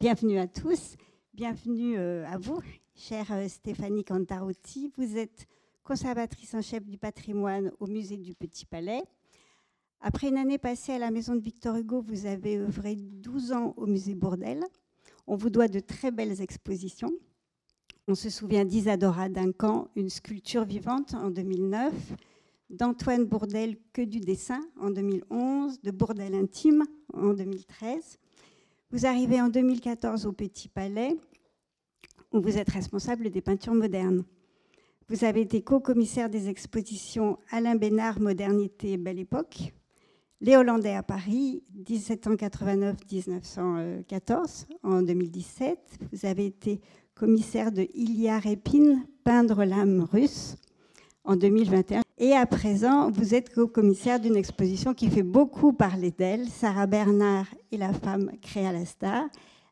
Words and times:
Bienvenue 0.00 0.38
à 0.38 0.46
tous, 0.46 0.94
bienvenue 1.34 1.98
euh, 1.98 2.24
à 2.28 2.38
vous, 2.38 2.60
chère 2.94 3.32
euh, 3.32 3.48
Stéphanie 3.48 4.04
Cantarotti. 4.04 4.92
Vous 4.96 5.16
êtes 5.16 5.48
conservatrice 5.82 6.54
en 6.54 6.62
chef 6.62 6.86
du 6.86 6.98
patrimoine 6.98 7.72
au 7.80 7.88
musée 7.88 8.16
du 8.16 8.32
Petit 8.32 8.64
Palais. 8.64 9.02
Après 10.00 10.28
une 10.28 10.36
année 10.36 10.58
passée 10.58 10.92
à 10.92 11.00
la 11.00 11.10
maison 11.10 11.34
de 11.34 11.40
Victor 11.40 11.74
Hugo, 11.74 12.00
vous 12.00 12.26
avez 12.26 12.58
œuvré 12.58 12.94
12 12.94 13.50
ans 13.50 13.74
au 13.76 13.86
musée 13.86 14.14
Bourdelle. 14.14 14.62
On 15.26 15.34
vous 15.34 15.50
doit 15.50 15.66
de 15.66 15.80
très 15.80 16.12
belles 16.12 16.40
expositions. 16.40 17.10
On 18.06 18.14
se 18.14 18.30
souvient 18.30 18.64
d'Isadora 18.64 19.28
Duncan, 19.28 19.88
une 19.96 20.10
sculpture 20.10 20.64
vivante 20.64 21.14
en 21.14 21.28
2009, 21.28 21.92
d'Antoine 22.70 23.24
Bourdelle, 23.24 23.76
Que 23.92 24.02
du 24.02 24.20
dessin 24.20 24.60
en 24.80 24.90
2011, 24.90 25.80
de 25.82 25.90
Bourdelle 25.90 26.36
intime 26.36 26.84
en 27.14 27.32
2013. 27.32 28.20
Vous 28.90 29.04
arrivez 29.04 29.38
en 29.38 29.50
2014 29.50 30.24
au 30.24 30.32
Petit 30.32 30.66
Palais, 30.66 31.14
où 32.32 32.40
vous 32.40 32.56
êtes 32.56 32.70
responsable 32.70 33.28
des 33.28 33.42
peintures 33.42 33.74
modernes. 33.74 34.24
Vous 35.10 35.24
avez 35.24 35.42
été 35.42 35.60
co-commissaire 35.60 36.30
des 36.30 36.48
expositions 36.48 37.38
Alain 37.50 37.76
Bénard, 37.76 38.18
Modernité 38.18 38.96
Belle 38.96 39.18
Époque, 39.18 39.74
Les 40.40 40.56
Hollandais 40.56 40.94
à 40.94 41.02
Paris, 41.02 41.62
1789-1914 41.84 44.64
en 44.82 45.02
2017. 45.02 45.98
Vous 46.10 46.24
avez 46.24 46.46
été 46.46 46.80
commissaire 47.14 47.70
de 47.70 47.86
Ilia 47.92 48.38
Répine, 48.38 49.04
Peindre 49.22 49.66
l'âme 49.66 50.08
russe 50.10 50.56
en 51.24 51.36
2021. 51.36 52.00
Et 52.20 52.34
à 52.34 52.46
présent, 52.46 53.12
vous 53.12 53.36
êtes 53.36 53.54
co-commissaire 53.54 54.18
d'une 54.18 54.34
exposition 54.34 54.92
qui 54.92 55.08
fait 55.08 55.22
beaucoup 55.22 55.72
parler 55.72 56.10
d'elle, 56.10 56.48
Sarah 56.48 56.88
Bernard 56.88 57.46
et 57.70 57.76
la 57.76 57.92
femme 57.92 58.32
créa 58.42 58.72
la 58.72 58.84
star. 58.84 59.26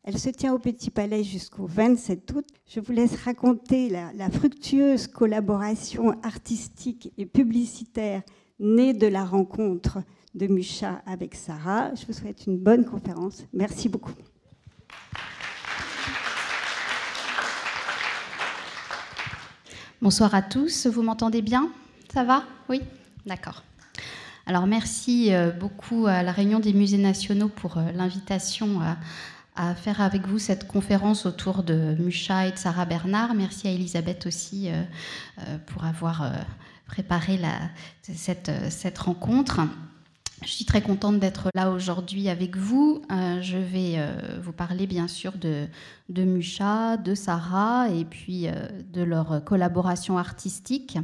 Elle 0.04 0.16
se 0.16 0.30
tient 0.30 0.54
au 0.54 0.60
Petit 0.60 0.90
Palais 0.90 1.24
jusqu'au 1.24 1.66
27 1.66 2.32
août. 2.34 2.46
Je 2.68 2.78
vous 2.78 2.92
laisse 2.92 3.16
raconter 3.24 3.88
la, 3.88 4.30
fructueuse 4.30 5.09
collaboration 5.09 6.15
artistique 6.23 7.12
et 7.18 7.26
publicitaire 7.26 8.23
née 8.60 8.93
de 8.93 9.09
la 9.09 9.24
rencontre 9.24 9.99
de 10.37 10.46
Mucha 10.46 11.02
avec 11.04 11.34
Sarah. 11.34 11.93
Je 11.96 12.06
vous 12.06 12.12
souhaite 12.12 12.46
une 12.46 12.59
bonne 12.59 12.84
conférence. 12.84 13.43
Merci 13.52 13.88
beaucoup. 13.88 14.15
Bonsoir 20.01 20.32
à 20.32 20.43
tous. 20.43 20.87
Vous 20.87 21.02
m'entendez 21.02 21.43
bien? 21.43 21.73
Ça 22.12 22.24
va 22.24 22.45
Oui 22.68 22.80
D'accord. 23.26 23.62
Alors 24.46 24.66
merci 24.66 25.35
euh, 25.35 25.51
beaucoup 25.51 26.07
à 26.07 26.23
la 26.23 26.30
Réunion 26.30 26.60
des 26.60 26.73
musées 26.73 26.99
nationaux 26.99 27.49
pour 27.49 27.79
euh, 27.79 27.90
l'invitation 27.93 28.80
à 29.57 29.74
faire 29.74 30.02
avec 30.02 30.27
vous 30.27 30.38
cette 30.38 30.68
conférence 30.68 31.24
autour 31.24 31.62
de 31.62 31.96
Mucha 31.99 32.46
et 32.46 32.52
de 32.52 32.59
Sarah 32.59 32.84
Bernard. 32.84 33.34
Merci 33.34 33.66
à 33.66 33.73
Elisabeth 33.73 34.27
aussi 34.27 34.68
euh, 34.68 34.84
pour 35.66 35.84
avoir 35.84 36.30
préparé 36.87 37.40
cette, 38.02 38.99
rencontre. 38.99 39.62
Je 40.43 40.49
suis 40.49 40.66
très 40.66 40.82
contente 40.82 41.18
d'être 41.18 41.49
là 41.54 41.71
aujourd'hui 41.71 42.29
avec 42.29 42.54
vous. 42.54 43.01
je 43.09 43.57
vais 43.57 43.99
vous 44.43 44.52
parler 44.52 44.87
bien 44.87 45.09
sûr 45.09 45.32
de, 45.38 45.66
de 46.10 46.24
Mucha, 46.24 46.99
de 46.99 47.15
Sarah 47.15 47.88
et 47.88 48.04
puis 48.04 48.49
de 48.93 49.02
leur 49.02 49.43
collaboration 49.43 50.18
artistique. 50.18 50.99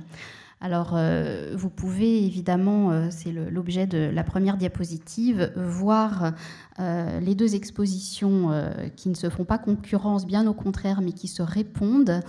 Alors, 0.65 0.93
euh, 0.95 1.57
vous 1.57 1.71
pouvez 1.71 2.25
évidemment, 2.25 2.93
euh, 2.93 3.09
c'est 3.11 3.33
l'objet 3.33 3.89
de 3.89 3.99
la 4.15 4.23
première 4.23 4.57
diapositive, 4.57 5.53
voir 5.57 6.35
euh, 6.79 7.19
les 7.19 7.35
deux 7.35 7.57
expositions 7.57 8.51
qui 8.95 9.09
ne 9.09 9.15
se 9.15 9.29
font 9.29 9.45
pas 9.45 9.59
concurrence, 9.59 10.25
bien 10.25 10.47
au 10.47 10.55
contraire, 10.55 11.01
mais 11.03 11.11
qui 11.11 11.27
se 11.27 11.43
répondent 11.43 12.21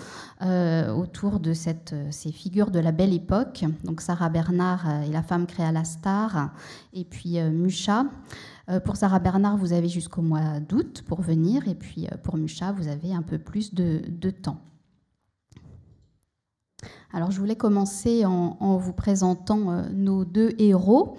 autour 0.42 1.40
de 1.40 1.54
ces 1.54 2.32
figures 2.32 2.72
de 2.72 2.80
la 2.80 2.92
belle 2.92 3.14
époque. 3.14 3.66
Donc, 3.84 4.02
Sarah 4.02 4.30
Bernard 4.30 5.04
et 5.08 5.12
la 5.12 5.22
femme 5.22 5.46
créa 5.46 5.72
la 5.72 5.84
star, 5.84 6.54
et 6.94 7.06
puis 7.06 7.40
Mucha. 7.40 8.06
Pour 8.84 8.96
Sarah 8.96 9.20
Bernard, 9.20 9.58
vous 9.58 9.74
avez 9.74 9.90
jusqu'au 9.90 10.24
mois 10.24 10.60
d'août 10.60 11.04
pour 11.06 11.22
venir, 11.22 11.68
et 11.68 11.76
puis 11.76 12.08
pour 12.24 12.38
Mucha, 12.38 12.72
vous 12.72 12.88
avez 12.88 13.14
un 13.14 13.22
peu 13.22 13.38
plus 13.38 13.76
de 13.76 14.30
temps. 14.32 14.60
Alors 17.14 17.32
je 17.32 17.40
voulais 17.40 17.56
commencer 17.56 18.26
en, 18.26 18.78
vous 18.78 18.94
présentant 18.94 19.72
euh, 19.72 19.84
nos 19.94 20.26
deux 20.26 20.52
héros 20.58 21.18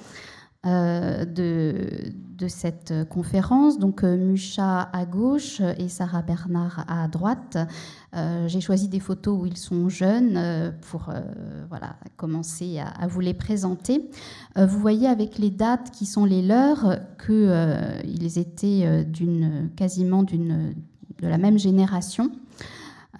euh, 0.66 1.24
de, 1.24 2.12
cette 2.48 3.08
conférence, 3.08 3.78
donc 3.78 4.04
euh, 4.04 4.18
Mucha 4.18 4.82
à 4.92 5.06
gauche 5.06 5.62
et 5.78 5.88
Sarah 5.88 6.20
Bernard 6.20 6.84
à 6.88 7.08
droite. 7.08 7.56
J'ai 8.46 8.60
choisi 8.60 8.88
des 8.88 9.00
photos 9.00 9.40
où 9.40 9.46
ils 9.46 9.56
sont 9.56 9.88
jeunes 9.88 10.72
pour 10.82 11.10
voilà, 11.70 11.96
commencer 12.16 12.78
à, 12.78 13.06
vous 13.06 13.20
les 13.20 13.32
présenter. 13.32 14.10
vous 14.56 14.78
voyez 14.78 15.08
avec 15.08 15.38
les 15.38 15.50
dates 15.50 15.90
qui 15.90 16.04
sont 16.06 16.26
les 16.26 16.42
leurs 16.42 16.98
qu'ils 17.24 18.38
étaient 18.38 19.06
quasiment 19.74 20.22
de 20.22 20.74
la 21.22 21.38
même 21.38 21.58
génération. 21.58 22.30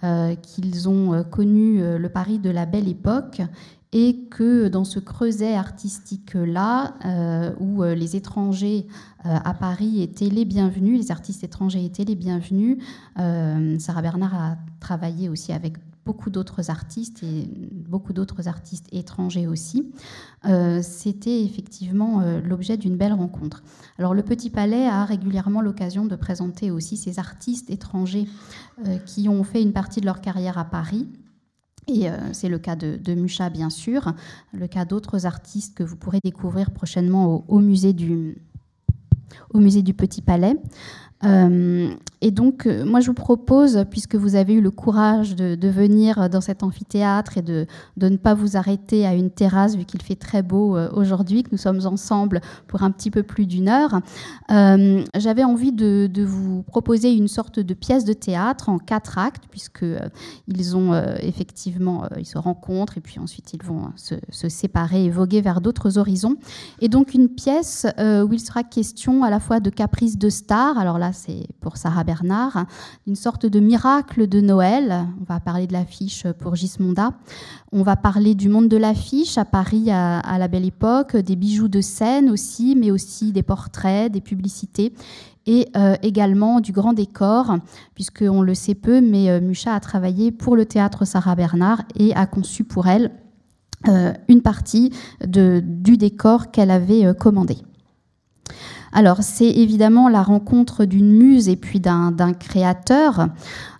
Euh, 0.05 0.35
qu'ils 0.35 0.87
ont 0.87 1.13
euh, 1.13 1.23
connu 1.23 1.81
euh, 1.81 1.97
le 1.97 2.09
Paris 2.09 2.37
de 2.37 2.51
la 2.51 2.67
belle 2.67 2.87
époque 2.87 3.41
et 3.91 4.27
que 4.29 4.67
dans 4.67 4.83
ce 4.83 4.99
creuset 4.99 5.55
artistique-là, 5.55 6.95
où 7.61 7.81
les 7.81 8.17
étrangers 8.17 8.87
à 9.23 9.53
Paris 9.53 10.01
étaient 10.01 10.27
les 10.27 10.43
bienvenus, 10.43 10.99
les 10.99 11.11
artistes 11.11 11.45
étrangers 11.45 11.85
étaient 11.85 12.03
les 12.03 12.15
bienvenus, 12.15 12.77
Sarah 13.15 14.01
Bernard 14.01 14.35
a 14.35 14.57
travaillé 14.81 15.29
aussi 15.29 15.53
avec 15.53 15.77
beaucoup 16.05 16.29
d'autres 16.29 16.69
artistes 16.69 17.23
et 17.23 17.49
beaucoup 17.71 18.13
d'autres 18.13 18.47
artistes 18.47 18.87
étrangers 18.91 19.47
aussi. 19.47 19.91
Euh, 20.45 20.81
c'était 20.83 21.43
effectivement 21.43 22.21
euh, 22.21 22.39
l'objet 22.41 22.77
d'une 22.77 22.95
belle 22.95 23.13
rencontre. 23.13 23.63
Alors 23.97 24.13
le 24.13 24.21
Petit 24.21 24.49
Palais 24.49 24.87
a 24.87 25.03
régulièrement 25.05 25.61
l'occasion 25.61 26.05
de 26.05 26.15
présenter 26.15 26.69
aussi 26.69 26.95
ces 26.95 27.17
artistes 27.17 27.69
étrangers 27.69 28.27
euh, 28.85 28.97
qui 28.99 29.27
ont 29.27 29.43
fait 29.43 29.61
une 29.61 29.73
partie 29.73 29.99
de 29.99 30.05
leur 30.05 30.21
carrière 30.21 30.57
à 30.57 30.65
Paris. 30.65 31.07
Et 31.87 32.07
c'est 32.31 32.49
le 32.49 32.57
cas 32.57 32.75
de, 32.75 33.13
Mucha, 33.13 33.51
bien 33.51 33.69
sûr, 33.69 34.15
le 34.53 34.65
cas 34.65 34.85
d'autres 34.85 35.27
artistes 35.27 35.77
que 35.77 35.83
vous 35.83 35.95
pourrez 35.95 36.17
découvrir 36.23 36.71
prochainement 36.71 37.45
au 37.47 37.59
musée 37.59 37.93
du, 37.93 38.41
au 39.53 39.59
musée 39.59 39.81
du 39.81 39.93
Petit 39.93 40.21
Palais. 40.21 40.55
Euh, 41.23 41.93
et 42.21 42.31
donc, 42.31 42.65
euh, 42.65 42.85
moi, 42.85 42.99
je 42.99 43.07
vous 43.07 43.13
propose, 43.13 43.85
puisque 43.89 44.15
vous 44.15 44.35
avez 44.35 44.53
eu 44.53 44.61
le 44.61 44.71
courage 44.71 45.35
de, 45.35 45.67
venir 45.67 46.29
dans 46.29 46.41
cet 46.41 46.61
amphithéâtre 46.61 47.37
et 47.37 47.41
de, 47.41 47.65
de, 47.97 48.09
ne 48.09 48.17
pas 48.17 48.33
vous 48.33 48.55
arrêter 48.55 49.05
à 49.05 49.13
une 49.13 49.31
terrasse, 49.31 49.75
vu 49.75 49.85
qu'il 49.85 50.01
fait 50.01 50.15
très 50.15 50.43
beau 50.43 50.77
euh, 50.77 50.89
aujourd'hui, 50.93 51.43
que 51.43 51.49
nous 51.51 51.57
sommes 51.57 51.85
ensemble 51.85 52.41
pour 52.67 52.83
un 52.83 52.91
petit 52.91 53.09
peu 53.09 53.23
plus 53.23 53.45
d'une 53.45 53.67
heure, 53.67 54.01
j'avais 55.15 55.43
envie 55.43 55.71
de, 55.71 56.07
de, 56.11 56.23
vous 56.23 56.63
proposer 56.63 57.13
une 57.13 57.27
sorte 57.27 57.59
de 57.59 57.73
pièce 57.73 58.05
de 58.05 58.13
théâtre 58.13 58.69
en 58.69 58.77
quatre 58.77 59.17
actes, 59.17 59.45
puisque 59.49 59.85
ils 60.47 60.77
ont 60.77 60.93
effectivement, 61.19 62.07
ils 62.17 62.25
se 62.25 62.37
rencontrent 62.37 62.97
et 62.97 63.01
puis 63.01 63.19
ensuite 63.19 63.53
ils 63.53 63.63
vont 63.63 63.89
se, 63.95 64.15
se 64.29 64.49
séparer 64.49 65.05
et 65.05 65.09
voguer 65.09 65.41
vers 65.41 65.61
d'autres 65.61 65.97
horizons. 65.97 66.35
Et 66.79 66.89
donc, 66.89 67.13
une 67.13 67.29
pièce 67.29 67.85
où 67.97 68.33
il 68.33 68.39
sera 68.39 68.63
question 68.63 69.23
à 69.23 69.29
la 69.29 69.39
fois 69.39 69.59
de 69.59 69.69
caprice 69.69 70.17
de 70.17 70.29
star, 70.29 70.77
alors 70.77 70.97
là, 70.97 71.04
c'est 71.13 71.47
pour 71.59 71.77
Sarah 71.77 72.03
Bernard, 72.03 72.65
une 73.07 73.15
sorte 73.15 73.45
de 73.45 73.59
miracle 73.59 74.27
de 74.27 74.41
Noël. 74.41 75.05
On 75.21 75.23
va 75.25 75.39
parler 75.39 75.67
de 75.67 75.73
l'affiche 75.73 76.25
pour 76.39 76.55
Gismonda. 76.55 77.11
On 77.71 77.83
va 77.83 77.95
parler 77.95 78.35
du 78.35 78.49
monde 78.49 78.67
de 78.67 78.77
l'affiche 78.77 79.37
à 79.37 79.45
Paris 79.45 79.91
à, 79.91 80.37
la 80.37 80.47
belle 80.47 80.65
époque, 80.65 81.15
des 81.17 81.35
bijoux 81.35 81.67
de 81.67 81.81
scène 81.81 82.29
aussi, 82.29 82.75
mais 82.75 82.91
aussi 82.91 83.31
des 83.31 83.43
portraits, 83.43 84.11
des 84.11 84.21
publicités 84.21 84.93
et 85.45 85.67
euh, 85.75 85.95
également 86.01 86.59
du 86.59 86.71
grand 86.71 86.93
décor, 86.93 87.57
puisqu'on 87.93 88.41
le 88.41 88.55
sait 88.55 88.75
peu, 88.75 89.01
mais 89.01 89.29
euh, 89.29 89.39
Mucha 89.39 89.75
a 89.75 89.79
travaillé 89.79 90.31
pour 90.31 90.55
le 90.55 90.65
théâtre 90.65 91.05
Sarah 91.05 91.35
Bernard 91.35 91.83
et 91.95 92.15
a 92.15 92.25
conçu 92.25 92.63
pour 92.63 92.87
elle 92.87 93.11
euh, 93.87 94.13
une 94.27 94.41
partie 94.41 94.91
du 95.23 95.97
décor 95.97 96.49
qu'elle 96.49 96.71
avait 96.71 97.13
commandé. 97.19 97.57
Alors, 98.95 99.17
c'est 99.23 99.49
évidemment 99.49 100.07
la 100.07 100.23
rencontre 100.23 100.85
d'une 100.85 101.11
muse 101.11 101.49
et 101.49 101.57
puis 101.57 101.81
d'un 101.81 102.13
créateur. 102.39 103.27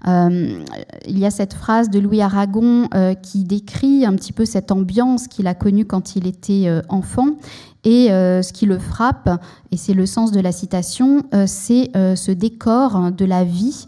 Euh, 0.10 0.62
il 1.08 1.18
y 1.18 1.26
a 1.26 1.32
cette 1.32 1.54
phrase 1.54 1.90
de 1.90 2.00
Louis 2.00 2.22
Aragon 2.22 2.90
euh, 2.94 3.14
qui 3.14 3.46
décrit 3.46 4.06
un 4.06 4.14
petit 4.16 4.34
peu 4.34 4.44
cette 4.44 4.74
ambiance 4.74 5.30
qu'il 5.30 5.48
a 5.48 5.54
connue 5.54 5.86
quand 5.86 6.18
il 6.18 6.28
était 6.28 6.64
euh, 6.68 6.82
enfant. 6.90 7.38
Et 7.86 8.08
ce 8.08 8.52
qui 8.52 8.66
le 8.66 8.80
frappe, 8.80 9.30
et 9.72 9.78
c'est 9.78 9.94
le 9.94 10.08
sens 10.08 10.32
de 10.32 10.40
la 10.40 10.52
citation, 10.52 11.22
c'est 11.46 11.92
ce 11.94 12.32
décor 12.32 13.12
de 13.12 13.26
la 13.26 13.44
vie 13.44 13.86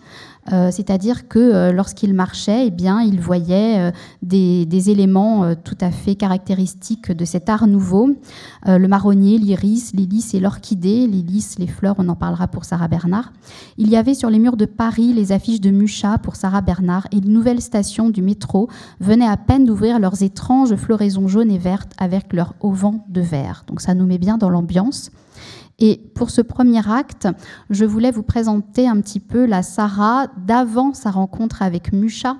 c'est-à-dire 0.50 1.28
que 1.28 1.72
lorsqu'il 1.72 2.14
marchait, 2.14 2.68
eh 2.68 2.72
bien, 2.72 3.02
il 3.02 3.20
voyait 3.20 3.92
des, 4.22 4.90
éléments 4.90 5.56
tout 5.56 5.78
à 5.82 5.92
fait 5.92 6.16
caractéristiques 6.16 7.12
de 7.12 7.26
cet 7.26 7.50
art 7.50 7.68
nouveau. 7.68 8.16
le 8.66 8.88
marronnier, 8.88 9.38
l'iris, 9.38 9.92
l'hélice 9.94 10.34
et 10.34 10.40
l'orchidée. 10.40 11.08
L'hélice, 11.08 11.60
les 11.60 11.68
fleurs, 11.68 11.96
on 11.98 12.08
en 12.10 12.16
parlera 12.16 12.48
pour 12.48 12.66
Sarah 12.66 12.88
Bernard. 12.88 13.34
Il 13.78 13.90
y 13.90 13.98
avait 13.98 14.14
sur 14.14 14.30
les 14.30 14.40
murs 14.40 14.58
de 14.58 14.66
Paris 14.66 15.14
les 15.14 15.32
affiches 15.32 15.62
de 15.62 15.72
Mucha 15.72 16.18
pour 16.18 16.36
Sarah 16.36 16.62
Bernard 16.62 17.08
et 17.12 17.18
une 17.18 17.32
nouvelle 17.32 17.62
station 17.62 18.10
du 18.10 18.22
métro 18.22 18.70
venaient 19.00 19.28
à 19.28 19.38
peine 19.38 19.66
d'ouvrir 19.66 20.00
leurs 20.00 20.24
étranges 20.24 20.76
floraisons 20.76 21.28
jaunes 21.28 21.52
et 21.52 21.58
vertes 21.58 21.92
avec 21.98 22.34
leur 22.34 22.54
auvent 22.62 22.78
de 23.10 23.22
verre. 23.22 23.64
Donc 23.68 23.82
ça 23.82 23.94
nous 23.94 24.06
met 24.06 24.18
bien 24.18 24.38
dans 24.38 24.50
l'ambiance. 24.50 25.12
Et 25.80 25.98
pour 26.16 26.32
ce 26.32 26.42
premier 26.42 26.88
acte, 26.90 27.28
je 27.70 27.86
voulais 27.86 28.12
vous 28.12 28.24
présenter 28.24 28.88
un 28.88 29.00
petit 29.00 29.20
peu 29.20 29.46
la 29.46 29.62
Sarah 29.62 30.28
d'avant 30.46 30.94
sa 30.94 31.12
rencontre 31.12 31.62
avec 31.62 31.94
Mucha, 31.94 32.38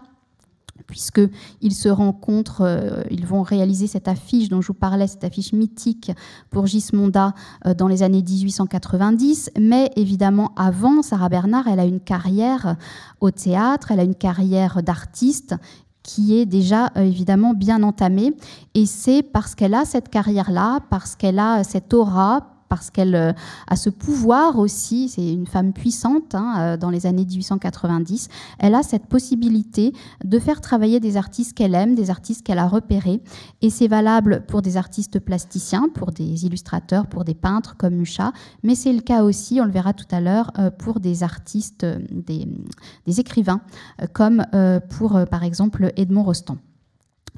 puisqu'ils 0.88 1.74
se 1.74 1.90
rencontrent, 1.90 2.62
euh, 2.62 3.04
ils 3.12 3.26
vont 3.26 3.44
réaliser 3.44 3.88
cette 3.88 4.08
affiche 4.08 4.50
dont 4.50 4.62
je 4.62 4.68
vous 4.68 4.74
parlais, 4.74 5.06
cette 5.06 5.24
affiche 5.24 5.54
mythique 5.54 6.12
pour 6.50 6.66
Gismonda 6.66 7.34
euh, 7.66 7.74
dans 7.74 7.88
les 7.88 8.04
années 8.04 8.24
1890. 8.24 9.52
Mais 9.60 9.92
évidemment, 9.96 10.54
avant, 10.56 11.02
Sarah 11.02 11.30
Bernard, 11.30 11.68
elle 11.68 11.80
a 11.80 11.86
une 11.86 12.00
carrière 12.00 12.76
au 13.22 13.30
théâtre, 13.32 13.92
elle 13.92 14.00
a 14.00 14.04
une 14.04 14.16
carrière 14.16 14.82
d'artiste 14.82 15.56
qui 16.02 16.38
est 16.38 16.46
déjà 16.46 16.88
euh, 16.96 17.02
évidemment 17.02 17.54
bien 17.54 17.84
entamée. 17.84 18.34
Et 18.74 18.86
c'est 18.86 19.22
parce 19.22 19.54
qu'elle 19.54 19.74
a 19.74 19.86
cette 19.86 20.10
carrière-là, 20.10 20.80
parce 20.90 21.16
qu'elle 21.16 21.38
a 21.38 21.64
cette 21.64 21.94
aura, 21.94 22.57
parce 22.70 22.90
qu'elle 22.90 23.16
euh, 23.16 23.34
a 23.68 23.76
ce 23.76 23.90
pouvoir 23.90 24.60
aussi, 24.60 25.10
c'est 25.10 25.34
une 25.34 25.48
femme 25.48 25.74
puissante 25.74 26.36
hein, 26.36 26.56
euh, 26.58 26.78
dans 26.78 26.90
les 26.90 27.06
années 27.06 27.26
1890, 27.26 28.30
elle 28.60 28.76
a 28.76 28.84
cette 28.84 29.06
possibilité 29.08 29.94
de 30.24 30.40
faire 30.40 30.62
travailler 30.62 31.00
des 31.00 31.18
artistes 31.18 31.54
qu'elle 31.54 31.76
aime, 31.76 31.96
des 31.96 32.10
artistes 32.10 32.46
qu'elle 32.46 32.60
a 32.60 32.68
repérés, 32.68 33.22
et 33.62 33.70
c'est 33.70 33.88
valable 33.88 34.44
pour 34.48 34.62
des 34.62 34.78
artistes 34.78 35.20
plasticiens, 35.20 35.90
pour 35.94 36.12
des 36.12 36.46
illustrateurs, 36.46 37.08
pour 37.08 37.24
des 37.24 37.36
peintres 37.36 37.76
comme 37.78 37.96
Mucha, 37.96 38.32
mais 38.64 38.76
c'est 38.76 38.94
le 38.94 39.02
cas 39.02 39.24
aussi, 39.24 39.60
on 39.62 39.66
le 39.66 39.72
verra 39.72 39.94
tout 39.94 40.06
à 40.12 40.22
l'heure, 40.22 40.52
euh, 40.60 40.70
pour 40.72 41.00
des 41.00 41.24
artistes, 41.24 41.86
des, 42.12 42.48
des 43.06 43.20
écrivains, 43.20 43.62
comme 44.14 44.46
pour 44.90 45.20
par 45.30 45.44
exemple 45.44 45.92
Edmond 45.96 46.24
Rostand. 46.24 46.58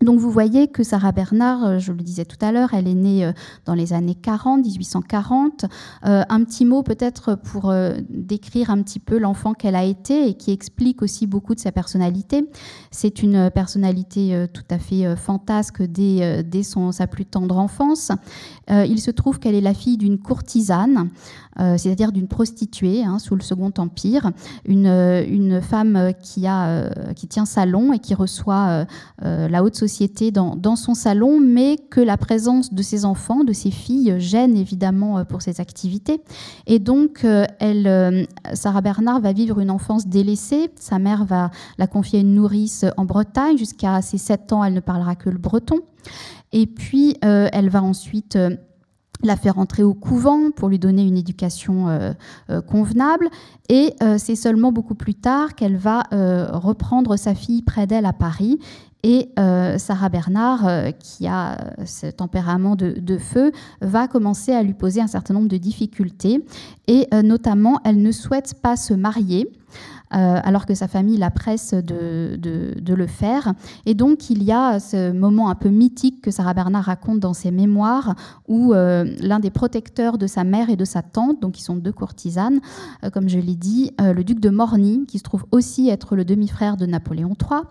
Donc 0.01 0.19
vous 0.19 0.31
voyez 0.31 0.68
que 0.68 0.84
Sarah 0.84 1.12
Bernard, 1.12 1.66
euh, 1.66 1.80
je 1.80 1.92
le 1.92 2.01
disais 2.01 2.25
tout 2.25 2.38
à 2.42 2.51
l'heure, 2.51 2.74
elle 2.74 2.88
est 2.88 2.94
née 2.94 3.25
euh, 3.25 3.31
dans 3.66 3.74
les 3.74 3.94
années 3.94 4.16
40, 4.16 4.63
1840. 4.66 5.66
Euh, 6.06 6.24
un 6.30 6.44
petit 6.44 6.66
mot 6.66 6.84
peut-être 6.84 7.36
pour 7.36 7.74
décrire 8.10 8.69
un 8.69 8.81
petit 8.81 9.00
peu 9.00 9.18
l'enfant 9.18 9.54
qu'elle 9.54 9.75
a 9.75 9.84
été 9.84 10.30
et 10.30 10.34
qui 10.36 10.51
explique 10.51 11.01
aussi 11.01 11.28
beaucoup 11.28 11.56
de 11.56 11.60
sa 11.60 11.72
personnalité. 11.72 12.48
C'est 12.92 13.22
une 13.22 13.50
personnalité 13.51 14.46
tout 14.54 14.63
à 14.69 14.78
fait 14.78 15.16
fantasque 15.16 15.81
dès, 15.84 16.44
sa 16.92 17.07
plus 17.07 17.25
tendre 17.25 17.57
enfance. 17.57 18.12
Il 18.69 19.00
se 19.00 19.12
trouve 19.12 19.39
qu'elle 19.39 19.56
est 19.56 19.62
la 19.62 19.74
fille 19.74 19.98
d'une 19.98 20.19
courtisane. 20.19 21.10
Euh, 21.60 21.77
c'est-à-dire 21.77 22.12
d'une 22.12 22.27
prostituée 22.27 23.04
hein, 23.04 23.19
sous 23.19 23.36
le 23.36 23.42
Second 23.42 23.71
Empire, 23.77 24.31
une, 24.66 24.88
euh, 24.88 25.62
femme 25.62 26.13
qui, 26.21 26.48
a, 26.48 26.68
euh, 26.68 26.89
qui 27.16 27.27
tient 27.27 27.45
salon 27.45 27.92
et 27.92 28.00
qui 28.00 28.13
reçoit 28.13 28.86
la 29.21 29.63
haute 29.63 29.75
société 29.75 30.31
dans, 30.31 30.75
son 30.75 30.94
salon, 30.94 31.39
mais 31.39 31.77
que 31.89 32.00
la 32.00 32.18
présence 32.18 32.74
de 32.74 32.81
ses 32.81 33.06
enfants, 33.06 33.44
de 33.44 33.54
ses 33.54 33.71
filles, 33.71 34.16
gêne 34.19 34.56
évidemment 34.56 35.25
pour 35.25 35.42
ses 35.42 35.60
activités. 35.60 36.22
Et 36.68 36.80
donc, 36.80 37.25
Sarah 38.54 38.81
Bernard 38.81 39.19
va 39.19 39.33
vivre 39.33 39.60
une 39.60 39.72
enfance 39.72 40.07
délaissée. 40.07 40.72
Sa 40.75 41.00
mère 41.00 41.25
va 41.25 41.51
la 41.77 41.88
confier 41.88 42.19
à 42.19 42.22
une 42.22 42.36
nourrice 42.36 42.86
en 42.98 43.06
Bretagne. 43.06 43.57
Jusqu'à 43.57 44.01
ses 44.01 44.18
7 44.18 44.54
ans, 44.54 44.63
elle 44.63 44.74
ne 44.74 44.80
parlera 44.80 45.15
que 45.15 45.30
le 45.30 45.38
breton. 45.38 45.80
Et 46.51 46.68
puis, 46.68 47.18
elle 47.22 47.69
va 47.69 47.84
ensuite 47.84 48.38
la 49.22 49.36
faire 49.36 49.57
entrer 49.57 49.84
au 49.84 49.94
couvent 49.94 50.51
pour 50.51 50.69
lui 50.69 50.80
donner 50.80 51.04
une 51.04 51.18
éducation 51.18 51.90
euh, 51.90 52.13
euh, 52.50 52.62
convenable. 52.62 53.30
Et 53.68 53.94
euh, 54.01 54.18
c'est 54.18 54.36
seulement 54.36 54.72
beaucoup 54.72 54.96
plus 54.96 55.16
tard 55.16 55.56
qu'elle 55.56 55.78
va 55.78 56.04
reprendre 56.51 57.18
sa 57.18 57.36
fille 57.36 57.62
près 57.62 57.88
d'elle 57.88 58.06
à 58.06 58.13
Paris. 58.13 58.60
Et 59.01 59.30
Sarah 59.78 60.10
Bernard, 60.10 60.68
qui 61.00 61.25
a 61.25 61.74
ce 61.86 62.07
tempérament 62.07 62.75
de, 62.75 63.18
feu, 63.18 63.54
va 63.80 64.10
commencer 64.10 64.51
à 64.51 64.62
lui 64.62 64.74
poser 64.74 65.00
un 65.00 65.07
certain 65.07 65.34
nombre 65.34 65.48
de 65.48 65.56
difficultés. 65.56 66.44
Et 66.88 67.07
notamment, 67.24 67.80
elle 67.86 68.01
ne 68.01 68.12
souhaite 68.12 68.56
pas 68.62 68.75
se 68.75 68.94
marier. 68.94 69.50
Euh, 70.15 70.39
alors 70.44 70.65
que 70.65 70.73
sa 70.73 70.88
famille 70.88 71.17
la 71.17 71.29
presse 71.29 71.75
de, 71.75 72.39
le 72.89 73.07
faire. 73.07 73.53
Et 73.85 73.94
donc 73.94 74.31
il 74.31 74.41
y 74.41 74.51
a 74.51 74.79
ce 74.79 75.11
moment 75.11 75.50
un 75.50 75.56
peu 75.56 75.69
mythique 75.69 76.21
que 76.21 76.31
Sarah 76.31 76.56
Bernard 76.56 76.85
raconte 76.85 77.19
dans 77.19 77.33
ses 77.33 77.51
mémoires, 77.51 78.15
où 78.47 78.73
euh, 78.73 79.06
l'un 79.19 79.39
des 79.39 79.51
protecteurs 79.51 80.17
de 80.17 80.25
sa 80.25 80.44
mère 80.44 80.71
et 80.71 80.75
de 80.75 80.85
sa 80.85 81.03
tante, 81.03 81.39
donc 81.39 81.53
qui 81.53 81.63
sont 81.63 81.75
deux 81.75 81.91
courtisanes, 81.91 82.59
euh, 83.03 83.11
comme 83.11 83.29
je 83.29 83.38
l'ai 83.38 83.56
dit, 83.56 83.91
le 84.00 84.23
duc 84.23 84.39
de 84.39 84.50
Morny, 84.50 85.06
qui 85.07 85.19
se 85.19 85.23
trouve 85.23 85.45
aussi 85.51 85.89
être 85.89 86.15
le 86.15 86.25
demi-frère 86.25 86.77
de 86.77 86.85
Napoléon 86.85 87.35
III, 87.39 87.62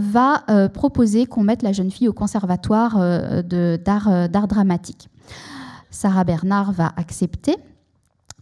va 0.00 0.44
proposer 0.72 1.26
qu'on 1.26 1.42
mette 1.42 1.62
la 1.62 1.72
jeune 1.72 1.90
fille 1.90 2.08
au 2.08 2.12
conservatoire 2.12 2.98
d'art 3.44 4.48
dramatique. 4.48 5.08
Sarah 5.90 6.24
Bernard 6.24 6.72
va 6.72 6.92
accepter. 6.96 7.56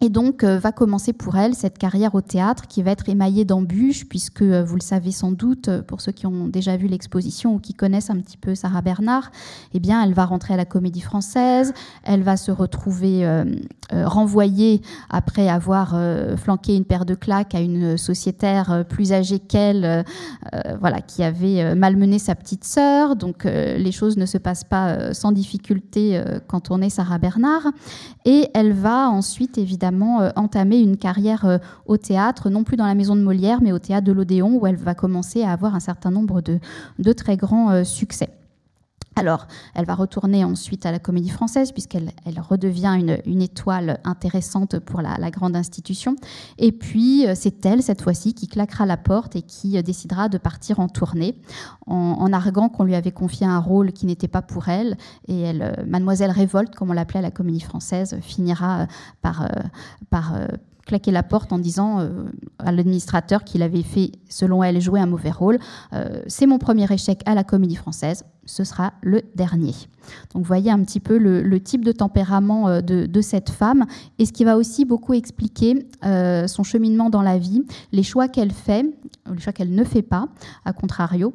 Et 0.05 0.09
donc 0.09 0.43
euh, 0.43 0.59
va 0.59 0.73
commencer 0.73 1.13
pour 1.13 1.37
elle 1.37 1.55
cette 1.55 1.79
carrière 1.79 2.17
au 2.17 2.21
théâtre 2.21 2.67
qui 2.67 2.83
va 2.83 2.91
être 2.91 3.09
émaillée 3.09 3.45
d'embûches, 3.45 4.09
puisque 4.09 4.43
euh, 4.43 4.65
vous 4.65 4.75
le 4.75 4.83
savez 4.83 5.13
sans 5.13 5.31
doute, 5.31 5.69
euh, 5.69 5.81
pour 5.81 6.01
ceux 6.01 6.11
qui 6.11 6.27
ont 6.27 6.49
déjà 6.49 6.77
vu 6.77 6.89
l'exposition 6.89 7.55
ou 7.55 7.61
qui 7.61 7.73
connaissent 7.73 8.11
un 8.11 8.19
petit 8.19 8.37
peu 8.37 8.57
Sarah 8.57 8.83
Bernard, 8.83 9.31
eh 9.75 9.79
bien 9.79 10.03
elle 10.03 10.13
va 10.13 10.25
rentrer 10.25 10.55
à 10.55 10.57
la 10.57 10.65
Comédie 10.65 11.03
Française, 11.03 11.73
elle 12.03 12.25
va 12.25 12.37
se 12.37 12.51
retrouver 12.51 13.25
renvoyée 13.93 14.81
après 15.11 15.49
avoir 15.49 15.95
flanqué 16.37 16.75
une 16.75 16.85
paire 16.85 17.05
de 17.05 17.15
claques 17.15 17.55
à 17.55 17.61
une 17.61 17.97
sociétaire 17.97 18.85
plus 18.89 19.13
âgée 19.13 19.39
qu'elle, 19.39 20.05
voilà, 20.81 21.01
qui 21.01 21.23
avait 21.23 21.75
malmené 21.75 22.19
sa 22.19 22.35
petite 22.35 22.65
sœur. 22.65 23.17
Donc 23.17 23.45
les 23.45 23.93
choses 23.93 24.17
ne 24.17 24.27
se 24.27 24.39
passent 24.39 24.65
pas 24.65 25.13
sans 25.13 25.33
difficulté 25.33 26.23
quand 26.49 26.71
on 26.71 26.81
est 26.81 26.91
Sarah 26.91 27.19
Bernard, 27.19 27.69
et 28.25 28.49
elle 28.55 28.73
va 28.73 29.11
ensuite 29.11 29.59
évidemment 29.59 29.92
euh, 29.93 30.31
entamer 30.37 30.81
une 30.81 30.97
carrière 30.97 31.45
euh, 31.45 31.59
au 31.87 31.97
théâtre, 31.97 32.51
non 32.51 32.65
plus 32.65 32.77
dans 32.77 32.87
la 32.87 32.95
maison 32.95 33.17
de 33.17 33.21
Molière, 33.21 33.61
mais 33.63 33.73
au 33.73 33.79
théâtre 33.79 34.07
de 34.07 34.13
l'Odéon, 34.13 34.59
où 34.61 34.67
elle 34.67 34.77
va 34.77 34.95
commencer 34.95 35.43
à 35.43 35.53
avoir 35.53 35.75
un 35.75 35.81
certain 35.81 36.11
nombre 36.11 36.41
de, 36.41 36.59
de 36.99 37.13
très 37.13 37.37
grands 37.37 37.71
euh, 37.71 37.85
succès. 37.85 38.31
Alors, 39.15 39.47
elle 39.75 39.85
va 39.85 39.95
retourner 39.95 40.45
ensuite 40.45 40.87
à 40.87 40.93
la 40.93 40.99
Comédie 40.99 41.29
Française, 41.29 41.73
puisqu'elle 41.73 42.13
elle 42.25 42.41
redevient 42.41 43.21
une, 43.27 43.43
étoile 43.43 44.01
intéressante 44.05 44.79
pour 44.79 45.03
la, 45.03 45.31
grande 45.31 45.57
institution. 45.57 46.17
Et 46.59 46.73
puis, 46.73 47.27
c'est 47.35 47.65
elle, 47.67 47.83
cette 47.83 48.03
fois-ci, 48.03 48.35
qui 48.35 48.49
claquera 48.49 48.87
la 48.87 48.97
porte 48.97 49.37
et 49.37 49.43
qui 49.43 49.81
décidera 49.83 50.29
de 50.29 50.39
partir 50.39 50.81
en 50.81 50.89
tournée, 50.89 51.37
en, 51.87 52.33
arguant 52.33 52.69
qu'on 52.69 52.85
lui 52.85 52.95
avait 52.95 53.13
confié 53.13 53.47
un 53.47 53.59
rôle 53.59 53.93
qui 53.93 54.07
n'était 54.07 54.29
pas 54.29 54.43
pour 54.43 54.69
elle. 54.69 54.97
Et 55.29 55.41
elle, 55.41 55.85
Mademoiselle 55.87 56.31
Révolte, 56.31 56.75
comme 56.75 56.91
on 56.91 56.95
l'appelait 56.95 57.19
à 57.19 57.23
la 57.23 57.31
Comédie 57.31 57.61
Française, 57.61 58.19
finira 58.23 58.87
par, 59.21 59.49
par 60.11 60.33
claquer 60.87 61.11
la 61.11 61.23
porte 61.23 61.53
en 61.53 61.59
disant 61.59 62.01
euh, 62.01 62.11
à 62.59 62.73
l'administrateur 62.73 63.45
qu'il 63.45 63.63
avait 63.63 63.83
fait, 63.83 64.13
selon 64.29 64.63
elle, 64.63 64.81
jouer 64.81 65.01
un 65.01 65.07
mauvais 65.07 65.31
rôle. 65.31 65.59
Euh, 65.93 66.23
c'est 66.27 66.47
mon 66.47 66.59
premier 66.59 66.91
échec 66.93 67.23
à 67.27 67.35
la 67.35 67.45
comédie 67.45 67.77
française, 67.77 68.25
ce 68.45 68.65
sera 68.65 68.93
le 69.03 69.23
dernier. 69.35 69.75
Donc 70.35 70.45
voyez 70.45 70.71
un 70.71 70.83
petit 70.83 71.01
peu 71.01 71.19
le, 71.19 71.61
type 71.61 71.85
de 71.85 71.93
tempérament 71.93 72.69
euh, 72.69 72.81
de, 72.81 73.21
cette 73.21 73.51
femme 73.51 73.87
et 74.19 74.27
ce 74.27 74.33
qui 74.33 74.45
va 74.45 74.57
aussi 74.57 74.85
beaucoup 74.85 75.15
expliquer 75.15 75.87
son 76.03 76.65
cheminement 76.65 77.09
dans 77.09 77.23
la 77.23 77.39
vie, 77.39 77.63
les 77.93 78.03
choix 78.03 78.27
qu'elle 78.27 78.51
fait, 78.51 78.85
les 79.33 79.41
choix 79.41 79.53
qu'elle 79.53 79.73
ne 79.73 79.85
fait 79.85 80.03
pas, 80.03 80.27
à 80.65 80.73
contrario 80.73 81.35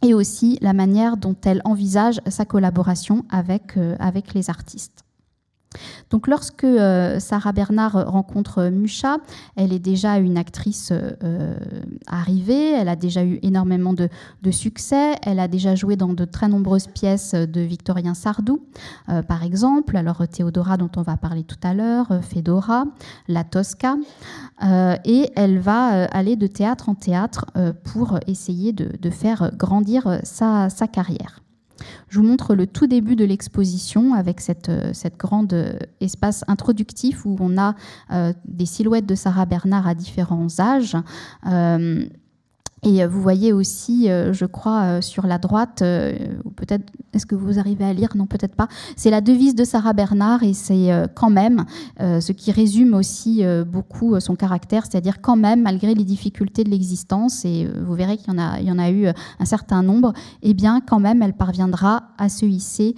et 0.00 0.14
aussi 0.14 0.58
la 0.62 0.72
manière 0.72 1.16
dont 1.16 1.36
elle 1.44 1.60
envisage 1.64 2.20
sa 2.26 2.44
collaboration 2.44 3.24
avec, 3.30 3.76
avec 3.98 4.32
les 4.32 4.48
artistes. 4.48 5.01
Donc 6.10 6.28
lorsque 6.28 6.64
euh, 6.64 7.18
Sarah 7.18 7.52
Bernard 7.52 8.10
rencontre 8.10 8.68
Mucha, 8.68 9.18
elle 9.56 9.72
est 9.72 9.78
déjà 9.78 10.18
une 10.18 10.36
actrice 10.36 10.92
euh, 10.92 11.56
arrivée, 12.06 12.72
elle 12.72 12.88
a 12.88 12.96
déjà 12.96 13.24
eu 13.24 13.38
énormément 13.42 13.92
de, 13.92 14.08
succès, 14.50 15.14
elle 15.22 15.38
a 15.38 15.48
déjà 15.48 15.74
joué 15.74 15.96
dans 15.96 16.12
de 16.12 16.24
très 16.24 16.48
nombreuses 16.48 16.86
pièces 16.86 17.34
de 17.34 17.60
Victorien 17.60 18.14
Sardou, 18.14 18.62
euh, 19.08 19.22
par 19.22 19.42
exemple, 19.42 19.96
alors 19.96 20.26
Théodora 20.28 20.76
dont 20.76 20.90
on 20.96 21.02
va 21.02 21.16
parler 21.16 21.44
tout 21.44 21.56
à 21.62 21.74
l'heure, 21.74 22.08
Fedora, 22.22 22.84
La 23.28 23.44
Tosca, 23.44 23.96
et 25.04 25.30
elle 25.34 25.58
va 25.58 26.04
aller 26.04 26.36
de 26.36 26.46
théâtre 26.46 26.88
en 26.88 26.94
théâtre 26.94 27.46
pour 27.84 28.18
essayer 28.26 28.72
de, 28.72 29.10
faire 29.10 29.50
grandir 29.56 30.20
sa 30.22 30.68
carrière. 30.90 31.42
Je 32.08 32.18
vous 32.18 32.24
montre 32.24 32.54
le 32.54 32.66
tout 32.66 32.86
début 32.86 33.16
de 33.16 33.24
l'exposition 33.24 34.14
avec 34.14 34.40
cette, 34.40 34.70
cette 34.92 35.16
grande 35.16 35.78
espace 36.00 36.44
introductif 36.48 37.24
où 37.24 37.36
on 37.40 37.58
a 37.58 37.74
des 38.44 38.66
silhouettes 38.66 39.06
de 39.06 39.14
Sarah 39.14 39.46
Bernard 39.46 39.86
à 39.86 39.94
différents 39.94 40.48
âges. 40.60 40.96
Et 42.84 43.06
vous 43.06 43.22
voyez 43.22 43.52
aussi, 43.52 44.08
je 44.08 44.44
crois, 44.44 45.00
sur 45.00 45.26
la 45.26 45.38
droite, 45.38 45.84
ou 46.44 46.50
peut-être 46.50 46.90
est-ce 47.14 47.26
que 47.26 47.34
vous 47.34 47.58
arrivez 47.58 47.84
à 47.84 47.92
lire? 47.92 48.10
Non, 48.14 48.26
peut-être 48.26 48.54
pas. 48.54 48.68
C'est 48.96 49.10
la 49.10 49.20
devise 49.20 49.54
de 49.54 49.64
Sarah 49.64 49.92
Bernard 49.92 50.42
et 50.42 50.54
c'est 50.54 50.90
euh, 50.90 51.06
quand 51.14 51.28
même 51.28 51.66
euh, 52.00 52.20
ce 52.20 52.32
qui 52.32 52.52
résume 52.52 52.94
aussi 52.94 53.44
euh, 53.44 53.64
beaucoup 53.64 54.18
son 54.18 54.34
caractère, 54.34 54.86
c'est-à-dire 54.86 55.20
quand 55.20 55.36
même, 55.36 55.62
malgré 55.62 55.94
les 55.94 56.04
difficultés 56.04 56.64
de 56.64 56.70
l'existence, 56.70 57.44
et 57.44 57.68
vous 57.86 57.94
verrez 57.94 58.16
qu'il 58.16 58.32
y, 58.32 58.70
en 58.70 58.78
a, 58.78 58.90
eu 58.90 59.08
un 59.08 59.44
certain 59.44 59.82
nombre, 59.82 60.12
eh 60.42 60.54
bien, 60.54 60.80
quand 60.80 61.00
même, 61.00 61.22
elle 61.22 61.34
parviendra 61.34 62.04
à 62.16 62.28
se 62.28 62.46
hisser 62.46 62.94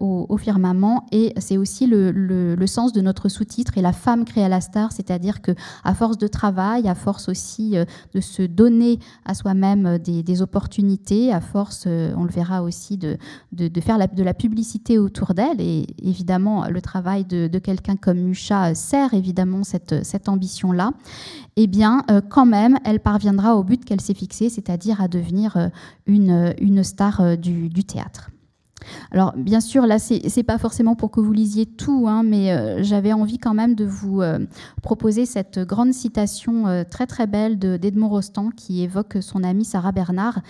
au, 0.00 0.36
firmament. 0.36 1.06
Et 1.12 1.32
c'est 1.38 1.56
aussi 1.56 1.86
le, 1.86 2.66
sens 2.66 2.92
de 2.92 3.00
notre 3.00 3.28
sous-titre 3.28 3.78
et 3.78 3.82
la 3.82 3.92
femme 3.92 4.24
créée 4.24 4.44
à 4.44 4.48
la 4.48 4.60
star, 4.60 4.92
c'est-à-dire 4.92 5.42
que 5.42 5.52
à 5.84 5.94
force 5.94 6.18
de 6.18 6.26
travail, 6.26 6.88
à 6.88 6.94
force 6.94 7.28
aussi 7.28 7.76
de 8.14 8.20
se 8.20 8.42
donner 8.42 8.98
à 9.24 9.34
soi-même 9.34 9.98
des, 9.98 10.22
des, 10.22 10.42
opportunités, 10.42 11.32
à 11.32 11.40
force, 11.40 11.86
on 11.86 12.24
le 12.24 12.30
verra 12.30 12.62
aussi, 12.62 12.96
de 12.96 13.18
de, 13.54 13.80
faire 13.80 13.98
de 13.98 14.22
la 14.22 14.34
publicité 14.34 14.98
autour 14.98 15.34
d'elle. 15.34 15.60
Et 15.60 15.86
évidemment, 16.02 16.68
le 16.68 16.80
travail 16.80 17.24
de, 17.24 17.58
quelqu'un 17.58 17.96
comme 17.96 18.18
Musha 18.18 18.74
sert 18.74 19.14
évidemment 19.14 19.62
cette, 19.64 20.28
ambition-là. 20.28 20.92
Eh 21.56 21.66
bien, 21.66 22.04
euh, 22.10 22.20
quand 22.20 22.46
même, 22.46 22.78
elle 22.84 23.00
parviendra 23.00 23.56
au 23.56 23.62
but 23.62 23.84
qu'elle 23.84 24.00
s'est 24.00 24.14
fixé, 24.14 24.48
c'est-à-dire 24.48 25.00
à 25.00 25.08
devenir 25.08 25.56
euh, 25.56 25.68
une, 26.06 26.82
star 26.82 27.20
euh, 27.20 27.36
du 27.36 27.84
théâtre. 27.84 28.30
Alors, 29.10 29.32
bien 29.36 29.60
sûr, 29.60 29.86
là, 29.86 29.98
ce 29.98 30.14
n'est 30.14 30.42
pas 30.42 30.58
forcément 30.58 30.94
pour 30.94 31.10
que 31.10 31.20
vous 31.20 31.32
lisiez 31.32 31.66
tout, 31.66 32.06
hein, 32.08 32.22
mais 32.22 32.52
euh, 32.52 32.82
j'avais 32.82 33.12
envie 33.12 33.38
quand 33.38 33.54
même 33.54 33.74
de 33.74 33.84
vous 33.84 34.22
euh, 34.22 34.38
proposer 34.82 35.26
cette 35.26 35.58
grande 35.58 35.92
citation 35.92 36.66
euh, 36.66 36.84
très 36.88 37.06
très 37.06 37.26
belle 37.26 37.58
d'Edmond 37.58 38.08
Rostand 38.08 38.50
qui 38.50 38.82
évoque 38.82 39.18
son 39.20 39.42
amie 39.44 39.64
Sarah 39.64 39.92
Bernard. 39.92 40.40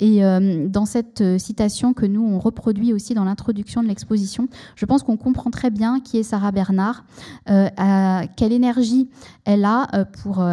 Et 0.00 0.22
dans 0.66 0.84
cette 0.84 1.38
citation 1.38 1.92
que 1.92 2.06
nous, 2.06 2.24
on 2.24 2.40
reproduit 2.40 2.92
aussi 2.92 3.14
dans 3.14 3.22
l'introduction 3.22 3.84
de 3.84 3.88
l'exposition, 3.88 4.48
je 4.74 4.84
pense 4.84 5.04
qu'on 5.04 5.16
comprend 5.16 5.50
très 5.50 5.70
bien 5.70 6.00
qui 6.00 6.18
est 6.18 6.24
Sarah 6.24 6.50
Bernard, 6.50 7.04
quelle 7.46 8.52
énergie 8.52 9.08
elle 9.44 9.64
a 9.64 9.86
pour 10.22 10.44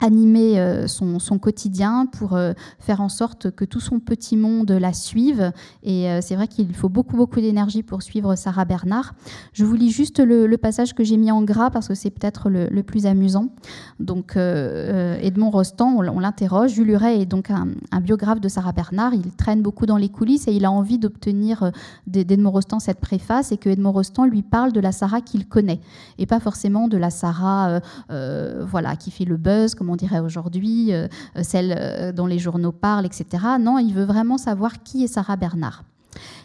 animer 0.00 0.60
euh, 0.60 0.86
son, 0.86 1.38
quotidien 1.38 2.06
pour 2.06 2.34
euh, 2.34 2.52
faire 2.78 3.00
en 3.00 3.08
sorte 3.08 3.50
que 3.50 3.64
tout 3.64 3.80
son 3.80 4.00
petit 4.00 4.36
monde 4.36 4.70
la 4.70 4.92
suive. 4.92 5.52
Et 5.82 6.10
euh, 6.10 6.20
c'est 6.20 6.34
vrai 6.36 6.48
qu'il 6.48 6.74
faut 6.74 6.88
beaucoup, 6.88 7.16
beaucoup 7.16 7.40
d'énergie 7.40 7.82
pour 7.82 8.02
suivre 8.02 8.34
Sarah 8.34 8.64
Bernard. 8.64 9.14
Je 9.52 9.64
vous 9.64 9.74
lis 9.74 9.90
juste 9.90 10.20
le, 10.20 10.56
passage 10.58 10.94
que 10.94 11.04
j'ai 11.04 11.16
mis 11.16 11.30
en 11.30 11.42
gras 11.42 11.70
parce 11.70 11.86
que 11.86 11.94
c'est 11.94 12.10
peut-être 12.10 12.50
le, 12.50 12.82
plus 12.82 13.06
amusant. 13.06 13.50
Donc, 14.00 14.36
Edmond 14.36 15.50
Rostand, 15.50 15.98
on, 15.98 16.18
l'interroge. 16.18 16.72
Jules 16.72 16.90
Huret 16.90 17.20
est 17.20 17.26
donc 17.26 17.50
un, 17.50 18.00
biographe 18.00 18.40
de 18.40 18.48
Sarah 18.48 18.72
Bernard. 18.72 19.14
Il 19.14 19.30
traîne 19.36 19.62
beaucoup 19.62 19.86
dans 19.86 19.96
les 19.96 20.08
coulisses 20.08 20.48
et 20.48 20.52
il 20.52 20.64
a 20.64 20.70
envie 20.70 20.98
d'obtenir 20.98 21.70
d'Edmond 22.08 22.50
Rostand 22.50 22.80
cette 22.80 22.98
préface 22.98 23.52
et 23.52 23.56
que 23.56 23.68
Edmond 23.68 23.92
Rostand 23.92 24.24
lui 24.24 24.42
parle 24.42 24.72
de 24.72 24.80
la 24.80 24.90
Sarah 24.90 25.20
qu'il 25.20 25.46
connaît 25.46 25.80
et 26.18 26.26
pas 26.26 26.40
forcément 26.40 26.88
de 26.88 26.96
la 26.96 27.10
Sarah 27.10 27.80
voilà, 28.08 28.96
qui 28.96 29.12
fait 29.12 29.24
le 29.24 29.36
buzz, 29.36 29.74
comme 29.74 29.87
on 29.90 29.96
dirait 29.96 30.20
aujourd'hui, 30.20 30.92
euh, 30.92 31.08
celle 31.42 31.74
euh, 31.76 32.12
dont 32.12 32.26
les 32.26 32.38
journaux 32.38 32.72
parlent, 32.72 33.06
etc. 33.06 33.26
Non, 33.60 33.78
il 33.78 33.92
veut 33.92 34.04
vraiment 34.04 34.38
savoir 34.38 34.82
qui 34.82 35.04
est 35.04 35.08
Sarah 35.08 35.36
Bernard. 35.36 35.84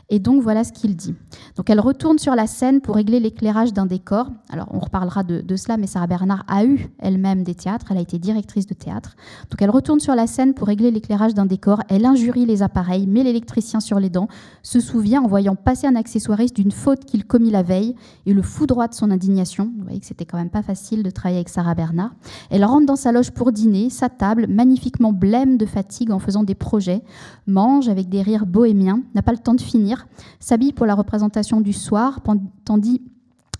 Et 0.09 0.19
donc 0.19 0.41
voilà 0.41 0.63
ce 0.63 0.71
qu'il 0.71 0.95
dit. 0.95 1.15
Donc 1.55 1.69
elle 1.69 1.79
retourne 1.79 2.19
sur 2.19 2.35
la 2.35 2.45
scène 2.45 2.81
pour 2.81 2.95
régler 2.95 3.19
l'éclairage 3.19 3.73
d'un 3.73 3.85
décor. 3.85 4.29
Alors 4.49 4.67
on 4.71 4.79
reparlera 4.79 5.23
de, 5.23 5.55
cela, 5.55 5.77
mais 5.77 5.87
Sarah 5.87 6.07
Bernard 6.07 6.43
a 6.47 6.65
eu 6.65 6.89
elle-même 6.99 7.43
des 7.43 7.55
théâtres, 7.55 7.87
elle 7.91 7.97
a 7.97 8.01
été 8.01 8.19
directrice 8.19 8.67
de 8.67 8.73
théâtre. 8.73 9.15
Donc 9.49 9.61
elle 9.61 9.69
retourne 9.69 9.99
sur 9.99 10.13
la 10.15 10.27
scène 10.27 10.53
pour 10.53 10.67
régler 10.67 10.91
l'éclairage 10.91 11.33
d'un 11.33 11.45
décor, 11.45 11.81
elle 11.89 12.05
injurie 12.05 12.45
les 12.45 12.61
appareils, 12.61 13.07
met 13.07 13.23
l'électricien 13.23 13.79
sur 13.79 13.99
les 13.99 14.09
dents, 14.09 14.27
se 14.61 14.79
souvient 14.79 15.21
en 15.21 15.27
voyant 15.27 15.55
passer 15.55 15.87
un 15.87 15.95
accessoiriste 15.95 16.55
d'une 16.55 16.71
faute 16.71 17.05
qu'il 17.05 17.25
commit 17.25 17.51
la 17.51 17.63
veille 17.63 17.95
et 18.25 18.33
le 18.33 18.41
foudroie 18.41 18.87
de 18.87 18.93
son 18.93 19.09
indignation. 19.09 19.71
Vous 19.77 19.83
voyez 19.83 19.99
que 19.99 20.05
c'était 20.05 20.25
quand 20.25 20.37
même 20.37 20.49
pas 20.49 20.63
facile 20.63 21.03
de 21.03 21.09
travailler 21.09 21.37
avec 21.37 21.49
Sarah 21.49 21.75
Bernard. 21.75 22.11
Elle 22.49 22.65
rentre 22.65 22.85
dans 22.85 22.95
sa 22.95 23.11
loge 23.11 23.31
pour 23.31 23.51
dîner, 23.51 23.89
sa 23.89 24.09
table, 24.09 24.47
magnifiquement 24.47 25.13
blême 25.13 25.57
de 25.57 25.65
fatigue 25.65 26.11
en 26.11 26.19
faisant 26.19 26.43
des 26.43 26.55
projets, 26.55 27.03
mange 27.47 27.87
avec 27.89 28.09
des 28.09 28.21
rires 28.21 28.45
bohémiens, 28.45 29.01
n'a 29.15 29.21
pas 29.21 29.31
le 29.31 29.37
temps 29.37 29.53
de 29.53 29.61
finir 29.61 29.92
s'habille 30.39 30.73
pour 30.73 30.85
la 30.85 30.95
représentation 30.95 31.61
du 31.61 31.73
soir, 31.73 32.19
tandis 32.65 33.01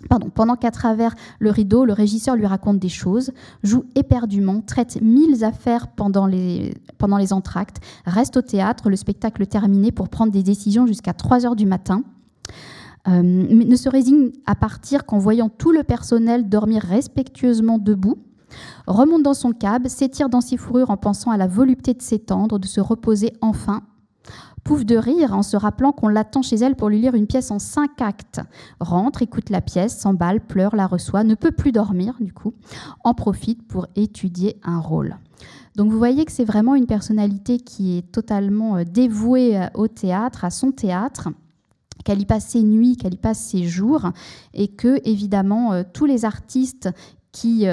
Pardon, 0.10 0.30
pendant 0.34 0.56
qu'à 0.56 0.72
travers 0.72 1.16
le 1.40 1.50
rideau, 1.50 1.86
le 1.86 1.94
régisseur 1.94 2.36
lui 2.36 2.46
raconte 2.46 2.80
des 2.80 2.90
choses, 2.90 3.32
joue 3.64 3.86
éperdument, 3.96 4.62
traite 4.62 5.02
mille 5.02 5.44
affaires 5.44 5.88
pendant 5.88 6.26
les, 6.26 6.74
pendant 6.98 7.18
les 7.18 7.34
entractes, 7.34 7.78
reste 8.06 8.38
au 8.38 8.42
théâtre, 8.42 8.90
le 8.90 8.96
spectacle 8.96 9.46
terminé 9.46 9.92
pour 9.92 10.10
prendre 10.10 10.32
des 10.32 10.44
décisions 10.44 10.86
jusqu'à 10.88 11.14
3 11.14 11.46
heures 11.46 11.56
du 11.56 11.66
matin, 11.66 12.04
euh, 13.08 13.22
mais 13.24 13.66
ne 13.66 13.76
se 13.76 13.90
résigne 13.90 14.32
à 14.46 14.56
partir 14.56 15.06
qu'en 15.06 15.18
voyant 15.18 15.50
tout 15.50 15.72
le 15.72 15.84
personnel 15.84 16.50
dormir 16.50 16.82
respectueusement 16.82 17.78
debout, 17.78 18.18
remonte 18.88 19.24
dans 19.24 19.34
son 19.34 19.52
cab, 19.52 19.88
s'étire 19.88 20.30
dans 20.30 20.42
ses 20.42 20.58
fourrures 20.58 20.90
en 20.90 20.98
pensant 20.98 21.32
à 21.32 21.38
la 21.38 21.48
volupté 21.48 21.94
de 21.94 22.02
s'étendre, 22.02 22.60
de 22.60 22.68
se 22.68 22.82
reposer 22.82 23.34
enfin 23.42 23.82
Pouf 24.64 24.86
de 24.86 24.96
rire 24.96 25.34
en 25.34 25.44
se 25.44 25.58
rappelant 25.58 25.92
qu'on 25.92 26.08
l'attend 26.08 26.42
chez 26.42 26.56
elle 26.56 26.76
pour 26.76 26.88
lui 26.90 27.02
lire 27.02 27.16
une 27.16 27.28
pièce 27.28 27.52
en 27.52 27.60
cinq 27.60 28.02
actes. 28.02 28.40
Rentre, 28.80 29.22
écoute 29.22 29.50
la 29.50 29.60
pièce, 29.60 29.98
s'emballe, 29.98 30.40
pleure, 30.40 30.76
la 30.76 30.88
reçoit, 30.88 31.24
ne 31.26 31.36
peut 31.36 31.52
plus 31.52 31.74
dormir 31.74 32.16
du 32.22 32.32
coup, 32.32 32.54
en 33.04 33.14
profite 33.14 33.68
pour 33.68 33.88
étudier 33.96 34.58
un 34.64 34.80
rôle. 34.80 35.18
Donc 35.76 35.92
vous 35.92 35.98
voyez 35.98 36.24
que 36.24 36.32
c'est 36.32 36.46
vraiment 36.46 36.76
une 36.76 36.86
personnalité 36.86 37.58
qui 37.60 37.98
est 37.98 38.12
totalement 38.12 38.78
euh, 38.78 38.84
dévouée 38.84 39.58
euh, 39.58 39.68
au 39.74 39.88
théâtre, 39.88 40.46
à 40.46 40.50
son 40.50 40.72
théâtre 40.72 41.30
qu'elle 42.06 42.22
y 42.22 42.26
passe 42.26 42.48
ses 42.50 42.64
nuits, 42.64 42.98
qu'elle 42.98 43.16
y 43.16 43.18
passe 43.18 43.40
ses 43.40 43.64
jours, 43.64 44.12
et 44.54 44.68
que 44.68 45.00
évidemment 45.08 45.74
euh, 45.74 45.84
tous 45.92 46.06
les 46.06 46.26
artistes 46.26 46.90
qui, 47.34 47.66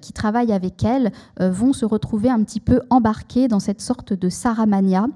qui 0.00 0.12
travaillent 0.12 0.52
avec 0.52 0.84
elle 0.84 1.10
vont 1.40 1.72
se 1.72 1.84
retrouver 1.84 2.30
un 2.30 2.44
petit 2.44 2.60
peu 2.60 2.80
embarqués 2.90 3.48
dans 3.48 3.58
cette 3.58 3.80
sorte 3.80 4.12
de 4.12 4.28
saramania 4.28 5.06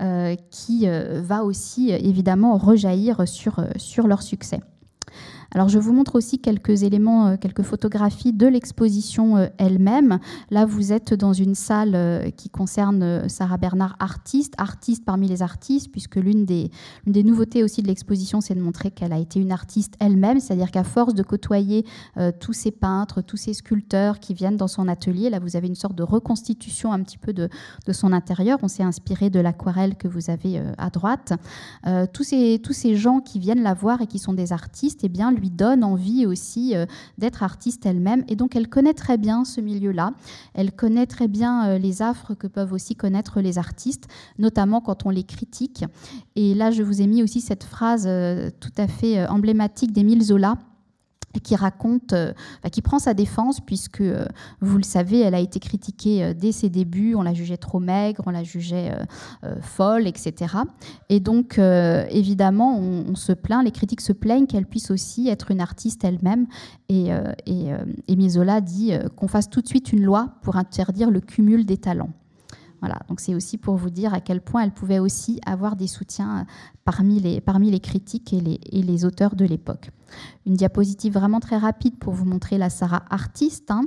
euh, 0.00 0.36
qui 0.52 0.86
euh, 0.86 1.20
va 1.24 1.42
aussi 1.42 1.90
évidemment 1.90 2.56
rejaillir 2.56 3.26
sur 3.26 4.06
leur 4.06 4.22
succès. 4.22 4.60
Alors 5.54 5.68
je 5.68 5.78
vous 5.78 5.94
montre 5.94 6.14
aussi 6.16 6.38
quelques 6.38 6.82
éléments, 6.82 7.28
euh, 7.28 7.36
quelques 7.36 7.62
photographies 7.62 8.34
de 8.34 8.46
l'exposition 8.46 9.38
euh, 9.38 9.46
elle-même. 9.56 10.18
Là, 10.50 10.66
vous 10.66 10.92
êtes 10.92 11.14
dans 11.14 11.32
une 11.32 11.54
salle 11.54 11.94
euh, 11.94 12.30
qui 12.30 12.50
concerne 12.50 13.26
Sarah 13.30 13.56
Bernard, 13.56 13.96
artiste, 13.98 14.52
artiste 14.58 15.06
parmi 15.06 15.26
les 15.26 15.40
artistes, 15.40 15.90
puisque 15.90 16.16
l'une 16.16 16.44
des, 16.44 16.70
nouveautés 17.06 17.64
aussi 17.64 17.80
de 17.82 17.86
l'exposition, 17.86 18.42
c'est 18.42 18.54
de 18.54 18.60
montrer 18.60 18.90
qu'elle 18.90 19.12
a 19.12 19.18
été 19.18 19.40
une 19.40 19.52
artiste 19.52 19.94
elle-même, 20.00 20.38
c'est-à-dire 20.38 20.70
qu'à 20.70 20.84
force 20.84 21.14
de 21.14 21.22
côtoyer 21.22 21.84
tous 22.40 22.52
ces 22.52 22.70
peintres, 22.70 23.22
tous 23.22 23.36
ces 23.36 23.54
sculpteurs 23.54 24.20
qui 24.20 24.34
viennent 24.34 24.56
dans 24.56 24.68
son 24.68 24.88
atelier, 24.88 25.30
là, 25.30 25.38
vous 25.38 25.56
avez 25.56 25.66
une 25.66 25.74
sorte 25.74 25.94
de 25.94 26.02
reconstitution 26.02 26.92
un 26.92 27.02
petit 27.02 27.18
peu 27.18 27.32
de, 27.32 27.48
de 27.86 27.92
son 27.92 28.12
intérieur. 28.12 28.58
On 28.62 28.68
s'est 28.68 28.82
inspiré 28.82 29.30
de 29.30 29.40
l'aquarelle 29.40 29.96
que 29.96 30.08
vous 30.08 30.30
avez 30.30 30.62
à 30.78 30.90
droite. 30.90 31.32
tous, 32.12 32.24
ces, 32.24 32.60
tous 32.62 32.72
ces 32.72 32.96
gens 32.96 33.20
qui 33.20 33.38
viennent 33.38 33.62
la 33.62 33.74
voir 33.74 34.00
et 34.00 34.06
qui 34.06 34.18
sont 34.18 34.34
des 34.34 34.52
artistes, 34.52 35.00
eh 35.02 35.08
bien, 35.08 35.32
lui 35.38 35.50
donne 35.50 35.84
envie 35.84 36.26
aussi 36.26 36.76
euh, 36.76 36.86
d'être 37.18 37.42
artiste 37.42 37.86
elle-même. 37.86 38.24
Et 38.28 38.36
donc, 38.36 38.56
elle 38.56 38.68
connaît 38.68 38.94
très 38.94 39.18
bien 39.18 39.44
ce 39.44 39.60
milieu-là. 39.60 40.12
Elle 40.54 40.72
connaît 40.72 41.06
très 41.06 41.28
bien 41.28 41.68
euh, 41.68 41.78
les 41.78 42.02
affres 42.02 42.34
que 42.34 42.46
peuvent 42.46 42.72
aussi 42.72 42.94
connaître 42.94 43.40
les 43.40 43.58
artistes, 43.58 44.08
notamment 44.38 44.80
quand 44.80 45.06
on 45.06 45.10
les 45.10 45.24
critique. 45.24 45.84
Et 46.36 46.54
là, 46.54 46.70
je 46.70 46.82
vous 46.82 47.00
ai 47.00 47.06
mis 47.06 47.22
aussi 47.22 47.40
cette 47.40 47.64
phrase 47.64 48.04
euh, 48.06 48.50
tout 48.60 48.72
à 48.76 48.86
fait 48.86 49.26
emblématique 49.26 49.92
d'Émile 49.92 50.22
Zola 50.22 50.56
qui 51.42 51.56
raconte, 51.56 52.12
euh, 52.12 52.32
qui 52.72 52.82
prend 52.82 52.98
sa 52.98 53.14
défense, 53.14 53.60
puisque, 53.60 54.00
euh, 54.00 54.26
vous 54.60 54.76
le 54.76 54.82
savez, 54.82 55.20
elle 55.20 55.34
a 55.34 55.40
été 55.40 55.60
critiquée 55.60 56.24
euh, 56.24 56.34
dès 56.34 56.52
ses 56.52 56.68
débuts, 56.68 57.14
on 57.14 57.22
la 57.22 57.34
jugeait 57.34 57.56
trop 57.56 57.80
maigre, 57.80 58.22
on 58.26 58.30
la 58.30 58.42
jugeait 58.42 58.92
folle, 59.60 60.06
etc. 60.06 60.54
Et 61.08 61.20
donc, 61.20 61.58
évidemment, 61.58 62.78
on, 62.78 63.14
se 63.14 63.32
plaint, 63.32 63.64
les 63.64 63.70
critiques 63.70 64.00
se 64.00 64.12
plaignent 64.12 64.46
qu'elle 64.46 64.66
puisse 64.66 64.90
aussi 64.90 65.28
être 65.28 65.50
une 65.50 65.60
artiste 65.60 66.04
elle-même. 66.04 66.46
Et, 66.88 67.10
et, 67.46 67.70
et 68.08 68.60
dit 68.62 68.92
qu'on 69.16 69.28
fasse 69.28 69.50
tout 69.50 69.60
de 69.60 69.68
suite 69.68 69.92
une 69.92 70.02
loi 70.02 70.34
pour 70.42 70.56
interdire 70.56 71.10
le 71.10 71.20
cumul 71.20 71.64
des 71.66 71.76
talents. 71.76 72.10
Voilà, 72.80 73.00
donc 73.08 73.20
c'est 73.20 73.34
aussi 73.34 73.58
pour 73.58 73.76
vous 73.76 73.90
dire 73.90 74.14
à 74.14 74.20
quel 74.20 74.40
point 74.40 74.62
elle 74.62 74.72
pouvait 74.72 74.98
aussi 74.98 75.40
avoir 75.46 75.74
des 75.76 75.88
soutiens 75.88 76.46
parmi 76.84 77.18
les, 77.20 77.40
parmi 77.40 77.70
les 77.70 77.80
critiques 77.80 78.32
et 78.32 78.40
les, 78.40 78.60
et 78.70 78.82
les 78.82 79.04
auteurs 79.04 79.34
de 79.34 79.44
l'époque. 79.44 79.90
Une 80.46 80.54
diapositive 80.54 81.14
vraiment 81.14 81.40
très 81.40 81.58
rapide 81.58 81.98
pour 81.98 82.12
vous 82.12 82.24
montrer 82.24 82.56
la 82.58 82.70
Sarah 82.70 83.04
artiste. 83.10 83.70
Hein. 83.70 83.82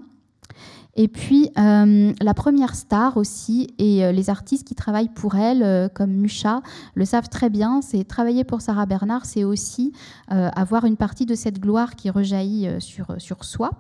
Et 0.96 1.08
puis, 1.08 1.50
la 1.56 2.34
première 2.36 2.76
star 2.76 3.16
aussi, 3.16 3.74
et 3.78 4.12
les 4.12 4.30
artistes 4.30 4.68
qui 4.68 4.76
travaillent 4.76 5.14
pour 5.14 5.36
elle, 5.36 5.90
comme 5.94 6.12
Musha, 6.12 6.62
le 6.96 7.06
savent 7.06 7.30
très 7.30 7.50
bien, 7.50 7.82
c'est 7.82 8.04
travailler 8.04 8.44
pour 8.44 8.60
Sarah 8.60 8.86
Bernard, 8.86 9.26
c'est 9.26 9.46
aussi 9.46 9.94
avoir 10.28 10.84
une 10.84 10.98
partie 10.98 11.26
de 11.26 11.36
cette 11.36 11.62
gloire 11.62 11.96
qui 11.96 12.10
rejaillit 12.10 12.68
sur, 12.80 13.16
sur 13.20 13.46
soi. 13.46 13.72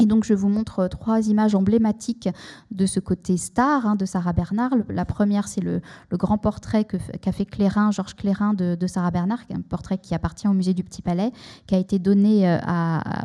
Et 0.00 0.06
donc, 0.06 0.24
je 0.24 0.34
vous 0.34 0.48
montre 0.48 0.86
trois 0.86 1.26
images 1.28 1.54
emblématiques 1.54 2.28
de 2.70 2.86
ce 2.86 3.00
côté 3.00 3.36
star 3.36 3.84
hein, 3.84 3.96
de 3.96 4.04
Sarah 4.04 4.32
Bernard. 4.32 4.70
La 4.88 5.04
première, 5.04 5.48
c'est 5.48 5.60
le, 5.60 5.80
grand 6.12 6.38
portrait 6.38 6.84
qu'a 6.84 7.32
fait 7.32 7.44
Clérin, 7.44 7.90
Georges 7.90 8.14
Clérin 8.14 8.54
de, 8.54 8.86
Sarah 8.86 9.10
Bernard, 9.10 9.40
un 9.52 9.60
portrait 9.60 9.98
qui 9.98 10.14
appartient 10.14 10.46
au 10.46 10.52
musée 10.52 10.74
du 10.74 10.84
Petit 10.84 11.02
Palais, 11.02 11.32
qui 11.66 11.74
a 11.74 11.78
été 11.78 11.98
donné 11.98 12.48
euh, 12.48 12.58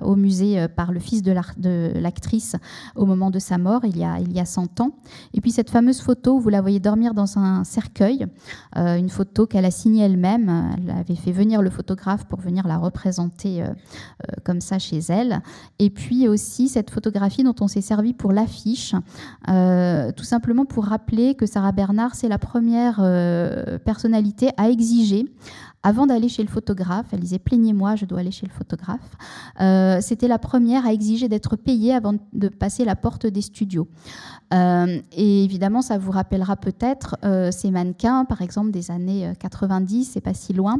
au 0.01 0.15
musée 0.15 0.59
euh, 0.59 0.67
par 0.67 0.91
le 0.91 0.99
fils 0.99 1.21
de 1.21 1.31
l'actrice 1.99 2.55
au 2.95 3.05
moment 3.05 3.29
de 3.29 3.39
sa 3.39 3.57
mort, 3.57 3.81
il 3.85 3.97
y, 3.97 4.03
a, 4.03 4.19
il 4.19 4.31
y 4.31 4.39
a 4.39 4.45
100 4.45 4.81
ans. 4.81 4.91
Et 5.33 5.41
puis, 5.41 5.51
cette 5.51 5.69
fameuse 5.69 6.01
photo, 6.01 6.39
vous 6.39 6.49
la 6.49 6.61
voyez 6.61 6.79
dormir 6.79 7.13
dans 7.13 7.37
un 7.37 7.63
cercueil, 7.63 8.25
euh, 8.77 8.97
une 8.97 9.09
photo 9.09 9.45
qu'elle 9.45 9.65
a 9.65 9.71
signée 9.71 10.05
elle-même. 10.05 10.73
Elle 10.77 10.89
avait 10.89 11.15
fait 11.15 11.31
venir 11.31 11.61
le 11.61 11.69
photographe 11.69 12.25
pour 12.25 12.39
venir 12.39 12.67
la 12.67 12.77
représenter 12.77 13.63
comme 14.43 14.61
ça 14.61 14.79
chez 14.79 14.99
elle. 15.09 15.41
Et 15.79 15.89
puis 15.89 16.27
aussi, 16.27 16.62
cette 16.67 16.89
photographie 16.89 17.43
dont 17.43 17.55
on 17.61 17.67
s'est 17.67 17.81
servi 17.81 18.13
pour 18.13 18.31
l'affiche, 18.31 18.95
euh, 19.49 20.11
tout 20.11 20.23
simplement 20.23 20.65
pour 20.65 20.85
rappeler 20.85 21.35
que 21.35 21.45
Sarah 21.45 21.71
Bernard, 21.71 22.15
c'est 22.15 22.27
la 22.27 22.37
première 22.37 22.97
euh, 22.99 23.77
personnalité 23.79 24.49
à 24.57 24.69
exiger 24.69 25.25
avant 25.85 26.07
d'aller 26.07 26.29
chez 26.29 26.43
le 26.43 26.47
photographe, 26.47 27.07
elle 27.11 27.19
disait 27.19 27.39
plaignez-moi, 27.39 27.97
je 27.97 28.05
dois 28.05 28.19
aller 28.19 28.31
chez 28.31 28.45
le 28.45 28.53
photographe. 28.53 29.17
Euh, 29.59 29.99
c'était 29.99 30.29
la 30.29 30.39
première 30.39 30.85
à 30.85 30.93
exiger 30.93 31.27
d'être 31.27 31.57
payée 31.57 31.93
avant 31.93 32.15
de 32.31 32.47
passer 32.47 32.85
la 32.85 32.95
porte 32.95 33.27
des 33.27 33.41
studios. 33.41 33.89
et 34.53 35.43
évidemment, 35.43 35.81
ça 35.81 35.97
vous 35.97 36.11
rappellera 36.11 36.55
peut-être 36.55 37.17
ces 37.51 37.71
mannequins, 37.71 38.23
par 38.23 38.41
exemple 38.41 38.71
des 38.71 38.91
années 38.91 39.33
90, 39.39 40.11
c'est 40.13 40.21
pas 40.21 40.33
si 40.33 40.53
loin, 40.53 40.77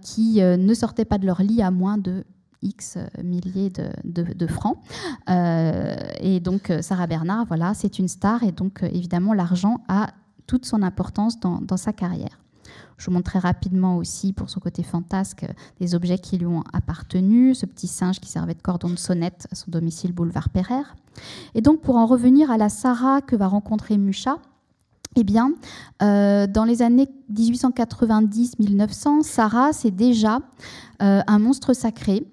qui 0.00 0.40
ne 0.40 0.74
sortaient 0.74 1.04
pas 1.04 1.18
de 1.18 1.26
leur 1.26 1.42
lit 1.42 1.62
à 1.62 1.70
moins 1.70 1.98
de 1.98 2.24
X 2.64 2.98
milliers 3.22 3.70
de, 4.04 4.46
francs. 4.46 4.78
Euh, 5.30 5.94
et 6.20 6.40
donc, 6.40 6.70
euh, 6.70 6.82
Sarah 6.82 7.06
Bernard, 7.06 7.44
voilà, 7.46 7.74
c'est 7.74 7.98
une 7.98 8.08
star. 8.08 8.42
Et 8.42 8.52
donc, 8.52 8.82
euh, 8.82 8.88
évidemment, 8.92 9.34
l'argent 9.34 9.82
a 9.88 10.08
toute 10.46 10.64
son 10.66 10.82
importance 10.82 11.38
dans, 11.40 11.76
sa 11.76 11.92
carrière. 11.92 12.40
Je 12.98 13.06
vous 13.06 13.12
montre 13.12 13.30
très 13.30 13.38
rapidement 13.38 13.96
aussi, 13.96 14.32
pour 14.32 14.48
son 14.50 14.60
côté 14.60 14.82
fantasque, 14.82 15.46
des 15.80 15.94
objets 15.94 16.18
qui 16.18 16.38
lui 16.38 16.46
ont 16.46 16.64
appartenu. 16.72 17.54
Ce 17.54 17.66
petit 17.66 17.86
singe 17.86 18.20
qui 18.20 18.28
servait 18.30 18.54
de 18.54 18.62
cordon 18.62 18.90
de 18.90 18.96
sonnette 18.96 19.46
à 19.50 19.54
son 19.54 19.70
domicile 19.70 20.12
boulevard 20.12 20.48
Pereire. 20.48 20.96
Et 21.54 21.60
donc, 21.60 21.80
pour 21.80 21.96
en 21.96 22.06
revenir 22.06 22.50
à 22.50 22.58
la 22.58 22.68
Sarah 22.68 23.20
que 23.20 23.36
va 23.36 23.46
rencontrer 23.48 23.98
Mucha, 23.98 24.38
eh 25.16 25.24
bien, 25.24 25.52
dans 26.00 26.64
les 26.66 26.82
années 26.82 27.08
1890-1900, 27.32 29.22
Sarah, 29.22 29.72
c'est 29.72 29.92
déjà 29.92 30.40
un 31.00 31.38
monstre 31.38 31.72
sacré. 31.72 32.26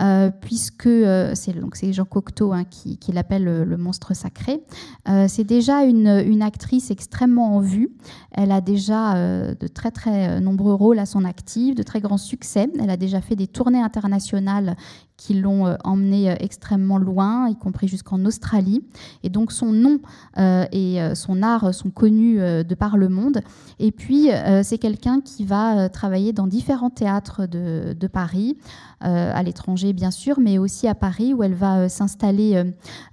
Euh, 0.00 0.30
puisque 0.30 0.86
euh, 0.86 1.32
c'est 1.34 1.92
Jean 1.92 2.04
Cocteau 2.04 2.52
hein, 2.52 2.64
qui, 2.64 2.98
l'appelle 3.12 3.44
le, 3.44 3.76
monstre 3.76 4.14
sacré. 4.14 4.62
Euh, 5.08 5.26
c'est 5.28 5.44
déjà 5.44 5.82
une, 5.82 6.42
actrice 6.42 6.90
extrêmement 6.90 7.56
en 7.56 7.60
vue. 7.60 7.90
Elle 8.30 8.52
a 8.52 8.60
déjà 8.60 9.14
de 9.54 9.66
très 9.66 9.90
très 9.90 10.40
nombreux 10.40 10.74
rôles 10.74 11.00
à 11.00 11.06
son 11.06 11.24
actif, 11.24 11.74
de 11.74 11.82
très 11.82 12.00
grands 12.00 12.16
succès. 12.16 12.68
Elle 12.80 12.90
a 12.90 12.96
déjà 12.96 13.20
fait 13.20 13.34
des 13.34 13.48
tournées 13.48 13.80
internationales 13.80 14.76
qui 15.18 15.34
l'ont 15.34 15.76
emmenée 15.84 16.34
extrêmement 16.40 16.96
loin, 16.96 17.48
y 17.48 17.56
compris 17.56 17.88
jusqu'en 17.88 18.24
Australie. 18.24 18.82
Et 19.22 19.28
donc 19.28 19.52
son 19.52 19.72
nom 19.72 19.98
et 20.38 20.98
son 21.14 21.42
art 21.42 21.74
sont 21.74 21.90
connus 21.90 22.38
de 22.38 22.74
par 22.74 22.96
le 22.96 23.08
monde. 23.08 23.40
Et 23.78 23.90
puis 23.90 24.28
c'est 24.62 24.78
quelqu'un 24.78 25.20
qui 25.20 25.44
va 25.44 25.88
travailler 25.88 26.32
dans 26.32 26.46
différents 26.46 26.90
théâtres 26.90 27.46
de, 27.46 27.96
de 27.98 28.06
Paris, 28.06 28.56
à 29.00 29.42
l'étranger 29.42 29.92
bien 29.92 30.10
sûr, 30.10 30.40
mais 30.40 30.58
aussi 30.58 30.86
à 30.86 30.94
Paris 30.94 31.34
où 31.34 31.42
elle 31.42 31.54
va 31.54 31.78
euh, 31.78 31.88
s'installer 31.88 32.56
euh, 32.56 32.64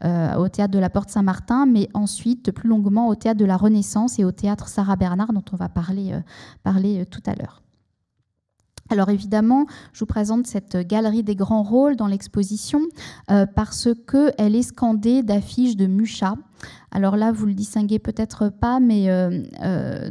euh, 0.03 0.35
au 0.35 0.49
théâtre 0.49 0.73
de 0.73 0.79
la 0.79 0.89
Porte 0.89 1.09
Saint-Martin, 1.09 1.65
mais 1.65 1.89
ensuite 1.93 2.51
plus 2.51 2.69
longuement 2.69 3.07
au 3.07 3.15
théâtre 3.15 3.39
de 3.39 3.45
la 3.45 3.57
Renaissance 3.57 4.19
et 4.19 4.25
au 4.25 4.31
théâtre 4.31 4.67
Sarah 4.67 4.95
Bernard 4.95 5.33
dont 5.33 5.43
on 5.51 5.55
va 5.55 5.69
parler, 5.69 6.13
parler 6.63 7.05
tout 7.05 7.21
à 7.25 7.35
l'heure. 7.35 7.64
Alors 8.91 9.09
évidemment, 9.09 9.65
je 9.93 9.99
vous 9.99 10.05
présente 10.05 10.45
cette 10.45 10.77
galerie 10.77 11.23
des 11.23 11.35
grands 11.35 11.63
rôles 11.63 11.95
dans 11.95 12.05
l'exposition 12.05 12.81
parce 13.55 13.89
qu'elle 14.07 14.55
est 14.55 14.61
scandée 14.61 15.23
d'affiches 15.23 15.75
de 15.75 15.87
Mucha. 15.87 16.35
Alors 16.91 17.17
là, 17.17 17.31
vous 17.31 17.47
le 17.47 17.55
distinguez 17.55 17.97
peut-être 17.97 18.49
pas, 18.49 18.79
mais 18.79 19.07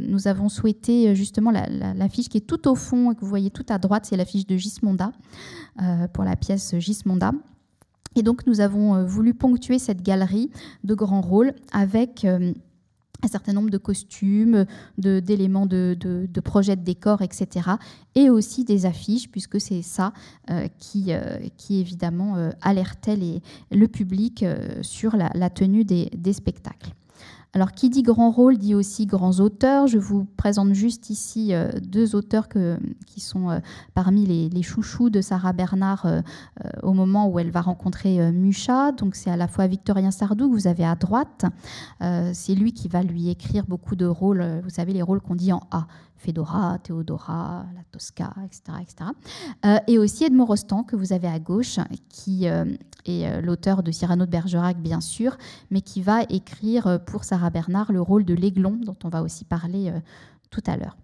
nous 0.01 0.27
avons 0.27 0.49
souhaité 0.49 1.15
justement 1.15 1.51
l'affiche 1.51 2.27
qui 2.27 2.39
est 2.39 2.47
tout 2.47 2.67
au 2.67 2.75
fond 2.75 3.11
et 3.11 3.15
que 3.15 3.21
vous 3.21 3.27
voyez 3.27 3.49
tout 3.49 3.65
à 3.69 3.77
droite, 3.77 4.05
c'est 4.05 4.17
l'affiche 4.17 4.45
de 4.45 4.57
Gismonda. 4.57 5.13
Euh, 5.81 6.07
pour 6.07 6.23
la 6.23 6.37
pièce 6.37 6.73
Gismonda. 6.79 7.33
Et 8.15 8.23
donc 8.23 8.47
nous 8.47 8.61
avons 8.61 8.95
euh, 8.95 9.03
voulu 9.03 9.33
ponctuer 9.33 9.77
cette 9.77 10.01
galerie 10.01 10.49
de 10.85 10.93
grands 10.93 11.19
rôles 11.19 11.51
avec 11.73 12.23
euh, 12.23 12.53
un 13.25 13.29
certain 13.29 13.53
nombre 13.53 13.69
de 13.69 13.77
costumes, 13.77 14.65
d'éléments 14.97 15.65
de, 15.65 16.39
projets 16.43 16.75
de 16.75 16.83
décors, 16.83 17.21
etc. 17.21 17.71
Et 18.15 18.29
aussi 18.29 18.63
des 18.63 18.85
affiches, 18.85 19.29
puisque 19.29 19.59
c'est 19.59 19.81
ça 19.81 20.13
qui, 20.79 21.11
qui 21.57 21.79
évidemment 21.79 22.51
alertait 22.61 23.15
les, 23.15 23.41
le 23.71 23.87
public 23.87 24.45
sur 24.81 25.15
la, 25.15 25.49
tenue 25.49 25.83
des 25.83 26.33
spectacles. 26.33 26.91
Alors, 27.55 27.71
qui 27.71 27.89
dit 27.89 28.03
grand 28.03 28.31
rôle 28.31 28.57
dit 28.57 28.75
aussi 28.75 29.05
grands 29.05 29.39
auteurs. 29.39 29.87
Je 29.87 29.97
vous 29.97 30.25
présente 30.35 30.73
juste 30.73 31.09
ici 31.09 31.53
euh, 31.53 31.71
deux 31.81 32.13
auteurs 32.13 32.49
qui 32.49 33.21
sont 33.21 33.49
euh, 33.49 33.59
parmi 33.93 34.25
les, 34.25 34.61
chouchous 34.61 35.09
de 35.09 35.21
Sarah 35.21 35.53
Bernard 35.53 36.05
euh, 36.05 36.21
au 36.83 36.91
moment 36.91 37.29
où 37.29 37.39
elle 37.39 37.51
va 37.51 37.61
rencontrer 37.61 38.29
Mucha. 38.33 38.91
Donc, 38.91 39.15
c'est 39.15 39.31
à 39.31 39.37
la 39.37 39.47
fois 39.47 39.67
Victorien 39.67 40.11
Sardou 40.11 40.49
que 40.49 40.53
vous 40.53 40.67
avez 40.67 40.83
à 40.83 40.95
droite. 40.95 41.45
c'est 42.33 42.55
lui 42.55 42.73
qui 42.73 42.89
va 42.89 43.03
lui 43.03 43.29
écrire 43.29 43.63
beaucoup 43.65 43.95
de 43.95 44.05
rôles. 44.05 44.61
Vous 44.61 44.69
savez, 44.69 44.91
les 44.91 45.01
rôles 45.01 45.21
qu'on 45.21 45.35
dit 45.35 45.53
en 45.53 45.61
A. 45.71 45.87
Fedora, 46.17 46.79
Théodora, 46.81 47.65
la 47.75 47.83
Tosca, 47.91 48.33
etc. 48.45 48.61
etc. 48.81 49.11
Euh, 49.65 49.77
et 49.87 49.97
aussi 49.97 50.23
Edmond 50.23 50.45
Rostand, 50.45 50.83
que 50.83 50.95
vous 50.95 51.13
avez 51.13 51.27
à 51.27 51.39
gauche, 51.39 51.79
qui 52.09 52.47
euh, 52.47 52.65
est 53.05 53.27
euh, 53.27 53.41
l'auteur 53.41 53.83
de 53.83 53.91
Cyrano 53.91 54.25
de 54.25 54.31
Bergerac, 54.31 54.77
bien 54.77 55.01
sûr, 55.01 55.37
mais 55.71 55.81
qui 55.81 56.01
va 56.01 56.23
écrire 56.29 56.99
pour 57.05 57.23
Sarah 57.23 57.49
Bernard 57.49 57.91
le 57.91 58.01
rôle 58.01 58.25
de 58.25 58.33
l'aiglon, 58.33 58.79
dont 58.81 58.97
on 59.03 59.09
va 59.09 59.21
aussi 59.21 59.45
parler 59.45 59.93
tout 60.49 60.63
à 60.65 60.77
l'heure. 60.77 60.97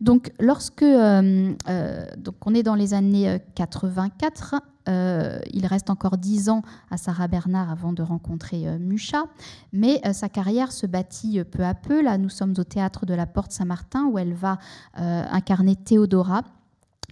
Donc, 0.00 0.32
lorsque 0.40 0.84
donc 0.84 2.34
on 2.46 2.54
est 2.54 2.62
dans 2.62 2.74
les 2.74 2.94
années 2.94 3.38
84, 3.54 4.54
euh, 4.88 5.38
il 5.52 5.66
reste 5.66 5.90
encore 5.90 6.18
dix 6.18 6.48
ans 6.48 6.62
à 6.90 6.96
Sarah 6.96 7.28
Bernard 7.28 7.70
avant 7.70 7.92
de 7.92 8.02
rencontrer 8.02 8.66
euh, 8.66 8.78
Mucha, 8.78 9.24
mais 9.72 10.00
euh, 10.06 10.12
sa 10.12 10.28
carrière 10.28 10.72
se 10.72 10.86
bâtit 10.86 11.42
peu 11.44 11.64
à 11.64 11.74
peu. 11.74 12.02
Là, 12.02 12.18
nous 12.18 12.28
sommes 12.28 12.54
au 12.58 12.64
théâtre 12.64 13.06
de 13.06 13.14
la 13.14 13.26
Porte 13.26 13.52
Saint-Martin 13.52 14.06
où 14.06 14.18
elle 14.18 14.34
va 14.34 14.58
incarner 14.94 15.76
Théodora 15.76 16.42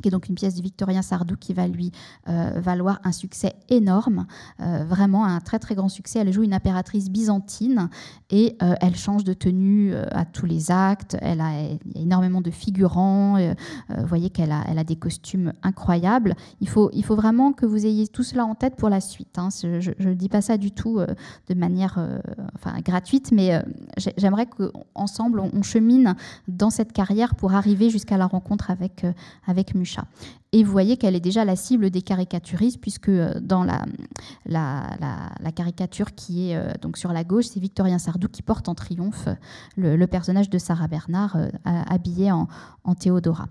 qui 0.03 0.09
est 0.09 0.11
donc 0.11 0.29
une 0.29 0.35
pièce 0.35 0.55
de 0.55 0.63
Victorien 0.63 1.03
Sardou 1.03 1.37
qui 1.37 1.55
va 1.55 1.67
lui 1.67 1.91
euh, 2.29 2.53
valoir 2.57 3.01
un 3.05 3.13
succès 3.13 3.55
énorme, 3.69 4.27
euh, 4.61 4.85
vraiment 4.85 5.25
un 5.25 5.41
très 5.41 5.59
très 5.59 5.75
grand 5.75 5.89
succès. 5.89 6.21
Elle 6.21 6.33
joue 6.33 6.43
une 6.43 6.53
impératrice 6.53 7.09
byzantine 7.09 7.89
et 8.31 8.57
euh, 8.63 8.75
elle 8.81 8.97
change 8.97 9.25
de 9.25 9.33
tenue 9.33 9.95
à 9.95 10.25
tous 10.25 10.47
les 10.47 10.71
actes. 10.71 11.17
Elle 11.21 11.41
a, 11.41 11.63
il 11.63 11.97
y 11.97 11.99
a 11.99 12.03
énormément 12.03 12.41
de 12.41 12.51
figurants. 12.51 13.39
vous 13.89 14.07
voyez 14.07 14.31
qu'elle 14.31 14.53
a, 14.53 14.65
elle 14.69 14.79
a 14.79 14.85
des 14.85 14.97
costumes 14.97 15.53
incroyables. 15.63 16.35
Il 16.61 16.69
faut, 16.69 16.91
il 16.93 17.05
faut 17.05 17.17
vraiment 17.17 17.53
que 17.53 17.67
vous 17.67 17.87
ayez 17.87 18.07
tout 18.09 18.23
cela 18.23 18.45
en 18.45 18.55
tête 18.55 18.77
pour 18.77 18.89
la 18.89 19.01
suite. 19.01 19.39
Hein. 19.39 19.49
Je 19.63 20.09
ne 20.09 20.15
dis 20.15 20.29
pas 20.29 20.43
ça 20.43 20.57
du 20.57 20.73
tout 20.73 21.01
de 21.01 21.55
manière 21.55 21.99
enfin, 22.55 22.79
gratuite, 22.81 23.33
mais 23.33 23.63
j'aimerais 24.17 24.47
qu'ensemble 24.47 25.41
on, 25.41 25.51
on 25.53 25.63
chemine 25.63 26.15
dans 26.49 26.71
cette 26.71 26.93
carrière 26.93 27.35
pour 27.35 27.55
arriver 27.55 27.91
jusqu'à 27.91 28.17
la 28.17 28.27
rencontre 28.27 28.71
avec, 28.71 29.07
avec 29.47 29.75
et 30.53 30.65
vous 30.65 30.73
voyez 30.73 30.97
qu'elle 30.97 31.15
est 31.15 31.21
déjà 31.21 31.45
la 31.45 31.55
cible 31.55 31.91
des 31.91 32.03
caricaturistes, 32.03 32.81
puisque 32.81 33.11
euh, 33.11 33.35
dans 33.41 33.65
la, 33.65 33.85
caricature 35.55 36.15
qui 36.15 36.51
est 36.51 36.57
euh, 36.57 36.73
donc 36.81 36.97
sur 36.97 37.13
la 37.13 37.25
gauche, 37.25 37.47
c'est 37.47 37.61
Victorien 37.61 37.99
Sardou 37.99 38.29
qui 38.29 38.43
porte 38.43 38.69
en 38.69 38.75
triomphe 38.75 39.29
le, 39.77 40.07
personnage 40.07 40.49
de 40.49 40.59
Sarah 40.59 40.89
Bernard 40.89 41.37
euh, 41.37 41.51
habillé 41.65 42.33
en 42.33 42.47
Théodora. 42.99 43.49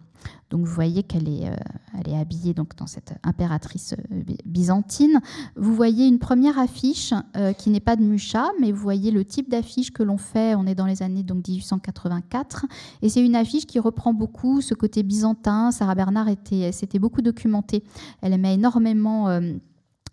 Donc 0.50 0.66
vous 0.66 0.74
voyez 0.74 1.04
qu'elle 1.04 1.28
est, 1.28 1.50
euh, 1.50 2.02
est 2.06 2.18
habillée 2.18 2.54
donc 2.54 2.76
dans 2.76 2.88
cette 2.88 3.14
impératrice 3.24 3.96
euh, 4.12 4.22
byzantine. 4.46 5.20
Vous 5.56 5.74
voyez 5.74 6.08
une 6.08 6.20
première 6.20 6.60
affiche 6.60 7.14
euh, 7.36 7.54
qui 7.54 7.70
n'est 7.70 7.80
pas 7.80 7.96
de 7.96 8.04
Mucha, 8.04 8.48
mais 8.62 8.72
vous 8.72 8.82
voyez 8.82 9.12
le 9.12 9.26
type 9.26 9.50
d'affiche 9.50 9.92
que 9.92 10.04
l'on 10.04 10.18
fait. 10.18 10.56
On 10.56 10.66
est 10.66 10.76
dans 10.76 10.86
les 10.86 11.02
années 11.02 11.24
donc 11.24 11.48
1884, 11.48 12.66
et 13.02 13.10
c'est 13.10 13.26
une 13.26 13.36
affiche 13.36 13.66
qui 13.66 13.80
reprend 13.80 14.14
beaucoup 14.14 14.62
ce 14.62 14.74
côté 14.74 15.04
byzantin. 15.04 15.72
Sarah 15.72 15.96
Bernard 15.96 16.30
était, 16.30 16.72
s'était 16.72 17.00
beaucoup 17.00 17.22
documentée. 17.22 17.84
Elle 18.22 18.34
aimait 18.34 18.54
énormément 18.54 19.40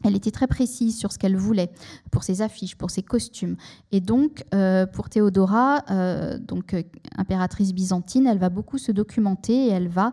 elle 0.04 0.16
était 0.16 0.30
très 0.30 0.46
précise 0.46 0.98
sur 0.98 1.12
ce 1.12 1.18
qu'elle 1.18 1.36
voulait 1.36 1.70
pour 2.10 2.24
ses 2.24 2.42
affiches, 2.42 2.76
pour 2.76 2.90
ses 2.90 3.02
costumes. 3.02 3.56
Et 3.90 4.00
donc, 4.00 4.44
euh, 4.54 4.86
pour 4.86 5.08
Théodora, 5.08 5.84
euh, 5.90 6.38
donc 6.38 6.74
euh, 6.74 6.82
impératrice 7.16 7.72
byzantine, 7.72 8.26
elle 8.26 8.38
va 8.38 8.48
beaucoup 8.48 8.78
se 8.78 8.92
documenter 8.92 9.66
et 9.66 9.70
elle 9.70 9.88
va 9.88 10.12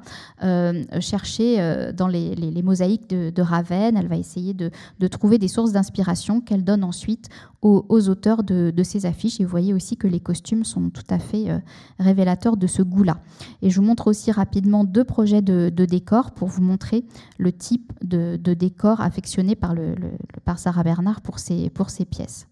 chercher 0.99 1.91
dans 1.93 2.08
les, 2.08 2.62
mosaïques 2.63 3.10
de, 3.10 3.41
Ravenne, 3.41 3.97
elle 3.97 4.08
va 4.08 4.17
essayer 4.17 4.54
de, 4.54 4.71
trouver 5.08 5.38
des 5.38 5.47
sources 5.47 5.71
d'inspiration 5.71 6.41
qu'elle 6.41 6.63
donne 6.63 6.84
ensuite 6.84 7.30
aux, 7.62 8.10
auteurs 8.10 8.43
de, 8.43 8.84
ces 8.84 9.06
affiches. 9.06 9.39
Et 9.39 9.43
vous 9.43 9.49
voyez 9.49 9.73
aussi 9.73 9.97
que 9.97 10.08
les 10.08 10.19
costumes 10.19 10.63
sont 10.63 10.89
tout 10.89 11.04
à 11.10 11.19
fait 11.19 11.47
révélateurs 11.99 12.58
de 12.58 12.67
ce 12.67 12.82
goût-là. 12.82 13.19
Et 13.62 13.69
je 13.69 13.80
vous 13.80 13.86
montre 13.86 14.08
aussi 14.08 14.32
rapidement 14.32 14.84
deux 14.84 15.04
projets 15.04 15.41
de, 15.41 15.69
décors 15.69 16.32
pour 16.32 16.47
vous 16.47 16.62
montrer 16.62 17.06
le 17.38 17.52
type 17.52 17.91
de, 18.04 18.38
décor 18.54 19.02
affectionné 19.02 19.56
par 19.56 19.73
le 19.73 19.79
par 20.46 20.60
Sarah 20.60 20.84
Bernard 20.84 21.22
pour 21.22 21.39
ses, 21.39 21.70
pour 21.70 21.89
ses 21.89 22.06
pièces. 22.06 22.48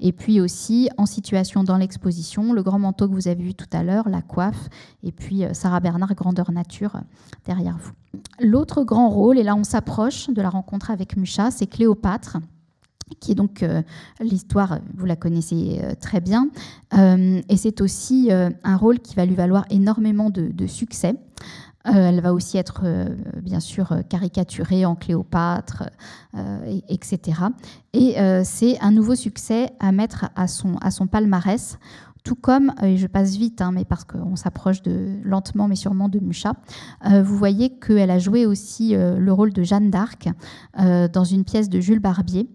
Et 0.00 0.12
puis 0.12 0.40
aussi 0.40 0.88
en 0.96 1.06
situation 1.06 1.64
dans 1.64 1.76
l'exposition, 1.76 2.52
le 2.52 2.62
grand 2.62 2.78
manteau 2.78 3.08
que 3.08 3.14
vous 3.14 3.28
avez 3.28 3.42
vu 3.42 3.54
tout 3.54 3.66
à 3.72 3.82
l'heure, 3.82 4.08
la 4.08 4.22
coiffe, 4.22 4.68
et 5.02 5.12
puis 5.12 5.44
euh, 5.44 5.52
Sarah 5.52 5.80
Bernard, 5.80 6.14
grandeur 6.14 6.52
nature, 6.52 6.96
euh, 6.96 7.00
derrière 7.46 7.76
vous. 7.78 7.92
L'autre 8.40 8.84
grand 8.84 9.08
rôle, 9.08 9.38
et 9.38 9.42
là 9.42 9.54
on 9.54 9.64
s'approche 9.64 10.28
de 10.30 10.42
la 10.42 10.50
rencontre 10.50 10.90
avec 10.90 11.16
Mucha, 11.16 11.50
c'est 11.50 11.66
Cléopâtre 11.66 12.38
qui 13.20 13.32
est 13.32 13.34
donc 13.34 13.62
euh, 13.62 13.80
l'histoire, 14.20 14.80
vous 14.94 15.06
la 15.06 15.16
connaissez 15.16 15.80
très 15.98 16.20
bien, 16.20 16.50
et 16.92 17.56
c'est 17.56 17.80
aussi 17.80 18.28
un 18.30 18.76
rôle 18.76 18.98
qui 18.98 19.14
va 19.14 19.24
lui 19.24 19.34
valoir 19.34 19.64
énormément 19.70 20.28
de, 20.28 20.48
de 20.48 20.66
succès. 20.66 21.14
Euh, 21.88 22.08
elle 22.08 22.20
va 22.20 22.32
aussi 22.32 22.58
être, 22.58 22.82
euh, 22.84 23.08
bien 23.42 23.60
sûr, 23.60 23.94
caricaturée 24.08 24.84
en 24.84 24.94
Cléopâtre, 24.94 25.84
euh, 26.36 26.80
etc. 26.88 27.40
Et 27.92 28.16
c'est 28.44 28.78
un 28.80 28.90
nouveau 28.90 29.14
succès 29.14 29.70
à 29.80 29.92
mettre 29.92 30.26
à 30.36 30.46
son, 30.46 31.06
palmarès 31.10 31.78
tout 32.24 32.34
comme, 32.34 32.72
et 32.82 32.96
je 32.96 33.06
passe 33.06 33.36
vite, 33.36 33.62
hein, 33.62 33.72
mais 33.72 33.84
parce 33.84 34.04
qu'on 34.04 34.36
s'approche 34.36 34.82
lentement 35.24 35.66
mais 35.66 35.76
sûrement 35.76 36.08
de 36.08 36.20
Mucha, 36.20 36.52
vous 37.04 37.36
voyez 37.36 37.70
qu'elle 37.78 38.10
a 38.10 38.18
joué 38.18 38.44
aussi 38.44 38.94
le 38.94 39.32
rôle 39.32 39.52
de 39.52 39.62
Jeanne 39.62 39.90
d'Arc 39.90 40.28
dans 40.76 41.24
une 41.24 41.44
pièce 41.44 41.68
de 41.70 41.80
Jules 41.80 42.00
Barbier. 42.00 42.48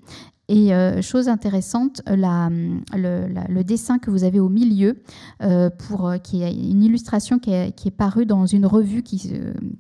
Et 0.49 0.73
euh, 0.73 1.01
chose 1.01 1.29
intéressante, 1.29 2.01
le, 2.06 3.62
dessin 3.63 3.97
que 3.97 4.12
vous 4.12 4.25
avez 4.25 4.41
au 4.41 4.49
milieu, 4.49 5.01
euh, 5.41 5.69
euh, 5.91 6.17
qui 6.17 6.43
est 6.43 6.53
une 6.53 6.84
illustration 6.84 7.39
qui 7.39 7.51
est, 7.51 7.91
parue 7.91 8.25
dans 8.25 8.45
une 8.45 8.65
revue 8.65 9.03
qui, 9.03 9.32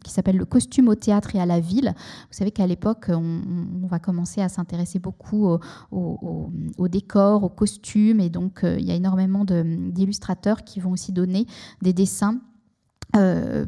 s'appelle 0.07 0.37
Le 0.37 0.45
costume 0.45 0.87
au 0.87 0.95
théâtre 0.95 1.35
et 1.35 1.39
à 1.39 1.45
la 1.45 1.59
ville. 1.59 1.93
Vous 1.95 2.37
savez 2.37 2.51
qu'à 2.51 2.65
l'époque, 2.65 3.07
on, 3.09 3.87
va 3.87 3.99
commencer 3.99 4.41
à 4.41 4.47
s'intéresser 4.47 4.99
beaucoup 4.99 5.57
au, 5.91 6.87
décor, 6.87 7.43
aux 7.43 7.49
costumes, 7.49 8.21
et 8.21 8.29
donc 8.29 8.61
il 8.63 8.85
y 8.85 8.91
a 8.91 8.95
énormément 8.95 9.43
d'illustrateurs 9.45 10.63
qui 10.63 10.79
vont 10.79 10.91
aussi 10.91 11.11
donner 11.11 11.45
des 11.81 11.91
dessins 11.91 12.39
euh, 12.39 12.52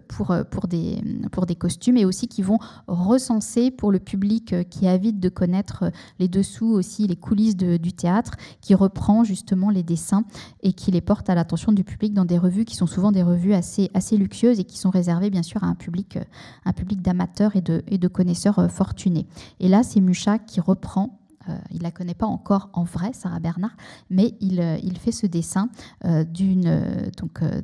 pour, 0.08 0.32
euh, 0.32 0.44
pour, 0.44 0.68
des, 0.68 1.02
pour 1.32 1.46
des 1.46 1.56
costumes 1.56 1.98
et 1.98 2.06
aussi 2.06 2.28
qui 2.28 2.42
vont 2.42 2.58
recenser 2.88 3.70
pour 3.72 3.92
le 3.92 4.00
public 4.00 4.54
euh, 4.54 4.64
qui 4.64 4.86
est 4.86 4.90
avide 4.90 5.20
de 5.20 5.30
connaître 5.30 5.92
les 6.20 6.28
dessous 6.28 6.68
aussi, 6.68 7.06
les 7.08 7.16
coulisses 7.16 7.56
du 7.56 7.94
théâtre, 7.94 8.36
qui 8.62 8.74
reprend 8.76 9.24
justement 9.24 9.70
les 9.70 9.84
dessins 9.84 10.24
et 10.64 10.74
qui 10.74 10.92
les 10.92 11.02
porte 11.02 11.30
à 11.30 11.36
l'attention 11.36 11.72
du 11.72 11.84
public 11.84 12.14
dans 12.14 12.26
des 12.26 12.38
revues 12.38 12.66
qui 12.66 12.76
sont 12.76 12.88
souvent 12.88 13.12
des 13.12 13.24
revues 13.24 13.54
assez, 13.54 13.92
assez 13.94 14.18
luxueuses 14.18 14.60
et 14.60 14.64
qui 14.64 14.78
sont 14.78 14.90
réservées 14.90 15.30
bien 15.30 15.44
sûr 15.44 15.64
à 15.64 15.68
un 15.68 15.76
public, 15.76 16.18
un 16.66 16.74
public 16.74 17.02
d'amateurs 17.02 17.56
et 17.56 17.62
de, 17.62 17.84
et 17.88 17.98
de 17.98 18.08
connaisseurs 18.08 18.72
fortunés. 18.72 19.28
Et 19.60 19.68
là, 19.68 19.84
c'est 19.84 20.00
Mucha 20.00 20.40
qui 20.40 20.60
reprend 20.60 21.20
euh, 21.25 21.25
il 21.72 21.78
ne 21.78 21.84
la 21.84 21.92
connaît 21.92 22.14
pas 22.14 22.26
encore 22.26 22.70
en 22.74 22.84
vrai, 22.84 23.12
Sarah 23.14 23.40
Bernard, 23.40 23.76
mais 24.10 24.36
il, 24.40 24.60
euh, 24.60 24.78
fait 25.00 25.12
ce 25.12 25.28
dessin 25.28 25.70
euh, 26.06 26.24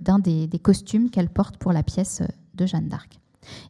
d'un 0.02 0.20
des, 0.20 0.60
costumes 0.62 1.10
qu'elle 1.10 1.30
porte 1.30 1.58
pour 1.58 1.74
la 1.74 1.84
pièce 1.84 2.22
de 2.56 2.66
Jeanne 2.66 2.88
d'Arc. 2.88 3.20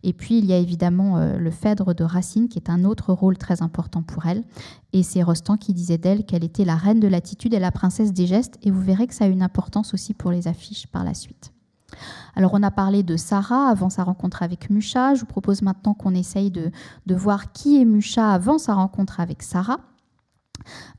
Et 0.04 0.12
puis 0.12 0.38
il 0.38 0.46
y 0.46 0.52
a 0.52 0.58
évidemment 0.58 1.18
le 1.18 1.50
Phèdre 1.50 1.96
de 1.96 2.04
Racine, 2.04 2.50
qui 2.50 2.60
est 2.60 2.70
un 2.70 2.84
autre 2.84 3.14
rôle 3.14 3.38
très 3.38 3.62
important 3.62 4.02
pour 4.02 4.26
elle. 4.26 4.44
Et 4.92 5.02
c'est 5.02 5.24
Rostand 5.24 5.56
qui 5.56 5.74
disait 5.74 5.98
d'elle 5.98 6.26
qu'elle 6.26 6.44
était 6.44 6.66
la 6.66 6.76
reine 6.76 7.00
de 7.00 7.08
l'attitude 7.08 7.54
et 7.54 7.60
la 7.60 7.72
princesse 7.72 8.12
des 8.12 8.28
gestes. 8.28 8.60
Et 8.64 8.72
vous 8.72 8.82
verrez 8.82 9.08
que 9.08 9.14
ça 9.14 9.24
a 9.24 9.28
une 9.28 9.42
importance 9.42 9.94
aussi 9.94 10.14
pour 10.14 10.32
les 10.32 10.50
affiches 10.50 10.88
par 10.88 11.06
la 11.06 11.14
suite. 11.14 11.54
Alors 12.36 12.52
on 12.54 12.64
a 12.64 12.72
parlé 12.72 13.04
de 13.04 13.18
Sarah 13.18 13.70
avant 13.70 13.90
sa 13.90 14.04
rencontre 14.04 14.44
avec 14.44 14.70
Mucha. 14.70 15.16
Je 15.16 15.22
vous 15.22 15.26
propose 15.26 15.62
maintenant 15.62 15.94
qu'on 15.94 16.14
essaye 16.14 16.52
de, 16.52 16.72
de 17.06 17.16
voir 17.16 17.52
qui 17.52 17.82
est 17.82 17.86
Mucha 17.86 18.32
avant 18.32 18.58
sa 18.58 18.74
rencontre 18.74 19.20
avec 19.20 19.44
Sarah. 19.44 19.80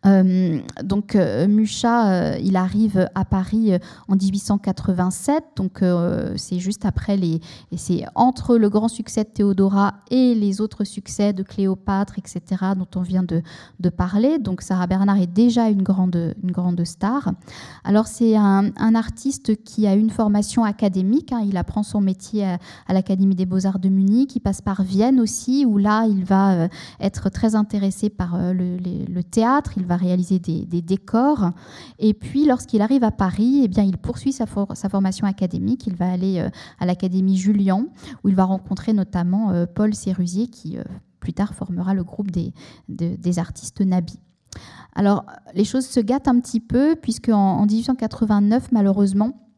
Euh, 0.04 0.60
donc 0.82 1.14
euh, 1.14 1.46
Mucha, 1.46 2.10
euh, 2.10 2.36
il 2.42 2.56
arrive 2.56 3.08
à 3.14 3.24
Paris 3.24 3.72
en 4.08 4.16
1887, 4.16 5.44
donc 5.56 5.84
c'est 6.36 6.58
juste 6.58 6.84
après 6.84 7.16
les, 7.16 7.40
c'est 7.76 8.04
entre 8.14 8.56
le 8.56 8.68
grand 8.68 8.88
succès 8.88 9.24
de 9.24 9.28
Théodora 9.28 9.94
et 10.10 10.34
les 10.34 10.60
autres 10.60 10.84
succès 10.84 11.32
de 11.32 11.42
Cléopâtre, 11.42 12.18
etc., 12.18 12.40
dont 12.76 12.88
on 12.96 13.02
vient 13.02 13.22
de, 13.22 13.42
parler. 13.90 14.38
Donc 14.38 14.62
Sarah 14.62 14.86
Bernard 14.86 15.20
est 15.20 15.26
déjà 15.26 15.68
une 15.68 15.82
grande, 15.82 16.34
une 16.42 16.50
grande 16.50 16.82
star. 16.84 17.32
Alors 17.84 18.06
c'est 18.06 18.36
un, 18.36 18.72
artiste 18.94 19.62
qui 19.64 19.86
a 19.86 19.94
une 19.94 20.10
formation 20.10 20.64
académique. 20.64 21.32
Hein. 21.32 21.44
il 21.46 21.56
apprend 21.56 21.82
son 21.82 22.00
métier 22.00 22.44
à, 22.44 22.58
l'Académie 22.92 23.34
des 23.34 23.46
Beaux 23.46 23.66
Arts 23.66 23.78
de 23.78 23.88
Munich. 23.88 24.34
Il 24.36 24.40
passe 24.40 24.60
par 24.60 24.82
Vienne 24.82 25.20
aussi, 25.20 25.64
où 25.66 25.78
là 25.78 26.06
il 26.06 26.24
va 26.24 26.68
être 27.00 27.30
très 27.30 27.54
intéressé 27.54 28.10
par 28.10 28.36
le 28.38 29.20
théâtre. 29.22 29.51
Il 29.76 29.84
va 29.86 29.96
réaliser 29.96 30.38
des, 30.38 30.82
décors. 30.82 31.50
Et 31.98 32.14
puis, 32.14 32.44
lorsqu'il 32.46 32.82
arrive 32.82 33.04
à 33.04 33.10
Paris, 33.10 33.60
eh 33.64 33.68
bien, 33.68 33.82
il 33.82 33.98
poursuit 33.98 34.32
sa, 34.32 34.46
formation 34.46 35.26
académique. 35.26 35.86
Il 35.86 35.96
va 35.96 36.10
aller 36.10 36.40
euh, 36.40 36.48
à 36.78 36.86
l'Académie 36.86 37.36
Julian, 37.36 37.86
où 38.24 38.28
il 38.28 38.34
va 38.34 38.44
rencontrer 38.44 38.92
notamment 38.92 39.50
euh, 39.50 39.66
Paul 39.66 39.94
Sérusier, 39.94 40.48
qui 40.48 40.78
euh, 40.78 40.84
plus 41.20 41.32
tard 41.32 41.54
formera 41.54 41.94
le 41.94 42.04
groupe 42.04 42.30
des, 42.30 43.38
artistes 43.38 43.80
Nabi. 43.80 44.18
Alors, 44.94 45.24
les 45.54 45.64
choses 45.64 45.86
se 45.86 46.00
gâtent 46.00 46.28
un 46.28 46.40
petit 46.40 46.60
peu, 46.60 46.96
puisque 47.00 47.30
en 47.30 47.64
1889, 47.64 48.72
malheureusement, 48.72 49.51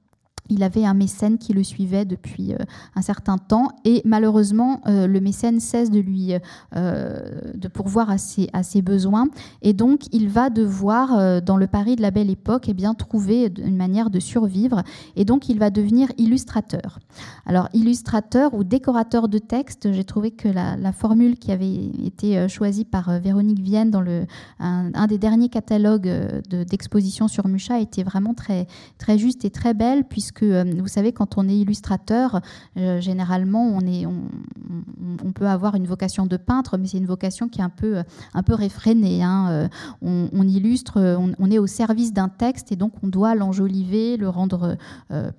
il 0.50 0.62
avait 0.62 0.85
un 0.85 0.94
mécène 0.94 1.38
qui 1.38 1.52
le 1.52 1.62
suivait 1.62 2.04
depuis 2.04 2.52
euh, 2.52 2.59
un 2.94 3.02
certain 3.02 3.38
temps 3.38 3.68
et 3.85 4.02
malheureusement 4.04 4.80
euh, 4.87 5.07
le 5.07 5.20
mécène 5.20 5.59
cesse 5.59 5.90
de 5.90 6.00
lui 6.00 6.33
euh, 6.76 7.20
de 7.54 7.68
pourvoir 7.68 8.11
à 8.11 8.18
ses, 8.18 8.50
à 8.52 8.62
ses, 8.62 8.83
besoins 8.83 9.28
et 9.62 9.72
donc 9.72 10.02
il 10.12 10.28
va 10.28 10.50
devoir 10.50 11.40
dans 11.42 11.57
le 11.57 11.66
Paris 11.66 11.96
de 11.96 12.02
la 12.02 12.11
Belle 12.11 12.28
Époque 12.28 12.64
eh 12.68 12.74
bien 12.74 12.92
trouver 12.94 13.52
une 13.59 13.76
manière 13.76 14.11
de 14.11 14.20
survivre 14.20 14.83
et 15.16 15.24
donc 15.24 15.48
il 15.48 15.59
va 15.59 15.70
devenir 15.70 16.09
illustrateur. 16.18 16.98
Alors 17.46 17.68
illustrateur 17.72 18.52
ou 18.52 18.64
décorateur 18.64 19.28
de 19.28 19.38
texte, 19.38 19.92
j'ai 19.92 20.04
trouvé 20.04 20.33
que 20.33 20.48
la, 20.48 20.92
formule 20.92 21.38
qui 21.38 21.52
avait 21.52 21.74
été 22.04 22.48
choisie 22.48 22.85
par 22.85 23.18
Véronique 23.20 23.61
Vienne 23.61 23.90
dans 23.90 24.00
le, 24.00 24.26
un, 24.59 25.07
des 25.07 25.18
derniers 25.18 25.48
catalogues 25.48 26.11
d'exposition 26.48 27.28
sur 27.28 27.48
Mucha 27.48 27.80
était 27.80 28.02
vraiment 28.02 28.35
très, 28.35 28.66
très 28.98 29.18
juste 29.18 29.44
et 29.44 29.50
très 29.50 29.74
belle 29.74 30.04
puisque 30.04 30.34
que, 30.35 30.44
euh, 30.44 30.64
vous 30.79 30.88
savez, 30.88 31.12
quand 31.12 31.38
on 31.38 31.49
est 31.49 31.57
illustrateur, 31.57 32.40
euh, 32.77 33.01
généralement, 33.01 33.79
on, 33.79 35.33
peut 35.33 35.47
avoir 35.47 35.75
une 35.75 35.87
vocation 35.87 36.27
de 36.27 36.37
peintre, 36.37 36.77
mais 36.77 36.87
c'est 36.87 36.99
une 36.99 37.07
vocation 37.07 37.49
qui 37.49 37.61
est 37.61 37.64
un 37.64 37.70
peu, 37.70 38.03
peu 38.44 38.55
réfrénée. 38.55 39.23
Hein. 39.23 39.49
Euh, 39.51 39.68
on, 40.03 40.47
illustre, 40.47 41.01
on, 41.38 41.51
est 41.51 41.59
au 41.59 41.66
service 41.66 42.12
d'un 42.12 42.29
texte 42.29 42.73
et 42.73 42.77
donc 42.77 42.92
on 43.03 43.09
doit 43.09 43.35
l'enjoliver, 43.35 44.16
le 44.16 44.29
rendre 44.29 44.77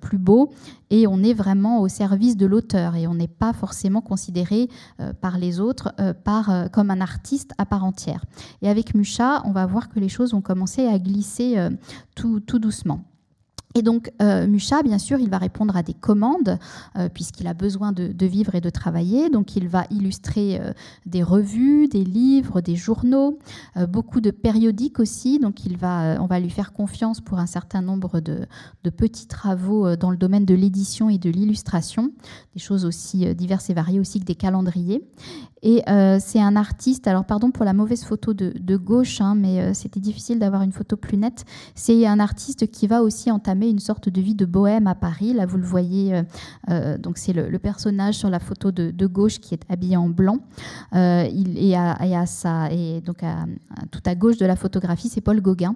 plus 0.00 0.18
beau, 0.18 0.52
et 0.90 1.06
on 1.06 1.22
est 1.22 1.32
vraiment 1.32 1.80
au 1.80 1.88
service 1.88 2.36
de 2.36 2.46
l'auteur 2.46 2.94
et 2.96 3.06
on 3.06 3.14
n'est 3.14 3.28
pas 3.28 3.52
forcément 3.52 4.00
considéré 4.00 4.68
par 5.20 5.38
les 5.38 5.60
autres 5.60 5.94
comme 6.72 6.90
un 6.90 7.00
artiste 7.00 7.52
à 7.58 7.66
part 7.66 7.84
entière. 7.84 8.24
Et 8.62 8.68
avec 8.68 8.94
Mucha, 8.94 9.42
on 9.44 9.52
va 9.52 9.66
voir 9.66 9.88
que 9.88 10.00
les 10.00 10.08
choses 10.08 10.34
ont 10.34 10.42
commencé 10.42 10.86
à 10.86 10.98
glisser 10.98 11.56
tout 12.14 12.40
doucement. 12.58 13.04
Et 13.76 13.82
donc, 13.82 14.10
euh, 14.22 14.46
Mucha, 14.46 14.82
bien 14.82 14.96
sûr, 14.96 15.18
il 15.20 15.28
va 15.28 15.36
répondre 15.36 15.76
à 15.76 15.82
des 15.82 15.92
commandes, 15.92 16.58
euh, 16.96 17.10
puisqu'il 17.10 17.46
a 17.46 17.52
besoin 17.52 17.92
de, 17.92 18.26
vivre 18.26 18.54
et 18.54 18.62
de 18.62 18.70
travailler. 18.70 19.28
Donc, 19.28 19.54
il 19.54 19.68
va 19.68 19.84
illustrer 19.90 20.58
euh, 20.58 20.72
des 21.04 21.22
revues, 21.22 21.86
des 21.86 22.02
livres, 22.02 22.62
des 22.62 22.74
journaux, 22.74 23.38
beaucoup 23.88 24.22
de 24.22 24.30
périodiques 24.30 24.98
aussi. 24.98 25.38
Donc, 25.38 25.66
il 25.66 25.76
va, 25.76 26.16
on 26.22 26.26
va 26.26 26.40
lui 26.40 26.48
faire 26.48 26.72
confiance 26.72 27.20
pour 27.20 27.38
un 27.38 27.44
certain 27.44 27.82
nombre 27.82 28.20
de, 28.20 28.46
de 28.82 28.90
petits 28.90 29.26
travaux 29.26 29.94
dans 29.94 30.10
le 30.10 30.16
domaine 30.16 30.46
de 30.46 30.54
l'édition 30.54 31.10
et 31.10 31.18
de 31.18 31.28
l'illustration, 31.28 32.12
des 32.54 32.60
choses 32.60 32.86
aussi 32.86 33.34
diverses 33.34 33.68
et 33.68 33.74
variées 33.74 34.00
aussi 34.00 34.20
que 34.20 34.24
des 34.24 34.34
calendriers. 34.36 35.06
Et 35.68 35.82
c'est 36.20 36.40
un 36.40 36.54
artiste, 36.54 37.08
alors 37.08 37.24
pardon 37.24 37.50
pour 37.50 37.64
la 37.64 37.72
mauvaise 37.72 38.04
photo 38.04 38.32
de, 38.34 38.76
gauche, 38.76 39.20
hein, 39.20 39.34
mais 39.34 39.74
c'était 39.74 39.98
difficile 39.98 40.38
d'avoir 40.38 40.62
une 40.62 40.70
photo 40.70 40.96
plus 40.96 41.16
nette. 41.16 41.44
C'est 41.74 42.06
un 42.06 42.20
artiste 42.20 42.70
qui 42.70 42.86
va 42.86 43.02
aussi 43.02 43.32
entamer 43.32 43.68
une 43.68 43.80
sorte 43.80 44.08
de 44.08 44.20
vie 44.20 44.36
de 44.36 44.44
bohème 44.44 44.86
à 44.86 44.94
Paris. 44.94 45.32
Là, 45.32 45.44
vous 45.44 45.56
le 45.56 45.64
voyez, 45.64 46.22
donc 47.00 47.18
c'est 47.18 47.32
le, 47.32 47.58
personnage 47.58 48.14
sur 48.14 48.30
la 48.30 48.38
photo 48.38 48.70
de, 48.70 49.06
gauche 49.06 49.40
qui 49.40 49.54
est 49.54 49.62
habillé 49.68 49.96
en 49.96 50.08
blanc. 50.08 50.38
il, 50.92 51.58
et 52.70 53.00
donc 53.00 53.24
tout 53.90 54.02
à 54.06 54.14
gauche 54.14 54.36
de 54.36 54.46
la 54.46 54.54
photographie, 54.54 55.08
c'est 55.08 55.20
Paul 55.20 55.40
Gauguin 55.40 55.74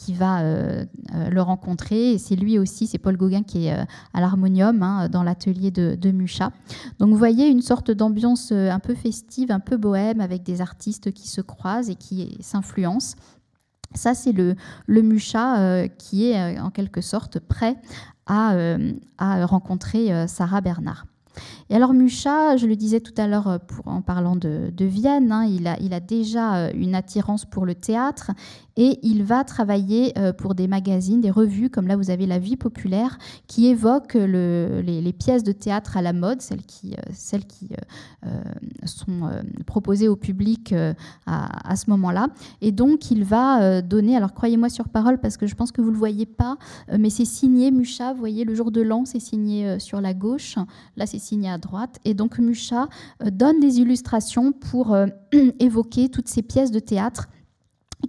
qui 0.00 0.14
va 0.14 0.40
euh, 0.40 0.86
euh, 1.14 1.28
le 1.28 1.42
rencontrer. 1.42 2.16
C'est 2.16 2.34
lui 2.34 2.58
aussi, 2.58 2.86
c'est 2.86 2.96
Paul 2.96 3.18
Gauguin 3.18 3.42
qui 3.42 3.66
est 3.66 3.74
euh, 3.74 3.84
à 4.14 4.20
l'harmonium 4.20 4.82
hein, 4.82 5.10
dans 5.10 5.22
l'atelier 5.22 5.70
de, 5.70 5.94
de, 5.94 6.10
Mucha. 6.10 6.52
Donc 6.98 7.10
vous 7.10 7.18
voyez 7.18 7.48
une 7.48 7.60
sorte 7.60 7.90
d'ambiance 7.90 8.50
un 8.52 8.78
peu 8.78 8.94
festive, 8.94 9.52
un 9.52 9.60
peu 9.60 9.76
bohème, 9.76 10.22
avec 10.22 10.42
des 10.42 10.62
artistes 10.62 11.12
qui 11.12 11.28
se 11.28 11.42
croisent 11.42 11.90
et 11.90 11.96
qui 11.96 12.38
s'influencent. 12.40 13.16
Ça, 13.94 14.14
c'est 14.14 14.32
le, 14.32 14.54
le 14.86 15.02
Mucha 15.02 15.86
qui 15.88 16.30
est 16.30 16.58
en 16.58 16.70
quelque 16.70 17.00
sorte 17.00 17.38
prêt 17.38 17.76
à, 18.26 18.54
à 19.18 19.46
rencontrer 19.46 20.26
Sarah 20.28 20.60
Bernard. 20.60 21.06
Et 21.68 21.76
alors 21.76 21.92
Mucha, 21.92 22.56
je 22.56 22.66
le 22.66 22.76
disais 22.76 23.00
tout 23.00 23.14
à 23.16 23.26
l'heure 23.26 23.60
en 23.86 24.02
parlant 24.02 24.36
de, 24.36 24.72
Vienne, 24.80 25.30
hein, 25.30 25.44
il, 25.44 25.66
a, 25.66 26.00
déjà 26.00 26.70
une 26.72 26.94
attirance 26.94 27.44
pour 27.44 27.66
le 27.66 27.74
théâtre 27.74 28.32
et 28.80 28.98
il 29.02 29.24
va 29.24 29.44
travailler 29.44 30.18
euh, 30.18 30.32
pour 30.32 30.54
des 30.54 30.66
magazines, 30.66 31.20
des 31.20 31.30
revues, 31.30 31.68
comme 31.68 31.86
là 31.86 31.96
vous 31.96 32.08
avez 32.08 32.24
La 32.24 32.38
Vie 32.38 32.56
populaire, 32.56 33.18
qui 33.46 33.66
évoquent 33.66 34.14
les, 34.14 35.14
pièces 35.18 35.44
de 35.44 35.52
théâtre 35.52 35.98
à 35.98 36.02
la 36.02 36.14
mode, 36.14 36.40
celles 36.40 36.62
qui, 36.62 36.94
euh, 36.94 37.76
euh, 38.26 38.42
sont 38.86 39.30
proposées 39.66 40.08
au 40.08 40.16
public 40.16 40.74
à, 41.26 41.76
ce 41.76 41.90
moment-là. 41.90 42.28
Et 42.62 42.72
donc 42.72 43.10
il 43.10 43.24
va 43.24 43.82
donner, 43.82 44.16
alors 44.16 44.32
croyez-moi 44.32 44.70
sur 44.70 44.88
parole 44.88 45.18
parce 45.18 45.36
que 45.36 45.46
je 45.46 45.54
pense 45.54 45.72
que 45.72 45.82
vous 45.82 45.88
ne 45.88 45.92
le 45.92 45.98
voyez 45.98 46.26
pas, 46.26 46.56
mais 46.98 47.10
c'est 47.10 47.26
signé 47.26 47.70
Mucha, 47.70 48.14
vous 48.14 48.18
voyez 48.18 48.44
le 48.44 48.54
jour 48.54 48.70
de 48.70 48.80
l'an, 48.80 49.04
c'est 49.04 49.20
signé 49.20 49.78
sur 49.78 50.00
la 50.00 50.14
gauche, 50.14 50.56
là 50.96 51.06
c'est 51.06 51.18
signé 51.20 51.50
à 51.50 51.58
droite. 51.58 51.98
Et 52.04 52.14
donc 52.14 52.38
Mucha 52.38 52.88
donne 53.20 53.60
des 53.60 53.78
illustrations 53.78 54.52
pour 54.52 54.96
évoquer 55.60 56.08
toutes 56.08 56.28
ces 56.28 56.42
pièces 56.42 56.72
de 56.72 56.80
théâtre 56.80 57.28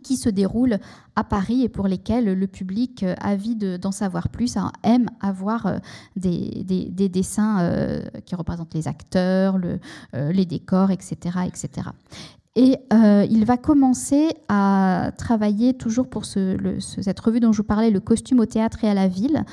qui 0.03 0.17
se 0.17 0.29
déroulent 0.29 0.79
à 1.15 1.23
Paris 1.23 1.63
et 1.63 1.69
pour 1.69 1.87
lesquels 1.87 2.33
le 2.33 2.47
public, 2.47 3.03
euh, 3.03 3.15
avide 3.19 3.77
d'en 3.77 3.91
savoir 3.91 4.29
plus, 4.29 4.57
hein, 4.57 4.71
aime 4.83 5.09
avoir 5.19 5.65
euh, 5.65 5.77
des, 6.15 6.63
des, 6.63 7.09
dessins 7.09 7.59
euh, 7.61 8.01
qui 8.25 8.35
représentent 8.35 8.73
les 8.73 8.87
acteurs, 8.87 9.57
le, 9.57 9.79
les 10.13 10.45
décors, 10.45 10.91
etc. 10.91 11.39
etc. 11.45 11.89
Et 12.55 12.77
il 12.91 13.45
va 13.45 13.55
commencer 13.55 14.29
à 14.49 15.11
travailler 15.17 15.73
toujours 15.73 16.09
pour 16.09 16.25
ce, 16.25 16.57
cette 16.79 17.19
revue 17.19 17.39
dont 17.39 17.53
je 17.53 17.57
vous 17.57 17.67
parlais, 17.67 17.89
le 17.89 18.01
costume 18.01 18.41
au 18.41 18.45
théâtre 18.45 18.83
et 18.83 18.89
à 18.89 18.93
la 18.93 19.07
ville, 19.07 19.45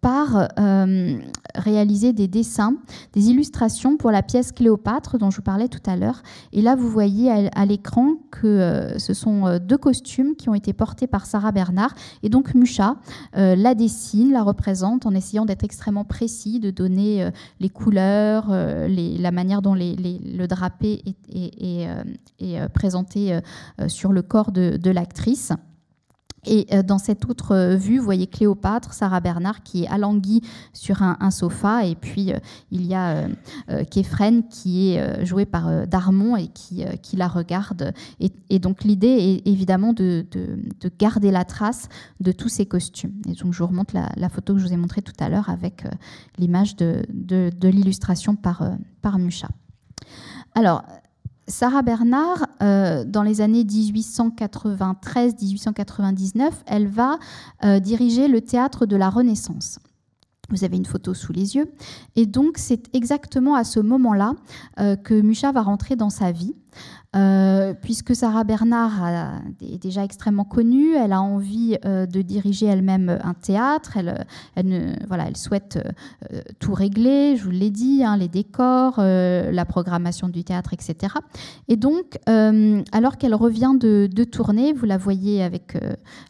par 0.00 0.48
euh, 0.58 1.18
réaliser 1.54 2.12
des 2.12 2.26
dessins, 2.26 2.74
des 3.12 3.28
illustrations 3.28 3.96
pour 3.96 4.10
la 4.10 4.22
pièce 4.22 4.52
Cléopâtre 4.52 5.18
dont 5.18 5.30
je 5.30 5.36
vous 5.36 5.42
parlais 5.42 5.68
tout 5.68 5.82
à 5.86 5.96
l'heure. 5.96 6.22
Et 6.52 6.62
là, 6.62 6.74
vous 6.74 6.88
voyez 6.88 7.30
à, 7.30 7.66
l'écran 7.66 8.14
que 8.30 8.46
euh, 8.46 8.98
ce 8.98 9.12
sont 9.12 9.46
euh, 9.46 9.58
deux 9.58 9.76
costumes 9.76 10.36
qui 10.36 10.48
ont 10.48 10.54
été 10.54 10.72
portés 10.72 11.06
par 11.06 11.26
Sarah 11.26 11.52
Bernard. 11.52 11.94
Et 12.22 12.28
donc 12.28 12.54
Mucha 12.54 12.96
la 13.34 13.74
dessine, 13.74 14.32
la 14.32 14.42
représente 14.42 15.06
en 15.06 15.14
essayant 15.14 15.44
d'être 15.44 15.64
extrêmement 15.64 16.04
précis, 16.04 16.60
de 16.60 16.70
donner 16.70 17.30
les 17.58 17.68
couleurs, 17.68 18.48
la 18.50 19.30
manière 19.30 19.62
dont 19.62 19.74
le 19.74 20.46
drapé 20.46 21.02
est, 21.32 22.68
présenté 22.72 23.38
sur 23.86 24.12
le 24.12 24.22
corps 24.22 24.52
de 24.52 24.90
l'actrice. 24.90 25.52
Et 26.44 26.66
euh, 26.72 26.82
dans 26.82 26.98
cette 26.98 27.28
autre 27.28 27.54
euh, 27.54 27.76
vue, 27.76 27.98
vous 27.98 28.04
voyez 28.04 28.26
Cléopâtre, 28.26 28.92
Sarah 28.92 29.20
Bernard 29.20 29.62
qui 29.62 29.84
est 29.84 29.88
alanguie 29.88 30.42
sur 30.72 31.02
un, 31.02 31.30
sofa, 31.30 31.84
et 31.84 31.94
puis 31.94 32.32
euh, 32.32 32.38
il 32.70 32.86
y 32.86 32.94
a 32.94 33.28
euh, 33.68 33.84
Képhren 33.84 34.48
qui 34.48 34.92
est 34.92 35.24
joué 35.24 35.44
par 35.44 35.86
Darmon 35.86 36.36
et 36.36 36.48
qui, 36.48 36.84
qui 37.02 37.16
la 37.16 37.28
regarde. 37.28 37.92
Et, 38.20 38.58
donc 38.58 38.84
l'idée 38.84 39.08
est 39.44 39.48
évidemment 39.48 39.92
de, 39.92 40.26
de, 40.30 40.90
garder 40.98 41.30
la 41.30 41.44
trace 41.44 41.88
de 42.20 42.32
tous 42.32 42.48
ces 42.48 42.66
costumes. 42.66 43.12
Et 43.28 43.34
donc 43.34 43.52
je 43.52 43.58
vous 43.58 43.66
remonte 43.66 43.92
la, 43.92 44.10
la 44.16 44.28
photo 44.28 44.54
que 44.54 44.60
je 44.60 44.66
vous 44.66 44.72
ai 44.72 44.76
montrée 44.76 45.02
tout 45.02 45.14
à 45.18 45.28
l'heure 45.28 45.48
avec 45.48 45.84
l'image 46.38 46.76
de, 46.76 47.04
de 47.10 47.68
l'illustration 47.68 48.34
par, 48.34 48.62
par 49.02 49.18
Mucha. 49.18 49.48
Alors, 50.54 50.82
Sarah 51.50 51.82
Bernard, 51.82 52.46
euh, 52.62 53.04
dans 53.04 53.22
les 53.22 53.40
années 53.40 53.64
1893-1899, 53.64 56.50
elle 56.66 56.86
va 56.86 57.18
euh, 57.64 57.80
diriger 57.80 58.28
le 58.28 58.40
théâtre 58.40 58.86
de 58.86 58.94
la 58.96 59.10
Renaissance. 59.10 59.80
Vous 60.48 60.62
avez 60.64 60.76
une 60.76 60.86
photo 60.86 61.12
sous 61.14 61.32
les 61.32 61.56
yeux. 61.56 61.72
Et 62.16 62.26
donc, 62.26 62.58
c'est 62.58 62.92
exactement 62.94 63.54
à 63.54 63.64
ce 63.64 63.80
moment-là 63.80 64.34
euh, 64.78 64.96
que 64.96 65.20
Mucha 65.20 65.52
va 65.52 65.62
rentrer 65.62 65.96
dans 65.96 66.10
sa 66.10 66.32
vie. 66.32 66.54
Euh, 67.16 67.74
puisque 67.74 68.14
Sarah 68.14 68.44
Bernard 68.44 69.40
est 69.60 69.82
déjà 69.82 70.04
extrêmement 70.04 70.44
connue, 70.44 70.94
elle 70.94 71.12
a 71.12 71.20
envie 71.20 71.76
euh, 71.84 72.06
de 72.06 72.22
diriger 72.22 72.66
elle-même 72.66 73.18
un 73.24 73.34
théâtre, 73.34 73.96
elle, 73.96 75.36
souhaite 75.36 75.80
euh, 76.32 76.40
tout 76.60 76.72
régler, 76.72 77.36
je 77.36 77.42
vous 77.42 77.50
l'ai 77.50 77.70
dit, 77.70 78.04
hein, 78.04 78.16
les 78.16 78.28
décors, 78.28 78.98
la 78.98 79.64
programmation 79.64 80.28
du 80.28 80.44
théâtre, 80.44 80.72
etc. 80.72 81.14
Et 81.66 81.76
donc, 81.76 82.18
alors 82.26 83.16
qu'elle 83.18 83.34
revient 83.34 83.72
de, 83.78 84.24
tourner, 84.24 84.72
vous 84.72 84.86
la 84.86 84.96
voyez 84.96 85.42
avec 85.42 85.76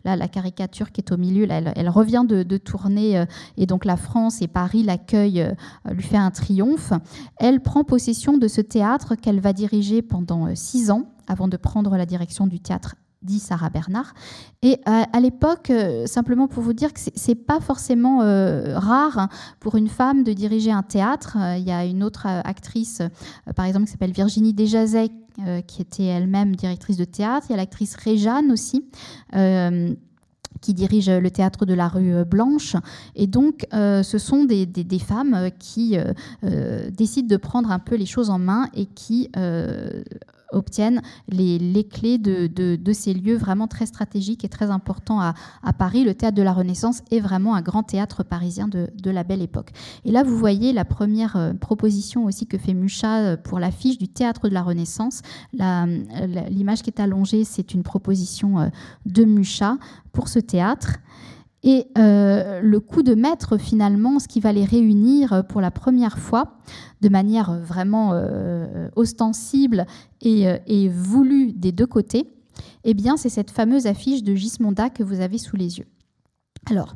la 0.04 0.28
caricature 0.28 0.92
qui 0.92 1.02
est 1.02 1.12
au 1.12 1.18
milieu, 1.18 1.46
elle, 1.50 1.88
revient 1.90 2.24
de, 2.26 2.42
de, 2.42 2.56
tourner, 2.56 3.24
et 3.58 3.66
donc 3.66 3.84
la 3.84 3.96
France 3.96 4.40
et 4.40 4.48
Paris 4.48 4.82
l'accueillent, 4.82 5.46
lui 5.90 6.02
fait 6.02 6.16
un 6.16 6.30
triomphe, 6.30 6.92
elle 7.36 7.60
prend 7.60 7.84
possession 7.84 8.38
de 8.38 8.48
ce 8.48 8.60
théâtre 8.62 9.14
qu'elle 9.14 9.40
va 9.40 9.52
diriger 9.52 10.00
pendant 10.00 10.54
six 10.54 10.69
ans 10.90 11.06
avant 11.26 11.48
de 11.48 11.56
prendre 11.56 11.96
la 11.96 12.06
direction 12.06 12.46
du 12.46 12.61
théâtre 12.61 12.96
dit 13.22 13.38
Sarah 13.38 13.70
Bernard. 13.70 14.14
Et 14.62 14.80
euh, 14.88 15.02
à, 15.12 15.20
l'époque, 15.20 15.70
euh, 15.70 16.06
simplement 16.06 16.48
pour 16.48 16.62
vous 16.62 16.72
dire 16.72 16.92
que 16.92 17.00
c'est 17.14 17.35
pas 17.35 17.61
forcément 17.61 18.22
euh, 18.22 18.78
rare 18.78 19.28
pour 19.61 19.76
une 19.76 19.88
femme 19.88 20.24
de 20.24 20.33
diriger 20.33 20.72
un 20.72 20.83
théâtre. 20.83 21.37
Il 21.59 21.64
y 21.64 21.72
a 21.72 21.85
une 21.85 22.02
autre 22.02 22.26
actrice, 22.26 23.02
par 23.54 23.64
exemple, 23.64 23.87
qui 23.87 23.92
s'appelle 23.92 24.12
Virginie 24.12 24.54
Desjazet, 24.54 25.11
qui 25.66 25.83
était 25.83 26.04
elle-même 26.04 26.56
directrice 26.56 26.96
de 26.96 27.04
théâtre. 27.04 27.46
Il 27.48 27.52
y 27.52 27.54
a 27.54 27.56
l'actrice 27.56 27.96
Réjeanne 27.96 28.52
aussi 28.52 28.85
qui 30.61 30.74
dirige 30.74 31.09
le 31.09 31.30
théâtre 31.30 31.64
de 31.64 31.72
la 31.72 31.88
rue 31.88 32.24
Blanche. 32.26 32.76
Et 33.14 33.26
donc, 33.26 33.66
ce 33.72 34.18
sont 34.18 34.44
des, 34.44 34.66
des, 34.66 34.98
femmes 34.98 35.50
qui 35.59 35.96
décident 36.92 37.28
de 37.28 37.37
prendre 37.37 37.70
un 37.70 37.78
peu 37.78 37.94
les 37.94 38.06
choses 38.06 38.28
en 38.28 38.38
main 38.38 38.68
et 38.74 38.87
qui 38.87 39.30
obtiennent 40.52 41.02
les, 41.28 41.86
clés 41.90 42.18
de, 42.18 42.92
ces 42.92 43.14
lieux 43.14 43.36
vraiment 43.36 43.68
très 43.68 43.86
stratégiques 43.86 44.44
et 44.44 44.48
très 44.48 44.70
importants 44.70 45.20
à, 45.20 45.34
Paris. 45.78 46.04
Le 46.04 46.14
théâtre 46.14 46.36
de 46.36 46.42
la 46.42 46.52
Renaissance 46.52 47.02
est 47.10 47.20
vraiment 47.20 47.54
un 47.54 47.62
grand 47.62 47.82
théâtre 47.82 48.22
parisien 48.22 48.68
de, 48.68 49.10
la 49.10 49.24
belle 49.24 49.42
époque. 49.42 49.70
Et 50.04 50.12
là, 50.12 50.22
vous 50.22 50.36
voyez 50.36 50.72
la 50.72 50.84
première 50.84 51.36
euh, 51.36 51.52
proposition 51.52 52.26
aussi 52.26 52.46
que 52.46 52.58
fait 52.58 52.74
Mucha 52.74 53.18
euh, 53.18 53.36
pour 53.36 53.58
l'affiche 53.58 53.98
du 53.98 54.08
théâtre 54.08 54.48
de 54.48 54.54
la 54.54 54.62
Renaissance. 54.62 55.22
L'image 55.52 56.82
qui 56.82 56.90
est 56.90 57.00
allongée, 57.00 57.44
c'est 57.44 57.74
une 57.74 57.82
proposition 57.82 58.60
euh, 58.60 58.68
de 59.06 59.24
Mucha 59.24 59.78
pour 60.12 60.28
ce 60.28 60.38
théâtre. 60.38 60.98
Et 61.62 61.88
euh, 61.99 62.61
le 62.62 62.81
coup 62.81 63.03
de 63.03 63.14
maître, 63.14 63.59
finalement, 63.59 64.18
ce 64.18 64.29
qui 64.29 64.40
va 64.40 64.53
les 64.53 64.64
réunir 64.64 65.44
pour 65.49 65.61
la 65.61 65.70
première 65.70 66.18
fois, 66.18 66.59
de 67.03 67.09
manière 67.09 67.53
vraiment 67.61 68.12
euh, 68.14 68.88
ostensible 68.96 69.87
et, 70.23 70.49
euh, 70.49 70.88
voulue 70.90 71.53
des 71.53 71.73
deux 71.73 71.87
côtés, 71.87 72.31
eh 72.85 72.94
bien, 72.94 73.16
c'est 73.16 73.29
cette 73.29 73.51
fameuse 73.51 73.87
affiche 73.87 74.23
de 74.23 74.35
Gismonda 74.35 74.88
que 74.88 75.03
vous 75.03 75.20
avez 75.20 75.38
sous 75.38 75.57
les 75.57 75.79
yeux. 75.79 75.87
Alors, 76.70 76.94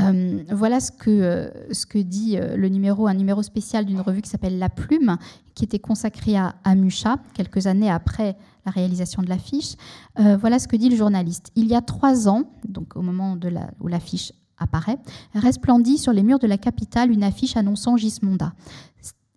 euh, 0.00 0.44
voilà 0.50 0.80
ce 0.80 0.92
que, 0.92 1.10
euh, 1.10 2.02
dit 2.02 2.36
euh, 2.36 2.56
le 2.56 2.68
numéro, 2.68 3.06
un 3.06 3.14
numéro 3.14 3.42
spécial 3.42 3.84
d'une 3.84 4.00
revue 4.00 4.22
qui 4.22 4.28
s'appelle 4.28 4.58
La 4.58 4.68
Plume, 4.68 5.16
qui 5.54 5.64
était 5.64 5.78
consacrée 5.78 6.36
à, 6.36 6.56
à 6.64 6.74
Mucha, 6.74 7.18
quelques 7.34 7.66
années 7.66 7.90
après 7.90 8.36
la 8.68 8.72
réalisation 8.72 9.22
de 9.22 9.28
l'affiche. 9.28 9.74
voilà 10.16 10.58
ce 10.58 10.68
que 10.68 10.76
dit 10.76 10.88
le 10.88 10.96
journaliste. 10.96 11.50
Il 11.56 11.66
y 11.66 11.74
a 11.74 11.80
trois 11.80 12.28
ans, 12.28 12.44
donc 12.66 12.96
au 12.96 13.02
moment 13.02 13.36
où 13.80 13.88
l'affiche 13.88 14.32
apparaît, 14.58 14.98
resplendit 15.34 15.98
sur 15.98 16.12
les 16.12 16.22
murs 16.22 16.38
de 16.38 16.46
la 16.46 16.58
capitale 16.58 17.10
une 17.10 17.24
affiche 17.24 17.56
annonçant 17.56 17.96
Gismonda. 17.96 18.52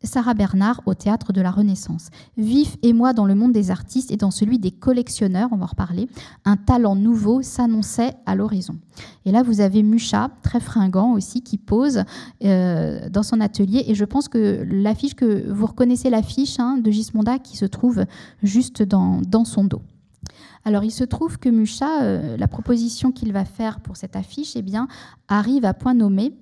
Sarah 0.04 0.34
Bernard 0.34 0.82
au 0.86 0.94
théâtre 0.94 1.34
de 1.34 1.42
la 1.42 1.52
Renaissance. 1.52 2.10
Vif 2.38 2.78
et 2.82 2.94
moi 2.94 3.14
dans 3.14 3.26
le 3.26 3.36
monde 3.36 3.52
des 3.52 3.72
artistes 3.72 4.12
et 4.12 4.18
dans 4.18 4.32
celui 4.32 4.60
des 4.60 4.72
collectionneurs, 4.72 5.50
on 5.52 5.58
va 5.58 5.64
en 5.64 5.68
reparler, 5.68 6.10
un 6.46 6.58
talent 6.58 6.96
nouveau 6.96 7.42
s'annonçait 7.42 8.14
à 8.26 8.36
l'horizon. 8.36 8.78
Et 9.26 9.32
là, 9.32 9.44
vous 9.44 9.62
avez 9.62 9.84
Mucha, 9.84 10.32
très 10.42 10.60
fringant 10.60 11.14
aussi, 11.14 11.42
qui 11.42 11.58
pose 11.58 12.04
euh, 12.44 13.10
dans 13.10 13.24
son 13.24 13.42
atelier. 13.42 13.84
Et 13.88 13.96
je 13.96 14.06
pense 14.06 14.28
que 14.28 14.66
l'affiche, 14.70 15.16
que 15.16 15.52
vous 15.52 15.66
reconnaissez 15.66 16.10
l'affiche 16.10 16.60
hein, 16.60 16.78
de 16.78 16.92
Gismonda 16.92 17.40
qui 17.40 17.58
se 17.58 17.66
trouve 17.66 18.06
juste 18.42 18.84
dans, 18.84 19.22
son 19.46 19.64
dos. 19.64 19.82
Alors, 20.66 20.84
il 20.84 20.92
se 20.92 21.04
trouve 21.04 21.38
que 21.38 21.50
Mucha, 21.50 22.04
euh, 22.04 22.38
la 22.38 22.48
proposition 22.48 23.12
qu'il 23.12 23.34
va 23.34 23.46
faire 23.46 23.80
pour 23.80 23.98
cette 23.98 24.16
affiche, 24.16 24.56
eh 24.56 24.62
bien, 24.62 24.88
arrive 25.28 25.66
à 25.66 25.74
point 25.74 25.94
nommé 25.94 26.34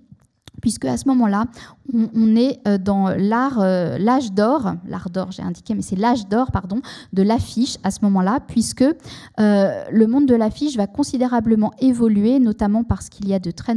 puisque 0.62 0.86
à 0.86 0.98
ce 0.98 1.08
moment-là, 1.08 1.46
on, 1.94 2.36
est 2.36 2.60
euh, 2.68 2.78
dans 2.78 3.08
euh, 3.08 3.98
l'âge 3.98 4.32
d'or, 4.32 4.74
l'art 4.86 5.10
d'or 5.10 5.32
j'ai 5.32 5.42
indiqué, 5.42 5.76
mais 5.76 5.82
c'est 5.82 5.96
l'âge 5.96 6.28
d'or, 6.28 6.52
pardon, 6.52 6.82
de 7.14 7.24
l'affiche 7.24 7.78
à 7.84 7.92
ce 7.92 8.00
moment-là, 8.04 8.40
puisque 8.46 8.84
euh, 8.84 9.84
le 9.92 10.08
monde 10.08 10.26
de 10.26 10.36
l'affiche 10.36 10.78
va 10.78 10.88
considérablement 10.88 11.72
évoluer, 11.80 12.40
notamment 12.40 12.84
parce 12.84 13.10
qu'il 13.10 13.28
y 13.28 13.34
a 13.34 13.40
de 13.40 13.52
très 13.52 13.76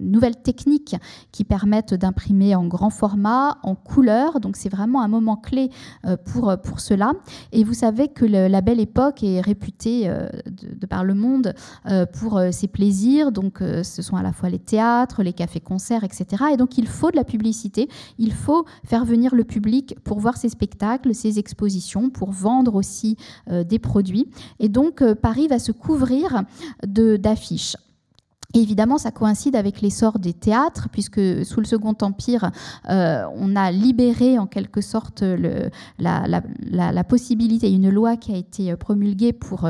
nouvelles 0.00 0.36
techniques 0.36 0.96
qui 1.30 1.44
permettent 1.44 1.94
d'imprimer 1.94 2.54
en 2.54 2.66
grand 2.66 2.90
format, 2.90 3.58
en 3.62 3.74
couleur, 3.74 4.40
donc 4.40 4.56
c'est 4.56 4.68
vraiment 4.68 5.02
un 5.02 5.08
moment 5.08 5.36
clé 5.36 5.70
pour, 6.24 6.56
pour 6.62 6.80
cela. 6.80 7.12
Et 7.52 7.64
vous 7.64 7.74
savez 7.74 8.08
que 8.08 8.24
la 8.24 8.60
Belle 8.60 8.80
Époque 8.80 9.22
est 9.22 9.40
réputée 9.40 10.12
de, 10.46 10.86
par 10.86 11.04
le 11.04 11.14
monde 11.14 11.54
pour 12.12 12.40
ses 12.50 12.68
plaisirs, 12.68 13.32
donc 13.32 13.58
ce 13.60 14.02
sont 14.02 14.16
à 14.16 14.22
la 14.22 14.32
fois 14.32 14.48
les 14.48 14.58
théâtres, 14.58 15.22
les 15.22 15.32
cafés-concerts, 15.32 16.04
etc. 16.04 16.44
Et 16.52 16.56
donc 16.56 16.78
il 16.78 16.86
faut 16.86 17.10
de 17.10 17.16
la 17.16 17.24
publicité 17.24 17.41
il 18.18 18.32
faut 18.32 18.64
faire 18.84 19.04
venir 19.04 19.34
le 19.34 19.44
public 19.44 19.96
pour 20.04 20.20
voir 20.20 20.36
ces 20.36 20.48
spectacles, 20.48 21.14
ces 21.14 21.38
expositions, 21.38 22.10
pour 22.10 22.30
vendre 22.30 22.74
aussi 22.74 23.16
euh, 23.50 23.64
des 23.64 23.78
produits. 23.78 24.28
Et 24.60 24.68
donc 24.68 25.02
euh, 25.02 25.14
Paris 25.14 25.48
va 25.48 25.58
se 25.58 25.72
couvrir 25.72 26.42
d'affiches. 26.84 27.76
Évidemment, 28.54 28.98
ça 28.98 29.10
coïncide 29.10 29.56
avec 29.56 29.80
l'essor 29.80 30.18
des 30.18 30.34
théâtres, 30.34 30.88
puisque 30.92 31.42
sous 31.46 31.60
le 31.60 31.64
Second 31.64 31.96
Empire, 32.02 32.50
euh, 32.90 33.24
on 33.34 33.56
a 33.56 33.72
libéré 33.72 34.38
en 34.38 34.46
quelque 34.46 34.82
sorte 34.82 35.24
la, 35.98 37.04
possibilité, 37.08 37.72
une 37.72 37.88
loi 37.88 38.18
qui 38.18 38.34
a 38.34 38.36
été 38.36 38.76
promulguée 38.76 39.32
pour 39.32 39.66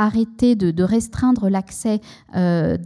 arrêter 0.00 0.56
de, 0.56 0.82
restreindre 0.82 1.50
l'accès 1.50 2.00
euh, 2.34 2.78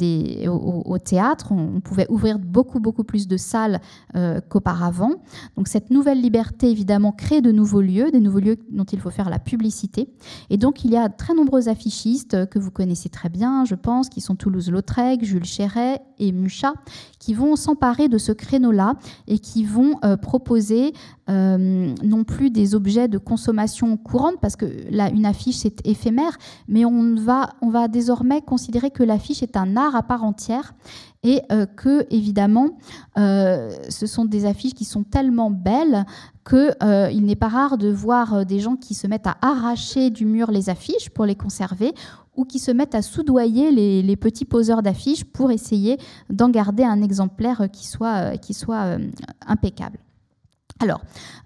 au, 0.48 0.98
théâtre. 0.98 1.52
On, 1.52 1.80
pouvait 1.80 2.06
ouvrir 2.10 2.40
beaucoup, 2.40 2.80
beaucoup 2.80 3.04
plus 3.04 3.28
de 3.28 3.36
salles 3.36 3.80
euh, 4.16 4.40
qu'auparavant. 4.48 5.12
Donc 5.56 5.68
cette 5.68 5.90
nouvelle 5.90 6.20
liberté, 6.20 6.68
évidemment, 6.70 7.12
crée 7.12 7.40
de 7.40 7.52
nouveaux 7.52 7.80
lieux, 7.80 8.10
des 8.10 8.18
nouveaux 8.18 8.40
lieux 8.40 8.56
dont 8.70 8.84
il 8.84 8.98
faut 8.98 9.10
faire 9.10 9.30
la 9.30 9.38
publicité. 9.38 10.08
Et 10.50 10.56
donc 10.56 10.84
il 10.84 10.90
y 10.90 10.96
a 10.96 11.08
très 11.08 11.34
nombreux 11.34 11.68
affichistes 11.68 12.48
que 12.48 12.58
vous 12.58 12.72
connaissez 12.72 13.08
très 13.08 13.28
bien, 13.28 13.64
je 13.64 13.76
pense, 13.76 14.08
qui 14.08 14.20
sont 14.20 14.34
Toulouse-Lautrec, 14.34 15.24
Jules 15.24 15.44
Chéret 15.44 16.02
et 16.18 16.32
Mucha, 16.32 16.74
qui 17.24 17.32
vont 17.32 17.56
s'emparer 17.56 18.08
de 18.08 18.18
ce 18.18 18.32
créneau-là 18.32 18.96
et 19.26 19.38
qui 19.38 19.64
vont 19.64 19.96
euh, 20.04 20.18
proposer 20.18 20.92
non 21.26 22.22
plus 22.22 22.50
des 22.50 22.74
objets 22.74 23.08
de 23.08 23.16
consommation 23.16 23.96
courante, 23.96 24.34
parce 24.42 24.56
que 24.56 24.66
là, 24.90 25.08
une 25.08 25.24
affiche, 25.24 25.56
c'est 25.56 25.80
éphémère, 25.86 26.36
mais 26.68 26.84
on 26.84 27.14
va, 27.14 27.88
désormais 27.88 28.42
considérer 28.42 28.90
que 28.90 29.02
l'affiche 29.02 29.42
est 29.42 29.56
un 29.56 29.74
art 29.74 29.96
à 29.96 30.02
part 30.02 30.22
entière 30.22 30.74
et 31.24 31.40
euh, 31.50 31.64
que, 31.64 32.06
évidemment, 32.10 32.78
euh, 33.18 33.70
ce 33.88 34.06
sont 34.06 34.26
des 34.26 34.44
affiches 34.44 34.74
qui 34.74 34.84
sont 34.84 35.02
tellement 35.02 35.50
belles 35.50 36.04
qu'il 36.46 36.76
euh, 36.82 37.10
n'est 37.10 37.36
pas 37.36 37.48
rare 37.48 37.78
de 37.78 37.88
voir 37.88 38.44
des 38.44 38.60
gens 38.60 38.76
qui 38.76 38.92
se 38.92 39.06
mettent 39.06 39.26
à 39.26 39.38
arracher 39.40 40.10
du 40.10 40.26
mur 40.26 40.50
les 40.50 40.68
affiches 40.68 41.08
pour 41.08 41.24
les 41.24 41.34
conserver 41.34 41.94
ou 42.36 42.44
qui 42.44 42.58
se 42.58 42.70
mettent 42.70 42.94
à 42.94 43.02
soudoyer 43.02 43.70
les, 43.70 44.16
petits 44.16 44.44
poseurs 44.44 44.82
d'affiches 44.82 45.24
pour 45.24 45.50
essayer 45.50 45.98
d'en 46.30 46.48
garder 46.48 46.84
un 46.84 47.02
exemplaire 47.02 47.68
qui 47.72 47.86
soit, 47.86 48.38
qui 48.38 48.54
soit 48.54 48.98
impeccable. 49.46 49.98
Alors, 50.80 51.02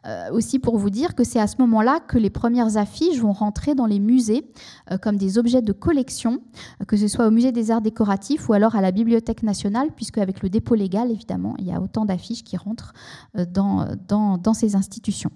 euh, 0.07 0.31
aussi 0.33 0.59
pour 0.59 0.79
vous 0.79 0.89
dire 0.89 1.15
que 1.15 1.23
c'est 1.23 1.39
à 1.39 1.47
ce 1.47 1.57
moment-là 1.59 2.01
que 2.01 2.17
les 2.17 2.31
premières 2.31 2.79
affiches 2.79 3.19
vont 3.19 3.33
rentrer 3.33 3.75
dans 3.75 3.85
les 3.85 3.99
musées 3.99 4.51
euh, 4.91 4.97
comme 4.97 5.17
des 5.17 5.37
objets 5.37 5.61
de 5.61 5.73
collection, 5.73 6.41
que 6.87 6.97
ce 6.97 7.09
soit 7.09 7.27
au 7.27 7.31
musée 7.31 7.53
des 7.53 7.71
arts 7.71 7.83
décoratifs 7.83 8.49
ou 8.49 8.55
alors 8.55 8.75
à 8.75 8.81
la 8.81 8.91
Bibliothèque 8.91 9.43
nationale, 9.43 9.91
puisque 9.95 10.19
avec 10.19 10.43
le 10.43 10.49
dépôt 10.49 10.75
légal, 10.75 11.11
évidemment, 11.11 11.55
il 11.59 11.67
y 11.67 11.73
a 11.73 11.81
autant 11.81 12.07
d'affiches 12.07 12.43
qui 12.43 12.57
rentrent 12.57 12.95
euh, 13.37 13.45
dans 13.45 14.55
ces 14.55 14.77
institutions. 14.77 15.31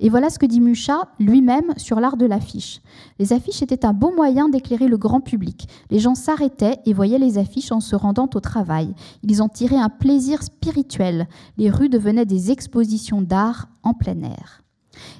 Et 0.00 0.08
voilà 0.08 0.30
ce 0.30 0.38
que 0.38 0.46
dit 0.46 0.60
Mucha 0.60 1.08
lui-même 1.18 1.72
sur 1.76 2.00
l'art 2.00 2.16
de 2.16 2.26
l'affiche. 2.26 2.80
Les 3.18 3.32
affiches 3.32 3.62
étaient 3.62 3.84
un 3.84 3.92
bon 3.92 4.14
moyen 4.14 4.48
d'éclairer 4.48 4.88
le 4.88 4.98
grand 4.98 5.20
public. 5.20 5.68
Les 5.90 5.98
gens 5.98 6.14
s'arrêtaient 6.14 6.78
et 6.86 6.92
voyaient 6.92 7.18
les 7.18 7.38
affiches 7.38 7.72
en 7.72 7.80
se 7.80 7.96
rendant 7.96 8.28
au 8.34 8.40
travail. 8.40 8.94
Ils 9.22 9.42
en 9.42 9.48
tiraient 9.48 9.76
un 9.76 9.88
plaisir 9.88 10.42
spirituel. 10.42 11.28
Les 11.56 11.70
rues 11.70 11.88
devenaient 11.88 12.26
des 12.26 12.50
expositions 12.50 13.22
d'art 13.22 13.68
en 13.82 13.94
plein 13.94 14.20
air. 14.22 14.62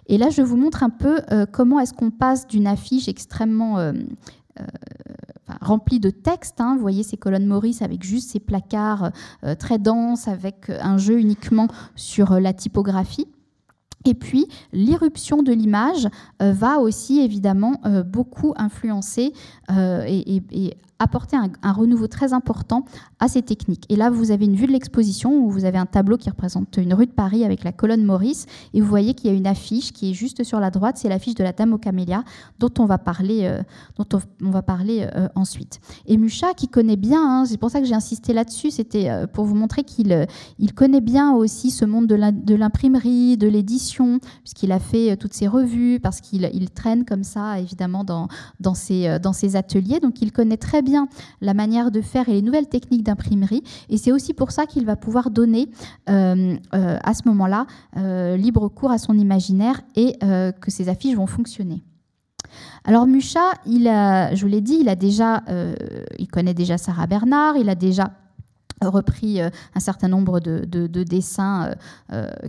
Et 0.07 0.19
là, 0.19 0.31
je 0.31 0.43
vous 0.43 0.57
montre 0.57 0.83
un 0.83 0.91
peu 0.91 1.21
euh, 1.31 1.47
comment 1.51 1.81
est-ce 1.81 1.93
qu'on 1.93 2.11
passe 2.11 2.47
d'une 2.47 2.67
affiche 2.67 3.09
extrêmement 3.09 3.79
euh, 3.79 3.93
euh, 4.61 4.65
remplie 5.61 6.01
de 6.01 6.11
textes. 6.11 6.61
Hein. 6.61 6.75
Vous 6.77 6.81
voyez 6.81 7.03
ces 7.03 7.17
colonnes 7.17 7.47
Maurice 7.47 7.83
avec 7.83 8.03
juste 8.03 8.31
ces 8.31 8.41
placards 8.41 9.11
très 9.59 9.79
denses, 9.79 10.29
avec 10.29 10.71
un 10.71 10.97
jeu 10.97 11.19
uniquement 11.19 11.69
sur 11.95 12.41
la 12.41 12.53
typographie. 12.53 13.27
Et 14.07 14.15
puis, 14.15 14.47
l'irruption 14.73 15.43
de 15.43 15.53
l'image 15.53 16.09
euh, 16.41 16.53
va 16.53 16.79
aussi 16.79 17.21
évidemment 17.21 17.81
euh, 17.85 18.03
beaucoup 18.03 18.55
influencer 18.57 19.33
euh, 19.71 20.05
et, 20.07 20.43
apporter 20.99 21.37
un, 21.37 21.73
renouveau 21.73 22.07
très 22.07 22.33
important 22.33 22.85
à 23.21 23.29
ces 23.29 23.43
techniques. 23.43 23.85
Et 23.89 23.97
là, 23.97 24.11
vous 24.11 24.31
avez 24.31 24.47
une 24.47 24.57
vue 24.57 24.67
de 24.67 24.73
l'exposition 24.73 25.39
où 25.39 25.51
vous 25.51 25.65
avez 25.65 25.79
un 25.79 25.87
tableau 25.87 26.17
qui 26.17 26.31
représente 26.31 26.77
une 26.79 26.95
rue 26.95 27.07
de 27.07 27.13
Paris 27.13 27.45
avec 27.45 27.65
la 27.65 27.73
colonne 27.73 28.03
Maurice, 28.03 28.47
et 28.73 28.81
vous 28.81 28.87
voyez 28.87 29.15
qu'il 29.15 29.31
y 29.31 29.35
a 29.35 29.37
une 29.37 29.47
affiche 29.47 29.93
qui 29.93 30.11
est 30.11 30.15
juste 30.15 30.43
sur 30.45 30.59
la 30.59 30.71
droite, 30.71 30.97
c'est 30.97 31.09
l'affiche 31.09 31.35
de 31.35 31.45
la 31.45 31.53
Dame 31.53 31.73
aux 31.73 31.79
camélias, 31.79 32.25
dont 32.59 32.71
on 32.79 32.87
va 32.87 32.99
parler, 32.99 33.45
euh, 33.45 33.63
dont 33.99 34.19
on, 34.43 34.51
va 34.51 34.63
parler 34.63 35.09
euh, 35.15 35.29
ensuite. 35.35 35.81
Et 36.07 36.17
Mucha, 36.17 36.55
qui 36.55 36.69
connaît 36.69 36.97
bien, 36.97 37.21
hein, 37.23 37.45
c'est 37.47 37.59
pour 37.59 37.71
ça 37.71 37.81
que 37.81 37.87
j'ai 37.87 37.95
insisté 37.95 38.33
là-dessus, 38.33 38.71
c'était 38.71 39.11
euh, 39.11 39.27
pour 39.27 39.45
vous 39.45 39.55
montrer 39.55 39.85
qu'il 39.85 40.27
il 40.59 40.73
connaît 40.73 41.01
bien 41.01 41.35
aussi 41.35 41.71
ce 41.71 41.85
monde 41.85 42.07
de 42.07 42.55
l'imprimerie, 42.55 43.37
de 43.37 43.49
l'édition, 43.49 44.19
puisqu'il 44.43 44.73
a 44.73 44.79
fait 44.79 45.17
toutes 45.17 45.35
ses 45.35 45.49
revues, 45.49 46.01
parce 46.01 46.21
qu'il 46.21 46.49
il 46.55 46.71
traîne 46.71 47.05
comme 47.05 47.25
ça, 47.25 47.59
évidemment, 47.59 48.05
dans, 48.05 48.29
dans, 48.61 48.75
ses, 48.75 49.19
dans 49.19 49.33
ses 49.33 49.57
ateliers, 49.57 50.01
donc 50.01 50.23
il 50.23 50.33
connaît 50.33 50.57
très 50.57 50.83
bien 50.83 50.86
la 51.41 51.55
manière 51.55 51.91
de 51.91 52.01
faire 52.01 52.29
et 52.29 52.33
les 52.33 52.43
nouvelles 52.43 52.69
techniques 52.69 53.03
d'imprimerie. 53.03 53.63
Et 53.89 53.97
c'est 53.97 54.13
aussi 54.13 54.35
pour 54.35 54.51
ça 54.51 54.67
qu'il 54.67 54.85
va 54.85 54.97
pouvoir 54.97 55.31
donner 55.31 55.69
euh, 56.09 56.57
euh, 56.75 56.99
à 57.03 57.15
ce 57.15 57.23
moment-là 57.27 57.67
euh, 57.97 58.37
libre 58.37 58.69
cours 58.69 58.91
à 58.91 58.99
son 58.99 59.19
imaginaire 59.19 59.81
et 59.95 60.19
que 60.61 60.71
ses 60.71 60.89
affiches 60.89 61.17
vont 61.17 61.27
fonctionner. 61.27 61.83
Alors 62.85 63.07
Mucha, 63.07 63.53
il 63.67 63.89
a, 63.89 64.35
je 64.35 64.41
vous 64.43 64.49
l'ai 64.49 64.61
dit, 64.61 64.79
il 64.81 64.89
a 64.89 64.95
déjà, 64.95 65.43
il 66.19 66.29
connaît 66.29 66.55
déjà 66.55 66.79
Sarah 66.79 67.07
Bernard, 67.07 67.57
il 67.57 67.69
a 67.69 67.75
déjà 67.75 68.13
repris 68.83 69.41
un 69.41 69.81
certain 69.81 70.09
nombre 70.09 70.41
de, 70.41 70.87
dessins 71.05 71.75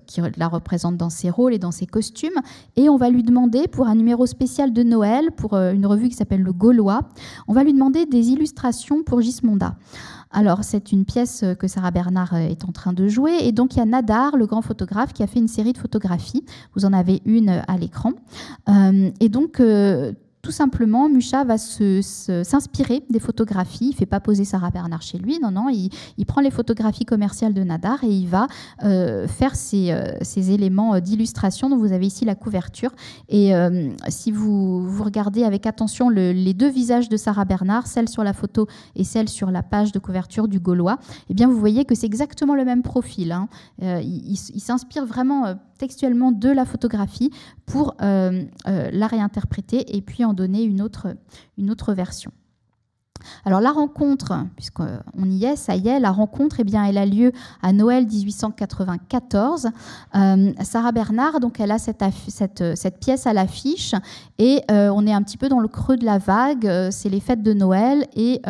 qui 0.05 0.21
la 0.37 0.47
représentent 0.47 0.97
dans 0.97 1.09
ses 1.09 1.29
rôles 1.29 1.53
et 1.53 1.59
dans 1.59 1.71
ses 1.71 1.85
costumes. 1.85 2.39
Et 2.75 2.89
on 2.89 2.97
va 2.97 3.09
lui 3.09 3.23
demander, 3.23 3.67
pour 3.67 3.87
un 3.87 3.95
numéro 3.95 4.25
spécial 4.25 4.73
de 4.73 4.83
Noël, 4.83 5.31
pour 5.31 5.55
une 5.55 5.85
revue 5.85 6.09
qui 6.09 6.15
s'appelle 6.15 6.41
Le 6.41 6.53
Gaulois, 6.53 7.01
on 7.47 7.53
va 7.53 7.63
lui 7.63 7.73
demander 7.73 8.05
des 8.05 8.29
illustrations 8.29 9.03
pour 9.03 9.21
Gismonda. 9.21 9.75
Alors, 10.31 10.63
c'est 10.63 10.91
une 10.91 11.05
pièce 11.05 11.45
que 11.57 11.67
Sarah 11.67 11.91
Bernard 11.91 12.35
est 12.35 12.65
en 12.65 12.71
train 12.71 12.93
de 12.93 13.07
jouer. 13.07 13.37
Et 13.41 13.51
donc, 13.51 13.75
il 13.75 13.79
y 13.79 13.81
a 13.81 13.85
Nadar, 13.85 14.35
le 14.35 14.45
grand 14.45 14.61
photographe, 14.61 15.13
qui 15.13 15.23
a 15.23 15.27
fait 15.27 15.39
une 15.39 15.47
série 15.47 15.73
de 15.73 15.77
photographies. 15.77 16.43
Vous 16.75 16.85
en 16.85 16.93
avez 16.93 17.21
une 17.25 17.61
à 17.67 17.77
l'écran. 17.77 18.11
Euh, 18.69 19.09
et 19.19 19.29
donc, 19.29 19.59
euh, 19.59 20.11
tout 20.47 20.53
simplement, 20.53 21.09
Mucha 21.09 21.43
va 21.43 21.57
s'inspirer 21.57 23.03
des 23.09 23.19
photographies. 23.19 23.87
Il 23.87 23.89
ne 23.89 23.95
fait 23.95 24.05
pas 24.05 24.21
poser 24.21 24.45
Sarah 24.45 24.69
Bernard 24.69 25.01
chez 25.01 25.17
lui, 25.17 25.39
non, 25.41 25.51
non. 25.51 25.67
Il, 25.67 26.25
prend 26.25 26.39
les 26.39 26.51
photographies 26.51 27.03
commerciales 27.03 27.53
de 27.53 27.63
Nadar 27.63 28.01
et 28.05 28.09
il 28.09 28.27
va 28.27 28.47
euh, 28.85 29.27
faire 29.27 29.57
ces, 29.57 29.91
euh, 29.91 30.13
éléments 30.37 30.93
euh, 30.93 30.99
d'illustration 31.01 31.69
dont 31.69 31.75
vous 31.75 31.91
avez 31.91 32.07
ici 32.07 32.23
la 32.23 32.35
couverture. 32.35 32.91
Et 33.27 33.51
si 34.07 34.31
vous, 34.31 34.87
regardez 35.03 35.43
avec 35.43 35.65
attention 35.65 36.07
les 36.07 36.53
deux 36.53 36.69
visages 36.69 37.09
de 37.09 37.17
Sarah 37.17 37.43
Bernard, 37.43 37.85
celle 37.87 38.07
sur 38.07 38.23
la 38.23 38.31
photo 38.31 38.67
et 38.95 39.03
celle 39.03 39.27
sur 39.27 39.51
la 39.51 39.63
page 39.63 39.91
de 39.91 39.99
couverture 39.99 40.47
du 40.47 40.61
Gaulois, 40.61 40.97
eh 41.29 41.33
bien, 41.33 41.47
vous 41.49 41.59
voyez 41.59 41.83
que 41.83 41.93
c'est 41.93 42.05
exactement 42.05 42.55
le 42.55 42.63
même 42.63 42.83
profil. 42.83 43.33
Hein. 43.33 43.49
il, 43.81 44.31
il 44.31 44.61
s'inspire 44.61 45.05
vraiment 45.05 45.57
textuellement 45.77 46.31
de 46.31 46.49
la 46.49 46.63
photographie 46.63 47.31
pour 47.65 47.97
la 47.99 49.07
réinterpréter 49.07 49.95
et 49.95 50.01
puis 50.01 50.23
en 50.23 50.33
donner 50.37 50.63
une 50.63 50.81
autre, 50.81 51.07
une 51.57 51.69
autre 51.69 51.93
version. 51.93 52.31
Alors 53.45 53.61
la 53.61 53.71
rencontre, 53.71 54.45
puisqu'on 54.55 55.25
y 55.25 55.45
est, 55.45 55.55
ça 55.55 55.75
y 55.75 55.87
est, 55.87 55.99
la 55.99 56.11
rencontre, 56.11 56.57
eh 56.59 56.63
bien, 56.63 56.83
elle 56.85 56.97
a 56.97 57.05
lieu 57.05 57.31
à 57.61 57.73
Noël 57.73 58.05
1894. 58.05 59.67
Euh, 60.15 60.53
Sarah 60.61 60.91
Bernard, 60.91 61.39
donc, 61.39 61.59
elle 61.59 61.71
a 61.71 61.79
cette, 61.79 62.03
cette, 62.27 62.99
pièce 62.99 63.27
à 63.27 63.33
l'affiche 63.33 63.93
et 64.37 64.61
euh, 64.71 64.89
on 64.93 65.05
est 65.05 65.13
un 65.13 65.21
petit 65.23 65.37
peu 65.37 65.49
dans 65.49 65.59
le 65.59 65.67
creux 65.67 65.97
de 65.97 66.05
la 66.05 66.17
vague. 66.17 66.67
Euh, 66.67 66.89
c'est 66.91 67.09
les 67.09 67.19
fêtes 67.19 67.43
de 67.43 67.53
Noël 67.53 68.07
et 68.15 68.41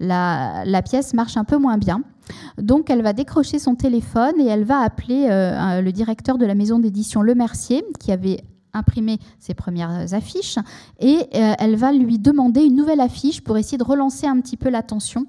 la, 0.00 0.64
la, 0.64 0.82
pièce 0.82 1.12
marche 1.14 1.36
un 1.36 1.44
peu 1.44 1.56
moins 1.56 1.78
bien. 1.78 2.02
Donc 2.58 2.90
elle 2.90 3.02
va 3.02 3.12
décrocher 3.12 3.58
son 3.58 3.74
téléphone 3.74 4.34
et 4.38 4.46
elle 4.46 4.64
va 4.64 4.80
appeler 4.80 5.26
le 5.28 5.90
directeur 5.90 6.38
de 6.38 6.46
la 6.46 6.54
maison 6.54 6.78
d'édition 6.78 7.22
Le 7.22 7.34
Mercier, 7.34 7.84
qui 7.98 8.12
avait 8.12 8.44
imprimer 8.72 9.18
ses 9.38 9.54
premières 9.54 10.14
affiches 10.14 10.58
et 11.00 11.26
euh, 11.34 11.54
elle 11.58 11.76
va 11.76 11.92
lui 11.92 12.18
demander 12.18 12.62
une 12.62 12.76
nouvelle 12.76 13.00
affiche 13.00 13.42
pour 13.42 13.56
essayer 13.58 13.78
de 13.78 13.84
relancer 13.84 14.26
un 14.26 14.40
petit 14.40 14.56
peu 14.56 14.68
l'attention 14.68 15.26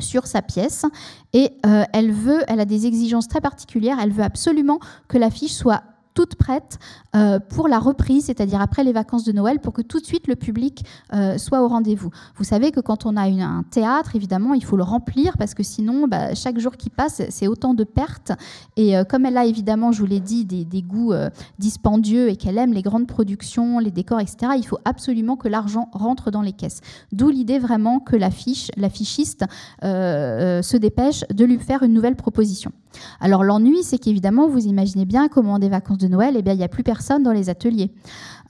sur 0.00 0.26
sa 0.26 0.42
pièce. 0.42 0.84
Et 1.32 1.50
euh, 1.64 1.84
elle 1.92 2.12
veut, 2.12 2.42
elle 2.48 2.60
a 2.60 2.64
des 2.64 2.86
exigences 2.86 3.28
très 3.28 3.40
particulières, 3.40 3.98
elle 4.00 4.12
veut 4.12 4.24
absolument 4.24 4.78
que 5.08 5.18
l'affiche 5.18 5.52
soit 5.52 5.82
toute 6.16 6.34
prête 6.34 6.78
euh, 7.14 7.38
pour 7.38 7.68
la 7.68 7.78
reprise, 7.78 8.24
c'est-à-dire 8.24 8.60
après 8.60 8.82
les 8.82 8.92
vacances 8.92 9.22
de 9.22 9.32
Noël, 9.32 9.60
pour 9.60 9.74
que 9.74 9.82
tout 9.82 10.00
de 10.00 10.06
suite 10.06 10.26
le 10.26 10.34
public 10.34 10.82
euh, 11.12 11.36
soit 11.36 11.62
au 11.62 11.68
rendez-vous. 11.68 12.10
Vous 12.36 12.44
savez 12.44 12.72
que 12.72 12.80
quand 12.80 13.04
on 13.04 13.16
a 13.16 13.28
un 13.28 13.62
théâtre, 13.64 14.16
évidemment, 14.16 14.54
il 14.54 14.64
faut 14.64 14.78
le 14.78 14.82
remplir 14.82 15.36
parce 15.36 15.52
que 15.52 15.62
sinon, 15.62 16.08
bah, 16.08 16.34
chaque 16.34 16.58
jour 16.58 16.76
qui 16.76 16.88
passe, 16.88 17.20
c'est 17.28 17.46
autant 17.46 17.74
de 17.74 17.84
pertes. 17.84 18.32
Et 18.76 18.96
euh, 18.96 19.04
comme 19.04 19.26
elle 19.26 19.36
a 19.36 19.44
évidemment, 19.44 19.92
je 19.92 20.00
vous 20.00 20.06
l'ai 20.06 20.20
dit, 20.20 20.46
des, 20.46 20.82
goûts 20.82 21.12
dispendieux 21.58 22.30
et 22.30 22.36
qu'elle 22.36 22.56
aime 22.58 22.72
les 22.72 22.82
grandes 22.82 23.06
productions, 23.06 23.78
les 23.78 23.90
décors, 23.90 24.20
etc., 24.20 24.52
il 24.56 24.66
faut 24.66 24.78
absolument 24.84 25.36
que 25.36 25.48
l'argent 25.48 25.90
rentre 25.92 26.30
dans 26.30 26.42
les 26.42 26.52
caisses. 26.52 26.80
D'où 27.12 27.28
l'idée 27.28 27.58
vraiment 27.58 28.00
que 28.00 28.16
l'affiche, 28.16 28.70
l'affichiste 28.76 29.44
se 29.82 30.76
dépêche 30.76 31.24
de 31.28 31.44
lui 31.44 31.58
faire 31.58 31.82
une 31.82 31.92
nouvelle 31.92 32.16
proposition. 32.16 32.72
Alors 33.20 33.44
l'ennui, 33.44 33.82
c'est 33.82 33.98
qu'évidemment, 33.98 34.48
vous 34.48 34.66
imaginez 34.66 35.04
bien 35.04 35.28
comment 35.28 35.58
des 35.58 35.68
vacances 35.68 35.98
de 35.98 36.05
Noël, 36.08 36.34
eh 36.36 36.42
bien, 36.42 36.52
il 36.52 36.58
n'y 36.58 36.64
a 36.64 36.68
plus 36.68 36.82
personne 36.82 37.22
dans 37.22 37.32
les 37.32 37.48
ateliers, 37.48 37.92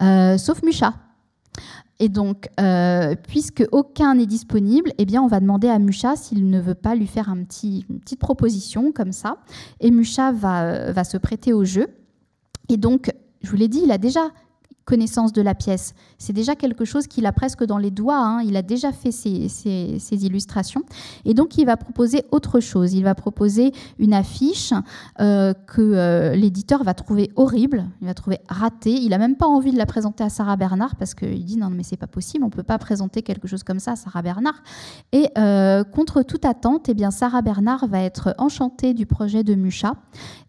euh, 0.03 0.39
sauf 0.39 0.63
Mucha. 0.63 0.95
Et 1.99 2.09
donc, 2.09 2.49
euh, 2.61 3.15
puisque 3.27 3.65
aucun 3.73 4.17
n'est 4.17 4.27
disponible, 4.27 4.93
eh 4.99 5.07
bien, 5.07 5.23
on 5.23 5.29
va 5.29 5.41
demander 5.41 5.69
à 5.69 5.79
Mucha 5.79 6.15
s'il 6.15 6.51
ne 6.51 6.61
veut 6.61 6.75
pas 6.75 6.95
lui 6.95 7.07
faire 7.07 7.31
une 7.31 7.47
petite 7.47 8.19
proposition 8.21 8.93
comme 8.93 9.13
ça. 9.13 9.39
Et 9.81 9.91
Mucha 9.91 10.31
va, 10.33 10.65
euh, 10.65 10.93
va 10.93 11.05
se 11.05 11.17
prêter 11.17 11.55
au 11.55 11.65
jeu. 11.65 11.89
Et 12.69 12.77
donc, 12.77 13.11
je 13.43 13.51
vous 13.51 13.57
l'ai 13.57 13.69
dit, 13.69 13.81
il 13.85 13.93
a 13.93 13.99
déjà 13.99 14.29
connaissance 14.87 15.33
de 15.33 15.43
la 15.43 15.55
pièce. 15.55 15.95
C'est 16.17 16.33
déjà 16.33 16.55
quelque 16.55 16.85
chose 16.85 17.09
qu'il 17.09 17.27
a 17.27 17.33
presque 17.33 17.65
dans 17.65 17.77
les 17.77 17.91
doigts. 17.91 18.21
Hein. 18.21 18.43
Il 18.43 18.57
a 18.57 18.63
déjà 18.63 18.93
fait 18.93 19.11
ses, 19.11 19.99
illustrations. 20.13 20.83
Et 21.25 21.35
donc, 21.35 21.59
il 21.59 21.67
va 21.67 21.77
proposer 21.77 22.25
autre 22.31 22.61
chose. 22.61 22.95
Il 22.95 23.03
va 23.03 23.17
proposer 23.17 23.73
une 23.99 24.15
affiche 24.15 24.73
euh, 25.21 25.53
que 25.67 25.83
euh, 25.83 26.37
l'éditeur 26.37 26.85
va 26.85 26.95
trouver 26.95 27.31
horrible, 27.35 27.85
il 28.01 28.07
va 28.07 28.15
trouver 28.15 28.39
ratée. 28.49 28.93
Il 28.93 29.11
n'a 29.11 29.19
même 29.19 29.35
pas 29.35 29.47
envie 29.47 29.73
de 29.73 29.77
la 29.77 29.87
présenter 29.87 30.23
à 30.23 30.29
Sarah 30.29 30.57
Bernard 30.57 30.95
parce 30.95 31.15
qu'il 31.15 31.45
dit 31.45 31.57
non, 31.57 31.69
mais 31.69 31.83
c'est 31.83 31.97
pas 31.97 32.07
possible, 32.07 32.45
on 32.45 32.47
ne 32.47 32.53
peut 32.53 32.63
pas 32.63 32.79
présenter 32.79 33.23
quelque 33.23 33.49
chose 33.49 33.65
comme 33.65 33.81
ça 33.81 33.93
à 33.93 33.97
Sarah 33.97 34.23
Bernard. 34.23 34.63
Et 35.13 35.29
euh, 35.37 35.83
contre 35.83 36.23
toute 36.23 36.45
attente, 36.45 36.89
eh 36.89 36.95
bien, 36.95 37.11
Sarah 37.11 37.43
Bernard 37.43 37.89
va 37.89 38.01
être 38.03 38.35
enchantée 38.39 38.95
du 38.95 39.05
projet 39.05 39.43
de 39.43 39.57
Mucha 39.57 39.97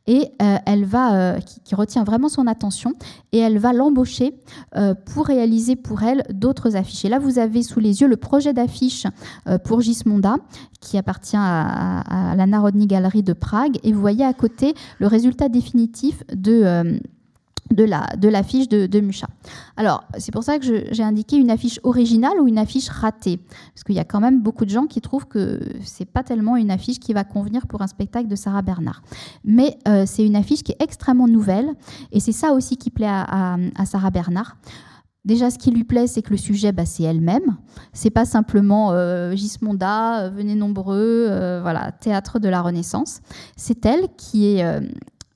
et 0.09 0.31
elle 0.39 0.85
va, 0.85 1.41
qui, 1.41 1.59
qui, 1.59 1.75
retient 1.75 2.05
vraiment 2.05 2.29
son 2.29 2.47
attention, 2.47 2.93
et 3.33 3.39
elle 3.39 3.57
va 3.57 3.73
l'embaucher 3.73 4.26
euh, 4.75 4.93
pour 4.93 5.27
réaliser 5.27 5.75
pour 5.75 6.03
elle 6.03 6.23
d'autres 6.29 6.75
affiches. 6.75 7.05
Et 7.05 7.09
là, 7.09 7.19
vous 7.19 7.39
avez 7.39 7.63
sous 7.63 7.79
les 7.79 8.01
yeux 8.01 8.07
le 8.07 8.17
projet 8.17 8.53
d'affiche 8.53 9.05
euh, 9.47 9.57
pour 9.57 9.81
Gismonda, 9.81 10.35
qui 10.79 10.97
appartient 10.97 11.37
à, 11.37 12.35
la 12.35 12.45
Narodni 12.45 12.87
Galerie 12.87 13.23
de 13.23 13.33
Prague. 13.33 13.77
Et 13.83 13.91
vous 13.91 14.01
voyez 14.01 14.25
à 14.25 14.33
côté 14.33 14.73
le 14.99 15.07
résultat 15.07 15.49
définitif 15.49 16.23
de 16.33 16.61
euh, 16.63 16.99
de 17.71 17.83
la 17.83 18.07
de 18.17 18.29
l'affiche 18.29 18.67
de, 18.67 18.85
de, 18.85 18.99
Mucha. 18.99 19.27
Alors 19.75 20.03
c'est 20.17 20.31
pour 20.31 20.43
ça 20.43 20.59
que 20.59 20.85
j'ai 20.91 21.03
indiqué 21.03 21.37
une 21.37 21.51
affiche 21.51 21.79
originale 21.83 22.39
ou 22.39 22.47
une 22.47 22.57
affiche 22.57 22.89
ratée, 22.89 23.39
parce 23.73 23.83
qu'il 23.83 23.95
y 23.95 23.99
a 23.99 24.05
quand 24.05 24.19
même 24.19 24.41
beaucoup 24.41 24.65
de 24.65 24.69
gens 24.69 24.85
qui 24.85 25.01
trouvent 25.01 25.27
que 25.27 25.59
c'est 25.83 26.05
pas 26.05 26.23
tellement 26.23 26.55
une 26.55 26.71
affiche 26.71 26.99
qui 26.99 27.13
va 27.13 27.23
convenir 27.23 27.67
pour 27.67 27.81
un 27.81 27.87
spectacle 27.87 28.27
de 28.27 28.35
Sarah 28.35 28.61
Bernard. 28.61 29.01
Mais 29.43 29.77
euh, 29.87 30.03
c'est 30.05 30.25
une 30.25 30.35
affiche 30.35 30.63
qui 30.63 30.71
est 30.71 30.81
extrêmement 30.81 31.27
nouvelle, 31.27 31.69
et 32.11 32.19
c'est 32.19 32.31
ça 32.31 32.53
aussi 32.53 32.77
qui 32.77 32.89
plaît 32.89 33.07
à, 33.07 33.57
Sarah 33.85 34.11
Bernard. 34.11 34.57
Déjà, 35.25 35.49
ce 35.49 35.57
qui 35.57 35.71
lui 35.71 35.83
plaît, 35.83 36.07
c'est 36.07 36.21
que 36.21 36.29
le 36.29 36.37
sujet, 36.37 36.71
bah, 36.71 36.85
c'est 36.85 37.03
elle-même. 37.03 37.57
C'est 37.91 38.09
pas 38.09 38.23
simplement 38.23 38.91
euh, 38.93 39.35
Gismonda, 39.35 40.21
euh, 40.21 40.29
venez 40.29 40.55
nombreux, 40.55 41.27
voilà, 41.61 41.91
théâtre 41.91 42.39
de 42.39 42.47
la 42.47 42.61
Renaissance. 42.61 43.19
C'est 43.57 43.85
elle 43.85 44.07
qui 44.15 44.47
est 44.47 44.81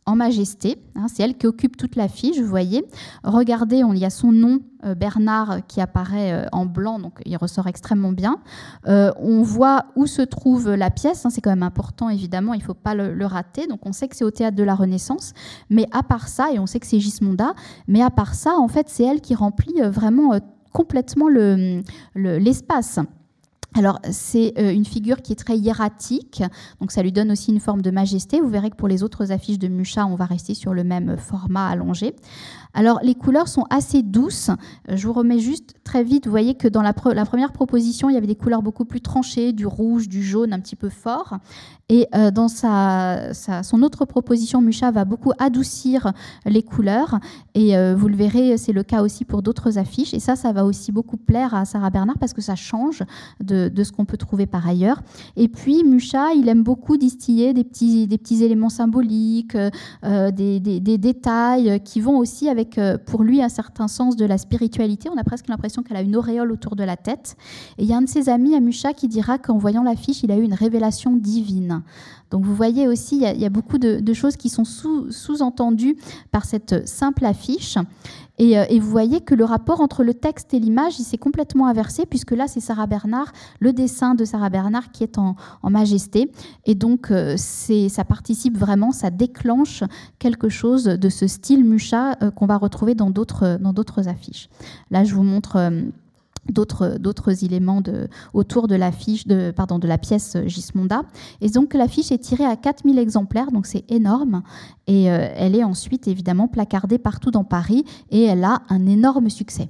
en 0.06 0.16
majesté. 0.16 0.78
Hein, 0.96 1.06
c'est 1.08 1.24
elle 1.24 1.38
qui 1.38 1.46
occupe 1.46 1.78
toute 1.78 1.96
l'affiche, 1.96 2.40
vous 2.40 2.48
voyez. 2.48 2.84
Regardez, 3.24 3.84
il 3.88 3.98
y 3.98 4.06
a 4.06 4.10
son 4.10 4.32
nom, 4.32 4.60
euh, 4.84 4.96
Bernard, 4.96 5.60
qui 5.68 5.80
apparaît 5.80 6.34
euh, 6.34 6.46
en 6.52 6.66
blanc, 6.66 7.00
donc 7.00 7.22
il 7.26 7.38
ressort 7.38 7.68
extrêmement 7.68 8.12
bien. 8.12 8.38
Euh, 8.88 9.12
on 9.18 9.44
voit 9.44 9.86
où 9.96 10.08
se 10.08 10.24
trouve 10.24 10.72
la 10.72 10.90
pièce, 10.90 11.26
hein, 11.26 11.30
c'est 11.30 11.42
quand 11.42 11.52
même 11.52 11.64
important, 11.64 12.10
évidemment, 12.10 12.54
il 12.54 12.60
ne 12.60 12.64
faut 12.64 12.74
pas 12.74 12.96
le, 12.96 13.26
rater. 13.26 13.68
Donc 13.68 13.86
on 13.86 13.92
sait 13.92 14.08
que 14.08 14.16
c'est 14.16 14.26
au 14.26 14.32
théâtre 14.32 14.58
de 14.58 14.64
la 14.64 14.74
Renaissance, 14.74 15.34
mais 15.70 15.86
à 15.92 16.02
part 16.02 16.28
ça, 16.28 16.52
et 16.52 16.58
on 16.58 16.66
sait 16.66 16.80
que 16.80 16.88
c'est 16.88 17.00
Gismonda, 17.00 17.54
mais 17.88 18.02
à 18.02 18.10
part 18.10 18.34
ça, 18.34 18.56
en 18.58 18.68
fait, 18.68 18.90
c'est 18.90 19.04
elle 19.04 19.22
qui 19.22 19.36
remplit 19.36 19.82
vraiment 19.82 20.38
complètement 20.74 21.28
l'espace. 22.16 23.00
Alors, 23.74 24.00
c'est 24.12 24.54
euh, 24.58 24.74
une 24.74 24.84
figure 24.84 25.22
qui 25.22 25.32
est 25.32 25.38
très 25.38 25.58
hiératique, 25.58 26.44
donc 26.82 26.92
ça 26.92 27.02
lui 27.02 27.14
donne 27.14 27.32
aussi 27.32 27.52
une 27.52 27.62
forme 27.62 27.82
de 27.82 27.90
majesté. 27.90 28.42
Vous 28.42 28.50
verrez 28.50 28.70
que 28.70 28.76
pour 28.76 28.90
les 28.90 29.02
autres 29.02 29.32
affiches 29.32 29.60
de 29.60 29.70
Mucha, 29.70 30.06
on 30.06 30.16
va 30.16 30.26
rester 30.26 30.54
sur 30.54 30.74
le 30.74 30.84
même 30.84 31.16
format 31.18 31.70
allongé. 31.70 32.14
Alors, 32.74 33.00
les 33.02 33.16
couleurs 33.16 33.48
sont 33.48 33.66
assez 33.70 34.04
douces. 34.04 34.50
Je 34.90 35.08
vous 35.08 35.14
remets 35.14 35.40
juste 35.40 35.76
très 35.84 36.04
vite. 36.04 36.26
Vous 36.26 36.32
voyez 36.32 36.56
que 36.56 36.68
dans 36.68 36.82
la, 36.82 36.94
première 36.94 37.52
proposition, 37.52 38.10
il 38.10 38.14
y 38.14 38.18
avait 38.18 38.28
des 38.28 38.36
couleurs 38.36 38.62
beaucoup 38.62 38.86
plus 38.86 39.02
tranchées, 39.02 39.54
du 39.54 39.66
rouge, 39.66 40.08
du 40.08 40.24
jaune 40.24 40.54
un 40.54 40.60
petit 40.60 40.76
peu 40.76 40.90
fort. 40.90 41.38
Et 41.90 42.08
euh, 42.16 42.32
dans 42.32 42.48
sa, 42.48 43.34
son 43.34 43.84
autre 43.84 44.06
proposition, 44.06 44.62
Mucha 44.62 44.92
va 44.92 45.04
beaucoup 45.04 45.34
adoucir 45.40 46.14
les 46.46 46.64
couleurs. 46.64 47.20
Et 47.54 47.76
euh, 47.76 47.96
vous 47.98 48.08
le 48.08 48.16
verrez, 48.16 48.58
c'est 48.58 48.72
le 48.72 48.84
cas 48.84 49.02
aussi 49.02 49.26
pour 49.26 49.42
d'autres 49.42 49.78
affiches. 49.78 50.14
Et 50.14 50.22
ça, 50.22 50.38
ça 50.38 50.54
va 50.54 50.64
aussi 50.64 50.94
beaucoup 50.94 51.18
plaire 51.18 51.54
à 51.54 51.66
Sarah 51.66 51.90
Bernard 51.90 52.18
parce 52.18 52.32
que 52.32 52.42
ça 52.42 52.56
change 52.56 53.04
de, 53.44 53.70
ce 53.84 53.92
qu'on 53.92 54.06
peut 54.06 54.16
trouver 54.16 54.46
par 54.46 54.66
ailleurs. 54.66 55.02
Et 55.36 55.50
puis, 55.50 55.84
Mucha, 55.84 56.32
il 56.34 56.48
aime 56.48 56.64
beaucoup 56.64 56.96
distiller 56.96 57.54
des 57.54 57.66
petits, 57.66 58.08
des 58.08 58.18
petits 58.18 58.44
éléments 58.44 58.70
symboliques, 58.70 59.58
euh, 60.06 60.32
des, 60.32 60.62
des, 60.62 60.98
détails 60.98 61.82
qui 61.84 62.00
vont 62.00 62.18
aussi 62.18 62.48
avec, 62.48 62.80
pour 63.06 63.24
lui, 63.24 63.42
un 63.42 63.50
certain 63.50 63.90
sens 63.90 64.16
de 64.16 64.24
la 64.26 64.38
spiritualité. 64.38 65.10
On 65.14 65.18
a 65.18 65.24
presque 65.24 65.50
l'impression 65.50 65.81
qu'elle 65.84 65.98
a 65.98 66.02
une 66.02 66.16
auréole 66.16 66.52
autour 66.52 66.76
de 66.76 66.84
la 66.84 66.98
tête. 66.98 67.36
Et 67.78 67.84
il 67.84 67.90
y 67.90 67.94
a 67.94 67.98
un 67.98 68.02
de 68.02 68.10
ses 68.10 68.30
amis 68.30 68.56
à 68.56 68.60
Mucha 68.60 68.94
qui 68.94 69.08
dira 69.08 69.38
qu'en 69.38 69.58
voyant 69.58 69.84
l'affiche, 69.84 70.24
il 70.24 70.32
a 70.32 70.38
eu 70.38 70.44
une 70.44 70.54
révélation 70.54 71.16
divine. 71.16 71.84
Donc 72.32 72.46
vous 72.46 72.56
voyez 72.56 72.88
aussi, 72.88 73.18
il 73.18 73.40
y 73.40 73.46
a, 73.46 73.50
beaucoup 73.50 73.78
de, 73.78 74.14
choses 74.14 74.38
qui 74.38 74.50
sont 74.50 74.64
sous-entendues 74.64 75.98
par 76.32 76.46
cette 76.46 76.88
simple 76.88 77.26
affiche. 77.26 77.78
Euh, 78.40 78.66
et, 78.70 78.80
vous 78.80 78.90
voyez 78.90 79.22
que 79.22 79.36
le 79.36 79.46
rapport 79.46 79.82
entre 79.82 80.04
le 80.04 80.14
texte 80.14 80.54
et 80.54 80.60
l'image, 80.60 81.00
il 81.00 81.04
s'est 81.04 81.18
complètement 81.18 81.68
inversé, 81.68 82.06
puisque 82.06 82.32
là, 82.32 82.48
c'est 82.48 82.60
Sarah 82.60 82.88
Bernard, 82.88 83.32
le 83.60 83.74
dessin 83.74 84.16
de 84.16 84.26
Sarah 84.26 84.50
Bernard 84.50 84.92
qui 84.92 85.04
est 85.04 85.18
en, 85.18 85.36
majesté. 85.64 86.32
Et 86.66 86.74
donc, 86.74 87.12
euh, 87.12 87.36
ça 87.38 88.04
participe 88.04 88.58
vraiment, 88.58 88.92
ça 88.92 89.12
déclenche 89.12 89.84
quelque 90.18 90.50
chose 90.50 90.86
de 90.86 91.10
ce 91.10 91.28
style 91.28 91.64
Mucha 91.64 92.18
euh, 92.22 92.32
qu'on 92.32 92.48
va 92.48 92.58
retrouver 92.58 92.96
dans 92.96 93.12
d'autres 93.12 94.08
affiches. 94.08 94.50
Là, 94.90 95.04
je 95.04 95.14
vous 95.14 95.24
montre 95.24 95.72
d'autres 96.50 97.44
éléments 97.44 97.82
autour 98.34 98.68
de 98.68 98.76
la, 98.76 98.92
de, 98.92 99.52
pardon, 99.52 99.80
de 99.80 99.88
la 99.88 99.98
pièce 99.98 100.38
Gismonda. 100.46 101.04
Et 101.40 101.50
donc 101.50 101.74
l'affiche 101.74 102.12
est 102.12 102.18
tirée 102.18 102.46
à 102.46 102.56
4000 102.56 102.98
exemplaires, 103.00 103.52
donc 103.52 103.66
c'est 103.66 103.90
énorme. 103.92 104.44
Et 104.88 105.12
euh, 105.12 105.30
elle 105.36 105.56
est 105.56 105.64
ensuite 105.64 106.08
évidemment 106.08 106.48
placardée 106.48 106.98
partout 106.98 107.32
dans 107.32 107.44
Paris 107.44 107.86
et 108.10 108.24
elle 108.24 108.44
a 108.44 108.62
un 108.70 108.88
énorme 108.88 109.30
succès. 109.30 109.70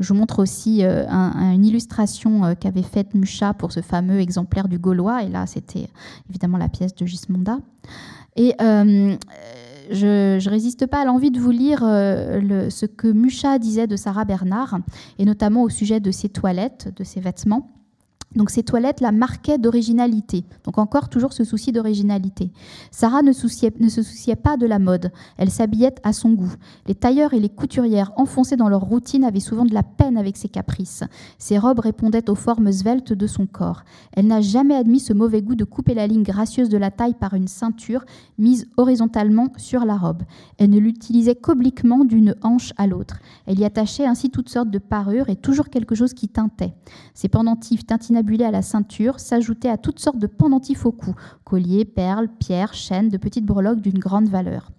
Je 0.00 0.12
vous 0.12 0.18
montre 0.18 0.40
aussi 0.40 0.84
euh, 0.84 1.06
une 1.08 1.64
illustration 1.64 2.44
euh, 2.44 2.54
qu'avait 2.54 2.82
faite 2.82 3.14
Mucha 3.14 3.52
pour 3.52 3.72
ce 3.72 3.80
fameux 3.80 4.20
exemplaire 4.20 4.68
du 4.68 4.78
Gaulois. 4.78 5.24
Et 5.24 5.28
là, 5.28 5.46
c'était 5.46 5.88
évidemment 6.30 6.56
la 6.56 6.68
pièce 6.68 6.94
de 6.94 7.04
Gismonda. 7.04 7.58
Et 8.36 8.54
je 9.90 10.36
ne 10.44 10.50
résiste 10.50 10.86
pas 10.86 11.00
à 11.00 11.04
l'envie 11.04 11.30
de 11.30 11.40
vous 11.40 11.50
lire 11.50 11.80
euh, 11.82 12.70
ce 12.70 12.86
que 12.86 13.08
Mucha 13.08 13.58
disait 13.58 13.86
de 13.86 13.96
Sarah 13.96 14.24
Bernard, 14.24 14.78
et 15.18 15.24
notamment 15.24 15.62
au 15.62 15.68
sujet 15.68 16.00
de 16.00 16.10
ses 16.10 16.28
toilettes, 16.28 16.92
de 16.96 17.04
ses 17.04 17.20
vêtements. 17.20 17.77
Donc 18.36 18.50
ces 18.50 18.62
toilettes 18.62 19.00
la 19.00 19.10
marquaient 19.10 19.56
d'originalité. 19.56 20.44
Donc 20.64 20.76
encore 20.78 21.08
toujours 21.08 21.32
ce 21.32 21.44
souci 21.44 21.72
d'originalité. 21.72 22.52
Sarah 22.90 23.22
ne, 23.22 23.32
se 23.32 23.48
souciait 23.48 24.36
pas 24.36 24.56
de 24.58 24.66
la 24.66 24.78
mode. 24.78 25.10
Elle 25.38 25.50
s'habillait 25.50 25.94
à 26.02 26.12
son 26.12 26.32
goût. 26.32 26.52
Les 26.86 26.94
tailleurs 26.94 27.32
et 27.32 27.40
les 27.40 27.48
couturières 27.48 28.12
enfoncés 28.16 28.56
dans 28.56 28.68
leur 28.68 28.82
routine 28.82 29.24
avaient 29.24 29.40
souvent 29.40 29.64
de 29.64 29.72
la 29.72 29.82
peine 29.82 30.18
avec 30.18 30.36
ses 30.36 30.48
caprices. 30.48 31.04
Ses 31.38 31.58
robes 31.58 31.80
répondaient 31.80 32.28
aux 32.28 32.34
formes 32.34 32.70
sveltes 32.70 33.14
de 33.14 33.26
son 33.26 33.46
corps. 33.46 33.82
Elle 34.12 34.26
n'a 34.26 34.42
jamais 34.42 34.74
admis 34.74 35.00
ce 35.00 35.14
mauvais 35.14 35.40
goût 35.40 35.54
de 35.54 35.64
couper 35.64 35.94
la 35.94 36.06
ligne 36.06 36.22
gracieuse 36.22 36.68
de 36.68 36.76
la 36.76 36.90
taille 36.90 37.14
par 37.14 37.32
une 37.32 37.48
ceinture 37.48 38.04
mise 38.36 38.68
horizontalement 38.76 39.48
sur 39.56 39.86
la 39.86 39.96
robe. 39.96 40.22
Elle 40.58 40.70
ne 40.70 40.78
l'utilisait 40.78 41.34
qu'obliquement 41.34 42.04
d'une 42.04 42.34
hanche 42.42 42.74
à 42.76 42.86
l'autre. 42.86 43.20
Elle 43.46 43.58
y 43.58 43.64
attachait 43.64 44.06
ainsi 44.06 44.30
toutes 44.30 44.50
sortes 44.50 44.70
de 44.70 44.78
parures 44.78 45.30
et 45.30 45.36
toujours 45.36 45.70
quelque 45.70 45.94
chose 45.94 46.12
qui 46.12 46.28
teintait. 46.28 46.74
Ses 47.14 47.28
pendentifs 47.28 47.86
à 48.18 48.50
la 48.50 48.62
ceinture 48.62 49.20
s'ajoutait 49.20 49.68
à 49.68 49.76
toutes 49.76 50.00
sortes 50.00 50.18
de 50.18 50.26
pendentifs 50.26 50.86
au 50.86 50.92
cou, 50.92 51.14
colliers, 51.44 51.84
perles, 51.84 52.28
pierres, 52.38 52.74
chaînes, 52.74 53.08
de 53.08 53.16
petites 53.16 53.46
breloques 53.46 53.80
d'une 53.80 53.98
grande 53.98 54.28
valeur. 54.28 54.70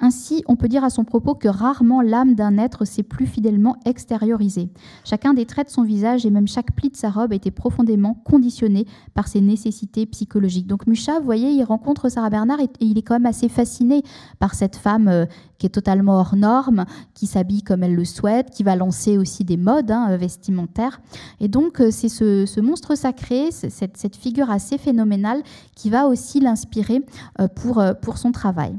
Ainsi, 0.00 0.42
on 0.48 0.56
peut 0.56 0.68
dire 0.68 0.82
à 0.82 0.90
son 0.90 1.04
propos 1.04 1.34
que 1.34 1.48
rarement 1.48 2.00
l'âme 2.00 2.34
d'un 2.34 2.56
être 2.56 2.86
s'est 2.86 3.02
plus 3.02 3.26
fidèlement 3.26 3.76
extériorisée. 3.84 4.70
Chacun 5.04 5.34
des 5.34 5.44
traits 5.44 5.66
de 5.66 5.72
son 5.72 5.82
visage 5.82 6.24
et 6.24 6.30
même 6.30 6.48
chaque 6.48 6.74
pli 6.74 6.88
de 6.88 6.96
sa 6.96 7.10
robe 7.10 7.34
était 7.34 7.50
profondément 7.50 8.14
conditionné 8.24 8.86
par 9.14 9.28
ses 9.28 9.42
nécessités 9.42 10.06
psychologiques. 10.06 10.66
Donc 10.66 10.86
Mucha, 10.86 11.18
vous 11.18 11.26
voyez, 11.26 11.50
il 11.50 11.62
rencontre 11.64 12.08
Sarah 12.08 12.30
Bernard 12.30 12.60
et, 12.60 12.70
il 12.80 12.96
est 12.96 13.02
quand 13.02 13.14
même 13.14 13.26
assez 13.26 13.50
fasciné 13.50 14.02
par 14.38 14.54
cette 14.54 14.76
femme 14.76 15.08
euh, 15.08 15.26
qui 15.60 15.66
est 15.66 15.70
totalement 15.70 16.18
hors 16.18 16.34
norme, 16.34 16.86
qui 17.14 17.26
s'habille 17.26 17.62
comme 17.62 17.84
elle 17.84 17.94
le 17.94 18.04
souhaite, 18.04 18.50
qui 18.50 18.64
va 18.64 18.74
lancer 18.74 19.18
aussi 19.18 19.44
des 19.44 19.56
modes 19.56 19.92
hein, 19.92 20.16
vestimentaires. 20.16 21.00
Et 21.38 21.46
donc, 21.46 21.80
euh, 21.80 21.90
c'est 21.92 22.08
ce, 22.08 22.60
monstre 22.60 22.96
sacré, 22.96 23.50
cette, 23.52 24.16
figure 24.16 24.50
assez 24.50 24.78
phénoménale 24.78 25.42
qui 25.76 25.90
va 25.90 26.06
aussi 26.06 26.40
l'inspirer 26.40 27.04
euh, 27.40 27.46
pour, 27.46 27.82
pour 28.02 28.18
son 28.18 28.32
travail. 28.32 28.74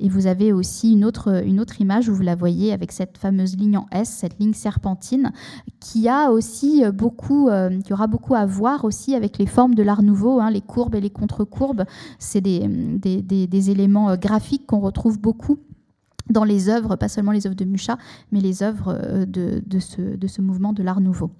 Et 0.00 0.08
vous 0.08 0.26
avez 0.26 0.52
aussi 0.52 0.92
une 0.92 1.04
autre, 1.04 1.80
image 1.80 2.08
où 2.08 2.14
vous 2.14 2.22
la 2.22 2.34
voyez 2.34 2.72
avec 2.72 2.92
cette 2.92 3.18
fameuse 3.18 3.56
ligne 3.56 3.78
en 3.78 3.86
S, 3.90 4.08
cette 4.08 4.38
ligne 4.38 4.52
serpentine, 4.52 5.32
qui 5.80 6.08
a 6.08 6.30
aussi 6.30 6.82
beaucoup, 6.92 7.48
euh, 7.48 7.80
qui 7.80 7.92
aura 7.92 8.06
beaucoup 8.06 8.34
à 8.34 8.46
voir 8.46 8.84
aussi 8.84 9.14
avec 9.14 9.38
les 9.38 9.46
formes 9.46 9.74
de 9.74 9.82
l'art 9.82 10.02
nouveau, 10.02 10.40
hein, 10.40 10.50
les 10.50 10.60
courbes 10.60 10.94
et 10.94 11.00
les 11.00 11.10
contre-courbes. 11.10 11.84
C'est 12.18 12.40
des, 12.40 12.66
des, 12.66 13.70
éléments 13.70 14.10
euh, 14.10 14.16
graphiques 14.16 14.66
qu'on 14.66 14.80
retrouve 14.80 15.18
beaucoup 15.18 15.58
dans 16.30 16.44
les 16.44 16.68
œuvres, 16.68 16.96
pas 16.96 17.08
seulement 17.08 17.32
les 17.32 17.46
œuvres 17.46 17.56
de 17.56 17.64
Mucha, 17.64 17.98
mais 18.32 18.40
les 18.40 18.62
œuvres 18.62 18.98
euh, 19.02 19.26
de, 19.26 19.78
ce, 19.78 20.40
mouvement 20.40 20.72
de 20.72 20.82
l'art 20.82 21.00
nouveau. 21.00 21.30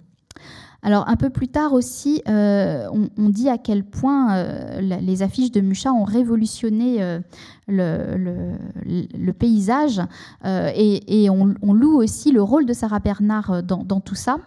Alors 0.82 1.09
un 1.09 1.16
peu 1.16 1.30
plus 1.30 1.49
tard 1.49 1.72
aussi, 1.72 2.22
euh, 2.28 2.87
on, 3.16 3.28
dit 3.30 3.49
à 3.49 3.57
quel 3.57 3.85
point 3.85 4.37
euh, 4.37 4.80
les 4.80 5.22
affiches 5.22 5.51
de 5.51 5.62
Mucha 5.62 5.93
ont 5.93 6.05
révolutionné 6.05 7.20
le, 7.67 9.33
paysage 9.33 10.01
et, 10.45 11.29
on, 11.31 11.73
loue 11.73 11.97
aussi 11.97 12.33
le 12.33 12.43
rôle 12.43 12.67
de 12.67 12.73
Sarah 12.73 13.01
Bernard 13.01 13.62
dans, 13.62 13.85
dans 13.85 14.01
tout 14.01 14.15
ça, 14.15 14.39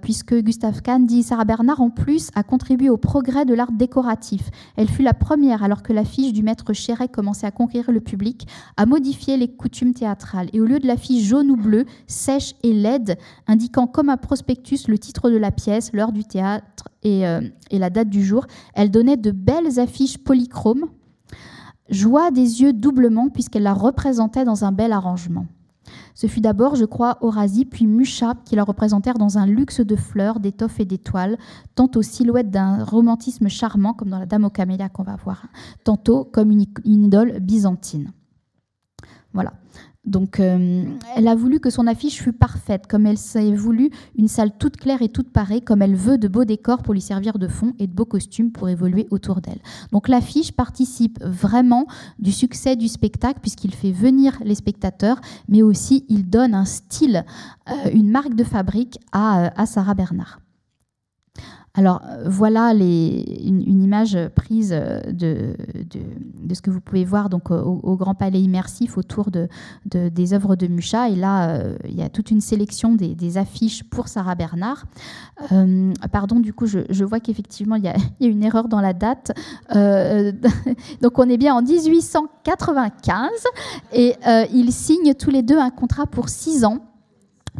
puisque 0.00 0.34
Gustave 0.34 0.82
Kahn 0.82 1.06
dit 1.06 1.22
Sarah 1.22 1.44
Bernard 1.44 1.80
en 1.80 1.90
plus 1.90 2.30
a 2.34 2.42
contribué 2.42 2.88
au 2.90 2.96
progrès 2.96 3.44
de 3.44 3.54
l'art 3.54 3.72
décoratif. 3.72 4.50
Elle 4.76 4.88
fut 4.88 5.02
la 5.02 5.14
première, 5.14 5.62
alors 5.62 5.82
que 5.82 5.92
l'affiche 5.92 6.32
du 6.32 6.42
maître 6.42 6.72
Chéret 6.72 7.08
commençait 7.08 7.46
à 7.46 7.50
conquérir 7.50 7.90
le 7.92 8.00
public, 8.00 8.46
à 8.76 8.86
modifier 8.86 9.36
les 9.36 9.48
coutumes 9.48 9.94
théâtrales. 9.94 10.48
Et 10.52 10.60
au 10.60 10.66
lieu 10.66 10.78
de 10.78 10.86
l'affiche 10.86 11.24
jaune 11.24 11.50
ou 11.50 11.56
bleue, 11.56 11.86
sèche 12.06 12.54
et 12.62 12.72
laide, 12.72 13.16
indiquant 13.46 13.86
comme 13.86 14.08
un 14.08 14.16
prospectus 14.16 14.88
le 14.88 14.98
titre 14.98 15.30
de 15.30 15.36
la 15.36 15.50
pièce, 15.50 15.92
l'heure 15.92 16.12
du 16.12 16.24
théâtre 16.24 16.88
euh, 17.04 17.40
et, 17.70 17.78
la 17.78 17.90
date 17.90 18.08
du 18.08 18.24
jour. 18.24 18.46
Elle 18.74 18.90
donnait 18.90 19.16
de 19.16 19.30
belles 19.30 19.78
affiches 19.78 20.18
polychromes, 20.18 20.86
joie 21.88 22.30
des 22.30 22.62
yeux 22.62 22.72
doublement 22.72 23.28
puisqu'elle 23.28 23.62
la 23.62 23.74
représentait 23.74 24.44
dans 24.44 24.64
un 24.64 24.72
bel 24.72 24.92
arrangement. 24.92 25.46
Ce 26.14 26.26
fut 26.26 26.40
d'abord, 26.40 26.76
je 26.76 26.84
crois, 26.84 27.18
Horasie, 27.20 27.64
puis 27.64 27.86
Mucha 27.86 28.34
qui 28.44 28.54
la 28.54 28.64
représentèrent 28.64 29.18
dans 29.18 29.38
un 29.38 29.46
luxe 29.46 29.80
de 29.80 29.96
fleurs, 29.96 30.40
d'étoffes 30.40 30.80
et 30.80 30.84
d'étoiles, 30.84 31.38
tantôt 31.74 32.02
silhouette 32.02 32.50
d'un 32.50 32.84
romantisme 32.84 33.48
charmant, 33.48 33.92
comme 33.92 34.10
dans 34.10 34.18
la 34.18 34.26
Dame 34.26 34.44
aux 34.44 34.50
camélias 34.50 34.88
qu'on 34.88 35.02
va 35.02 35.16
voir, 35.16 35.46
tantôt 35.84 36.24
comme 36.24 36.50
une 36.50 36.66
idole 36.84 37.40
byzantine. 37.40 38.12
Voilà. 39.32 39.54
Donc, 40.04 40.40
euh, 40.40 40.84
elle 41.16 41.28
a 41.28 41.36
voulu 41.36 41.60
que 41.60 41.70
son 41.70 41.86
affiche 41.86 42.20
fût 42.20 42.32
parfaite, 42.32 42.88
comme 42.88 43.06
elle 43.06 43.18
s'est 43.18 43.52
voulu 43.52 43.90
une 44.18 44.26
salle 44.26 44.50
toute 44.58 44.76
claire 44.76 45.00
et 45.00 45.08
toute 45.08 45.30
parée, 45.30 45.60
comme 45.60 45.80
elle 45.80 45.94
veut 45.94 46.18
de 46.18 46.26
beaux 46.26 46.44
décors 46.44 46.82
pour 46.82 46.92
lui 46.92 47.00
servir 47.00 47.38
de 47.38 47.46
fond 47.46 47.72
et 47.78 47.86
de 47.86 47.92
beaux 47.92 48.04
costumes 48.04 48.50
pour 48.50 48.68
évoluer 48.68 49.06
autour 49.10 49.40
d'elle. 49.40 49.60
Donc, 49.92 50.08
l'affiche 50.08 50.50
participe 50.50 51.22
vraiment 51.22 51.86
du 52.18 52.32
succès 52.32 52.74
du 52.74 52.88
spectacle, 52.88 53.38
puisqu'il 53.40 53.74
fait 53.74 53.92
venir 53.92 54.38
les 54.44 54.56
spectateurs, 54.56 55.20
mais 55.48 55.62
aussi 55.62 56.04
il 56.08 56.28
donne 56.28 56.54
un 56.54 56.64
style, 56.64 57.24
euh, 57.70 57.90
une 57.92 58.10
marque 58.10 58.34
de 58.34 58.44
fabrique 58.44 58.98
à, 59.12 59.44
euh, 59.44 59.50
à 59.56 59.66
Sarah 59.66 59.94
Bernard. 59.94 60.41
Alors 61.74 62.02
euh, 62.06 62.24
voilà 62.26 62.72
une, 62.74 63.82
image 63.82 64.18
prise 64.34 64.74
euh, 64.74 65.00
de, 65.10 65.56
ce 66.52 66.60
que 66.60 66.70
vous 66.70 66.82
pouvez 66.82 67.04
voir 67.04 67.30
donc, 67.30 67.50
au, 67.50 67.96
Grand 67.96 68.14
Palais 68.14 68.42
immersif 68.42 68.98
autour 68.98 69.30
de, 69.30 69.48
des 69.86 70.34
œuvres 70.34 70.54
de 70.54 70.66
Mucha. 70.66 71.08
Et 71.08 71.16
là, 71.16 71.48
euh, 71.48 71.76
il 71.88 71.94
y 71.94 72.02
a 72.02 72.10
toute 72.10 72.30
une 72.30 72.42
sélection 72.42 72.94
des, 72.94 73.38
affiches 73.38 73.84
pour 73.84 74.08
Sarah 74.08 74.34
Bernard. 74.34 74.84
pardon, 76.10 76.40
du 76.40 76.52
coup, 76.52 76.66
je, 76.66 77.04
vois 77.04 77.20
qu'effectivement, 77.20 77.76
il, 77.76 77.84
y, 77.84 77.88
a 77.88 77.96
une 78.20 78.42
erreur 78.42 78.68
dans 78.68 78.80
la 78.82 78.92
date. 78.92 79.32
donc 81.00 81.18
on 81.18 81.28
est 81.28 81.38
bien 81.38 81.54
en 81.54 81.62
1895 81.62 83.30
et 83.94 84.14
ils 84.52 84.72
signent 84.72 85.14
tous 85.14 85.30
les 85.30 85.42
deux 85.42 85.58
un 85.58 85.70
contrat 85.70 86.06
pour 86.06 86.28
six 86.28 86.66
ans 86.66 86.80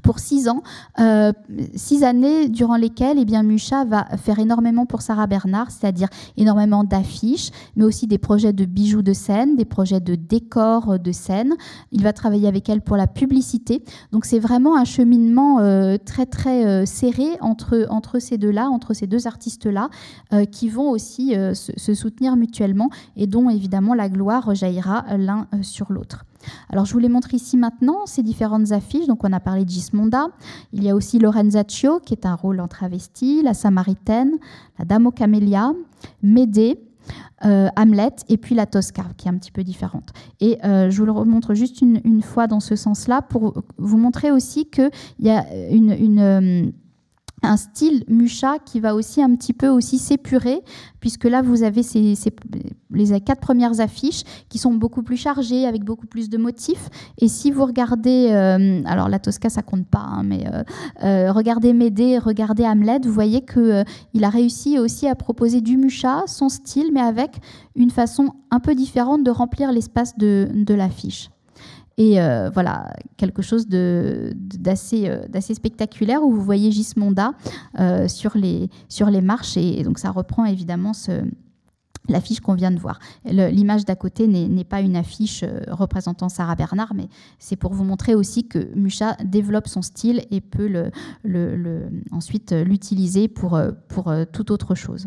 pour 0.03 0.19
six 0.19 0.49
ans, 0.49 0.63
euh, 0.99 1.33
six 1.75 2.05
années 2.05 2.49
durant 2.49 2.77
lesquelles 2.77 3.19
eh 3.19 3.25
bien, 3.25 3.43
Mucha 3.43 3.85
va 3.85 4.05
faire 4.17 4.39
énormément 4.39 4.85
pour 4.85 5.03
Sarah 5.03 5.27
Bernard, 5.27 5.71
c'est-à-dire 5.71 6.09
énormément 6.37 6.85
d'affiches, 6.85 7.51
mais 7.77 7.85
aussi 7.85 8.07
des 8.07 8.19
projets 8.19 8.53
de 8.53 8.65
bijoux 8.65 9.03
de 9.03 9.13
scène, 9.13 9.57
des 9.57 9.65
projets 9.65 10.01
de 10.01 10.15
décors 10.15 10.99
de 10.99 11.13
scène. 11.13 11.55
Il 11.93 12.03
va 12.03 12.13
travailler 12.13 12.49
avec 12.49 12.69
elle 12.69 12.83
pour 12.83 12.97
la 12.97 13.07
publicité. 13.07 13.85
Donc 14.11 14.25
c'est 14.25 14.39
vraiment 14.39 14.77
un 14.77 14.85
cheminement 14.85 15.61
euh, 15.61 15.97
très 16.05 16.27
très 16.27 16.67
euh, 16.67 16.85
serré 16.85 17.29
entre, 17.41 17.87
entre 17.89 18.19
ces 18.19 18.39
deux-là, 18.39 18.69
entre 18.69 18.95
ces 18.95 19.07
deux 19.07 19.27
artistes-là, 19.27 19.89
qui 20.51 20.69
vont 20.69 20.91
aussi 20.91 21.35
se, 21.55 21.95
soutenir 21.95 22.37
mutuellement 22.37 22.91
et 23.17 23.27
dont 23.27 23.51
évidemment 23.51 23.95
la 23.95 24.09
gloire 24.09 24.45
rejaillira 24.45 25.05
l'un 25.17 25.47
sur 25.63 25.93
l'autre. 25.93 26.25
Alors 26.71 26.85
je 26.85 26.93
vous 26.93 26.99
les 26.99 27.09
montre 27.09 27.35
ici 27.35 27.57
maintenant, 27.57 28.07
ces 28.07 28.23
différentes 28.23 28.73
affiches. 28.73 29.07
Donc 29.07 29.25
on 29.25 29.33
a 29.33 29.41
parlé 29.41 29.65
de 29.65 29.71
Gismonda. 29.71 30.27
Il 30.73 30.83
y 30.83 30.91
a 30.91 30.95
aussi 30.95 31.19
Lorenzaccio, 31.19 32.01
qui 32.01 32.15
est 32.15 32.27
un 32.27 32.35
rôle 32.35 32.61
en 32.61 32.69
travesti, 32.69 33.43
la 33.43 33.55
Samaritaine, 33.55 34.33
la 34.79 34.85
Dame 34.85 35.07
aux 35.07 35.13
camélias, 35.13 35.73
Médée, 36.23 36.81
euh, 37.45 37.69
Hamlet 37.77 38.15
et 38.29 38.37
puis 38.37 38.55
la 38.55 38.67
Tosca, 38.67 39.05
qui 39.17 39.27
est 39.27 39.31
un 39.31 39.37
petit 39.37 39.51
peu 39.51 39.65
différente. 39.65 40.11
Et 40.41 40.59
euh, 40.65 40.91
je 40.91 40.99
vous 40.99 41.07
le 41.07 41.13
remontre 41.13 41.55
juste 41.55 41.81
une, 41.81 42.23
fois 42.23 42.47
dans 42.47 42.61
ce 42.61 42.77
sens-là 42.77 43.23
pour 43.23 43.63
vous 43.79 43.97
montrer 43.99 44.31
aussi 44.31 44.67
qu'il 44.67 44.91
y 45.19 45.31
a 45.31 45.45
une 45.71 46.21
euh, 46.21 46.71
un 47.43 47.57
style 47.57 48.05
Mucha 48.09 48.59
qui 48.65 48.81
va 48.81 48.95
aussi 48.95 49.23
un 49.23 49.35
petit 49.35 49.53
peu 49.53 49.69
aussi 49.69 49.99
s'épurer, 49.99 50.61
puisque 51.01 51.25
là 51.25 51.43
vous 51.43 51.63
avez 51.63 51.83
les 52.91 53.21
quatre 53.21 53.41
premières 53.41 53.81
affiches 53.81 54.23
qui 54.49 54.59
sont 54.59 54.75
beaucoup 54.75 55.03
plus 55.03 55.17
chargées, 55.17 55.67
avec 55.67 55.85
beaucoup 55.85 56.07
plus 56.07 56.29
de 56.29 56.39
motifs. 56.39 56.89
Et 57.19 57.29
si 57.29 57.51
vous 57.51 57.65
regardez, 57.65 58.29
euh, 58.31 58.83
alors 58.87 59.09
la 59.09 59.19
Tosca 59.19 59.49
ça 59.49 59.63
compte 59.63 59.87
pas, 59.87 59.99
hein, 59.99 60.23
mais 60.23 60.47
euh, 60.47 60.63
euh, 61.05 61.33
regardez 61.33 61.73
Médée, 61.73 62.19
regardez 62.19 62.65
Hamlet, 62.65 63.01
vous 63.05 63.13
voyez 63.13 63.43
que 63.43 63.85
il 64.15 64.25
a 64.25 64.31
réussi 64.31 64.79
aussi 64.79 65.09
à 65.09 65.15
proposer 65.15 65.61
du 65.61 65.77
Mucha, 65.77 66.23
son 66.27 66.49
style, 66.49 66.91
mais 66.93 67.01
avec 67.01 67.39
une 67.75 67.91
façon 67.91 68.31
un 68.51 68.61
peu 68.61 68.75
différente 68.75 69.25
de 69.25 69.31
remplir 69.31 69.73
l'espace 69.73 70.17
de 70.17 70.75
l'affiche. 70.75 71.31
Et 71.99 72.21
euh, 72.21 72.51
voilà, 72.51 72.93
quelque 73.17 73.43
chose 73.43 73.67
euh, 73.73 74.33
d'assez 74.35 75.55
spectaculaire 75.55 76.23
où 76.23 76.33
vous 76.33 76.43
voyez 76.43 76.71
Gismonda 76.73 77.33
euh, 77.79 78.09
sur, 78.09 78.37
les, 78.37 78.71
sur 78.89 79.11
les 79.11 79.21
marches. 79.21 79.57
Et, 79.57 79.83
donc 79.83 79.99
ça 79.99 80.11
reprend 80.11 80.45
évidemment 80.45 80.93
ce, 80.93 81.23
l'affiche 82.09 82.41
qu'on 82.41 82.55
vient 82.55 82.71
de 82.71 82.79
voir. 82.79 82.99
L'image 83.25 83.85
d'à 83.85 83.95
côté 83.95 84.27
n'est 84.27 84.65
pas 84.65 84.81
une 84.81 84.97
affiche 84.97 85.43
euh, 85.43 85.61
représentant 85.69 86.29
Sarah 86.29 86.57
Bernard, 86.57 86.95
mais 86.95 87.09
c'est 87.39 87.57
pour 87.57 87.73
vous 87.73 87.85
montrer 87.85 88.15
aussi 88.15 88.47
que 88.47 88.75
Mucha 88.75 89.17
développe 89.25 89.69
son 89.69 89.83
style 89.83 90.23
et 90.31 90.41
peut 90.41 90.91
ensuite 92.11 92.53
l'utiliser 92.53 93.29
pour, 93.29 93.55
euh, 93.55 93.71
pour 93.89 94.09
euh, 94.09 94.25
toute 94.31 94.51
autre 94.51 94.75
chose. 94.75 95.07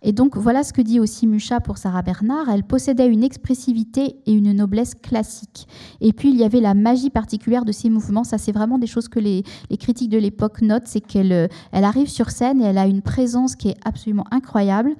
Et 0.00 0.12
donc 0.12 0.36
voilà 0.36 0.62
ce 0.62 0.72
que 0.72 0.80
dit 0.80 1.00
aussi 1.00 1.26
Mucha 1.26 1.60
pour 1.60 1.76
Sarah 1.76 2.02
Bernard. 2.02 2.48
Elle 2.48 2.62
possédait 2.62 3.08
une 3.08 3.24
expressivité 3.24 4.16
et 4.24 4.32
une 4.32 4.52
noblesse 4.52 4.94
classique. 4.94 5.66
Et 6.00 6.12
puis 6.12 6.30
il 6.30 6.36
y 6.36 6.44
avait 6.44 6.60
la 6.60 6.74
magie 6.74 7.10
particulière 7.10 7.64
de 7.64 7.72
ses 7.72 7.90
mouvements. 7.90 8.22
Ça, 8.22 8.38
c'est 8.38 8.52
vraiment 8.52 8.78
des 8.78 8.86
choses 8.86 9.08
que 9.08 9.18
les, 9.18 9.42
critiques 9.80 10.10
de 10.10 10.18
l'époque 10.18 10.62
notent. 10.62 10.86
C'est 10.86 11.00
qu'elle 11.00 11.48
elle 11.72 11.84
arrive 11.84 12.08
sur 12.08 12.30
scène 12.30 12.62
et 12.62 12.66
elle 12.66 12.78
a 12.78 12.86
une 12.86 13.02
présence 13.02 13.56
qui 13.56 13.70
est 13.70 13.76
absolument 13.84 14.26
incroyable 14.30 14.94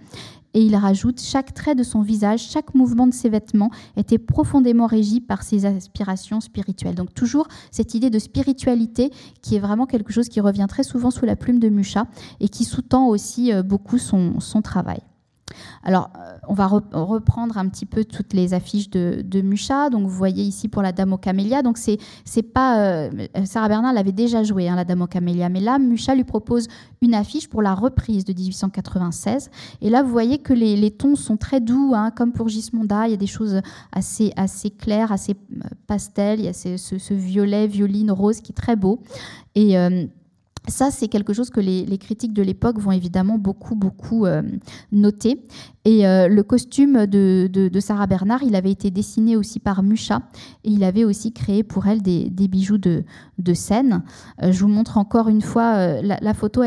et 0.56 0.62
il 0.62 0.74
rajoute 0.74 1.20
chaque 1.20 1.52
trait 1.52 1.74
de 1.74 1.82
son 1.82 2.00
visage, 2.00 2.40
chaque 2.40 2.74
mouvement 2.74 3.06
de 3.06 3.12
ses 3.12 3.28
vêtements 3.28 3.70
était 3.98 4.16
profondément 4.16 4.86
régi 4.86 5.20
par 5.20 5.42
ses 5.42 5.66
aspirations 5.66 6.40
spirituelles. 6.40 6.94
Donc 6.94 7.12
toujours 7.12 7.46
cette 7.70 7.94
idée 7.94 8.08
de 8.08 8.18
spiritualité 8.18 9.10
qui 9.42 9.54
est 9.54 9.58
vraiment 9.58 9.84
quelque 9.84 10.14
chose 10.14 10.30
qui 10.30 10.40
revient 10.40 10.64
très 10.66 10.82
souvent 10.82 11.10
sous 11.10 11.26
la 11.26 11.36
plume 11.36 11.58
de 11.58 11.68
Mucha 11.68 12.06
et 12.40 12.48
qui 12.48 12.64
sous-tend 12.64 13.06
aussi 13.06 13.52
euh, 13.52 13.62
beaucoup 13.62 13.98
son, 13.98 14.40
son 14.40 14.62
travail. 14.62 15.00
Alors, 15.82 16.10
euh, 16.16 16.36
on 16.48 16.54
va 16.54 16.66
reprendre 16.66 17.58
un 17.58 17.68
petit 17.68 17.86
peu 17.86 18.04
toutes 18.04 18.32
les 18.32 18.54
affiches 18.54 18.90
de, 18.90 19.22
de, 19.24 19.40
Mucha. 19.40 19.90
Donc, 19.90 20.02
vous 20.02 20.16
voyez 20.16 20.42
ici 20.42 20.68
pour 20.68 20.82
la 20.82 20.92
Dame 20.92 21.12
aux 21.12 21.18
Camélias. 21.18 21.62
Donc, 21.62 21.78
c'est, 21.78 21.98
c'est 22.24 22.42
pas. 22.42 22.80
Euh, 22.80 23.10
Sarah 23.44 23.68
Bernard 23.68 23.92
l'avait 23.92 24.12
déjà 24.12 24.42
joué, 24.42 24.68
hein, 24.68 24.76
la 24.76 24.84
Dame 24.84 25.02
aux 25.02 25.06
Camélias. 25.06 25.48
Mais 25.48 25.60
là, 25.60 25.78
Mucha 25.78 26.14
lui 26.14 26.24
propose 26.24 26.66
une 27.00 27.14
affiche 27.14 27.48
pour 27.48 27.62
la 27.62 27.74
reprise 27.74 28.24
de 28.24 28.32
1896. 28.32 29.50
Et 29.80 29.90
là, 29.90 30.02
vous 30.02 30.10
voyez 30.10 30.38
que 30.38 30.52
les, 30.52 30.90
tons 30.90 31.16
sont 31.16 31.36
très 31.36 31.60
doux, 31.60 31.92
hein, 31.94 32.10
comme 32.10 32.32
pour 32.32 32.48
Gismonda. 32.48 33.06
Il 33.06 33.12
y 33.12 33.14
a 33.14 33.18
des 33.18 33.26
choses 33.26 33.60
assez, 33.92 34.32
assez 34.36 34.70
claires, 34.70 35.12
assez 35.12 35.32
euh, 35.32 35.68
pastel. 35.86 36.40
Il 36.40 36.46
y 36.46 36.48
a 36.48 36.52
ce, 36.52 37.14
violet, 37.14 37.66
violine, 37.66 38.10
rose 38.10 38.40
qui 38.40 38.52
est 38.52 38.56
très 38.56 38.76
beau. 38.76 39.00
Et. 39.54 39.76
Ça, 40.68 40.90
c'est 40.90 41.08
quelque 41.08 41.32
chose 41.32 41.50
que 41.50 41.60
les, 41.60 41.98
critiques 41.98 42.32
de 42.32 42.42
l'époque 42.42 42.78
vont 42.78 42.92
évidemment 42.92 43.38
beaucoup, 43.38 43.74
beaucoup 43.74 44.26
euh, 44.26 44.42
noter. 44.92 45.46
Et 45.86 46.04
euh, 46.04 46.26
le 46.26 46.42
costume 46.42 47.06
de, 47.06 47.70
Sarah 47.78 48.08
Bernard, 48.08 48.42
il 48.42 48.56
avait 48.56 48.72
été 48.72 48.90
dessiné 48.90 49.36
aussi 49.36 49.60
par 49.60 49.84
Mucha 49.84 50.22
et 50.64 50.70
il 50.70 50.82
avait 50.82 51.04
aussi 51.04 51.32
créé 51.32 51.62
pour 51.62 51.86
elle 51.86 52.02
des, 52.02 52.28
bijoux 52.48 52.76
de, 52.76 53.04
scène. 53.54 54.02
Euh, 54.42 54.50
je 54.50 54.60
vous 54.62 54.68
montre 54.68 54.98
encore 54.98 55.28
une 55.28 55.42
fois 55.42 56.02
la, 56.02 56.34
photo 56.34 56.64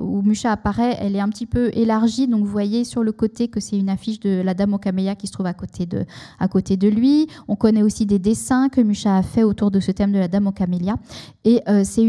où 0.00 0.22
Mucha 0.22 0.50
apparaît, 0.50 0.96
elle 1.00 1.14
est 1.14 1.20
un 1.20 1.28
petit 1.28 1.46
peu 1.46 1.70
élargie. 1.72 2.26
Donc 2.26 2.40
vous 2.40 2.50
voyez 2.50 2.82
sur 2.82 3.04
le 3.04 3.12
côté 3.12 3.46
que 3.46 3.60
c'est 3.60 3.78
une 3.78 3.88
affiche 3.88 4.18
de 4.18 4.42
la 4.42 4.54
Dame 4.54 4.74
au 4.74 4.78
camélia 4.78 5.14
qui 5.14 5.28
se 5.28 5.32
trouve 5.32 5.46
à 5.46 5.54
côté, 5.54 5.86
de, 5.86 6.04
à 6.40 6.48
côté 6.48 6.76
de 6.76 6.88
lui. 6.88 7.28
On 7.46 7.54
connaît 7.54 7.84
aussi 7.84 8.06
des 8.06 8.18
dessins 8.18 8.68
que 8.70 8.80
Mucha 8.80 9.16
a 9.16 9.22
fait 9.22 9.44
autour 9.44 9.70
de 9.70 9.78
ce 9.78 9.92
thème 9.92 10.10
de 10.10 10.18
la 10.18 10.26
Dame 10.26 10.48
au 10.48 10.52
camélia. 10.52 10.96
Et 11.44 11.62
c'est 11.84 12.04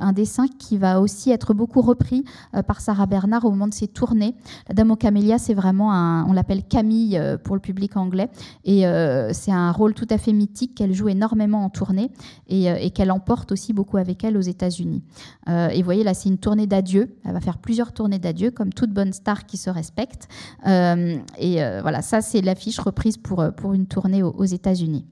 un 0.00 0.12
dessin 0.12 0.46
qui 0.58 0.78
va 0.78 1.00
aussi 1.00 1.30
être 1.30 1.54
beaucoup 1.54 1.80
repris 1.80 2.24
euh, 2.54 2.62
par 2.62 2.80
Sarah 2.80 3.06
Bernard 3.06 3.44
au 3.44 3.50
moment 3.50 3.68
de 3.68 3.74
ses 3.74 3.88
tournées. 3.88 4.34
La 4.68 4.74
Dame 4.74 4.90
aux 4.90 4.96
Camélias, 4.96 5.38
c'est 5.38 5.54
vraiment 5.54 5.91
on 5.92 6.32
l'appelle 6.32 6.62
Camille 6.64 7.16
euh, 7.16 7.36
pour 7.38 7.54
le 7.54 7.60
public 7.60 7.96
anglais, 7.96 8.30
et 8.64 8.86
euh, 8.86 9.32
c'est 9.32 9.52
un 9.52 9.72
rôle 9.72 9.94
tout 9.94 10.06
à 10.10 10.18
fait 10.18 10.32
mythique 10.32 10.74
qu'elle 10.74 10.92
joue 10.92 11.08
énormément 11.08 11.64
en 11.64 11.70
tournée 11.70 12.10
et, 12.48 12.90
qu'elle 12.90 13.10
emporte 13.10 13.52
aussi 13.52 13.72
beaucoup 13.72 13.96
avec 13.96 14.24
elle 14.24 14.36
aux 14.36 14.42
États-Unis. 14.42 15.02
et 15.48 15.78
vous 15.78 15.84
voyez 15.84 16.04
là, 16.04 16.14
c'est 16.14 16.28
une 16.28 16.38
tournée 16.38 16.66
d'adieu. 16.66 17.16
Elle 17.24 17.32
va 17.32 17.40
faire 17.40 17.58
plusieurs 17.58 17.92
tournées 17.92 18.18
d'adieu, 18.18 18.50
comme 18.50 18.72
toute 18.72 18.90
bonne 18.90 19.12
star 19.12 19.46
qui 19.46 19.56
se 19.56 19.70
respecte. 19.70 20.28
et 20.66 21.56
voilà, 21.82 22.02
ça 22.02 22.20
c'est 22.20 22.42
l'affiche 22.42 22.78
reprise 22.78 23.16
pour, 23.16 23.44
pour 23.56 23.72
une 23.72 23.86
tournée 23.86 24.22
aux 24.22 24.44
États-Unis. 24.44 25.06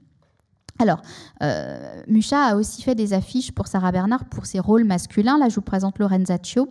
Alors, 0.81 1.01
euh, 1.43 2.01
Mucha 2.07 2.43
a 2.43 2.55
aussi 2.55 2.81
fait 2.81 2.95
des 2.95 3.13
affiches 3.13 3.51
pour 3.51 3.67
Sarah 3.67 3.91
Bernard 3.91 4.25
pour 4.25 4.47
ses 4.47 4.59
rôles 4.59 4.83
masculins. 4.83 5.37
Là, 5.37 5.47
je 5.47 5.55
vous 5.55 5.61
présente 5.61 5.99
Lorenzaccio, 5.99 6.69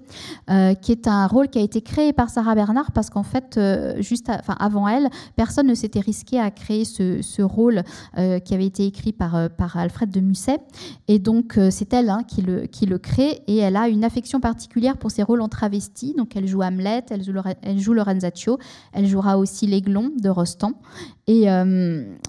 euh, 0.50 0.74
qui 0.74 0.90
est 0.90 1.06
un 1.06 1.28
rôle 1.28 1.48
qui 1.48 1.60
a 1.60 1.62
été 1.62 1.80
créé 1.80 2.12
par 2.12 2.28
Sarah 2.28 2.56
Bernard 2.56 2.90
parce 2.90 3.08
qu'en 3.08 3.22
fait, 3.22 3.56
euh, 3.56 4.02
juste 4.02 4.28
avant 4.58 4.88
elle, 4.88 5.08
personne 5.36 5.68
ne 5.68 5.74
s'était 5.74 6.00
risqué 6.00 6.40
à 6.40 6.50
créer 6.50 6.84
ce, 6.84 7.40
rôle 7.40 7.82
qui 8.44 8.54
avait 8.54 8.66
été 8.66 8.84
écrit 8.84 9.12
par, 9.12 9.34
Alfred 9.74 10.10
de 10.10 10.20
Musset. 10.20 10.58
Et 11.08 11.18
donc, 11.18 11.58
c'est 11.70 11.94
elle 11.94 12.10
hein, 12.10 12.22
qui, 12.26 12.42
le, 12.42 12.66
qui 12.66 12.86
le 12.86 12.98
crée 12.98 13.42
et 13.46 13.58
elle 13.58 13.76
a 13.76 13.88
une 13.88 14.04
affection 14.04 14.40
particulière 14.40 14.98
pour 14.98 15.10
ses 15.10 15.22
rôles 15.22 15.40
en 15.40 15.48
travesti. 15.48 16.14
Donc, 16.16 16.36
elle 16.36 16.46
joue 16.46 16.62
Hamlet, 16.62 17.04
elle 17.10 17.24
joue, 17.24 17.32
elle 17.62 17.78
joue 17.78 17.94
Lorenzaccio, 17.94 18.58
elle 18.92 19.06
jouera 19.06 19.38
aussi 19.38 19.66
l'Aiglon 19.66 20.10
de 20.20 20.28
Rostand. 20.28 20.74
Et 21.32 21.46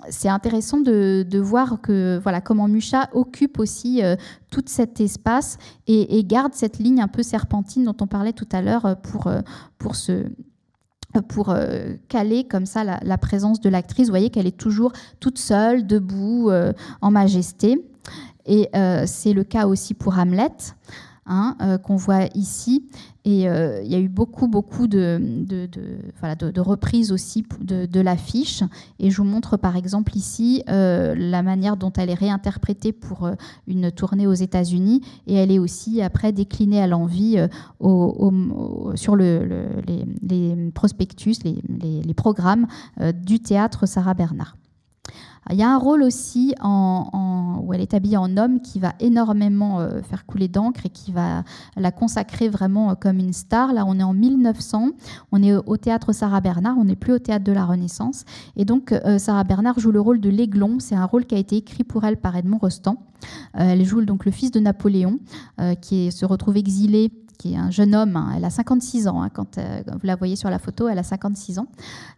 c'est 0.09 0.29
intéressant 0.29 0.79
de, 0.79 1.39
voir 1.39 1.81
que 1.81 2.19
voilà 2.21 2.39
comment 2.39 2.67
Mucha 2.67 3.09
occupe 3.13 3.57
aussi 3.57 4.03
euh, 4.03 4.15
tout 4.51 4.61
cet 4.67 5.01
espace 5.01 5.57
et, 5.87 6.23
garde 6.23 6.53
cette 6.53 6.77
ligne 6.77 7.01
un 7.01 7.07
peu 7.07 7.23
serpentine 7.23 7.83
dont 7.83 7.95
on 7.99 8.05
parlait 8.05 8.31
tout 8.31 8.47
à 8.51 8.61
l'heure 8.61 8.85
euh, 8.85 8.93
pour, 8.93 9.25
euh, 9.25 9.41
pour 9.79 9.95
se 9.95 10.25
pour 11.27 11.53
caler 12.07 12.45
comme 12.45 12.65
ça 12.65 12.85
la, 12.85 13.17
présence 13.17 13.59
de 13.59 13.67
l'actrice. 13.67 14.05
Vous 14.05 14.13
voyez 14.13 14.29
qu'elle 14.29 14.47
est 14.47 14.57
toujours 14.57 14.93
toute 15.19 15.39
seule, 15.39 15.85
debout, 15.85 16.49
en 17.01 17.11
majesté. 17.11 17.85
Et 18.45 18.69
c'est 19.07 19.33
le 19.33 19.43
cas 19.43 19.67
aussi 19.67 19.93
pour 19.93 20.17
Hamlet. 20.17 20.53
Hein, 21.28 21.55
qu'on 21.84 21.97
voit 21.97 22.26
ici. 22.34 22.89
Et 23.24 23.47
euh, 23.47 23.82
il 23.84 23.91
y 23.91 23.95
a 23.95 23.99
eu 23.99 24.09
beaucoup, 24.09 24.47
beaucoup 24.47 24.88
de, 24.88 25.19
reprises 26.59 27.11
aussi 27.11 27.45
de, 27.59 27.99
l'affiche. 27.99 28.63
Et 28.99 29.11
je 29.11 29.17
vous 29.17 29.24
montre 29.24 29.57
par 29.57 29.76
exemple 29.76 30.17
ici 30.17 30.63
euh, 30.69 31.13
la 31.15 31.43
manière 31.43 31.78
dont 31.78 31.93
elle 31.93 32.09
est 32.09 32.15
réinterprétée 32.15 32.91
pour 32.91 33.26
euh, 33.26 33.36
une 33.67 33.91
tournée 33.91 34.26
aux 34.26 34.34
États-Unis. 34.34 35.01
Et 35.28 35.36
elle 35.36 35.51
est 35.51 35.59
aussi 35.59 36.01
après 36.01 36.32
déclinée 36.32 36.82
à 36.82 36.88
l'envie 36.88 37.38
sur 38.95 39.15
le, 39.15 39.67
les, 39.88 40.05
les, 40.28 40.72
prospectus, 40.72 41.43
les, 41.43 41.61
les 42.01 42.13
programmes 42.13 42.67
du 43.13 43.39
théâtre 43.39 43.86
Sarah 43.86 44.13
Bernard. 44.13 44.57
Il 45.49 45.57
y 45.57 45.63
a 45.63 45.69
un 45.69 45.77
rôle 45.77 46.03
aussi 46.03 46.53
où 46.63 47.73
elle 47.73 47.81
est 47.81 47.93
habillée 47.93 48.17
en 48.17 48.37
homme 48.37 48.61
qui 48.61 48.79
va 48.79 48.93
énormément 48.99 49.79
euh, 49.79 50.01
faire 50.01 50.25
couler 50.25 50.47
d'encre 50.47 50.85
et 50.85 50.89
qui 50.89 51.11
va 51.11 51.43
la 51.75 51.91
consacrer 51.91 52.47
vraiment 52.47 52.91
euh, 52.91 52.95
comme 52.95 53.17
une 53.17 53.33
star. 53.33 53.73
Là, 53.73 53.85
on 53.87 53.99
est 53.99 54.03
en 54.03 54.13
1900, 54.13 54.89
on 55.31 55.43
est 55.43 55.53
au 55.53 55.77
théâtre 55.77 56.13
Sarah 56.13 56.41
Bernard, 56.41 56.77
on 56.77 56.85
n'est 56.85 56.95
plus 56.95 57.13
au 57.13 57.19
théâtre 57.19 57.43
de 57.43 57.51
la 57.51 57.65
Renaissance. 57.65 58.23
Et 58.55 58.65
donc, 58.65 58.91
euh, 58.91 59.17
Sarah 59.17 59.43
Bernard 59.43 59.79
joue 59.79 59.91
le 59.91 59.99
rôle 59.99 60.19
de 60.19 60.29
l'Aiglon. 60.29 60.77
C'est 60.79 60.95
un 60.95 61.05
rôle 61.05 61.25
qui 61.25 61.35
a 61.35 61.39
été 61.39 61.57
écrit 61.57 61.83
pour 61.83 62.03
elle 62.03 62.17
par 62.17 62.35
Edmond 62.35 62.59
Rostand. 62.59 62.97
elle 63.53 63.83
joue 63.83 64.01
donc 64.05 64.25
le 64.25 64.31
fils 64.31 64.51
de 64.51 64.59
Napoléon 64.59 65.19
qui 65.81 66.11
se 66.11 66.25
retrouve 66.25 66.57
exilé 66.57 67.11
qui 67.37 67.53
est 67.53 67.57
un 67.57 67.71
jeune 67.71 67.95
homme. 67.95 68.15
Hein. 68.15 68.33
Elle 68.35 68.45
a 68.45 68.49
56 68.49 69.07
ans. 69.07 69.21
Hein, 69.23 69.29
quand, 69.29 69.57
vous 69.57 69.99
la 70.05 70.15
voyez 70.15 70.35
sur 70.35 70.49
la 70.49 70.59
photo, 70.59 70.87
elle 70.87 70.99
a 70.99 71.03
56 71.03 71.59
ans. 71.59 71.67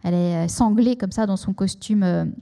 Elle 0.02 0.14
est 0.14 0.48
sanglée 0.48 0.96
comme 0.96 1.12
ça 1.12 1.26
dans 1.26 1.36
son 1.36 1.52
costume 1.52 2.32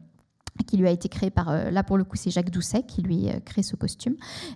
qui 0.67 0.77
lui 0.77 0.87
a 0.87 0.91
été 0.91 1.09
créé 1.09 1.31
par, 1.31 1.49
euh, 1.49 1.71
là 1.71 1.83
pour 1.83 1.97
le 1.97 2.05
coup 2.05 2.17
c'est 2.17 2.31
Jacques 2.31 2.51
Doucet 2.51 2.83
qui 2.83 3.03
lui 3.03 3.29
euh, 3.29 3.41
crée 3.45 3.63
ce 3.63 3.75
costume. 3.77 4.15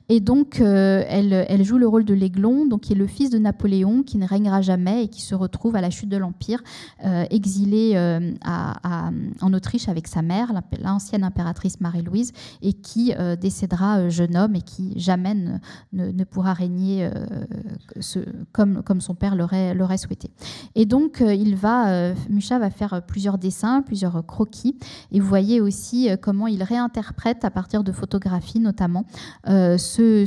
Et 0.09 0.21
donc 0.21 0.61
euh, 0.61 1.05
elle, 1.09 1.33
elle, 1.49 1.65
joue 1.65 1.79
le 1.79 1.89
rôle 1.89 2.05
de 2.05 2.15
l'Aiglon, 2.15 2.67
donc 2.67 2.83
qui 2.83 2.93
est 2.93 2.97
le 2.97 3.07
fils 3.07 3.31
de 3.31 3.39
Napoléon, 3.39 4.03
qui 4.03 4.19
ne 4.19 4.27
régnera 4.27 4.61
jamais 4.61 5.05
et 5.05 5.09
qui 5.09 5.23
se 5.23 5.35
retrouve 5.35 5.75
à 5.77 5.81
la 5.81 5.91
chute 5.91 6.09
de 6.09 6.17
l'Empire, 6.17 6.63
exilé 7.31 7.97
en 8.45 9.53
Autriche 9.53 9.89
avec 9.89 10.07
sa 10.07 10.23
mère, 10.23 10.53
l'ancienne 10.83 11.25
impératrice 11.25 11.81
Marie-Louise, 11.81 12.33
et 12.63 12.73
qui 12.73 13.13
décédera 13.41 14.09
jeune 14.09 14.37
homme 14.37 14.55
et 14.55 14.63
qui 14.63 14.99
jamais 14.99 15.35
ne, 15.93 16.25
pourra 16.25 16.53
régner 16.53 17.09
comme, 18.53 18.83
comme 18.83 19.01
son 19.01 19.15
père 19.15 19.35
l'aurait 19.35 19.99
souhaité. 19.99 20.31
Et 20.75 20.87
donc 20.87 21.23
il 21.27 21.57
va, 21.57 22.13
Mucha 22.29 22.59
va 22.59 22.71
faire 22.71 23.03
plusieurs 23.07 23.39
dessins, 23.39 23.83
plusieurs 23.83 24.25
croquis, 24.27 24.79
et 25.11 25.21
vous 25.21 25.27
voyez 25.27 25.61
aussi 25.61 25.86
euh, 25.95 26.17
comment 26.17 26.47
il 26.47 26.63
réinterprète 26.63 27.45
à 27.45 27.51
partir 27.51 27.85
de 27.85 27.93
photographies 27.93 28.61
notamment 28.61 29.05
euh, 29.49 29.79
ce, 29.79 30.25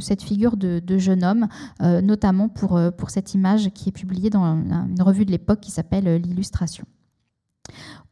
cette 0.00 0.22
figure 0.22 0.56
de, 0.56 0.98
jeune 0.98 1.24
homme, 1.24 1.48
euh, 1.82 2.00
notamment 2.00 2.48
pour 2.48 3.10
cette 3.10 3.34
image 3.34 3.70
qui 3.70 3.88
est 3.88 3.92
publiée 3.92 4.30
dans 4.30 4.44
une 4.44 5.02
revue 5.02 5.24
de 5.24 5.30
l'époque 5.30 5.60
qui 5.60 5.70
s'appelle 5.70 6.16
L'illustration. 6.16 6.84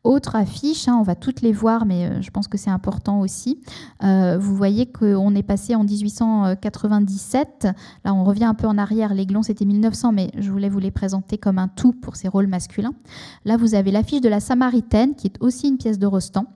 Autre 0.04 0.34
affiche, 0.34 0.88
hein, 0.88 0.96
on 0.98 1.02
va 1.02 1.14
toutes 1.14 1.42
les 1.42 1.52
voir, 1.52 1.86
mais 1.86 2.20
je 2.22 2.30
pense 2.30 2.48
que 2.48 2.58
c'est 2.58 2.70
important 2.70 3.20
aussi. 3.20 3.60
vous 4.00 4.56
voyez 4.56 4.86
qu'on 4.86 5.34
est 5.36 5.44
passé 5.44 5.76
en 5.76 5.84
1897. 5.84 7.68
Là, 8.04 8.12
on 8.12 8.24
revient 8.24 8.46
un 8.46 8.54
peu 8.54 8.66
en 8.66 8.78
arrière. 8.78 9.14
L'Aiglon, 9.14 9.42
c'était 9.42 9.64
1900, 9.64 10.12
mais 10.12 10.30
je 10.36 10.50
voulais 10.50 10.68
vous 10.68 10.80
les 10.80 10.90
présenter 10.90 11.38
comme 11.38 11.58
un 11.58 11.68
tout 11.68 11.92
pour 11.92 12.16
ces 12.16 12.26
rôles 12.26 12.48
masculins. 12.48 12.94
Là, 13.44 13.56
vous 13.56 13.76
avez 13.76 13.92
l'affiche 13.92 14.20
de 14.20 14.28
la 14.28 14.40
Samaritaine, 14.40 15.14
qui 15.14 15.28
est 15.28 15.36
aussi 15.40 15.68
une 15.68 15.78
pièce 15.78 16.00
de 16.00 16.06
Rostand. 16.06 16.46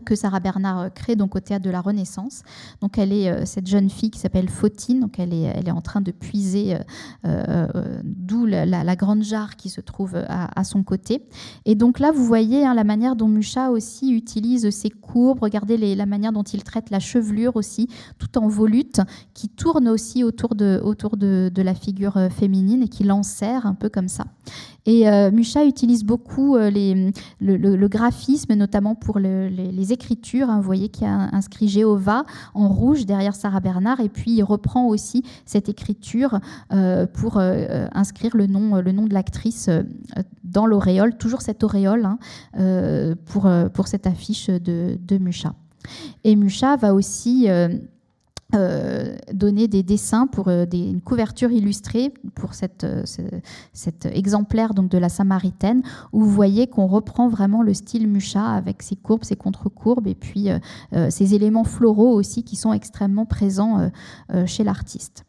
Que 0.00 0.14
Sarah 0.14 0.40
Bernard 0.40 0.80
euh, 0.80 0.88
crée 0.88 1.16
donc 1.16 1.36
au 1.36 1.40
théâtre 1.40 1.64
de 1.64 1.70
la 1.70 1.80
Renaissance. 1.80 2.42
Donc 2.80 2.98
elle 2.98 3.12
est 3.12 3.30
euh, 3.30 3.44
cette 3.44 3.66
jeune 3.66 3.90
fille 3.90 4.10
qui 4.10 4.18
s'appelle 4.18 4.48
Fautine, 4.48 5.00
donc 5.00 5.18
elle 5.18 5.34
est, 5.34 5.42
elle 5.42 5.68
est 5.68 5.72
en 5.72 5.80
train 5.80 6.00
de 6.00 6.10
puiser 6.10 6.76
euh, 7.26 7.66
d'où 8.04 8.46
la, 8.46 8.96
grande 8.96 9.22
jarre 9.22 9.56
qui 9.56 9.68
se 9.70 9.80
trouve 9.80 10.16
à, 10.28 10.64
son 10.64 10.82
côté. 10.82 11.26
Et 11.64 11.74
donc 11.74 11.98
là 11.98 12.12
vous 12.12 12.24
voyez 12.24 12.64
hein, 12.64 12.74
la 12.74 12.84
manière 12.84 13.16
dont 13.16 13.28
Mucha 13.28 13.70
aussi 13.70 14.12
utilise 14.12 14.70
ses 14.70 14.90
courbes, 14.90 15.40
regardez 15.40 15.76
les, 15.76 15.94
la 15.94 16.06
manière 16.06 16.32
dont 16.32 16.42
il 16.42 16.62
traite 16.62 16.90
la 16.90 17.00
chevelure 17.00 17.56
aussi, 17.56 17.88
tout 18.18 18.38
en 18.38 18.48
volute, 18.48 19.00
qui 19.34 19.48
tourne 19.48 19.88
aussi 19.88 20.24
autour 20.24 20.54
de, 20.54 20.80
autour 20.82 21.16
de, 21.16 21.50
de 21.52 21.62
la 21.62 21.74
figure 21.74 22.28
féminine 22.30 22.82
et 22.82 22.88
qui 22.88 23.04
l'enserre 23.04 23.66
un 23.66 23.74
peu 23.74 23.88
comme 23.88 24.08
ça. 24.08 24.26
Et 24.86 25.08
euh, 25.08 25.30
Mucha 25.30 25.64
utilise 25.64 26.04
beaucoup 26.04 26.56
euh, 26.56 26.70
le, 27.40 27.86
graphisme, 27.86 28.54
notamment 28.54 28.94
pour 28.94 29.18
les, 29.18 29.92
écritures. 29.92 30.50
Hein. 30.50 30.56
Vous 30.56 30.62
voyez 30.62 30.88
qu'il 30.88 31.04
y 31.04 31.10
a 31.10 31.28
inscrit 31.32 31.68
Jéhovah 31.68 32.24
en 32.54 32.68
rouge 32.68 33.06
derrière 33.06 33.34
Sarah 33.34 33.60
Bernard. 33.60 34.00
Et 34.00 34.08
puis, 34.08 34.32
il 34.32 34.42
reprend 34.42 34.86
aussi 34.86 35.22
cette 35.46 35.68
écriture 35.68 36.40
euh, 36.72 37.06
pour 37.06 37.38
inscrire 37.38 38.36
le 38.36 38.46
nom, 38.46 38.80
le 38.80 38.92
nom 38.92 39.06
de 39.06 39.14
l'actrice 39.14 39.70
dans 40.44 40.66
l'auréole, 40.66 41.16
toujours 41.16 41.42
cette 41.42 41.62
auréole 41.62 42.06
hein, 42.06 43.14
pour, 43.26 43.48
pour 43.72 43.88
cette 43.88 44.06
affiche 44.06 44.48
de, 44.48 44.98
de 45.00 45.18
Mucha. 45.18 45.54
Et 46.24 46.36
Mucha 46.36 46.76
va 46.76 46.94
aussi 46.94 47.48
euh, 48.54 49.16
donner 49.32 49.66
des 49.66 49.82
dessins 49.82 50.26
pour 50.26 50.48
euh, 50.48 50.66
des, 50.66 50.78
une 50.78 51.00
couverture 51.00 51.50
illustrée 51.50 52.12
pour 52.34 52.52
cette, 52.52 52.84
euh, 52.84 53.02
cet 53.72 54.04
exemplaire 54.06 54.74
donc 54.74 54.90
de 54.90 54.98
la 54.98 55.08
Samaritaine 55.08 55.82
où 56.12 56.20
vous 56.20 56.30
voyez 56.30 56.66
qu'on 56.66 56.86
reprend 56.86 57.28
vraiment 57.28 57.62
le 57.62 57.72
style 57.72 58.06
Mucha 58.08 58.44
avec 58.44 58.82
ses 58.82 58.96
courbes, 58.96 59.24
ses 59.24 59.36
contre-courbes 59.36 60.06
et 60.06 60.14
puis 60.14 60.48
ces 61.08 61.34
éléments 61.34 61.64
floraux 61.64 62.12
aussi 62.12 62.42
qui 62.42 62.56
sont 62.56 62.72
extrêmement 62.72 63.26
présents 63.26 63.90
chez 64.46 64.64
l'artiste. 64.64 65.24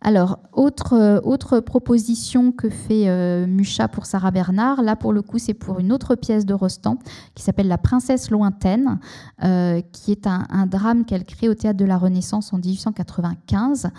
Alors, 0.00 0.38
autre, 0.52 0.92
euh, 0.92 1.20
autre 1.24 1.58
proposition 1.58 2.52
que 2.52 2.70
fait 2.70 3.08
euh, 3.08 3.46
Mucha 3.48 3.88
pour 3.88 4.06
Sarah 4.06 4.30
Bernard, 4.30 4.82
là 4.82 4.94
pour 4.94 5.12
le 5.12 5.22
coup 5.22 5.38
c'est 5.38 5.54
pour 5.54 5.80
une 5.80 5.90
autre 5.90 6.14
pièce 6.14 6.46
de 6.46 6.54
Rostand 6.54 6.98
qui 7.34 7.42
s'appelle 7.42 7.66
La 7.66 7.78
princesse 7.78 8.30
lointaine, 8.30 9.00
euh, 9.42 9.80
qui 9.92 10.12
est 10.12 10.28
un, 10.28 10.66
drame 10.66 11.04
qu'elle 11.04 11.24
crée 11.24 11.48
au 11.48 11.54
théâtre 11.54 11.78
de 11.78 11.84
la 11.84 11.98
Renaissance 11.98 12.52
en 12.52 12.58
1895. 12.58 13.90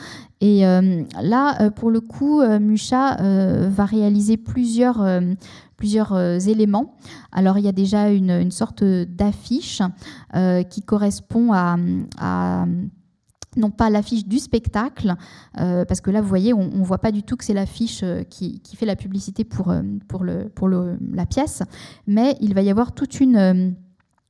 Et 0.41 0.61
là, 0.61 1.69
pour 1.71 1.91
le 1.91 1.99
coup, 1.99 2.41
Mucha 2.41 3.17
va 3.67 3.85
réaliser 3.85 4.37
plusieurs 4.37 5.05
plusieurs 5.75 6.15
éléments. 6.47 6.95
Alors 7.33 7.57
il 7.57 7.65
y 7.65 7.67
a 7.67 7.73
déjà 7.73 8.09
une, 8.09 8.51
sorte 8.51 8.83
d'affiche 8.83 9.81
qui 10.69 10.81
correspond 10.81 11.51
à, 11.51 11.75
à 12.19 12.65
non 13.59 13.71
pas 13.71 13.89
l'affiche 13.89 14.25
du 14.25 14.39
spectacle, 14.39 15.15
euh, 15.59 15.85
parce 15.85 16.01
que 16.01 16.11
là, 16.11 16.21
vous 16.21 16.27
voyez, 16.27 16.53
on 16.53 16.65
ne 16.65 16.83
voit 16.83 16.97
pas 16.97 17.11
du 17.11 17.23
tout 17.23 17.35
que 17.35 17.43
c'est 17.43 17.53
l'affiche 17.53 18.01
euh, 18.03 18.23
qui, 18.23 18.61
fait 18.75 18.85
la 18.85 18.95
publicité 18.95 19.43
pour, 19.43 19.71
euh, 19.71 20.95
la 21.13 21.25
pièce, 21.25 21.63
mais 22.07 22.35
il 22.41 22.53
va 22.53 22.61
y 22.61 22.69
avoir 22.69 22.93
toute 22.93 23.19
une 23.19 23.75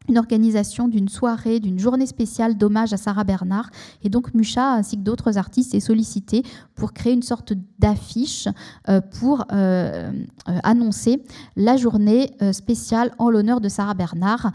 une 0.09 0.17
organisation 0.17 0.87
d'une 0.87 1.07
soirée, 1.07 1.59
d'une 1.59 1.79
journée 1.79 2.05
spéciale 2.05 2.57
d'hommage 2.57 2.93
à 2.93 2.97
Sarah 2.97 3.23
Bernard. 3.23 3.69
Et 4.03 4.09
donc 4.09 4.33
Mucha, 4.33 4.73
ainsi 4.73 4.97
que 4.97 5.03
d'autres 5.03 5.37
artistes, 5.37 5.73
est 5.73 5.79
sollicité 5.79 6.43
pour 6.75 6.93
créer 6.93 7.13
une 7.13 7.21
sorte 7.21 7.53
d'affiche 7.77 8.47
euh, 8.87 9.01
pour 9.01 9.45
euh, 9.51 10.11
euh, 10.47 10.59
annoncer 10.63 11.21
la 11.55 11.77
journée 11.77 12.31
spéciale 12.51 13.11
en 13.17 13.29
l'honneur 13.29 13.61
de 13.61 13.69
Sarah 13.69 13.93
Bernard, 13.93 14.51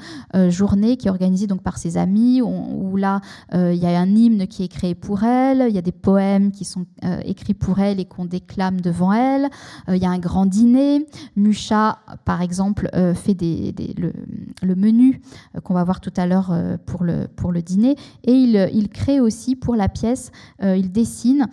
journée 0.48 0.96
qui 0.96 1.07
est 1.07 1.11
organisée 1.11 1.46
donc 1.46 1.62
par 1.62 1.78
ses 1.78 1.96
amis, 1.96 2.40
où, 2.42 2.96
là 2.96 3.20
il 3.52 3.74
y 3.74 3.86
a 3.86 4.00
un 4.00 4.14
hymne 4.14 4.46
qui 4.46 4.64
est 4.64 4.68
créé 4.68 4.94
pour 4.94 5.22
elle, 5.22 5.66
il 5.68 5.74
y 5.74 5.78
a 5.78 5.82
des 5.82 5.92
poèmes 5.92 6.50
qui 6.50 6.64
sont 6.64 6.86
écrits 7.24 7.55
pour 7.55 7.78
elle 7.78 8.00
et 8.00 8.05
qu'on 8.05 8.24
déclame 8.24 8.80
devant 8.80 9.12
elle, 9.12 9.50
il 9.88 9.96
y 9.96 10.07
a 10.07 10.11
un 10.11 10.18
grand 10.18 10.46
dîner. 10.46 11.07
Mucha, 11.36 11.98
par 12.24 12.42
exemple, 12.42 12.88
fait 13.14 13.36
le, 13.42 14.74
menu 14.74 15.20
qu'on 15.62 15.74
va 15.74 15.84
voir 15.84 16.01
tout 16.01 16.12
à 16.16 16.26
l'heure 16.26 16.51
euh, 16.53 16.76
pour 16.86 17.05
le, 17.05 17.62
dîner. 17.62 17.97
Et 18.24 18.32
il, 18.32 18.70
il 18.72 18.88
crée 18.88 19.20
aussi 19.20 19.57
pour 19.57 19.76
la 19.76 19.88
pièce, 19.88 20.30
euh, 20.62 20.76
il 20.76 20.92
dessine 20.92 21.47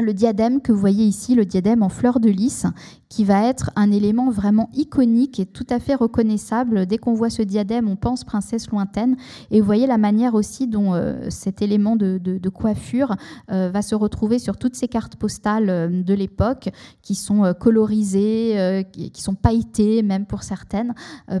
le 0.00 0.14
diadème 0.14 0.60
que 0.60 0.72
vous 0.72 0.78
voyez 0.78 1.04
ici, 1.04 1.34
le 1.34 1.44
diadème 1.44 1.82
en 1.82 1.88
fleur 1.88 2.20
de 2.20 2.28
lys, 2.28 2.66
qui 3.08 3.24
va 3.24 3.46
être 3.46 3.70
un 3.74 3.90
élément 3.90 4.30
vraiment 4.30 4.68
iconique 4.74 5.40
et 5.40 5.46
tout 5.46 5.66
à 5.70 5.78
fait 5.78 5.94
reconnaissable. 5.94 6.86
Dès 6.86 6.98
qu'on 6.98 7.14
voit 7.14 7.30
ce 7.30 7.42
diadème, 7.42 7.88
on 7.88 7.96
pense 7.96 8.24
princesse 8.24 8.68
lointaine. 8.70 9.16
Et 9.50 9.60
vous 9.60 9.66
voyez 9.66 9.86
la 9.86 9.98
manière 9.98 10.34
aussi 10.34 10.66
dont 10.66 10.94
euh, 10.94 11.30
cet 11.30 11.62
élément 11.62 11.96
de, 11.96 12.48
coiffure 12.48 13.14
euh, 13.50 13.70
va 13.72 13.82
se 13.82 13.94
retrouver 13.94 14.38
sur 14.38 14.56
toutes 14.56 14.74
ces 14.74 14.88
cartes 14.88 15.16
postales 15.16 15.70
euh, 15.70 16.02
de 16.02 16.14
l'époque, 16.14 16.70
qui 17.02 17.14
sont 17.14 17.54
colorisées, 17.58 18.84
qui 18.92 19.22
sont 19.22 19.34
pailletées 19.34 20.02
même 20.02 20.26
pour 20.26 20.42
certaines, 20.42 20.94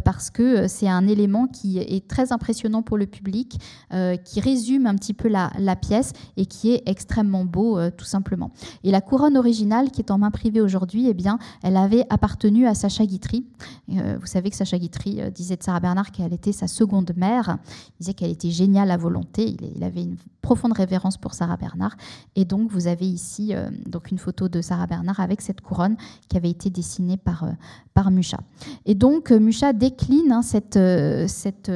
parce 0.04 0.30
que 0.30 0.66
c'est 0.66 0.88
un 0.88 1.06
élément 1.06 1.46
qui 1.46 1.78
est 1.78 2.06
très 2.06 2.32
impressionnant 2.32 2.82
pour 2.82 2.96
le 2.96 3.06
public, 3.06 3.58
qui 4.24 4.40
résume 4.40 4.86
un 4.86 4.94
petit 4.94 5.14
peu 5.14 5.28
la, 5.28 5.50
la, 5.58 5.76
pièce 5.76 6.12
et 6.36 6.46
qui 6.46 6.70
est 6.70 6.82
extrêmement 6.86 7.44
beau, 7.44 7.78
tout 7.90 8.04
simplement. 8.04 8.47
Et 8.84 8.90
la 8.90 9.00
couronne 9.00 9.36
originale 9.36 9.90
qui 9.90 10.00
est 10.00 10.10
en 10.10 10.18
main 10.18 10.30
privée 10.30 10.60
aujourd'hui, 10.60 11.08
eh 11.08 11.14
bien, 11.14 11.38
elle 11.62 11.76
avait 11.76 12.04
appartenu 12.10 12.66
à 12.66 12.74
Sacha 12.74 13.06
Guitry. 13.06 13.46
Euh, 13.90 14.18
vous 14.20 14.26
savez 14.26 14.50
que 14.50 14.56
Sacha 14.56 14.78
Guitry 14.78 15.20
euh, 15.20 15.30
disait 15.30 15.56
de 15.56 15.62
Sarah 15.62 15.80
Bernard 15.80 16.12
qu'elle 16.12 16.32
était 16.32 16.52
sa 16.52 16.66
seconde 16.66 17.12
mère. 17.16 17.58
Il 17.66 18.00
disait 18.00 18.14
qu'elle 18.14 18.30
était 18.30 18.50
géniale 18.50 18.90
à 18.90 18.96
volonté. 18.96 19.56
Il, 19.74 19.84
avait 19.84 20.02
une 20.02 20.16
profonde 20.48 20.72
révérence 20.72 21.18
pour 21.18 21.34
Sarah 21.34 21.58
Bernard. 21.58 21.94
Et 22.34 22.46
donc, 22.46 22.70
vous 22.70 22.86
avez 22.86 23.06
ici 23.06 23.54
euh, 23.54 23.68
donc 23.84 24.10
une 24.10 24.16
photo 24.16 24.48
de 24.48 24.62
Sarah 24.62 24.86
Bernard 24.86 25.20
avec 25.20 25.42
cette 25.42 25.60
couronne 25.60 25.98
qui 26.30 26.38
avait 26.38 26.48
été 26.48 26.70
dessinée 26.70 27.18
par, 27.18 27.44
par 27.92 28.10
Mucha. 28.10 28.38
Et 28.86 28.94
donc, 28.94 29.30
Mucha 29.30 29.74
décline 29.74 30.32
hein, 30.32 30.40
cette, 30.40 30.78
cette, 31.28 31.70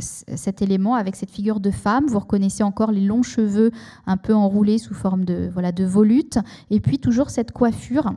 cet 0.00 0.62
élément 0.62 0.96
avec 0.96 1.14
cette 1.14 1.30
figure 1.30 1.60
de 1.60 1.70
femme. 1.70 2.06
Vous 2.08 2.18
reconnaissez 2.18 2.64
encore 2.64 2.90
les 2.90 3.04
longs 3.04 3.22
cheveux 3.22 3.70
un 4.04 4.16
peu 4.16 4.34
enroulés 4.34 4.78
sous 4.78 4.94
forme 4.94 5.24
de, 5.24 5.48
voilà, 5.52 5.70
de 5.70 5.84
volute. 5.84 6.38
Et 6.70 6.80
puis, 6.80 6.98
toujours 6.98 7.30
cette 7.30 7.52
coiffure 7.52 8.14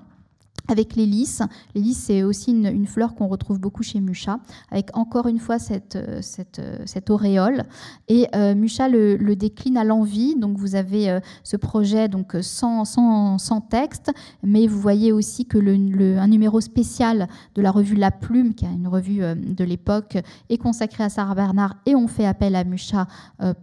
avec 0.67 0.95
les 0.95 1.05
lys. 1.05 1.41
Les 1.75 1.93
c'est 1.93 2.23
aussi 2.23 2.51
une, 2.51 2.87
fleur 2.87 3.15
qu'on 3.15 3.27
retrouve 3.27 3.59
beaucoup 3.59 3.83
chez 3.83 3.99
Mucha, 3.99 4.39
avec 4.71 4.95
encore 4.95 5.27
une 5.27 5.39
fois 5.39 5.59
cette, 5.59 5.95
euh, 5.95 6.19
cette, 6.21 6.59
euh, 6.59 6.77
cette 6.85 7.09
auréole. 7.09 7.63
Et 8.07 8.27
euh, 8.35 8.55
Mucha 8.55 8.87
le, 8.87 9.35
décline 9.35 9.77
à 9.77 9.83
l'envie. 9.83 10.35
Donc 10.35 10.57
vous 10.57 10.75
avez 10.75 11.19
ce 11.43 11.57
projet 11.57 12.07
donc 12.07 12.35
sans, 12.41 12.85
sans, 12.85 13.37
sans, 13.39 13.61
texte, 13.61 14.11
mais 14.43 14.67
vous 14.67 14.79
voyez 14.79 15.11
aussi 15.11 15.45
que 15.45 15.57
le, 15.57 16.17
un 16.17 16.27
numéro 16.27 16.61
spécial 16.61 17.27
de 17.55 17.61
la 17.61 17.71
revue 17.71 17.95
La 17.95 18.11
Plume, 18.11 18.53
qui 18.53 18.65
est 18.65 18.71
une 18.71 18.87
revue 18.87 19.21
de 19.35 19.63
l'époque, 19.63 20.17
est 20.49 20.57
consacré 20.57 21.03
à 21.03 21.09
Sarah 21.09 21.33
Bernard 21.33 21.75
et 21.87 21.95
on 21.95 22.07
fait 22.07 22.25
appel 22.25 22.55
à 22.55 22.63
Mucha 22.63 23.07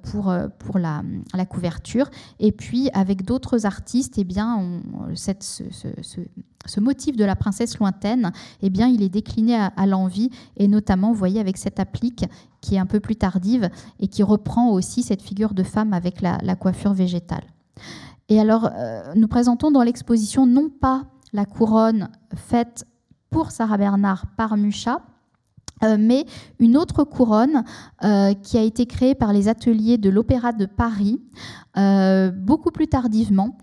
pour, 0.03 0.35
pour 0.59 0.79
la, 0.79 1.03
la 1.35 1.47
couverture. 1.47 2.11
Et 2.41 2.51
puis 2.51 2.91
avec 2.93 3.25
d'autres 3.25 3.65
artistes, 3.65 4.15
eh 4.19 4.25
bien, 4.25 4.57
on, 4.57 5.15
cette, 5.15 5.45
ce, 5.45 5.65
ce 6.03 6.21
ce 6.67 6.80
motif 6.81 7.17
de 7.17 7.25
la 7.25 7.37
princesse 7.37 7.79
lointaine, 7.79 8.33
eh 8.63 8.71
bien, 8.71 8.89
il 8.89 9.03
est 9.03 9.09
décliné 9.09 9.57
à, 9.57 9.87
l'envie, 9.87 10.31
et 10.57 10.69
notamment, 10.69 11.13
vous 11.13 11.19
voyez, 11.19 11.41
avec 11.41 11.57
cette 11.57 11.81
applique 11.81 12.25
qui 12.61 12.75
est 12.75 12.79
un 12.79 12.87
peu 12.87 13.01
plus 13.01 13.17
tardive 13.17 13.71
et 13.99 14.09
qui 14.09 14.23
reprend 14.23 14.71
aussi 14.71 15.03
cette 15.03 15.23
figure 15.23 15.55
de 15.55 15.63
femme 15.63 15.93
avec 15.93 16.21
la, 16.21 16.39
coiffure 16.57 16.93
végétale. 16.93 17.45
Et 18.29 18.41
alors, 18.41 18.71
euh, 18.73 19.13
nous 19.17 19.29
présentons 19.29 19.71
dans 19.71 19.83
l'exposition 19.83 20.47
non 20.47 20.69
pas 20.69 21.05
la 21.33 21.45
couronne 21.45 22.09
faite 22.35 22.85
pour 23.31 23.51
Sarah 23.51 23.79
Bernard 23.79 24.27
par 24.37 24.57
Mucha, 24.57 25.03
euh, 25.83 25.97
mais 25.99 26.27
une 26.59 26.77
autre 26.77 27.05
couronne 27.05 27.65
euh, 28.05 28.35
qui 28.35 28.59
a 28.59 28.63
été 28.63 28.87
créée 28.87 29.15
par 29.15 29.33
les 29.33 29.49
ateliers 29.49 29.99
de 29.99 30.11
l'Opéra 30.11 30.53
de 30.53 30.67
Paris 30.67 31.21
euh, 31.77 32.31
beaucoup 32.31 32.71
plus 32.71 32.89
tardivement 32.89 33.57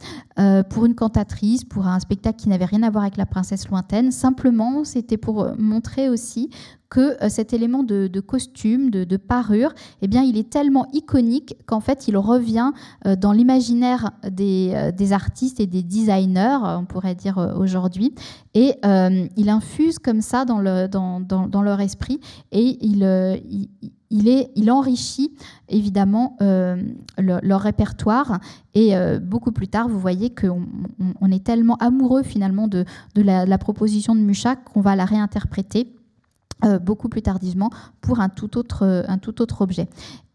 pour 0.69 0.85
une 0.85 0.93
cantatrice, 0.93 1.63
pour 1.63 1.87
un 1.87 1.99
spectacle 1.99 2.37
qui 2.37 2.47
n'avait 2.47 2.65
rien 2.65 2.83
à 2.83 2.91
voir 2.91 3.05
avec 3.05 3.17
la 3.17 3.25
princesse 3.25 3.67
lointaine. 3.69 4.11
Simplement, 4.11 4.83
c'était 4.83 5.17
pour 5.17 5.55
montrer 5.57 6.09
aussi 6.09 6.51
que 6.89 7.21
euh, 7.23 7.29
cet 7.29 7.53
élément 7.53 7.83
de, 7.83 8.19
costume, 8.19 8.89
de, 8.89 9.17
parure, 9.17 9.73
eh 10.01 10.07
bien, 10.07 10.23
il 10.23 10.37
est 10.37 10.49
tellement 10.49 10.87
iconique 10.93 11.55
qu'en 11.65 11.79
fait, 11.79 12.07
il 12.07 12.17
revient 12.17 12.71
euh, 13.05 13.15
dans 13.15 13.31
l'imaginaire 13.31 14.11
des, 14.29 14.71
euh, 14.73 14.91
des, 14.91 15.13
artistes 15.13 15.59
et 15.59 15.67
des 15.67 15.83
designers, 15.83 16.59
on 16.61 16.85
pourrait 16.85 17.15
dire 17.15 17.37
aujourd'hui, 17.57 18.13
et 18.53 18.75
il 19.35 19.49
infuse 19.49 19.99
comme 19.99 20.21
ça 20.21 20.45
dans, 20.45 20.59
le, 20.59 20.87
dans, 20.87 21.19
dans, 21.19 21.61
leur 21.61 21.79
esprit 21.79 22.19
et 22.51 22.77
il, 22.81 23.03
enrichit 24.69 25.31
évidemment 25.69 26.37
leur 26.39 27.61
répertoire. 27.61 28.39
Et 28.73 28.93
beaucoup 29.21 29.51
plus 29.51 29.67
tard, 29.67 29.87
vous 29.87 29.99
voyez 29.99 30.33
qu'on 30.33 30.65
on 31.21 31.31
est 31.31 31.43
tellement 31.43 31.75
amoureux 31.77 32.23
finalement 32.23 32.67
de, 32.67 32.85
la, 33.15 33.57
proposition 33.57 34.15
de 34.15 34.21
Mucha 34.21 34.55
qu'on 34.55 34.81
va 34.81 34.95
la 34.95 35.05
réinterpréter 35.05 35.96
beaucoup 36.79 37.09
plus 37.09 37.21
tardivement 37.21 37.69
pour 38.01 38.19
un 38.19 38.29
tout 38.29 38.57
autre, 38.57 38.83
euh, 38.83 39.03
objet. 39.61 39.87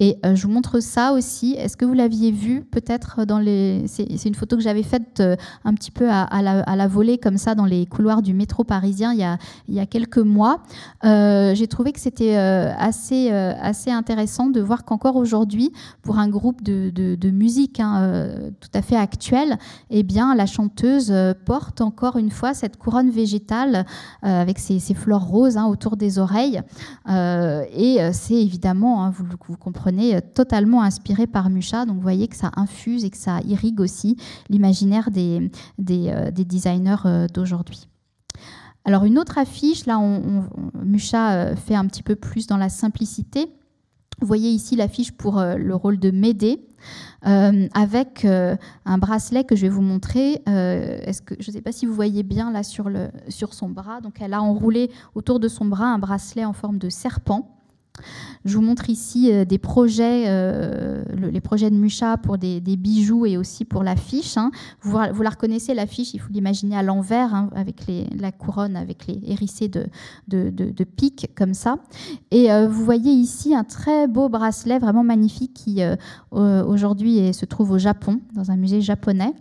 Et 0.03 0.18
euh, 0.26 0.34
je 0.34 0.48
vous 0.48 0.53
montre 0.53 0.80
ça 0.80 1.12
aussi. 1.12 1.55
Est-ce 1.57 1.76
que 1.76 1.84
vous 1.84 1.94
l'aviez 1.94 2.32
vu 2.32 2.64
peut-être 2.64 3.24
dans 3.24 3.38
les... 3.38 3.84
C'est 3.86 4.24
une 4.24 4.34
photo 4.34 4.57
que 4.57 4.62
j'avais 4.62 4.82
faite 4.82 5.22
un 5.64 5.74
petit 5.74 5.92
peu 5.92 6.09
à, 6.11 6.42
la, 6.42 6.88
volée 6.88 7.18
comme 7.18 7.36
ça 7.38 7.55
dans 7.55 7.66
les 7.66 7.86
couloirs 7.86 8.20
du 8.20 8.34
métro 8.34 8.64
parisien 8.64 9.12
il 9.12 9.20
y 9.20 9.22
a, 9.22 9.38
il 9.68 9.74
y 9.74 9.78
a 9.78 9.86
quelques 9.86 10.18
mois. 10.18 10.64
J'ai 11.05 11.66
trouvé 11.68 11.92
que 11.92 12.00
c'était 12.00 12.34
assez, 12.34 13.30
assez 13.30 13.92
intéressant 13.92 14.48
de 14.48 14.61
voir 14.61 14.84
qu'encore 14.84 15.14
aujourd'hui, 15.14 15.72
pour 16.03 16.18
un 16.18 16.28
groupe 16.28 16.62
de, 16.62 17.30
musique 17.30 17.78
hein, 17.78 18.50
tout 18.61 18.70
à 18.74 18.82
fait 18.82 18.96
actuel, 18.96 19.57
eh 19.90 20.03
bien, 20.03 20.34
la 20.34 20.46
chanteuse 20.46 21.14
porte 21.44 21.80
encore 21.80 22.16
une 22.16 22.30
fois 22.30 22.55
cette 22.55 22.76
couronne 22.76 23.11
végétale 23.11 23.86
avec 24.22 24.59
ses, 24.59 24.80
fleurs 24.94 25.24
roses 25.24 25.57
hein, 25.57 25.66
autour 25.66 25.96
des 25.96 26.18
oreilles. 26.18 26.61
Euh, 27.09 27.64
et 27.72 28.00
euh, 28.00 28.11
c'est 28.12 28.34
évidemment, 28.34 29.05
hein, 29.05 29.12
vous, 29.14 29.57
comprenez, 29.57 29.91
totalement 30.34 30.82
inspiré 30.82 31.26
par 31.26 31.51
Mucha. 31.51 31.84
Donc 31.84 31.97
vous 31.97 32.03
voyez 32.03 32.28
que 32.28 32.36
ça 32.36 32.51
infuse 32.57 33.05
et 33.05 33.11
que 33.11 33.16
ça 33.16 33.40
irrigue 33.47 33.80
aussi 33.80 34.16
l'imaginaire 34.49 35.11
des, 35.11 35.51
des, 35.78 36.09
euh, 36.09 36.30
designers 36.30 37.26
d'aujourd'hui. 37.32 37.88
Alors 38.84 39.05
une 39.05 39.18
autre 39.18 39.38
affiche, 39.38 39.86
là, 39.86 39.99
on, 39.99 40.45
Mucha 40.82 41.55
fait 41.57 41.74
un 41.74 41.86
petit 41.86 42.03
peu 42.03 42.16
plus 42.16 42.47
dans 42.47 42.57
la 42.57 42.68
simplicité. 42.68 43.47
Vous 44.20 44.26
voyez 44.26 44.51
ici 44.51 44.76
l'affiche 44.76 45.12
pour 45.12 45.40
le 45.40 45.74
rôle 45.74 45.99
de 45.99 46.11
Médée. 46.11 46.61
Euh, 47.26 47.68
avec 47.72 48.24
euh, 48.24 48.57
un 48.84 48.99
bracelet 48.99 49.45
que 49.45 49.55
je 49.55 49.62
vais 49.62 49.68
vous 49.68 49.82
montrer. 49.82 50.43
Euh, 50.49 50.99
est-ce 51.03 51.22
que, 51.22 51.34
je 51.38 51.51
ne 51.51 51.53
sais 51.55 51.62
pas 51.62 51.72
si 51.72 51.86
vous 51.86 51.95
voyez 51.95 52.22
bien 52.22 52.51
là 52.51 52.62
sur, 52.62 52.88
le, 52.88 53.11
sur 53.28 53.55
son 53.55 53.68
bras. 53.68 54.01
Donc 54.01 54.20
elle 54.20 54.34
a 54.34 54.43
enroulé 54.43 54.90
autour 55.14 55.38
de 55.38 55.49
son 55.49 55.64
bras 55.64 55.86
un 55.86 55.99
bracelet 55.99 56.45
en 56.45 56.53
forme 56.53 56.78
de 56.78 56.88
serpent. 56.88 57.59
Je 58.45 58.57
vous 58.57 58.62
montre 58.62 58.90
ici 58.90 59.30
euh, 59.32 59.45
euh, 59.45 61.05
les 61.30 61.40
projets 61.40 61.70
de 61.70 61.76
Mucha 61.76 62.16
pour 62.16 62.38
des, 62.38 62.61
bijoux 62.61 63.26
et 63.26 63.36
aussi 63.36 63.64
pour 63.64 63.82
l'affiche. 63.82 64.36
Hein. 64.36 64.51
Vous, 64.82 64.99
la 64.99 65.30
reconnaissez, 65.30 65.74
l'affiche, 65.74 66.14
il 66.14 66.20
faut 66.20 66.32
l'imaginer 66.32 66.76
à 66.76 66.82
l'envers, 66.82 67.34
hein, 67.34 67.51
avec 67.55 67.82
la 68.18 68.32
couronne, 68.32 68.76
avec 68.76 69.07
les 69.07 69.20
hérissés 69.24 69.68
de, 69.68 69.86
de, 70.28 70.84
piques 70.84 71.30
comme 71.36 71.55
ça. 71.55 71.76
Et 72.30 72.53
euh, 72.53 72.66
vous 72.66 72.84
voyez 72.84 73.12
ici 73.12 73.55
un 73.55 73.64
très 73.64 74.09
beau 74.09 74.28
bracelet, 74.28 74.78
vraiment 74.78 75.05
magnifique, 75.05 75.55
qui 75.55 75.80
aujourd'hui 76.32 77.32
se 77.32 77.45
trouve 77.45 77.72
au 77.72 77.78
Japon, 77.78 78.20
dans 78.34 78.51
un 78.51 78.57
musée 78.57 78.80
japonais, 78.80 79.32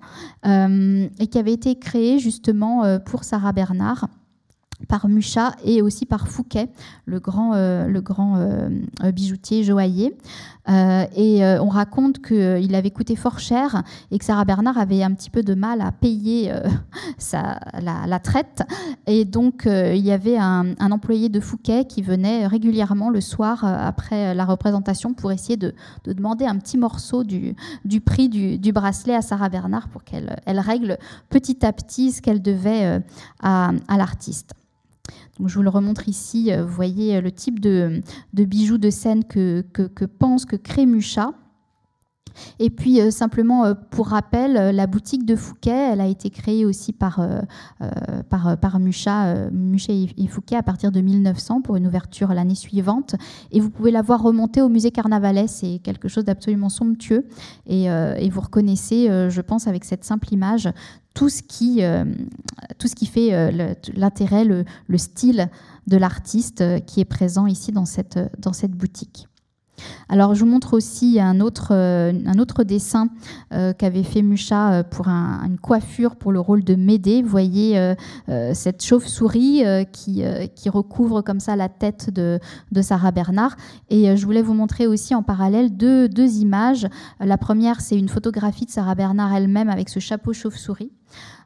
et 0.46 1.28
qui 1.28 1.40
avait 1.40 1.54
été 1.54 1.78
créé 1.80 2.20
justement 2.20 3.00
pour 3.00 3.24
Sarah 3.24 3.52
Bernard 3.54 4.08
par 4.92 5.08
Mucha 5.08 5.56
et 5.64 5.82
aussi 5.82 6.06
par 6.06 6.28
Fouquet, 6.28 6.68
le 7.06 7.22
grand, 7.22 7.54
euh, 7.54 7.88
le 7.88 8.02
grand 8.02 8.36
euh, 8.36 8.70
bijoutier 9.14 9.64
joaillier. 9.64 10.14
Euh, 10.70 11.06
et 11.16 11.44
on 11.60 11.70
raconte 11.70 12.22
qu'il 12.22 12.76
avait 12.76 12.92
coûté 12.92 13.16
fort 13.16 13.40
cher 13.40 13.84
et 14.12 14.20
que 14.20 14.26
Sarah 14.26 14.44
Bernard 14.44 14.78
avait 14.78 15.02
un 15.02 15.14
petit 15.14 15.30
peu 15.30 15.44
de 15.44 15.56
mal 15.56 15.80
à 15.82 15.94
payer 15.94 16.54
sa, 17.18 17.58
la, 17.82 18.20
traite. 18.20 18.64
Et 19.08 19.24
donc, 19.24 19.64
il 19.66 20.06
y 20.06 20.12
avait 20.12 20.38
un, 20.38 20.76
employé 20.92 21.30
de 21.30 21.40
Fouquet 21.40 21.86
qui 21.86 22.02
venait 22.02 22.46
régulièrement 22.46 23.10
le 23.10 23.22
soir 23.22 23.64
après 23.64 24.36
la 24.36 24.44
représentation 24.44 25.14
pour 25.14 25.32
essayer 25.32 25.58
de, 25.58 25.74
demander 26.06 26.46
un 26.46 26.58
petit 26.58 26.78
morceau 26.78 27.24
du, 27.24 27.56
du 27.86 28.02
prix 28.02 28.28
du, 28.28 28.60
du, 28.60 28.74
bracelet 28.74 29.16
à 29.16 29.22
Sarah 29.22 29.50
Bernard 29.50 29.88
pour 29.88 30.04
qu'elle 30.04 30.36
elle 30.46 30.60
règle 30.60 30.98
petit 31.30 31.66
à 31.66 31.72
petit 31.72 32.12
ce 32.12 32.22
qu'elle 32.22 32.42
devait 32.42 33.02
à 33.42 33.72
l'artiste 33.98 34.54
je 35.48 35.56
vous 35.56 35.64
le 35.64 35.70
remontre 35.70 36.08
ici. 36.08 36.52
Euh, 36.52 36.64
vous 36.64 36.74
voyez 36.74 37.18
euh, 37.18 37.22
le 37.22 37.32
type 37.32 37.60
de, 37.60 38.02
bijoux 38.34 38.78
de 38.78 38.90
scène 38.90 39.24
que, 39.24 39.64
pense, 40.20 40.46
que 40.46 40.56
crée 40.56 40.86
Mucha. 40.86 41.34
Et 42.60 42.70
puis 42.70 43.02
euh, 43.02 43.12
simplement 43.12 43.74
pour 43.90 44.08
rappel, 44.08 44.76
la 44.76 44.88
boutique 44.88 45.26
de 45.26 45.36
Fouquet, 45.36 45.92
elle 45.92 46.02
a 46.02 46.08
été 46.08 46.30
créée 46.30 46.66
aussi 46.66 46.94
par, 46.94 47.26
par, 48.30 48.58
et 49.90 50.28
Fouquet 50.28 50.56
à 50.56 50.64
partir 50.64 50.92
de 50.92 51.02
1900 51.02 51.62
pour 51.62 51.76
une 51.76 51.88
ouverture 51.88 52.34
l'année 52.34 52.56
suivante. 52.56 53.16
Et 53.52 53.60
vous 53.60 53.70
pouvez 53.70 53.92
la 53.92 54.02
voir 54.02 54.22
remonter 54.22 54.62
au 54.62 54.70
musée 54.70 54.92
Carnavalet, 54.92 55.48
c'est 55.48 55.80
quelque 55.84 56.08
chose 56.08 56.26
d'absolument 56.26 56.70
somptueux. 56.70 57.26
Et, 57.68 57.88
vous 58.30 58.42
reconnaissez, 58.42 59.08
je 59.30 59.42
pense, 59.42 59.68
avec 59.68 59.84
cette 59.84 60.04
simple 60.04 60.34
image, 60.34 60.70
tout 61.14 61.30
ce 61.30 61.42
qui, 61.44 61.84
euh, 61.84 62.06
tout 62.78 62.88
ce 62.88 62.96
qui 62.96 63.06
fait 63.06 63.34
euh, 63.34 63.74
l'intérêt, 63.94 64.46
le, 64.46 64.66
style 64.98 65.50
de 65.88 65.98
l'artiste 65.98 66.62
euh, 66.62 66.80
qui 66.80 67.02
est 67.02 67.06
présent 67.06 67.48
ici 67.48 67.72
dans 67.72 67.86
cette, 67.86 68.20
dans 68.40 68.54
cette 68.54 68.72
boutique. 68.72 69.28
Alors, 70.10 70.36
je 70.36 70.42
vous 70.42 70.50
montre 70.50 70.74
aussi 70.74 71.20
un 71.20 71.40
autre, 71.40 71.74
autre 72.40 72.64
dessin 72.64 73.08
qu'avait 73.50 74.04
fait 74.04 74.22
Mucha 74.22 74.84
pour 74.84 75.08
une 75.08 75.58
coiffure 75.62 76.16
pour 76.16 76.32
le 76.32 76.40
rôle 76.40 76.64
de 76.64 76.76
Médée. 76.76 77.22
Vous 77.22 77.30
voyez 77.30 77.94
cette 78.54 78.84
chauve-souris 78.84 79.64
qui, 79.92 80.24
recouvre 80.70 81.22
comme 81.22 81.40
ça 81.40 81.56
la 81.56 81.70
tête 81.70 82.10
de, 82.10 82.40
de, 82.72 82.82
Sarah 82.82 83.12
Bernard. 83.12 83.56
Et 83.90 84.16
je 84.16 84.26
voulais 84.26 84.42
vous 84.42 84.54
montrer 84.54 84.88
aussi 84.88 85.16
en 85.16 85.24
parallèle 85.24 85.76
deux, 85.76 86.08
deux 86.08 86.38
images. 86.38 86.88
La 87.20 87.38
première, 87.38 87.82
c'est 87.82 87.98
une 87.98 88.10
photographie 88.10 88.66
de 88.66 88.72
Sarah 88.72 88.96
Bernard 88.96 89.34
elle-même 89.34 89.70
avec 89.70 89.90
ce 89.90 90.00
chapeau 90.00 90.34
chauve-souris. 90.34 90.92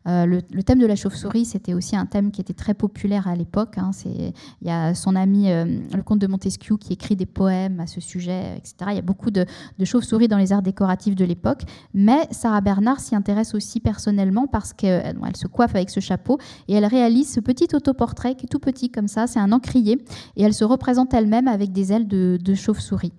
Euh, 0.07 0.25
le, 0.25 0.63
thème 0.63 0.79
de 0.79 0.85
la 0.85 0.95
chauve-souris, 0.95 1.45
c'était 1.45 1.73
aussi 1.73 1.95
un 1.95 2.05
thème 2.05 2.31
qui 2.31 2.41
était 2.41 2.53
très 2.53 2.73
populaire 2.73 3.27
à 3.27 3.35
l'époque. 3.35 3.77
Hein. 3.77 3.91
Il 4.05 4.33
y 4.67 4.69
a 4.69 4.93
son 4.93 5.15
ami, 5.15 5.51
euh, 5.51 5.65
le 5.65 6.03
comte 6.03 6.19
de 6.19 6.27
Montesquieu, 6.27 6.77
qui 6.77 6.93
écrit 6.93 7.15
des 7.15 7.25
poèmes 7.25 7.79
à 7.79 7.87
ce 7.87 7.99
sujet, 8.01 8.57
etc. 8.57 8.75
Il 8.89 8.95
y 8.95 8.99
a 8.99 9.01
beaucoup 9.01 9.31
de, 9.31 9.45
chauves-souris 9.83 10.27
dans 10.27 10.37
les 10.37 10.53
arts 10.53 10.61
décoratifs 10.61 11.15
de 11.15 11.25
l'époque. 11.25 11.63
Mais 11.93 12.27
Sarah 12.31 12.61
Bernard 12.61 12.99
s'y 12.99 13.15
intéresse 13.15 13.55
aussi 13.55 13.79
personnellement 13.79 14.47
parce 14.47 14.73
qu'elle 14.73 15.17
euh, 15.23 15.33
se 15.33 15.47
coiffe 15.47 15.75
avec 15.75 15.89
ce 15.89 15.99
chapeau 15.99 16.37
et 16.67 16.75
elle 16.75 16.85
réalise 16.85 17.31
ce 17.31 17.39
petit 17.39 17.67
autoportrait 17.73 18.35
qui 18.35 18.45
est 18.45 18.49
tout 18.49 18.59
petit 18.59 18.89
comme 18.89 19.07
ça. 19.07 19.27
C'est 19.27 19.39
un 19.39 19.51
encrier 19.51 20.03
et 20.35 20.43
elle 20.43 20.53
se 20.53 20.63
représente 20.63 21.13
elle-même 21.13 21.47
avec 21.47 21.71
des 21.71 21.91
ailes 21.91 22.07
de, 22.07 22.37
de 22.41 22.53
chauve-souris. 22.53 23.13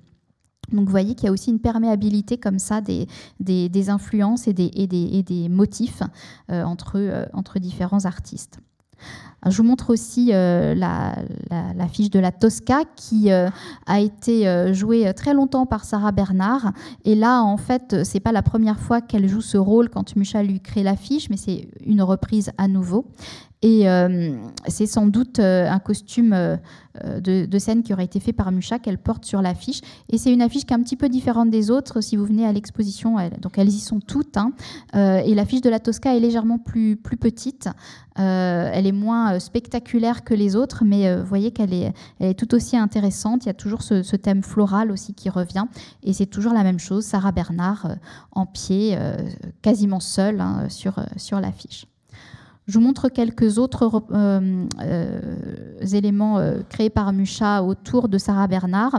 Donc 0.72 0.86
vous 0.86 0.90
voyez 0.90 1.14
qu'il 1.14 1.26
y 1.26 1.28
a 1.28 1.32
aussi 1.32 1.50
une 1.50 1.60
perméabilité 1.60 2.38
comme 2.38 2.58
ça 2.58 2.80
des, 2.80 3.06
des, 3.40 3.90
influences 3.90 4.48
et 4.48 4.52
des, 4.52 4.70
et 4.74 5.22
des 5.22 5.48
motifs 5.48 6.02
euh, 6.50 6.62
entre, 6.62 6.96
euh, 6.96 7.26
entre 7.32 7.58
différents 7.58 8.04
artistes. 8.04 8.58
Je 9.46 9.58
vous 9.58 9.68
montre 9.68 9.92
aussi 9.92 10.30
euh, 10.32 10.74
la, 10.74 11.14
la, 11.50 11.86
fiche 11.86 12.08
de 12.08 12.18
la 12.18 12.32
Tosca 12.32 12.80
qui 12.96 13.30
a 13.30 14.00
été 14.00 14.72
jouée 14.72 15.12
très 15.14 15.34
longtemps 15.34 15.66
par 15.66 15.84
Sarah 15.84 16.10
Bernard. 16.10 16.72
Et 17.04 17.14
là, 17.14 17.42
en 17.42 17.58
fait, 17.58 18.04
c'est 18.04 18.20
pas 18.20 18.32
la 18.32 18.42
première 18.42 18.80
fois 18.80 19.02
qu'elle 19.02 19.28
joue 19.28 19.42
ce 19.42 19.58
rôle 19.58 19.90
quand 19.90 20.16
Michel 20.16 20.46
lui 20.46 20.60
crée 20.60 20.82
l'affiche, 20.82 21.28
mais 21.28 21.36
c'est 21.36 21.68
une 21.84 22.02
reprise 22.02 22.50
à 22.56 22.66
nouveau. 22.66 23.04
Et 23.62 23.88
euh, 23.88 24.36
c'est 24.68 24.86
sans 24.86 25.06
doute 25.06 25.38
euh, 25.38 25.68
un 25.68 25.78
costume 25.78 26.34
euh, 26.34 26.56
de, 27.20 27.58
scène 27.58 27.82
qui 27.82 27.94
aurait 27.94 28.04
été 28.04 28.20
fait 28.20 28.34
par 28.34 28.52
Mucha 28.52 28.78
qu'elle 28.78 28.98
porte 28.98 29.24
sur 29.24 29.40
l'affiche. 29.40 29.80
Et 30.10 30.18
c'est 30.18 30.32
une 30.32 30.42
affiche 30.42 30.66
qui 30.66 30.74
est 30.74 30.76
un 30.76 30.82
petit 30.82 30.96
peu 30.96 31.08
différente 31.08 31.50
des 31.50 31.70
autres. 31.70 32.02
Si 32.02 32.16
vous 32.16 32.26
venez 32.26 32.46
à 32.46 32.52
l'exposition, 32.52 33.16
donc 33.40 33.56
elles 33.56 33.68
y 33.68 33.80
sont 33.80 34.00
toutes. 34.00 34.36
Hein. 34.36 34.52
et 34.94 35.34
l'affiche 35.34 35.62
de 35.62 35.70
la 35.70 35.80
Tosca 35.80 36.14
est 36.14 36.20
légèrement 36.20 36.58
plus, 36.58 36.96
petite. 36.96 37.68
elle 38.14 38.86
est 38.86 38.92
moins 38.92 39.38
spectaculaire 39.38 40.22
que 40.22 40.34
les 40.34 40.54
autres, 40.54 40.84
mais 40.84 41.14
vous 41.16 41.26
voyez 41.26 41.50
qu'elle 41.50 41.72
est, 41.72 41.92
est 42.20 42.38
tout 42.38 42.54
aussi 42.54 42.76
intéressante. 42.76 43.44
Il 43.44 43.48
y 43.48 43.50
a 43.50 43.54
toujours 43.54 43.82
ce, 43.82 44.16
thème 44.16 44.42
floral 44.42 44.90
aussi 44.90 45.14
qui 45.14 45.30
revient. 45.30 45.64
Et 46.02 46.12
c'est 46.12 46.26
toujours 46.26 46.52
la 46.52 46.62
même 46.62 46.78
chose. 46.78 47.04
Sarah 47.04 47.32
Bernard 47.32 47.88
en 48.32 48.46
pied, 48.46 48.96
quasiment 49.62 50.00
seule 50.00 50.40
hein, 50.40 50.66
sur, 50.68 51.00
sur 51.16 51.40
l'affiche. 51.40 51.86
Je 52.66 52.78
vous 52.78 52.84
montre 52.84 53.08
quelques 53.08 53.58
autres 53.58 54.02
euh, 54.10 54.66
euh, 54.80 55.78
éléments 55.92 56.38
euh, 56.38 56.62
créés 56.68 56.90
par 56.90 57.12
Mucha 57.12 57.62
autour 57.62 58.08
de 58.08 58.18
Sarah 58.18 58.48
Bernard 58.48 58.98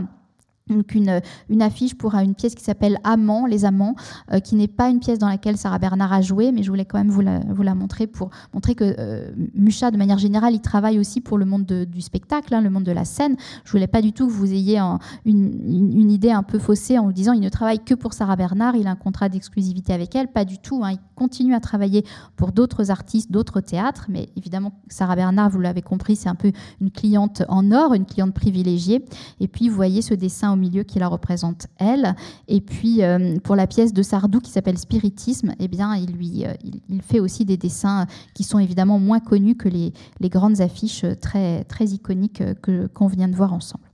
donc 0.68 0.94
une, 0.94 1.20
affiche 1.62 1.94
pour 1.94 2.14
une 2.14 2.34
pièce 2.34 2.54
qui 2.54 2.64
s'appelle 2.64 2.98
Amants, 3.04 3.46
les 3.46 3.64
Amants, 3.64 3.94
euh, 4.32 4.40
qui 4.40 4.54
n'est 4.54 4.68
pas 4.68 4.88
une 4.88 5.00
pièce 5.00 5.18
dans 5.18 5.28
laquelle 5.28 5.56
Sarah 5.56 5.78
Bernard 5.78 6.12
a 6.12 6.20
joué, 6.20 6.52
mais 6.52 6.62
je 6.62 6.70
voulais 6.70 6.84
quand 6.84 6.98
même 6.98 7.10
vous 7.10 7.22
la, 7.22 7.74
montrer 7.74 8.06
pour 8.06 8.30
montrer 8.54 8.74
que 8.74 8.94
euh, 8.98 9.30
Mucha, 9.54 9.90
de 9.90 9.96
manière 9.96 10.18
générale, 10.18 10.54
il 10.54 10.60
travaille 10.60 10.98
aussi 10.98 11.20
pour 11.20 11.38
le 11.38 11.44
monde 11.44 11.64
du 11.64 12.00
spectacle, 12.00 12.54
hein, 12.54 12.60
le 12.60 12.70
monde 12.70 12.84
de 12.84 12.92
la 12.92 13.04
scène. 13.04 13.36
Je 13.64 13.72
voulais 13.72 13.86
pas 13.86 14.02
du 14.02 14.12
tout 14.12 14.26
que 14.26 14.32
vous 14.32 14.52
ayez 14.52 14.78
une, 15.24 16.10
idée 16.10 16.30
un 16.30 16.42
peu 16.42 16.58
faussée 16.58 16.98
en 16.98 17.04
vous 17.04 17.12
disant 17.12 17.32
il 17.32 17.40
ne 17.40 17.48
travaille 17.48 17.80
que 17.80 17.94
pour 17.94 18.12
Sarah 18.12 18.36
Bernard, 18.36 18.76
il 18.76 18.86
a 18.86 18.90
un 18.90 18.96
contrat 18.96 19.28
d'exclusivité 19.28 19.92
avec 19.92 20.14
elle, 20.14 20.28
pas 20.28 20.44
du 20.44 20.58
tout. 20.58 20.82
Hein, 20.84 20.92
il 20.92 20.98
continue 21.14 21.54
à 21.54 21.60
travailler 21.60 22.04
pour 22.36 22.52
d'autres 22.52 22.90
artistes, 22.90 23.30
d'autres 23.30 23.60
théâtres, 23.60 24.06
mais 24.08 24.28
évidemment 24.36 24.72
Sarah 24.88 25.16
Bernard, 25.16 25.50
vous 25.50 25.60
l'avez 25.60 25.82
compris, 25.82 26.16
c'est 26.16 26.28
un 26.28 26.34
peu 26.34 26.52
une 26.80 26.90
cliente 26.90 27.42
en 27.48 27.70
or, 27.72 27.94
une 27.94 28.06
cliente 28.06 28.34
privilégiée. 28.34 29.04
Et 29.40 29.48
puis 29.48 29.68
vous 29.68 29.76
voyez 29.76 30.02
ce 30.02 30.14
dessin 30.14 30.57
milieu 30.58 30.82
qui 30.82 30.98
la 30.98 31.08
représente 31.08 31.66
elle. 31.78 32.14
Et 32.46 32.60
puis 32.60 33.00
pour 33.44 33.56
la 33.56 33.66
pièce 33.66 33.92
de 33.92 34.02
Sardou 34.02 34.40
qui 34.40 34.50
s'appelle 34.50 34.78
Spiritisme, 34.78 35.54
eh 35.58 35.68
bien, 35.68 35.94
il, 35.96 36.12
lui, 36.12 36.44
il, 36.88 37.02
fait 37.02 37.20
aussi 37.20 37.44
des 37.44 37.56
dessins 37.56 38.06
qui 38.34 38.44
sont 38.44 38.58
évidemment 38.58 38.98
moins 38.98 39.20
connus 39.20 39.56
que 39.56 39.68
les, 39.68 39.92
les 40.20 40.28
grandes 40.28 40.60
affiches 40.60 41.04
très, 41.20 41.64
très 41.64 41.86
iconiques 41.86 42.42
que, 42.62 42.86
qu'on 42.88 43.06
vient 43.06 43.28
de 43.28 43.36
voir 43.36 43.52
ensemble. 43.52 43.87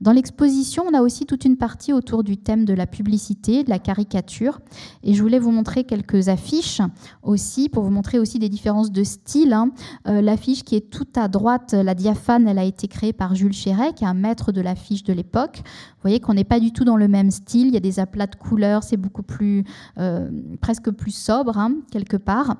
Dans 0.00 0.12
l'exposition, 0.12 0.84
on 0.90 0.94
a 0.94 1.02
aussi 1.02 1.26
toute 1.26 1.44
une 1.44 1.58
partie 1.58 1.92
autour 1.92 2.24
du 2.24 2.38
thème 2.38 2.64
de 2.64 2.72
la 2.72 2.86
publicité, 2.86 3.64
de 3.64 3.68
la 3.68 3.78
caricature. 3.78 4.60
Et 5.02 5.12
je 5.12 5.22
voulais 5.22 5.38
vous 5.38 5.50
montrer 5.50 5.84
quelques 5.84 6.28
affiches 6.28 6.80
aussi, 7.22 7.68
pour 7.68 7.82
vous 7.82 7.90
montrer 7.90 8.18
aussi 8.18 8.38
des 8.38 8.48
différences 8.48 8.92
de 8.92 9.04
style. 9.04 9.52
Hein. 9.52 9.72
Euh, 10.08 10.22
l'affiche 10.22 10.64
qui 10.64 10.74
est 10.74 10.88
tout 10.88 11.08
à 11.16 11.28
droite, 11.28 11.74
la 11.74 11.94
diaphane, 11.94 12.48
elle 12.48 12.58
a 12.58 12.64
été 12.64 12.88
créée 12.88 13.12
par 13.12 13.34
Jules 13.34 13.52
Chéret, 13.52 13.92
qui 13.92 14.04
est 14.04 14.08
un 14.08 14.14
maître 14.14 14.52
de 14.52 14.62
l'affiche 14.62 15.04
de 15.04 15.12
l'époque. 15.12 15.58
Vous 15.64 16.02
voyez 16.02 16.18
qu'on 16.18 16.34
n'est 16.34 16.44
pas 16.44 16.60
du 16.60 16.72
tout 16.72 16.84
dans 16.84 16.96
le 16.96 17.06
même 17.06 17.30
style. 17.30 17.66
Il 17.68 17.74
y 17.74 17.76
a 17.76 17.80
des 17.80 18.00
aplats 18.00 18.26
de 18.26 18.36
couleurs, 18.36 18.82
c'est 18.82 18.96
beaucoup 18.96 19.22
plus, 19.22 19.64
euh, 19.98 20.30
presque 20.62 20.90
plus 20.90 21.14
sobre, 21.14 21.58
hein, 21.58 21.74
quelque 21.90 22.16
part. 22.16 22.56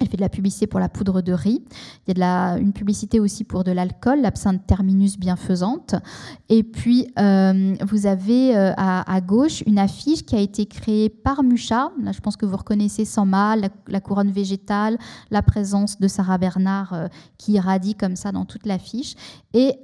Elle 0.00 0.08
fait 0.08 0.16
de 0.16 0.22
la 0.22 0.28
publicité 0.28 0.66
pour 0.66 0.80
la 0.80 0.88
poudre 0.88 1.20
de 1.20 1.32
riz. 1.32 1.62
Il 2.08 2.18
y 2.18 2.22
a 2.22 2.56
une 2.56 2.72
publicité 2.72 3.20
aussi 3.20 3.44
pour 3.44 3.62
de 3.62 3.72
l'alcool, 3.72 4.20
l'absinthe 4.20 4.66
terminus 4.66 5.18
bienfaisante. 5.18 5.94
Et 6.48 6.62
puis, 6.62 7.08
euh, 7.18 7.74
vous 7.86 8.06
avez 8.06 8.56
euh, 8.56 8.72
à, 8.76 9.20
gauche 9.20 9.62
une 9.66 9.78
affiche 9.78 10.24
qui 10.24 10.34
a 10.34 10.40
été 10.40 10.66
créée 10.66 11.08
par 11.08 11.42
Mucha. 11.42 11.90
Là, 12.02 12.12
je 12.12 12.20
pense 12.20 12.36
que 12.36 12.46
vous 12.46 12.56
reconnaissez 12.56 13.04
sans 13.04 13.26
mal 13.26 13.70
la, 13.86 14.00
couronne 14.00 14.30
végétale, 14.30 14.98
la 15.30 15.42
présence 15.42 16.00
de 16.00 16.08
Sarah 16.08 16.38
Bernard 16.38 16.92
euh, 16.94 17.08
qui 17.38 17.52
irradie 17.52 17.94
comme 17.94 18.16
ça 18.16 18.32
dans 18.32 18.44
toute 18.44 18.66
l'affiche. 18.66 19.14
Et 19.54 19.74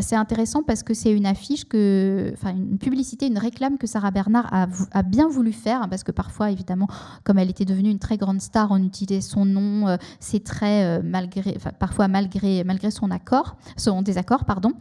c'est 0.00 0.16
intéressant 0.16 0.62
parce 0.62 0.82
que 0.82 0.92
c'est 0.92 1.10
une 1.10 1.24
affiche, 1.24 1.64
une 1.72 2.78
publicité, 2.78 3.26
une 3.26 3.38
réclame 3.38 3.78
que 3.78 3.86
Sarah 3.86 4.10
Bernard 4.10 4.46
a, 4.52 4.66
a 4.92 5.02
bien 5.02 5.26
voulu 5.26 5.52
faire, 5.52 5.82
hein, 5.82 5.88
parce 5.88 6.04
que 6.04 6.12
parfois, 6.12 6.50
évidemment, 6.50 6.86
comme 7.24 7.38
elle 7.38 7.48
était 7.48 7.64
devenue 7.64 7.90
une 7.90 7.98
très 7.98 8.18
grande 8.18 8.42
star, 8.42 8.70
on 8.70 8.82
utilisait 8.82 9.13
son 9.20 9.44
nom, 9.44 9.88
euh, 9.88 9.96
ses 10.20 10.40
traits, 10.40 10.84
euh, 10.84 11.02
malgré, 11.04 11.56
parfois 11.78 12.08
malgré, 12.08 12.64
malgré 12.64 12.90
son 12.90 13.10
accord, 13.10 13.56
son 13.76 14.02
désaccord, 14.02 14.44
pardon. 14.44 14.72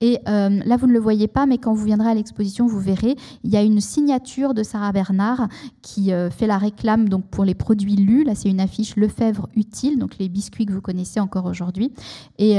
Et 0.00 0.18
euh, 0.28 0.60
là, 0.64 0.76
vous 0.76 0.86
ne 0.86 0.92
le 0.92 0.98
voyez 0.98 1.28
pas, 1.28 1.46
mais 1.46 1.58
quand 1.58 1.72
vous 1.72 1.84
viendrez 1.84 2.10
à 2.10 2.14
l'exposition, 2.14 2.66
vous 2.66 2.80
verrez, 2.80 3.16
il 3.44 3.50
y 3.50 3.56
a 3.56 3.62
une 3.62 3.80
signature 3.80 4.54
de 4.54 4.62
Sarah 4.62 4.92
Bernard 4.92 5.48
qui 5.82 6.10
fait 6.30 6.46
la 6.46 6.58
réclame 6.58 7.08
donc 7.08 7.26
pour 7.26 7.44
les 7.44 7.54
produits 7.54 7.96
lus. 7.96 8.24
Là, 8.24 8.34
c'est 8.34 8.48
une 8.48 8.60
affiche 8.60 8.96
Lefebvre 8.96 9.48
utile, 9.56 9.98
donc 9.98 10.18
les 10.18 10.28
biscuits 10.28 10.66
que 10.66 10.72
vous 10.72 10.80
connaissez 10.80 11.20
encore 11.20 11.46
aujourd'hui. 11.46 11.92
Et 12.38 12.54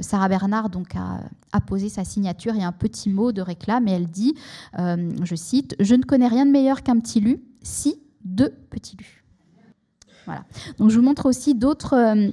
Sarah 0.00 0.28
Bernard 0.28 0.70
donc 0.70 0.94
a, 0.96 1.20
a, 1.52 1.60
posé 1.60 1.88
sa 1.88 2.04
signature 2.04 2.54
et 2.54 2.62
un 2.62 2.72
petit 2.72 3.10
mot 3.10 3.32
de 3.32 3.42
réclame 3.42 3.88
et 3.88 3.92
elle 3.92 4.08
dit, 4.08 4.34
je 4.76 5.34
cite, 5.34 5.76
Je 5.80 5.94
ne 5.94 6.02
connais 6.02 6.28
rien 6.28 6.46
de 6.46 6.50
meilleur 6.50 6.82
qu'un 6.82 6.98
petit 6.98 7.20
lu, 7.20 7.42
si 7.62 7.98
deux 8.24 8.50
petits 8.70 8.96
lus. 8.96 9.23
Donc 10.78 10.90
je 10.90 10.96
vous 10.96 11.04
montre 11.04 11.26
aussi 11.26 11.54
d'autres 11.54 11.94
euh, 11.94 12.30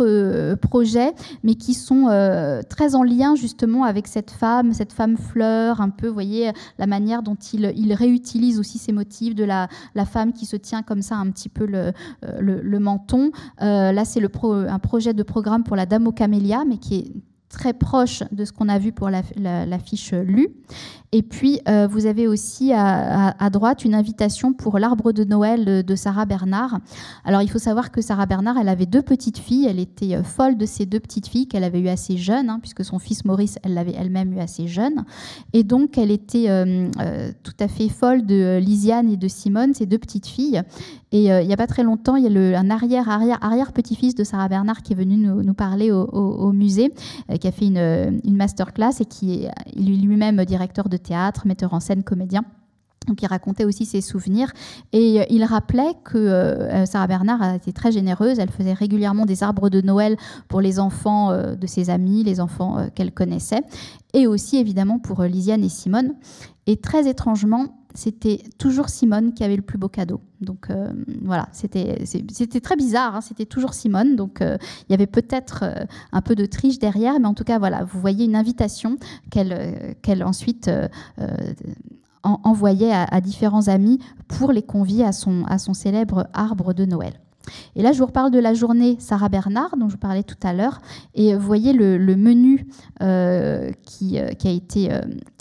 euh, 0.00 0.56
projets, 0.56 1.12
mais 1.42 1.54
qui 1.54 1.74
sont 1.74 2.08
euh, 2.08 2.62
très 2.68 2.94
en 2.94 3.02
lien 3.02 3.34
justement 3.34 3.84
avec 3.84 4.06
cette 4.06 4.30
femme, 4.30 4.72
cette 4.72 4.92
femme 4.92 5.16
fleur, 5.16 5.80
un 5.80 5.90
peu, 5.90 6.08
vous 6.08 6.14
voyez, 6.14 6.52
la 6.78 6.86
manière 6.86 7.22
dont 7.22 7.36
il, 7.52 7.72
il 7.76 7.92
réutilise 7.94 8.58
aussi 8.58 8.78
ces 8.78 8.92
motifs 8.92 9.34
de 9.34 9.44
la, 9.44 9.68
femme 10.06 10.32
qui 10.32 10.46
se 10.46 10.56
tient 10.56 10.82
comme 10.82 11.02
ça 11.02 11.16
un 11.16 11.30
petit 11.30 11.48
peu 11.48 11.66
le, 11.66 11.92
le, 12.40 12.78
menton. 12.78 13.30
là, 13.60 14.04
c'est 14.04 14.22
un 14.22 14.78
projet 14.78 15.14
de 15.14 15.22
programme 15.22 15.62
pour 15.64 15.76
la 15.76 15.86
Dame 15.86 16.06
aux 16.06 16.12
camélias, 16.12 16.64
mais 16.66 16.78
qui 16.78 16.96
est 16.96 17.12
très 17.52 17.74
proche 17.74 18.24
de 18.32 18.44
ce 18.44 18.52
qu'on 18.52 18.68
a 18.68 18.78
vu 18.78 18.90
pour 18.92 19.10
la, 19.10 19.22
lue. 20.24 20.48
Et 21.14 21.22
puis, 21.22 21.60
euh, 21.68 21.86
vous 21.86 22.06
avez 22.06 22.26
aussi 22.26 22.72
à, 22.72 23.50
droite 23.50 23.84
une 23.84 23.94
invitation 23.94 24.54
pour 24.54 24.78
l'arbre 24.78 25.12
de 25.12 25.24
Noël 25.24 25.84
de, 25.84 25.94
Sarah 25.94 26.24
Bernard. 26.24 26.78
Alors, 27.24 27.42
il 27.42 27.50
faut 27.50 27.58
savoir 27.58 27.90
que 27.90 28.00
Sarah 28.00 28.24
Bernard, 28.24 28.56
elle 28.58 28.70
avait 28.70 28.86
deux 28.86 29.02
petites 29.02 29.36
filles. 29.36 29.66
Elle 29.68 29.78
était 29.78 30.14
euh, 30.14 30.22
folle 30.22 30.56
de 30.56 30.64
ces 30.64 30.86
deux 30.86 31.00
petites 31.00 31.28
filles 31.28 31.46
qu'elle 31.46 31.64
avait 31.64 31.80
eues 31.80 31.90
assez 31.90 32.16
jeunes, 32.16 32.48
hein, 32.48 32.58
puisque 32.60 32.82
son 32.82 32.98
fils 32.98 33.26
Maurice, 33.26 33.58
elle 33.62 33.74
l'avait 33.74 33.92
elle-même 33.92 34.32
eu 34.32 34.40
assez 34.40 34.66
jeune. 34.66 35.04
Et 35.52 35.64
donc, 35.64 35.98
elle 35.98 36.10
était 36.10 36.46
euh, 36.48 36.88
tout 37.42 37.52
à 37.60 37.68
fait 37.68 37.90
folle 37.90 38.24
de 38.24 38.58
Lisiane 38.58 39.10
et 39.10 39.18
de 39.18 39.28
Simone, 39.28 39.74
ces 39.74 39.84
deux 39.84 39.98
petites 39.98 40.26
filles. 40.26 40.62
Et 41.14 41.26
il 41.26 41.46
n'y 41.46 41.52
a 41.52 41.58
pas 41.58 41.66
très 41.66 41.82
longtemps, 41.82 42.16
il 42.16 42.24
y 42.24 42.54
a 42.54 42.58
un 42.58 42.70
arrière, 42.70 43.10
arrière, 43.10 43.36
arrière 43.42 43.72
petit-fils 43.72 44.14
de 44.14 44.24
Sarah 44.24 44.48
Bernard 44.48 44.82
qui 44.82 44.94
est 44.94 44.96
venu 44.96 45.18
nous, 45.18 45.54
parler 45.54 45.92
au, 45.92 46.52
musée, 46.52 46.90
qui 47.42 47.48
a 47.48 47.52
fait 47.52 47.66
une, 47.66 48.20
une 48.22 48.36
masterclass 48.36 49.00
et 49.00 49.04
qui 49.04 49.44
est 49.44 49.50
lui-même 49.76 50.44
directeur 50.44 50.88
de 50.88 50.96
théâtre, 50.96 51.44
metteur 51.44 51.74
en 51.74 51.80
scène, 51.80 52.04
comédien. 52.04 52.44
Donc 53.08 53.20
il 53.20 53.26
racontait 53.26 53.64
aussi 53.64 53.84
ses 53.84 54.00
souvenirs 54.00 54.52
et 54.92 55.20
euh, 55.20 55.24
il 55.28 55.42
rappelait 55.42 55.94
que 56.04 56.18
euh, 56.18 56.86
Sarah 56.86 57.08
Bernard 57.08 57.42
a 57.42 57.56
été 57.56 57.72
très 57.72 57.90
généreuse. 57.90 58.38
Elle 58.38 58.50
faisait 58.50 58.74
régulièrement 58.74 59.26
des 59.26 59.42
arbres 59.42 59.70
de 59.70 59.80
Noël 59.80 60.16
pour 60.46 60.60
les 60.60 60.78
enfants 60.78 61.32
euh, 61.32 61.56
de 61.56 61.66
ses 61.66 61.90
amis, 61.90 62.22
les 62.22 62.38
enfants 62.38 62.86
qu'elle 62.94 63.10
connaissait, 63.10 63.62
et 64.14 64.28
aussi 64.28 64.58
évidemment 64.58 65.00
pour 65.00 65.24
Lisiane 65.24 65.64
et 65.64 65.68
Simone. 65.68 66.14
Et 66.68 66.76
très 66.76 67.08
étrangement, 67.08 67.81
c'était 67.94 68.42
toujours 68.58 68.88
Simone 68.88 69.34
qui 69.34 69.44
avait 69.44 69.56
le 69.56 69.62
plus 69.62 69.78
beau 69.78 69.88
cadeau. 69.88 70.20
Donc 70.40 70.68
voilà, 71.22 71.48
c'était 71.52 72.04
très 72.60 72.76
bizarre, 72.76 73.16
hein. 73.16 73.20
c'était 73.20 73.46
toujours 73.46 73.74
Simone. 73.74 74.16
Donc 74.16 74.38
il 74.40 74.90
y 74.90 74.94
avait 74.94 75.06
peut-être 75.06 75.64
un 76.10 76.20
peu 76.20 76.34
de 76.34 76.46
triche 76.46 76.78
derrière, 76.78 77.20
mais 77.20 77.26
en 77.26 77.34
tout 77.34 77.44
cas, 77.44 77.58
voilà, 77.58 77.84
vous 77.84 78.00
voyez 78.00 78.24
une 78.24 78.34
invitation 78.34 78.96
qu'elle 79.30 79.94
qu'elle 80.02 80.24
ensuite 80.24 80.68
envoyait 82.22 82.92
à, 82.92 83.20
différents 83.20 83.68
amis 83.68 83.98
pour 84.28 84.52
les 84.52 84.62
convier 84.62 85.04
à 85.04 85.12
son, 85.12 85.44
à 85.46 85.58
son 85.58 85.74
célèbre 85.74 86.28
arbre 86.32 86.72
de 86.72 86.84
Noël. 86.84 87.20
Et 87.76 87.82
là, 87.82 87.92
je 87.92 87.98
vous 87.98 88.06
reparle 88.06 88.30
de 88.30 88.38
la 88.38 88.54
journée 88.54 88.96
Sarah 88.98 89.28
Bernard, 89.28 89.76
dont 89.76 89.88
je 89.88 89.96
parlais 89.96 90.22
tout 90.22 90.36
à 90.42 90.52
l'heure. 90.52 90.80
Et 91.14 91.34
vous 91.34 91.46
voyez 91.46 91.72
le, 91.72 91.98
menu 92.16 92.66
euh, 93.02 93.70
qui, 93.82 94.18
euh, 94.18 94.28
qui, 94.30 94.48
a 94.48 94.50
été 94.50 94.92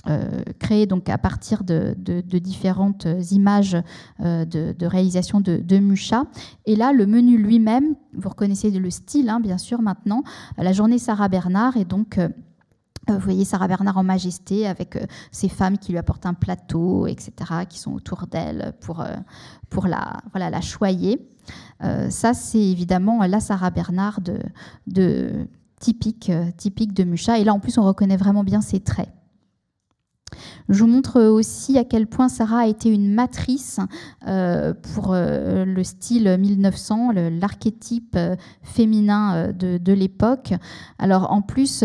euh, 0.08 0.41
créé 0.60 0.86
donc 0.86 1.10
à 1.10 1.18
partir 1.18 1.64
de, 1.64 1.93
différentes 2.39 3.08
images 3.32 3.78
de, 4.20 4.86
réalisation 4.86 5.41
de, 5.41 5.58
de, 5.58 5.78
Mucha. 5.78 6.26
Et 6.66 6.76
là, 6.76 6.93
le 6.93 7.06
menu 7.06 7.38
lui-même, 7.38 7.95
vous 8.14 8.30
reconnaissez 8.30 8.72
le 8.72 8.89
style, 8.89 9.30
hein, 9.30 9.39
bien 9.39 9.58
sûr, 9.58 9.82
maintenant. 9.82 10.24
La 10.58 10.74
journée 10.74 10.99
Sarah 10.99 11.28
Bernard 11.28 11.78
est 11.78 11.86
donc 11.86 12.20
vous 13.08 13.20
voyez 13.20 13.45
Sarah 13.45 13.68
Bernard 13.68 13.97
en 13.97 14.04
majesté 14.04 14.68
avec 14.68 14.97
ces 15.32 15.49
femmes 15.49 15.80
qui 15.80 15.91
lui 15.91 15.97
apportent 15.97 16.28
un 16.28 16.36
plateau, 16.36 17.08
etc., 17.08 17.32
qui 17.68 17.80
sont 17.80 17.93
autour 17.93 18.28
d'elle 18.28 18.74
pour, 18.80 19.04
pour 19.70 19.88
la, 19.88 20.22
voilà, 20.32 20.52
la 20.52 20.62
choyer. 20.62 21.28
Ça, 22.10 22.34
c'est 22.34 22.62
évidemment 22.62 23.24
la 23.26 23.39
Sarah 23.39 23.72
Bernard 23.72 24.22
de, 24.22 24.39
de 24.88 25.48
typique, 25.80 26.32
typique 26.58 26.94
de 26.94 27.04
Mucha. 27.04 27.39
Et 27.39 27.44
là, 27.44 27.54
en 27.54 27.60
plus, 27.60 27.78
on 27.78 27.84
reconnaît 27.84 28.18
vraiment 28.18 28.44
bien 28.44 28.62
ses 28.62 28.80
traits. 28.80 29.10
Je 30.70 30.80
vous 30.80 30.88
montre 30.88 31.22
aussi 31.22 31.78
à 31.78 31.84
quel 31.84 32.08
point 32.08 32.30
Sarah 32.30 32.60
a 32.60 32.68
été 32.68 32.89
une 32.89 33.14
matrice 33.14 33.80
euh, 34.28 34.74
pour 34.94 35.14
euh, 35.14 35.66
le 35.66 35.84
style 35.84 36.38
1900, 36.39 37.12
l'archétype 37.39 38.16
euh, 38.16 38.36
féminin 38.62 39.52
de, 39.52 39.94
l'époque. 39.94 40.54
Alors 41.00 41.32
en 41.32 41.42
plus, 41.42 41.84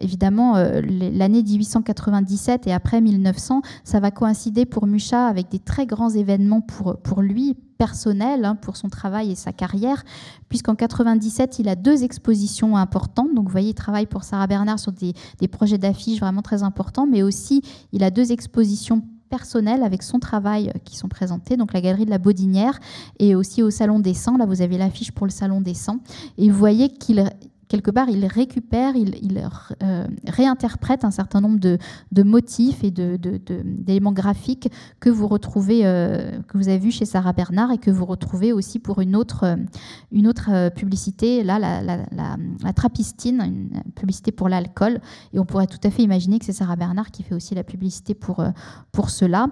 évidemment, 0.00 0.54
l'année 0.54 1.42
1897 1.42 2.66
et 2.66 2.72
après 2.72 3.02
1900, 3.02 3.60
ça 3.84 4.00
va 4.00 4.10
coïncider 4.10 4.64
pour 4.64 4.86
Mucha 4.86 5.26
avec 5.26 5.50
des 5.50 5.58
très 5.58 5.84
grands 5.84 6.08
événements 6.08 6.62
pour 6.62 7.20
lui, 7.20 7.56
personnel 7.82 8.44
hein, 8.44 8.54
pour 8.54 8.76
son 8.76 8.88
travail 8.88 9.32
et 9.32 9.34
sa 9.34 9.52
carrière, 9.52 10.04
puisqu'en 10.48 10.76
97, 10.76 11.58
il 11.58 11.68
a 11.68 11.74
deux 11.74 12.04
expositions 12.04 12.76
importantes. 12.76 13.34
Donc, 13.34 13.46
vous 13.46 13.50
voyez, 13.50 13.70
il 13.70 13.74
travaille 13.74 14.06
pour 14.06 14.22
Sarah 14.22 14.46
Bernard 14.46 14.78
sur 14.78 14.92
des, 14.92 15.48
projets 15.48 15.78
d'affiches 15.78 16.20
vraiment 16.20 16.42
très 16.42 16.62
importants, 16.62 17.08
mais 17.08 17.24
aussi 17.24 17.60
il 17.92 18.04
a 18.04 18.12
deux 18.12 18.30
expositions 18.30 19.02
personnelles 19.30 19.82
avec 19.82 20.04
son 20.04 20.20
travail 20.20 20.68
euh, 20.68 20.78
qui 20.84 20.96
sont 20.96 21.08
présentées, 21.08 21.56
donc 21.56 21.72
la 21.72 21.80
galerie 21.80 22.04
de 22.04 22.10
la 22.10 22.18
Baudinière 22.18 22.78
et 23.18 23.34
aussi 23.34 23.64
au 23.64 23.70
Salon 23.70 23.98
des 23.98 24.14
Sangs. 24.14 24.36
Là, 24.36 24.46
vous 24.46 24.62
avez 24.62 24.78
l'affiche 24.78 25.10
pour 25.10 25.26
le 25.26 25.32
Salon 25.32 25.60
des 25.60 25.74
Sangs. 25.74 25.98
Et 26.38 26.50
vous 26.50 26.58
voyez 26.58 26.88
qu'il 26.88 27.28
quelque 27.72 27.90
part, 27.90 28.10
il 28.10 28.26
récupère, 28.26 28.96
il, 28.96 29.42
euh, 29.82 30.06
réinterprète 30.28 31.06
un 31.06 31.10
certain 31.10 31.40
nombre 31.40 31.58
de, 31.58 31.78
motifs 32.22 32.84
et 32.84 32.90
d'éléments 32.90 34.12
graphiques 34.12 34.70
que 35.00 35.08
vous 35.08 35.26
retrouvez, 35.26 35.86
euh, 35.86 36.32
que 36.48 36.58
vous 36.58 36.68
avez 36.68 36.78
vu 36.78 36.90
chez 36.90 37.06
Sarah 37.06 37.32
Bernard 37.32 37.72
et 37.72 37.78
que 37.78 37.90
vous 37.90 38.04
retrouvez 38.04 38.52
aussi 38.52 38.78
pour 38.78 39.00
une 39.00 39.16
autre, 39.16 39.44
euh, 39.44 40.70
publicité, 40.70 41.42
là, 41.42 41.58
la, 41.58 41.80
la, 41.82 42.72
Trapistine, 42.74 43.40
une 43.40 43.92
publicité 43.94 44.32
pour 44.32 44.50
l'alcool. 44.50 45.00
Et 45.32 45.38
on 45.38 45.46
pourrait 45.46 45.66
tout 45.66 45.80
à 45.82 45.90
fait 45.90 46.02
imaginer 46.02 46.38
que 46.38 46.44
c'est 46.44 46.52
Sarah 46.52 46.76
Bernard 46.76 47.10
qui 47.10 47.22
fait 47.22 47.34
aussi 47.34 47.54
la 47.54 47.64
publicité 47.64 48.12
pour, 48.14 48.44
pour 48.92 49.08
cela 49.08 49.46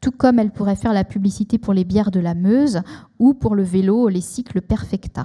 tout 0.00 0.12
comme 0.12 0.38
elle 0.38 0.50
pourrait 0.50 0.76
faire 0.76 0.92
la 0.92 1.04
publicité 1.04 1.58
pour 1.58 1.74
les 1.74 1.84
bières 1.84 2.10
de 2.10 2.20
la 2.20 2.34
Meuse 2.34 2.80
ou 3.18 3.34
pour 3.34 3.54
le 3.54 3.64
vélo, 3.64 4.08
les 4.08 4.20
cycles 4.20 4.60
Perfecta. 4.60 5.24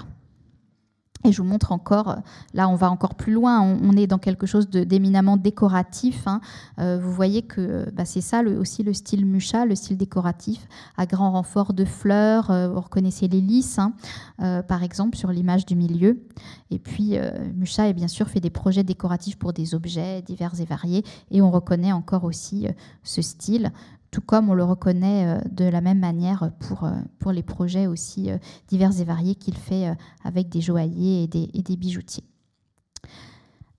Et 1.24 1.32
je 1.32 1.42
vous 1.42 1.48
montre 1.48 1.72
encore, 1.72 2.18
là 2.54 2.68
on 2.68 2.76
va 2.76 2.90
encore 2.90 3.16
plus 3.16 3.34
loin, 3.34 3.62
on, 3.62 3.96
est 3.96 4.08
dans 4.08 4.18
quelque 4.18 4.48
chose 4.48 4.70
d'éminemment 4.70 5.38
décoratif. 5.38 6.24
Hein. 6.26 6.42
Euh, 6.80 7.00
vous 7.02 7.12
voyez 7.12 7.44
que 7.44 7.90
bah, 7.92 8.06
c'est 8.06 8.22
ça 8.22 8.42
aussi 8.42 8.82
le 8.82 8.94
style 8.94 9.26
Mucha, 9.26 9.66
le 9.66 9.76
style 9.76 9.98
décoratif, 9.98 10.68
à 10.98 11.06
grand 11.06 11.32
renfort 11.32 11.74
de 11.74 11.86
fleurs. 11.86 12.50
Euh, 12.50 12.70
vous 12.70 12.82
reconnaissez 12.82 13.28
les 13.28 13.42
lys, 13.42 13.78
hein, 13.78 13.94
euh, 14.42 14.64
par 14.64 14.82
exemple, 14.84 15.16
sur 15.16 15.32
l'image 15.32 15.66
du 15.66 15.76
milieu. 15.76 16.24
Et 16.72 16.80
puis 16.80 17.18
Mucha 17.56 17.84
a 17.84 17.94
bien 17.94 18.08
sûr 18.08 18.30
fait 18.30 18.40
des 18.40 18.50
projets 18.50 18.84
décoratifs 18.84 19.38
pour 19.38 19.54
des 19.54 19.76
objets 19.76 20.22
divers 20.22 20.60
et 20.60 20.66
variés. 20.66 21.04
Et 21.30 21.42
on 21.42 21.52
reconnaît 21.52 21.92
encore 21.92 22.24
aussi 22.24 22.68
ce 23.04 23.22
style 23.22 23.72
tout 24.12 24.22
comme 24.22 24.50
on 24.50 24.54
le 24.54 24.64
reconnaît 24.64 25.26
euh, 25.26 25.42
de 25.50 25.66
la 25.66 25.82
même 25.82 26.00
manière 26.00 26.52
pour, 26.60 26.84
euh, 26.84 27.32
les 27.32 27.44
projets 27.44 27.88
aussi 27.88 28.30
euh, 28.30 28.38
divers 28.68 29.00
et 29.00 29.06
variés 29.06 29.36
qu'il 29.36 29.56
fait 29.56 29.96
avec 30.24 30.50
des 30.50 30.60
joailliers 30.60 31.24
et 31.24 31.28
des, 31.62 31.78
bijoutiers. 31.78 32.26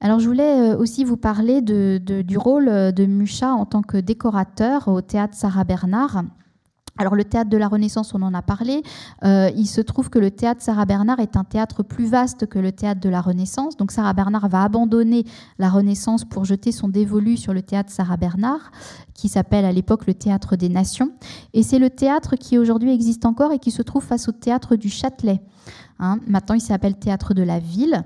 Alors 0.00 0.18
je 0.18 0.26
voulais 0.26 0.74
aussi 0.74 1.04
vous 1.04 1.18
parler 1.18 1.60
du 1.60 2.38
rôle 2.38 2.66
de 2.66 3.04
Mucha 3.04 3.52
en 3.52 3.66
tant 3.66 3.82
que 3.82 3.98
décorateur 3.98 4.88
au 4.88 5.00
théâtre 5.02 5.34
Sarah 5.36 5.64
Bernard. 5.64 6.24
Alors 6.98 7.14
le 7.14 7.24
théâtre 7.24 7.48
de 7.48 7.56
la 7.56 7.68
Renaissance, 7.68 8.14
on 8.14 8.20
en 8.20 8.34
a 8.34 8.42
parlé. 8.42 8.82
Euh, 9.24 9.50
il 9.56 9.66
se 9.66 9.80
trouve 9.80 10.10
que 10.10 10.18
le 10.18 10.30
théâtre 10.30 10.60
Sarah 10.62 10.84
Bernard 10.84 11.20
est 11.20 11.36
un 11.36 11.44
théâtre 11.44 11.82
plus 11.82 12.06
vaste 12.06 12.46
que 12.46 12.58
le 12.58 12.70
théâtre 12.70 13.00
de 13.00 13.08
la 13.08 13.22
Renaissance. 13.22 13.76
Donc 13.76 13.92
Sarah 13.92 14.12
Bernard 14.12 14.48
va 14.48 14.62
abandonner 14.62 15.24
la 15.58 15.70
Renaissance 15.70 16.24
pour 16.24 16.44
jeter 16.44 16.70
son 16.70 16.88
dévolu 16.88 17.38
sur 17.38 17.54
le 17.54 17.62
théâtre 17.62 17.90
Sarah 17.90 18.18
Bernard, 18.18 18.72
qui 19.14 19.28
s'appelle 19.28 19.64
à 19.64 19.72
l'époque 19.72 20.06
le 20.06 20.12
théâtre 20.12 20.54
des 20.56 20.68
Nations. 20.68 21.12
Et 21.54 21.62
c'est 21.62 21.78
le 21.78 21.88
théâtre 21.88 22.36
qui 22.36 22.58
aujourd'hui 22.58 22.92
existe 22.92 23.24
encore 23.24 23.52
et 23.52 23.58
qui 23.58 23.70
se 23.70 23.82
trouve 23.82 24.04
face 24.04 24.28
au 24.28 24.32
théâtre 24.32 24.76
du 24.76 24.90
Châtelet. 24.90 25.40
Hein, 25.98 26.18
maintenant, 26.26 26.56
il 26.56 26.60
s'appelle 26.60 26.96
Théâtre 26.96 27.32
de 27.32 27.42
la 27.42 27.58
Ville. 27.58 28.04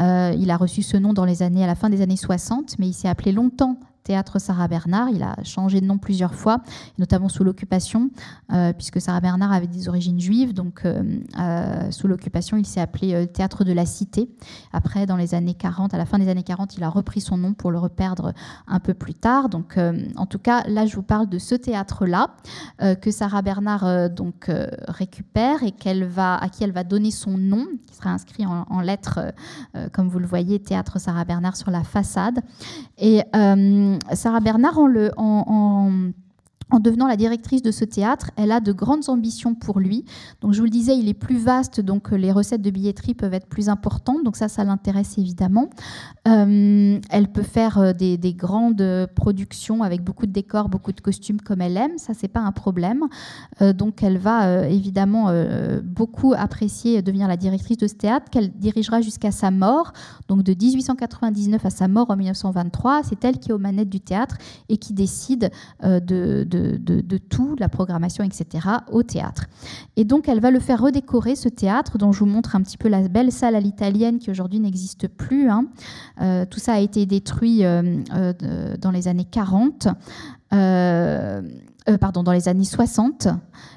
Euh, 0.00 0.34
il 0.38 0.50
a 0.50 0.56
reçu 0.56 0.82
ce 0.82 0.96
nom 0.96 1.12
dans 1.12 1.24
les 1.24 1.42
années, 1.42 1.64
à 1.64 1.66
la 1.66 1.74
fin 1.74 1.90
des 1.90 2.02
années 2.02 2.16
60, 2.16 2.78
mais 2.78 2.88
il 2.88 2.92
s'est 2.92 3.08
appelé 3.08 3.32
longtemps 3.32 3.80
théâtre 4.08 4.38
Sarah 4.38 4.68
Bernard. 4.68 5.10
Il 5.10 5.22
a 5.22 5.36
changé 5.44 5.80
de 5.80 5.86
nom 5.86 5.98
plusieurs 5.98 6.34
fois, 6.34 6.62
notamment 6.98 7.28
sous 7.28 7.44
l'occupation, 7.44 8.10
euh, 8.52 8.72
puisque 8.72 9.00
Sarah 9.00 9.20
Bernard 9.20 9.52
avait 9.52 9.66
des 9.66 9.88
origines 9.88 10.18
juives. 10.18 10.54
Donc, 10.54 10.82
euh, 10.84 11.02
euh, 11.38 11.90
sous 11.90 12.08
l'occupation, 12.08 12.56
il 12.56 12.64
s'est 12.64 12.80
appelé 12.80 13.26
Théâtre 13.26 13.64
de 13.64 13.72
la 13.72 13.84
Cité. 13.84 14.30
Après, 14.72 15.04
dans 15.04 15.16
les 15.16 15.34
années 15.34 15.54
40, 15.54 15.92
à 15.92 15.98
la 15.98 16.06
fin 16.06 16.18
des 16.18 16.28
années 16.28 16.42
40, 16.42 16.76
il 16.76 16.84
a 16.84 16.88
repris 16.88 17.20
son 17.20 17.36
nom 17.36 17.52
pour 17.52 17.70
le 17.70 17.78
reperdre 17.78 18.32
un 18.66 18.80
peu 18.80 18.94
plus 18.94 19.14
tard. 19.14 19.48
Donc, 19.48 19.78
en 20.16 20.26
tout 20.26 20.38
cas, 20.38 20.64
là, 20.68 20.86
je 20.86 20.96
vous 20.96 21.02
parle 21.02 21.28
de 21.28 21.38
ce 21.38 21.54
théâtre-là 21.54 22.28
que 23.00 23.10
Sarah 23.10 23.42
Bernard 23.42 24.10
donc 24.10 24.50
récupère 24.88 25.62
et 25.62 25.72
qu'elle 25.72 26.04
va, 26.04 26.36
à 26.36 26.48
qui 26.48 26.64
elle 26.64 26.72
va 26.72 26.84
donner 26.84 27.10
son 27.10 27.36
nom, 27.36 27.66
qui 27.86 27.94
sera 27.94 28.10
inscrit 28.10 28.46
en, 28.46 28.80
lettres, 28.80 29.32
comme 29.92 30.08
vous 30.08 30.18
le 30.18 30.26
voyez, 30.26 30.60
Théâtre 30.60 30.98
Sarah 30.98 31.24
Bernard 31.24 31.56
sur 31.56 31.70
la 31.70 31.84
façade. 31.84 32.40
Et 32.98 33.22
Sarah 34.12 34.40
Bernard, 34.40 34.78
en, 34.78 35.44
en 35.46 36.14
devenant 36.74 37.06
la 37.06 37.16
directrice 37.16 37.62
de 37.62 37.70
ce 37.70 37.84
théâtre, 37.84 38.30
elle 38.36 38.52
a 38.52 38.60
de 38.60 38.72
grandes 38.72 39.08
ambitions 39.08 39.54
pour 39.54 39.80
lui. 39.80 40.04
Donc, 40.40 40.52
je 40.52 40.58
vous 40.58 40.64
le 40.64 40.70
disais, 40.70 40.96
il 40.96 41.08
est 41.08 41.14
plus 41.14 41.38
vaste, 41.38 41.80
donc 41.80 42.10
les 42.10 42.32
recettes 42.32 42.62
de 42.62 42.70
billetterie 42.70 43.14
peuvent 43.14 43.34
être 43.34 43.46
plus 43.46 43.68
importantes. 43.68 44.22
Donc, 44.24 44.36
ça, 44.36 44.48
ça 44.48 44.64
l'intéresse 44.64 45.16
évidemment. 45.18 45.70
Euh, 46.26 47.00
elle 47.10 47.28
peut 47.28 47.42
faire 47.42 47.78
euh, 47.78 47.92
des, 47.92 48.18
grandes 48.34 49.08
productions 49.14 49.82
avec 49.82 50.02
beaucoup 50.02 50.26
de 50.26 50.32
décors, 50.32 50.68
beaucoup 50.68 50.92
de 50.92 51.00
costumes 51.00 51.40
comme 51.40 51.60
elle 51.60 51.76
aime. 51.76 51.96
Ça, 51.96 52.12
c'est 52.14 52.28
pas 52.28 52.40
un 52.40 52.52
problème. 52.52 53.04
Euh, 53.62 53.72
donc, 53.72 54.02
elle 54.02 54.18
va 54.18 54.68
évidemment 54.68 55.32
beaucoup 55.82 56.34
apprécier 56.36 57.02
devenir 57.02 57.28
la 57.28 57.36
directrice 57.36 57.78
de 57.78 57.86
ce 57.86 57.94
théâtre, 57.94 58.30
qu'elle 58.30 58.50
dirigera 58.50 59.00
jusqu'à 59.00 59.30
sa 59.30 59.50
mort. 59.50 59.92
Donc, 60.28 60.42
de 60.42 60.52
1899 60.52 61.64
à 61.64 61.70
sa 61.70 61.88
mort 61.88 62.10
en 62.10 62.16
1923, 62.16 63.02
c'est 63.04 63.24
elle 63.24 63.38
qui 63.38 63.50
est 63.50 63.52
aux 63.52 63.58
manettes 63.58 63.88
du 63.88 64.00
théâtre 64.00 64.36
et 64.68 64.76
qui 64.76 64.92
décide 64.92 65.50
de 65.82 66.18
de, 66.44 66.57
tout, 67.28 67.56
la 67.58 67.68
programmation, 67.68 68.24
etc., 68.24 68.66
au 68.90 69.02
théâtre. 69.02 69.46
Et 69.96 70.04
donc, 70.04 70.28
elle 70.28 70.40
va 70.40 70.50
le 70.50 70.60
faire 70.60 70.80
redécorer, 70.80 71.36
ce 71.36 71.48
théâtre, 71.48 71.98
dont 71.98 72.12
je 72.12 72.20
vous 72.20 72.26
montre 72.26 72.56
un 72.56 72.62
petit 72.62 72.76
peu 72.76 72.88
la 72.88 73.06
belle 73.08 73.32
salle 73.32 73.54
à 73.54 73.60
l'italienne 73.60 74.18
qui 74.18 74.30
aujourd'hui 74.30 74.60
n'existe 74.60 75.08
plus. 75.08 75.48
Hein. 75.48 75.66
Euh, 76.20 76.44
tout 76.44 76.60
ça 76.60 76.74
a 76.74 76.78
été 76.78 77.06
détruit 77.06 77.64
euh, 77.64 78.02
euh, 78.12 78.76
dans 78.76 78.90
les 78.90 79.08
années 79.08 79.24
40. 79.24 79.88
Pardon, 82.00 82.22
dans 82.22 82.32
les 82.32 82.48
années 82.48 82.64
60. 82.64 83.28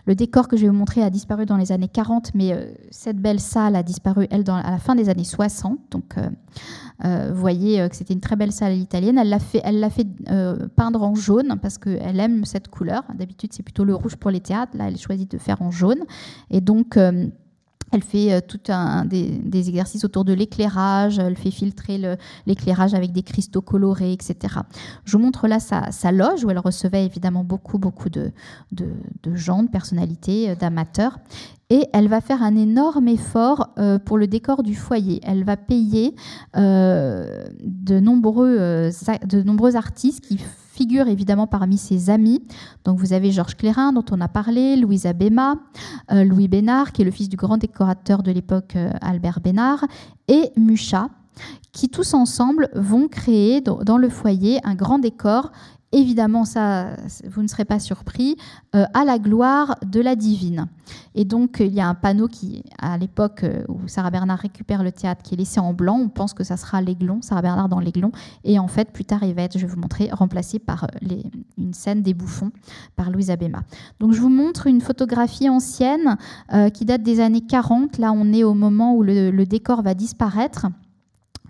Le 0.05 0.15
décor 0.15 0.47
que 0.47 0.57
je 0.57 0.63
vais 0.63 0.67
vous 0.67 0.75
montrer 0.75 1.03
a 1.03 1.09
disparu 1.09 1.45
dans 1.45 1.57
les 1.57 1.71
années 1.71 1.87
40, 1.87 2.33
mais 2.35 2.75
cette 2.89 3.17
belle 3.17 3.39
salle 3.39 3.75
a 3.75 3.83
disparu, 3.83 4.27
elle, 4.31 4.43
à 4.49 4.71
la 4.71 4.77
fin 4.79 4.95
des 4.95 5.09
années 5.09 5.23
60. 5.23 5.79
Donc, 5.91 6.15
euh, 7.03 7.31
vous 7.33 7.39
voyez 7.39 7.81
euh, 7.81 7.89
que 7.89 7.95
c'était 7.95 8.13
une 8.13 8.19
très 8.19 8.35
belle 8.35 8.51
salle 8.51 8.77
italienne. 8.77 9.17
Elle 9.17 9.29
l'a 9.29 9.39
fait, 9.39 9.61
elle 9.63 9.87
euh, 10.29 10.67
peindre 10.75 11.01
en 11.01 11.15
jaune 11.15 11.57
parce 11.61 11.77
qu'elle 11.77 12.19
aime 12.19 12.45
cette 12.45 12.67
couleur. 12.67 13.03
D'habitude, 13.17 13.53
c'est 13.53 13.63
plutôt 13.63 13.83
le 13.83 13.95
rouge 13.95 14.15
pour 14.17 14.29
les 14.29 14.39
théâtres. 14.39 14.77
Là, 14.77 14.85
elle 14.87 14.97
choisit 14.97 15.29
de 15.31 15.37
faire 15.37 15.61
en 15.61 15.71
jaune. 15.71 16.01
Et 16.49 16.61
donc, 16.61 16.97
elle 17.91 18.03
fait 18.03 18.41
tout 18.47 18.59
un, 18.69 19.05
des, 19.05 19.41
exercices 19.53 20.05
autour 20.05 20.25
de 20.25 20.33
l'éclairage, 20.33 21.19
elle 21.19 21.37
fait 21.37 21.51
filtrer 21.51 22.17
l'éclairage 22.45 22.93
avec 22.93 23.11
des 23.11 23.23
cristaux 23.23 23.61
colorés, 23.61 24.13
etc. 24.13 24.55
Je 25.05 25.17
vous 25.17 25.23
montre 25.23 25.47
là 25.47 25.59
sa, 25.59 26.11
loge 26.11 26.43
où 26.43 26.49
elle 26.49 26.59
recevait 26.59 27.05
évidemment 27.05 27.43
beaucoup, 27.43 27.77
beaucoup 27.77 28.09
de, 28.09 28.31
gens, 29.33 29.63
de 29.63 29.69
personnalités, 29.69 30.55
d'amateurs 30.55 31.17
et 31.71 31.87
elle 31.93 32.09
va 32.09 32.19
faire 32.19 32.43
un 32.43 32.57
énorme 32.57 33.07
effort 33.07 33.69
euh, 33.79 33.97
pour 33.97 34.17
le 34.17 34.27
décor 34.27 34.61
du 34.61 34.75
foyer. 34.75 35.21
Elle 35.23 35.45
va 35.45 35.55
payer 35.55 36.15
euh, 36.57 37.45
de, 37.63 38.01
nombreux, 38.01 38.57
euh, 38.59 38.91
de 39.25 39.41
nombreux 39.41 39.77
artistes 39.77 40.19
qui 40.19 40.37
figurent 40.81 41.09
évidemment 41.09 41.45
parmi 41.45 41.77
ses 41.77 42.09
amis. 42.09 42.41
Donc 42.85 42.97
vous 42.97 43.13
avez 43.13 43.31
Georges 43.31 43.55
Clérin 43.55 43.93
dont 43.93 44.05
on 44.09 44.19
a 44.19 44.27
parlé, 44.27 44.75
Louise 44.75 45.05
Abema, 45.05 45.57
Louis 46.11 46.47
Bénard 46.47 46.91
qui 46.91 47.03
est 47.03 47.05
le 47.05 47.11
fils 47.11 47.29
du 47.29 47.37
grand 47.37 47.57
décorateur 47.57 48.23
de 48.23 48.31
l'époque 48.31 48.75
Albert 48.99 49.41
Bénard 49.41 49.85
et 50.27 50.49
Mucha 50.57 51.09
qui 51.71 51.89
tous 51.89 52.15
ensemble 52.15 52.69
vont 52.73 53.07
créer 53.07 53.61
dans 53.61 53.97
le 53.97 54.09
foyer 54.09 54.59
un 54.63 54.73
grand 54.73 54.97
décor 54.97 55.51
évidemment, 55.91 56.45
ça, 56.45 56.95
vous 57.29 57.41
ne 57.41 57.47
serez 57.47 57.65
pas 57.65 57.79
surpris, 57.79 58.37
euh, 58.75 58.85
à 58.93 59.03
la 59.03 59.19
gloire 59.19 59.77
de 59.85 59.99
la 59.99 60.15
divine. 60.15 60.67
Et 61.15 61.25
donc, 61.25 61.57
il 61.59 61.73
y 61.73 61.81
a 61.81 61.87
un 61.87 61.93
panneau 61.93 62.27
qui, 62.27 62.63
à 62.79 62.97
l'époque 62.97 63.43
euh, 63.43 63.63
où 63.67 63.87
Sarah 63.87 64.11
Bernard 64.11 64.39
récupère 64.39 64.83
le 64.83 64.91
théâtre, 64.91 65.21
qui 65.21 65.35
est 65.35 65.37
laissé 65.37 65.59
en 65.59 65.73
blanc. 65.73 65.99
On 65.99 66.09
pense 66.09 66.33
que 66.33 66.43
ça 66.43 66.57
sera 66.57 66.81
l'Aiglon, 66.81 67.21
Sarah 67.21 67.41
Bernard 67.41 67.69
dans 67.69 67.79
l'Aiglon. 67.79 68.11
Et 68.43 68.59
en 68.59 68.67
fait, 68.67 68.91
plus 68.91 69.05
tard, 69.05 69.23
il 69.23 69.33
va 69.33 69.43
être, 69.43 69.57
je 69.57 69.65
vais 69.65 69.71
vous 69.71 69.79
montrer, 69.79 70.09
remplacé 70.11 70.59
par 70.59 70.85
euh, 70.85 71.15
une 71.57 71.73
scène 71.73 72.01
des 72.01 72.13
bouffons 72.13 72.51
par 72.95 73.11
Louise 73.11 73.29
Abema. 73.29 73.63
Donc, 73.99 74.13
je 74.13 74.21
vous 74.21 74.29
montre 74.29 74.67
une 74.67 74.81
photographie 74.81 75.49
ancienne 75.49 76.17
qui 76.73 76.85
date 76.85 77.03
des 77.03 77.19
années 77.19 77.41
40. 77.41 77.97
Là, 77.97 78.11
on 78.13 78.33
est 78.33 78.43
au 78.43 78.53
moment 78.53 78.95
où 78.95 79.03
le 79.03 79.43
décor 79.43 79.81
va 79.81 79.93
disparaître. 79.93 80.67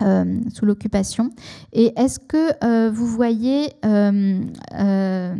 Euh, 0.02 0.40
sous 0.52 0.66
l'occupation. 0.66 1.30
Et 1.72 1.92
est-ce 1.96 2.18
que 2.18 2.52
euh, 2.64 2.90
vous 2.90 3.06
voyez, 3.06 3.72
euh, 3.84 5.34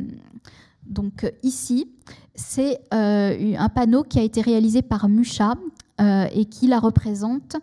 donc 0.86 1.30
ici, 1.42 1.90
c'est 2.34 2.80
un 2.90 3.68
panneau 3.68 4.02
qui 4.02 4.18
a 4.18 4.22
été 4.22 4.40
réalisé 4.40 4.82
par 4.82 5.08
Mucha 5.08 5.54
et 6.00 6.44
qui 6.46 6.66
la 6.66 6.80
représente 6.80 7.56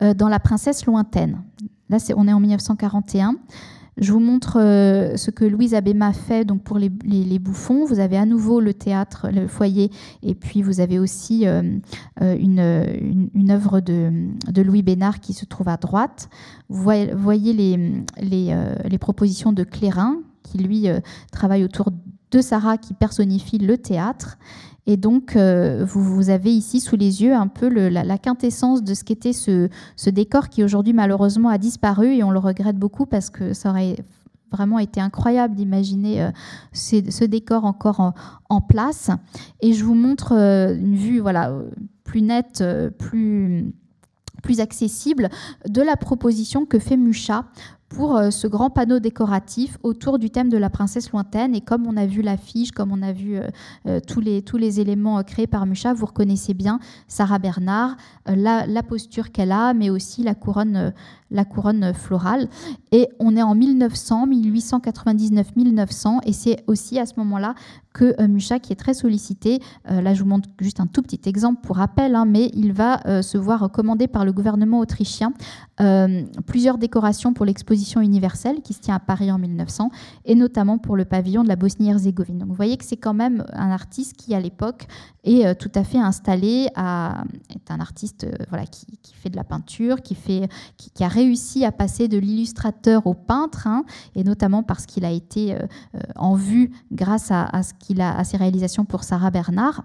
dans 0.00 0.28
La 0.28 0.40
princesse 0.40 0.86
lointaine. 0.86 1.42
Là, 1.88 1.98
on 2.16 2.26
est 2.28 2.32
en 2.32 2.40
1941. 2.40 3.36
Je 3.96 4.12
vous 4.12 4.20
montre 4.20 4.58
euh, 4.58 5.16
ce 5.16 5.30
que 5.30 5.44
Louise 5.44 5.74
Abema 5.74 6.12
fait 6.12 6.44
donc 6.44 6.62
pour 6.62 6.78
les, 6.78 6.88
bouffons. 7.38 7.84
Vous 7.84 8.00
avez 8.00 8.16
à 8.16 8.26
nouveau 8.26 8.60
le 8.60 8.74
théâtre, 8.74 9.28
le 9.32 9.46
foyer, 9.46 9.90
et 10.22 10.34
puis 10.34 10.62
vous 10.62 10.80
avez 10.80 10.98
aussi 10.98 11.46
euh, 11.46 11.62
euh, 12.20 12.36
une, 12.36 13.50
œuvre 13.50 13.80
de, 13.80 14.62
Louis 14.62 14.82
Bénard 14.82 15.20
qui 15.20 15.32
se 15.32 15.44
trouve 15.44 15.68
à 15.68 15.76
droite. 15.76 16.28
Vous 16.68 16.90
voyez, 17.16 17.52
les, 17.52 18.02
les, 18.20 18.98
propositions 18.98 19.52
de 19.52 19.62
Clérin, 19.62 20.16
qui 20.42 20.58
lui 20.58 20.88
travaille 21.30 21.64
autour 21.64 21.90
de 22.30 22.40
Sarah, 22.40 22.78
qui 22.78 22.94
personnifie 22.94 23.58
le 23.58 23.78
théâtre. 23.78 24.38
Et 24.86 24.96
donc, 24.96 25.36
euh, 25.36 25.84
vous, 25.86 26.28
avez 26.28 26.52
ici 26.52 26.80
sous 26.80 26.96
les 26.96 27.22
yeux 27.22 27.34
un 27.34 27.48
peu 27.48 27.68
la, 27.68 28.18
quintessence 28.18 28.82
de 28.82 28.92
ce 28.94 29.02
qu'était 29.02 29.32
ce, 29.32 29.68
décor 30.10 30.48
qui 30.48 30.62
aujourd'hui 30.62 30.92
malheureusement 30.92 31.48
a 31.48 31.58
disparu 31.58 32.14
et 32.14 32.22
on 32.22 32.30
le 32.30 32.38
regrette 32.38 32.76
beaucoup 32.76 33.06
parce 33.06 33.30
que 33.30 33.54
ça 33.54 33.70
aurait 33.70 33.96
vraiment 34.52 34.78
été 34.78 35.00
incroyable 35.00 35.54
d'imaginer 35.54 36.22
euh, 36.22 36.30
ce, 36.72 37.24
décor 37.24 37.64
encore 37.64 38.12
en, 38.48 38.60
place. 38.60 39.10
Et 39.62 39.72
je 39.72 39.84
vous 39.84 39.94
montre 39.94 40.32
euh, 40.32 40.76
une 40.76 40.96
vue 40.96 41.18
voilà, 41.18 41.52
plus 42.04 42.20
nette, 42.20 42.62
plus, 42.98 43.72
plus 44.42 44.60
accessible 44.60 45.30
de 45.66 45.80
la 45.80 45.96
proposition 45.96 46.66
que 46.66 46.78
fait 46.78 46.98
Mucha 46.98 47.46
pour 47.94 48.16
euh, 48.16 48.30
ce 48.30 48.46
grand 48.46 48.70
panneau 48.70 48.98
décoratif 48.98 49.78
autour 49.82 50.18
du 50.18 50.30
thème 50.30 50.48
de 50.48 50.58
la 50.58 50.70
princesse 50.70 51.12
lointaine. 51.12 51.54
Et 51.54 51.60
comme 51.60 51.86
on 51.86 51.96
a 51.96 52.06
vu 52.06 52.22
l'affiche, 52.22 52.72
comme 52.72 52.92
on 52.92 53.02
a 53.02 53.12
vu 53.12 53.38
tous, 54.06 54.20
les, 54.20 54.42
tous 54.42 54.56
les 54.56 54.80
éléments 54.80 55.22
créés 55.22 55.46
par 55.46 55.66
Mucha, 55.66 55.92
vous 55.92 56.06
reconnaissez 56.06 56.54
bien 56.54 56.80
Sarah 57.08 57.38
Bernard, 57.38 57.96
la 58.26 58.82
posture 58.82 59.30
qu'elle 59.30 59.52
a, 59.52 59.74
mais 59.74 59.90
aussi 59.90 60.22
la 60.22 60.34
couronne 60.34 60.92
la 61.30 61.44
couronne 61.44 61.92
florale. 61.94 62.48
Et 62.92 63.08
on 63.18 63.36
est 63.36 63.42
en 63.42 63.54
1900, 63.54 64.28
1899-1900, 64.28 66.20
et 66.24 66.32
c'est 66.32 66.62
aussi 66.66 66.98
à 66.98 67.06
ce 67.06 67.14
moment-là 67.18 67.54
que 67.94 68.20
euh, 68.20 68.28
Mucha, 68.28 68.58
qui 68.58 68.72
est 68.72 68.76
très 68.76 68.92
sollicité, 68.92 69.60
euh, 69.90 70.02
là 70.02 70.12
je 70.12 70.22
vous 70.22 70.28
montre 70.28 70.48
juste 70.60 70.80
un 70.80 70.86
tout 70.86 71.00
petit 71.00 71.20
exemple 71.26 71.60
pour 71.62 71.76
rappel, 71.76 72.16
hein, 72.16 72.26
mais 72.26 72.50
il 72.52 72.72
va 72.72 73.00
euh, 73.06 73.22
se 73.22 73.38
voir 73.38 73.70
commander 73.70 74.08
par 74.08 74.24
le 74.24 74.32
gouvernement 74.32 74.80
autrichien 74.80 75.32
plusieurs 76.46 76.78
décorations 76.78 77.32
pour 77.32 77.44
l'exposition 77.44 78.00
universelle 78.00 78.60
qui 78.62 78.74
se 78.74 78.80
tient 78.80 78.94
à 78.94 79.00
Paris 79.00 79.32
en 79.32 79.38
1900, 79.38 79.90
et 80.24 80.36
notamment 80.36 80.78
pour 80.78 80.96
le 80.96 81.04
pavillon 81.04 81.42
de 81.42 81.48
la 81.48 81.56
Bosnie-Herzégovine. 81.56 82.38
Donc 82.38 82.48
vous 82.48 82.54
voyez 82.54 82.76
que 82.76 82.84
c'est 82.84 82.96
quand 82.96 83.12
même 83.12 83.44
un 83.52 83.70
artiste 83.72 84.16
qui, 84.16 84.36
à 84.36 84.40
l'époque, 84.40 84.86
est 85.24 85.52
tout 85.56 85.72
à 85.74 85.82
fait 85.82 85.98
installé, 85.98 86.68
à, 86.76 87.24
est 87.50 87.72
un 87.72 87.80
artiste 87.80 88.24
voilà, 88.50 88.66
qui, 88.66 88.86
fait 89.14 89.30
de 89.30 89.36
la 89.36 89.42
peinture, 89.42 90.00
qui, 90.00 90.14
fait, 90.14 90.48
qui, 90.76 91.02
a 91.02 91.08
réussi 91.14 91.64
à 91.64 91.72
passer 91.72 92.08
de 92.08 92.18
l'illustrateur 92.18 93.06
au 93.06 93.14
peintre, 93.14 93.66
hein, 93.66 93.84
et 94.14 94.24
notamment 94.24 94.62
parce 94.62 94.86
qu'il 94.86 95.04
a 95.04 95.10
été 95.10 95.56
en 96.16 96.34
vue 96.34 96.70
grâce 96.92 97.30
à, 97.30 97.62
ce 97.62 97.72
qu'il 97.74 98.00
a 98.00 98.16
à 98.16 98.24
ses 98.24 98.36
réalisations 98.36 98.84
pour 98.84 99.04
Sarah 99.04 99.30
Bernard. 99.30 99.84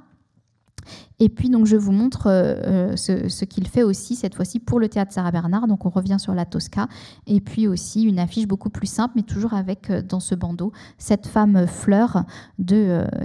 Et 1.20 1.30
puis 1.30 1.50
donc 1.50 1.66
je 1.66 1.76
vous 1.76 1.92
montre 1.92 2.28
euh, 2.28 2.94
euh, 2.94 2.96
ce, 2.96 3.46
qu'il 3.46 3.68
fait 3.68 3.84
aussi 3.84 4.16
cette 4.16 4.36
fois-ci 4.36 4.60
pour 4.60 4.80
le 4.80 4.88
théâtre 4.90 5.12
Sarah 5.14 5.32
Bernard. 5.32 5.68
Donc 5.68 5.86
on 5.86 5.90
revient 5.90 6.18
sur 6.20 6.34
la 6.34 6.46
Tosca 6.46 6.88
et 7.28 7.42
puis 7.42 7.68
aussi 7.68 8.04
une 8.04 8.20
affiche 8.20 8.48
beaucoup 8.48 8.70
plus 8.70 8.88
simple, 8.88 9.14
mais 9.16 9.24
toujours 9.24 9.54
avec 9.54 9.90
euh, 9.90 10.02
dans 10.02 10.20
ce 10.20 10.36
bandeau 10.36 10.72
cette 10.98 11.28
femme 11.28 11.68
fleur 11.68 12.24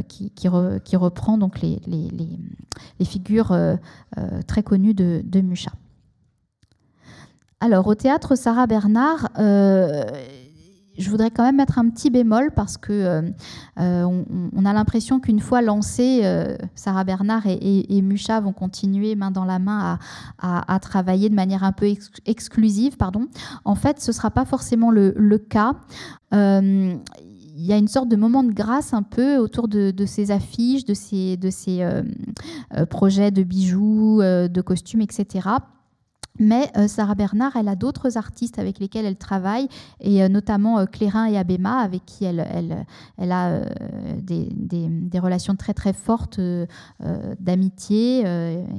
qui, 0.09 0.49
reprend 0.49 1.39
donc 1.39 1.61
les, 1.61 1.81
les, 1.87 3.05
figures 3.05 3.57
très 4.47 4.63
connues 4.63 4.95
de, 4.95 5.23
de 5.25 5.41
Mucha. 5.41 5.73
Alors 7.65 7.87
au 7.87 7.95
théâtre 7.95 8.35
Sarah 8.35 8.67
Bernard 8.67 9.31
je 10.97 11.11
voudrais 11.11 11.31
quand 11.31 11.43
même 11.43 11.57
mettre 11.57 11.79
un 11.79 11.89
petit 11.89 12.11
bémol 12.11 12.53
parce 12.55 12.77
que 12.77 12.93
euh, 12.93 13.23
euh, 13.81 14.23
on, 14.55 14.65
a 14.65 14.73
l'impression 14.73 15.19
qu'une 15.21 15.41
fois 15.41 15.61
lancé, 15.61 16.21
euh, 16.23 16.57
Sarah 16.75 17.05
Bernard 17.05 17.47
et, 17.47 18.03
Mucha 18.03 18.41
vont 18.41 18.53
continuer 18.53 19.17
main 19.17 19.31
dans 19.31 19.45
la 19.45 19.59
main 19.59 19.99
à, 20.39 20.79
travailler 20.81 21.29
de 21.29 21.35
manière 21.35 21.65
un 21.65 21.73
peu 21.73 21.87
exclusive. 22.27 22.97
En 23.65 23.75
fait, 23.75 24.01
ce 24.01 24.11
ne 24.11 24.15
sera 24.15 24.31
pas 24.31 24.45
forcément 24.45 24.91
le, 24.91 25.39
cas. 25.39 25.75
il 26.33 27.01
y 27.57 27.73
a 27.73 27.77
une 27.77 27.89
sorte 27.89 28.09
de 28.09 28.17
moment 28.17 28.45
de 28.45 28.53
grâce 28.53 28.95
un 28.95 29.03
peu 29.03 29.39
autour 29.39 29.69
de, 29.69 30.07
ces 30.07 30.31
affiches, 30.31 30.85
de 30.85 30.95
ces 30.95 31.39
projets 32.91 33.31
de 33.31 33.43
bijoux, 33.43 34.21
de 34.21 34.61
costumes, 34.61 35.01
etc. 35.01 35.49
Mais 36.41 36.69
euh, 36.77 36.89
Sarah 36.89 37.15
Bernard, 37.15 37.55
elle 37.55 37.69
a 37.69 37.77
d'autres 37.77 38.19
artistes 38.19 38.59
avec 38.59 38.81
lesquels 38.81 39.07
elle 39.07 39.17
travaille, 39.17 39.69
et 40.01 40.21
euh, 40.21 40.29
notamment 40.29 40.81
euh, 40.81 40.85
Clérin 40.85 41.27
et 41.27 41.39
Abema, 41.39 41.79
avec 41.79 42.05
qui 42.05 42.25
elle, 42.25 42.41
a 42.41 43.61
des, 44.21 44.49
des, 44.51 45.19
relations 45.21 45.55
très 45.55 45.75
très 45.75 45.93
fortes 45.93 46.41
d'amitié. 47.39 48.25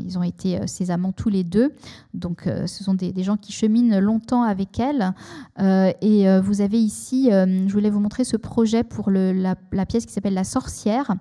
ils 0.04 0.18
ont 0.18 0.24
été 0.24 0.68
ses 0.68 0.92
amants 0.92 1.14
tous 1.14 1.30
les 1.30 1.44
deux. 1.44 1.74
Donc 2.14 2.44
ce 2.46 2.84
sont 2.84 2.94
des, 2.94 3.24
gens 3.24 3.38
qui 3.38 3.52
cheminent 3.52 4.00
longtemps 4.00 4.44
avec 4.44 4.80
elle. 4.80 5.14
et 5.58 6.40
vous 6.40 6.62
avez 6.62 6.80
ici, 6.80 7.30
je 7.32 7.72
voulais 7.72 7.90
vous 7.90 8.02
montrer 8.02 8.26
ce 8.26 8.38
projet 8.38 8.84
pour 8.84 9.10
la, 9.10 9.56
pièce 9.86 10.06
qui 10.06 10.14
s'appelle 10.14 10.34
La 10.34 10.44
sorcière. 10.44 11.16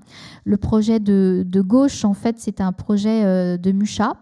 Le 0.44 0.56
projet 0.56 1.00
de, 1.00 1.44
de 1.46 1.60
gauche, 1.60 2.04
en 2.04 2.14
fait, 2.14 2.36
c'est 2.38 2.60
un 2.60 2.72
projet 2.72 3.56
de 3.56 3.72
Mucha 3.72 4.16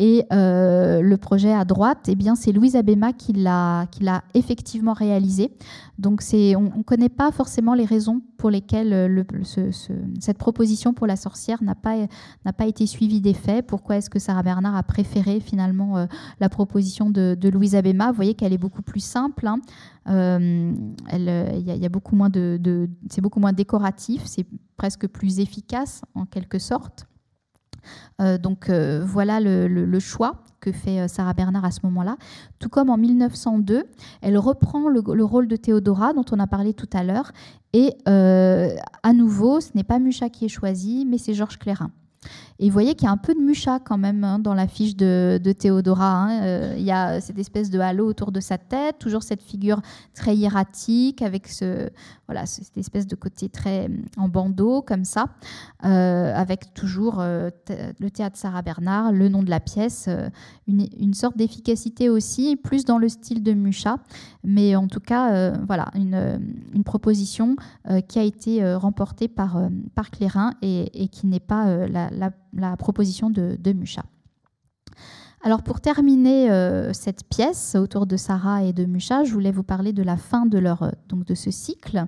et 0.00 0.24
euh, 0.32 1.00
le 1.02 1.16
projet 1.16 1.52
à 1.52 1.64
droite, 1.64 2.06
eh 2.06 2.14
bien, 2.14 2.36
c'est 2.36 2.52
Louise 2.52 2.76
Abema 2.76 3.12
qui 3.12 3.32
l'a, 3.32 3.88
effectivement 4.32 4.92
réalisé. 4.92 5.50
Donc, 5.98 6.22
on 6.32 6.78
ne 6.78 6.82
connaît 6.84 7.08
pas 7.08 7.32
forcément 7.32 7.74
les 7.74 7.84
raisons 7.84 8.22
pour 8.36 8.50
lesquelles 8.50 8.92
euh, 8.92 9.24
cette 10.20 10.38
proposition 10.38 10.94
pour 10.94 11.08
la 11.08 11.16
sorcière 11.16 11.64
n'a 11.64 11.74
pas, 11.74 12.66
été 12.66 12.86
suivie 12.86 13.20
des 13.20 13.34
faits. 13.34 13.66
Pourquoi 13.66 13.96
est-ce 13.96 14.08
que 14.08 14.20
Sarah 14.20 14.44
Bernard 14.44 14.76
a 14.76 14.84
préféré 14.84 15.40
finalement 15.40 15.98
euh, 15.98 16.06
la 16.38 16.48
proposition 16.48 17.10
de, 17.10 17.36
Louise 17.48 17.74
Abema? 17.74 18.10
Vous 18.10 18.16
voyez 18.16 18.34
qu'elle 18.34 18.52
est 18.52 18.58
beaucoup 18.58 18.82
plus 18.82 19.02
simple. 19.02 19.48
Hein. 19.48 19.58
Y, 20.06 21.84
a 21.84 21.88
beaucoup 21.88 22.14
moins 22.14 22.30
de 22.30 22.88
c'est 23.10 23.20
beaucoup 23.20 23.40
moins 23.40 23.52
décoratif, 23.52 24.22
c'est 24.26 24.46
presque 24.76 25.08
plus 25.08 25.40
efficace 25.40 26.02
en 26.14 26.24
quelque 26.24 26.60
sorte. 26.60 27.07
Euh, 28.20 28.38
donc 28.38 28.68
euh, 28.68 29.02
voilà 29.04 29.40
le, 29.40 29.98
choix 30.00 30.42
que 30.60 30.72
fait 30.72 31.00
euh, 31.00 31.08
Sarah 31.08 31.34
Bernard 31.34 31.64
à 31.64 31.70
ce 31.70 31.80
moment-là. 31.84 32.16
Tout 32.58 32.68
comme 32.68 32.90
en 32.90 32.96
1902, 32.96 33.84
elle 34.22 34.38
reprend 34.38 34.88
le, 34.88 35.24
rôle 35.24 35.48
de 35.48 35.56
Théodora 35.56 36.12
dont 36.12 36.24
on 36.32 36.38
a 36.38 36.46
parlé 36.46 36.74
tout 36.74 36.90
à 36.92 37.02
l'heure. 37.02 37.32
Et 37.72 37.92
à 38.06 39.12
nouveau, 39.12 39.60
ce 39.60 39.70
n'est 39.74 39.84
pas 39.84 39.98
Mucha 39.98 40.30
qui 40.30 40.46
est 40.46 40.48
choisi, 40.48 41.04
mais 41.06 41.18
c'est 41.18 41.34
Georges 41.34 41.58
Clérin. 41.58 41.90
Et 42.58 42.66
vous 42.66 42.72
voyez 42.72 42.94
qu'il 42.94 43.06
y 43.06 43.08
a 43.08 43.12
un 43.12 43.16
peu 43.16 43.34
de 43.34 43.40
Mucha 43.40 43.78
quand 43.78 43.98
même 43.98 44.24
hein, 44.24 44.38
dans 44.38 44.54
l'affiche 44.54 44.96
de, 44.96 45.40
de 45.42 45.52
Théodora. 45.52 46.24
Hein. 46.24 46.74
il 46.76 46.82
y 46.82 46.90
a 46.90 47.20
cette 47.20 47.38
espèce 47.38 47.70
de 47.70 47.78
halo 47.78 48.06
autour 48.06 48.32
de 48.32 48.40
sa 48.40 48.58
tête, 48.58 48.98
toujours 48.98 49.22
cette 49.22 49.42
figure 49.42 49.80
très 50.14 50.36
hiératique 50.36 51.22
avec 51.22 51.46
cette 51.46 52.76
espèce 52.76 53.06
de 53.06 53.14
côté 53.14 53.48
très 53.48 53.88
en 54.16 54.28
bandeau, 54.28 54.82
comme 54.82 55.04
ça, 55.04 55.26
euh, 55.84 56.34
avec 56.34 56.74
toujours 56.74 57.20
euh, 57.20 57.50
le 57.98 58.10
théâtre 58.10 58.36
Sarah 58.36 58.62
Bernard, 58.62 59.12
le 59.12 59.28
nom 59.28 59.42
de 59.42 59.50
la 59.50 59.60
pièce, 59.60 60.06
euh, 60.08 60.28
une, 60.66 61.14
sorte 61.14 61.36
d'efficacité 61.36 62.08
aussi, 62.08 62.56
plus 62.56 62.84
dans 62.84 62.98
le 62.98 63.08
style 63.08 63.42
de 63.42 63.52
Mucha, 63.52 63.98
mais 64.44 64.76
en 64.76 64.86
tout 64.86 65.00
cas, 65.00 65.52
voilà, 65.66 65.90
une, 65.94 66.40
une 66.74 66.84
proposition 66.84 67.56
qui 68.08 68.18
a 68.18 68.22
été 68.22 68.74
remportée 68.76 69.26
par, 69.26 69.60
par 69.94 70.10
Clérin 70.10 70.52
et, 70.62 71.08
qui 71.08 71.26
n'est 71.26 71.40
pas 71.40 71.86
la, 71.88 72.10
la, 72.10 72.30
proposition 72.76 73.30
de, 73.30 73.56
de 73.58 73.72
Mucha. 73.72 74.04
Alors 75.44 75.62
pour 75.62 75.80
terminer 75.80 76.50
euh, 76.50 76.92
cette 76.92 77.22
pièce 77.28 77.76
autour 77.76 78.06
de 78.06 78.16
Sarah 78.16 78.64
et 78.64 78.72
de 78.72 78.84
Mucha, 78.84 79.22
je 79.22 79.32
voulais 79.32 79.52
vous 79.52 79.62
parler 79.62 79.92
de 79.92 80.02
la 80.02 80.16
fin 80.16 80.46
de 80.46 80.58
leur 80.58 80.82
euh, 80.82 80.90
ce 81.34 81.52
cycle, 81.52 82.06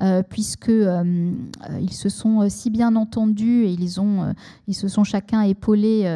euh, 0.00 0.22
puisque 0.22 0.70
ils 0.70 1.92
se 1.92 2.08
sont 2.08 2.48
si 2.48 2.70
bien 2.70 2.96
entendus 2.96 3.64
et 3.64 3.72
ils 3.72 4.00
ont 4.00 4.34
se 4.70 4.88
sont 4.88 5.04
chacun 5.04 5.42
épaulés 5.42 6.08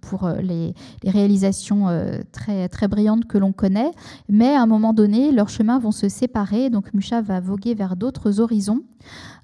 pour 0.00 0.28
les, 0.28 0.74
les, 1.02 1.10
réalisations 1.10 1.86
très 2.30 2.68
très 2.68 2.86
brillantes 2.86 3.26
que 3.26 3.38
l'on 3.38 3.52
connaît, 3.52 3.90
mais 4.28 4.54
à 4.54 4.62
un 4.62 4.66
moment 4.66 4.92
donné 4.92 5.32
leurs 5.32 5.48
chemins 5.48 5.78
vont 5.78 5.90
se 5.90 6.08
séparer, 6.08 6.70
donc 6.70 6.92
Mucha 6.94 7.22
va 7.22 7.40
voguer 7.40 7.74
vers 7.74 7.96
d'autres 7.96 8.40
horizons. 8.40 8.82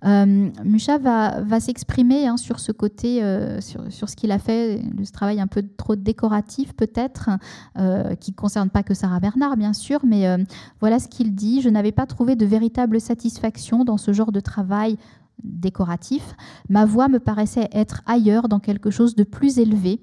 Euh, 0.05 0.51
Mucha 0.65 0.99
va, 0.99 1.61
s'exprimer 1.61 2.27
hein, 2.27 2.37
sur 2.37 2.61
ce 2.61 2.73
côté, 2.73 3.23
euh, 3.23 3.61
sur, 3.61 3.91
sur, 3.93 4.09
ce 4.09 4.17
qu'il 4.17 4.31
a 4.31 4.39
fait, 4.39 4.81
ce 5.03 5.13
travail 5.13 5.41
un 5.41 5.47
peu 5.47 5.65
trop 5.77 5.97
décoratif 5.97 6.73
peut-être, 6.75 7.31
euh, 7.79 8.15
qui 8.15 8.31
ne 8.31 8.37
concerne 8.37 8.71
pas 8.71 8.83
que 8.83 8.95
Sarah 8.95 9.21
Bernard 9.21 9.57
bien 9.57 9.73
sûr, 9.73 10.01
mais 10.05 10.27
voilà 10.81 10.99
ce 10.99 11.09
qu'il 11.09 11.35
dit. 11.35 11.61
Je 11.61 11.69
n'avais 11.69 11.93
pas 11.93 12.07
trouvé 12.07 12.37
de 12.37 12.47
véritable 12.47 13.01
satisfaction 13.01 13.85
dans 13.85 13.97
ce 13.97 14.13
genre 14.13 14.33
de 14.33 14.41
travail 14.41 14.97
décoratif. 15.43 16.35
Ma 16.69 16.85
voix 16.85 17.09
me 17.09 17.19
paraissait 17.19 17.69
être 17.73 18.03
ailleurs, 18.07 18.49
dans 18.49 18.61
quelque 18.61 18.91
chose 18.91 19.15
de 19.15 19.25
plus 19.25 19.59
élevé 19.59 20.01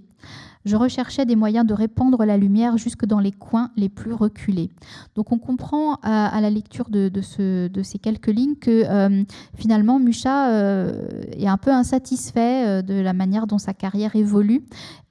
je 0.65 0.75
recherchais 0.75 1.25
des 1.25 1.35
moyens 1.35 1.65
de 1.65 1.73
répandre 1.73 2.25
la 2.25 2.37
lumière 2.37 2.77
jusque 2.77 3.05
dans 3.05 3.19
les 3.19 3.31
coins 3.31 3.71
les 3.77 3.89
plus 3.89 4.13
reculés. 4.13 4.71
Donc 5.15 5.31
on 5.31 5.37
comprend 5.37 5.95
à, 6.01 6.39
la 6.41 6.49
lecture 6.49 6.89
de, 6.89 7.11
ces 7.21 7.99
quelques 7.99 8.27
lignes 8.27 8.55
que 8.55 8.83
euh, 8.85 9.23
finalement 9.55 9.99
Mucha 9.99 10.49
euh, 10.49 11.07
est 11.31 11.47
un 11.47 11.57
peu 11.57 11.71
insatisfait 11.71 12.67
euh, 12.67 12.81
de 12.81 12.95
la 12.95 13.13
manière 13.13 13.47
dont 13.47 13.59
sa 13.59 13.73
carrière 13.73 14.15
évolue. 14.15 14.63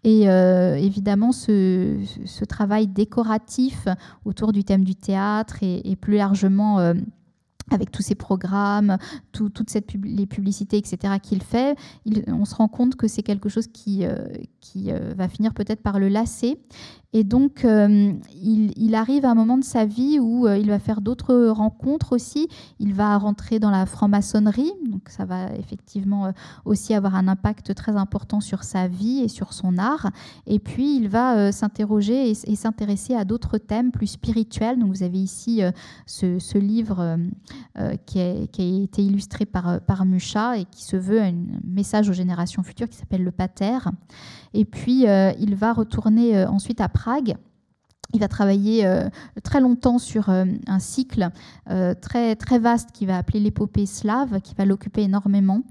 Et 0.07 0.25
évidemment, 0.25 1.33
ce, 1.33 2.45
travail 2.45 2.89
décoratif 2.89 3.89
autour 4.27 4.53
du 4.53 4.63
thème 4.63 4.85
du 4.85 4.95
théâtre 4.95 5.57
et 5.63 5.97
plus 5.97 6.17
largement 6.17 6.93
avec 7.71 7.91
tous 7.91 8.03
ces 8.03 8.15
programmes, 8.15 8.99
toutes 9.33 9.71
cette 9.71 9.95
les 10.05 10.27
publicités, 10.27 10.77
etc., 10.77 11.15
qu'il 11.23 11.43
fait, 11.43 11.77
on 12.27 12.45
se 12.45 12.55
rend 12.55 12.69
compte 12.69 12.97
que 12.97 13.09
c'est 13.09 13.23
quelque 13.23 13.49
chose 13.49 13.67
qui, 13.69 14.05
euh, 14.05 14.27
qui 14.61 14.91
euh, 14.91 15.15
va 15.17 15.29
finir 15.29 15.55
peut-être 15.55 15.83
par 15.83 15.99
le 15.99 16.09
lasser. 16.09 16.59
Et 17.17 17.23
donc, 17.23 17.65
euh, 17.65 18.13
il, 18.43 18.95
arrive 18.97 19.25
à 19.25 19.31
un 19.31 19.35
moment 19.37 19.57
de 19.57 19.63
sa 19.63 19.85
vie 19.85 20.19
où 20.19 20.49
il 20.49 20.69
va 20.69 20.81
faire 20.81 21.01
d'autres 21.01 21.47
rencontres 21.47 22.13
aussi. 22.13 22.49
Il 22.81 22.93
va 22.93 23.17
rentrer 23.19 23.61
dans 23.61 23.71
la 23.71 23.87
franc-maçonnerie, 23.87 24.73
donc 24.89 25.09
ça 25.09 25.25
va 25.25 25.55
effectivement 25.55 26.33
aussi 26.65 26.93
avoir 26.93 27.15
un 27.15 27.29
impact 27.29 27.73
très 27.77 27.93
important 27.93 28.41
sur 28.41 28.65
sa 28.65 28.89
vie 28.89 29.21
et 29.21 29.29
sur 29.29 29.53
son 29.53 29.79
art. 29.79 30.11
Et 30.49 30.59
puis, 30.59 30.97
il 30.97 31.09
va 31.09 31.53
s'interroger 31.53 32.31
et, 32.31 32.57
s'intéresser 32.57 33.15
à 33.15 33.25
d'autres 33.25 33.59
thèmes 33.59 33.93
plus 33.93 34.09
spirituels. 34.09 34.81
Donc, 34.81 34.89
vous 34.89 35.05
avez 35.05 35.23
ici 35.23 35.63
ce, 36.07 36.41
ce, 36.41 36.59
livre 36.59 37.17
euh, 37.79 37.97
qui, 38.07 38.21
a, 38.21 38.31
été 38.31 39.03
illustré 39.03 39.47
par, 39.47 39.69
euh, 39.69 39.79
par 39.79 40.05
Mucha 40.05 40.59
et 40.59 40.65
qui 40.65 40.85
se 40.85 40.97
veut 40.97 41.21
un 41.21 41.35
message 41.65 42.09
aux 42.09 42.13
générations 42.13 42.63
futures 42.63 42.89
qui 42.89 42.97
s'appelle 42.97 43.25
le 43.25 43.33
Pater. 43.33 43.79
Et 44.53 44.65
puis, 44.65 45.09
euh, 45.09 45.33
il 45.41 45.57
va 45.57 45.73
retourner 45.73 46.45
ensuite 46.47 46.81
à 46.81 46.89
Prague. 46.89 47.37
Il 48.13 48.21
va 48.21 48.29
travailler 48.29 48.89
très 49.43 49.61
longtemps 49.61 49.99
sur 49.99 50.29
un 50.29 50.79
cycle 50.79 51.31
très, 52.01 52.37
très 52.37 52.59
vaste 52.61 52.91
qui 52.93 53.07
va 53.07 53.17
appeler 53.17 53.41
l'épopée 53.41 53.87
slave, 53.87 54.41
qui 54.41 54.55
va 54.55 54.65
l'occuper 54.65 55.03
énormément. 55.03 55.63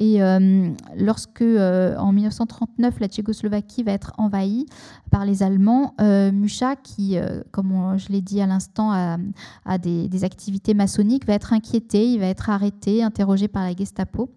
Et 0.00 0.20
euh, 0.20 0.70
lorsque, 0.96 1.40
euh, 1.42 1.96
en 1.98 2.12
1939, 2.12 2.98
la 2.98 3.06
Tchécoslovaquie 3.06 3.84
va 3.84 3.92
être 3.92 4.12
envahie 4.18 4.66
par 5.12 5.24
les 5.24 5.44
Allemands, 5.44 5.94
euh, 6.00 6.32
Mucha, 6.32 6.74
qui, 6.74 7.16
comme 7.52 7.96
je 7.96 8.08
l'ai 8.08 8.20
dit 8.20 8.40
à 8.40 8.46
l'instant, 8.46 8.90
a, 8.92 9.78
des, 9.78 10.08
des, 10.08 10.24
activités 10.24 10.74
maçonniques, 10.74 11.26
va 11.26 11.34
être 11.34 11.52
inquiété, 11.52 12.10
il 12.10 12.18
va 12.18 12.26
être 12.26 12.50
arrêté, 12.50 13.04
interrogé 13.04 13.46
par 13.46 13.62
la 13.62 13.74
Gestapo. 13.76 14.30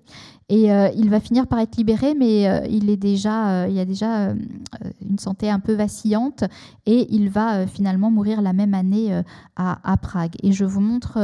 Et 0.49 0.71
euh, 0.71 0.89
il 0.95 1.09
va 1.09 1.19
finir 1.19 1.45
par 1.45 1.59
être 1.59 1.75
libéré, 1.75 2.13
mais 2.13 2.47
euh, 2.47 2.65
il, 2.69 2.89
est 2.89 2.97
déjà, 2.97 3.49
euh, 3.49 3.67
il 3.69 3.77
a 3.79 3.83
déjà 3.83 4.29
une 5.01 5.19
santé 5.19 5.49
un 5.49 5.59
peu 5.59 5.73
vacillante 5.73 6.45
et 6.85 7.13
il 7.13 7.29
va 7.29 7.67
finalement 7.67 8.11
mourir 8.11 8.41
la 8.41 8.53
même 8.53 8.73
année 8.73 9.21
à, 9.57 9.97
Prague. 10.01 10.35
Et 10.43 10.51
je 10.53 10.63
vous 10.63 10.79
montre 10.79 11.17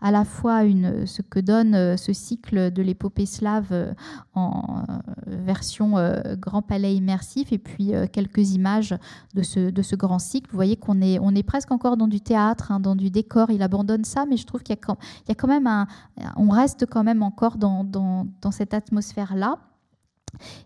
à 0.00 0.10
la 0.10 0.24
fois 0.24 0.62
ce 0.62 1.22
que 1.22 1.38
donne 1.38 1.96
ce 1.96 2.12
cycle 2.12 2.72
de 2.72 2.82
l'épopée 2.82 3.26
slave 3.26 3.94
en 4.34 4.82
version 5.26 5.94
Grand 6.40 6.62
Palais 6.62 6.94
immersif 6.94 7.52
et 7.52 7.58
puis 7.58 7.92
quelques 8.12 8.54
images 8.54 8.96
de 9.34 9.42
ce, 9.42 9.94
grand 9.96 10.18
cycle. 10.18 10.50
Vous 10.50 10.56
voyez 10.56 10.76
qu'on 10.76 11.00
est, 11.00 11.42
presque 11.42 11.70
encore 11.70 11.96
dans 11.96 12.08
du 12.08 12.20
théâtre, 12.20 12.72
hein, 12.72 12.80
dans 12.80 12.96
du 12.96 13.10
décor. 13.10 13.50
Il 13.50 13.62
abandonne 13.62 14.04
ça, 14.04 14.24
mais 14.26 14.36
je 14.36 14.46
trouve 14.46 14.62
qu'il 14.62 14.74
y, 14.74 15.30
a 15.30 15.34
quand 15.34 15.48
même 15.48 15.66
un. 15.66 15.86
On 16.36 16.48
reste 16.48 16.86
quand 16.86 17.04
même 17.04 17.22
encore 17.22 17.56
dans 17.56 17.84
cette 18.50 18.74
atmosphère-là. 18.74 19.58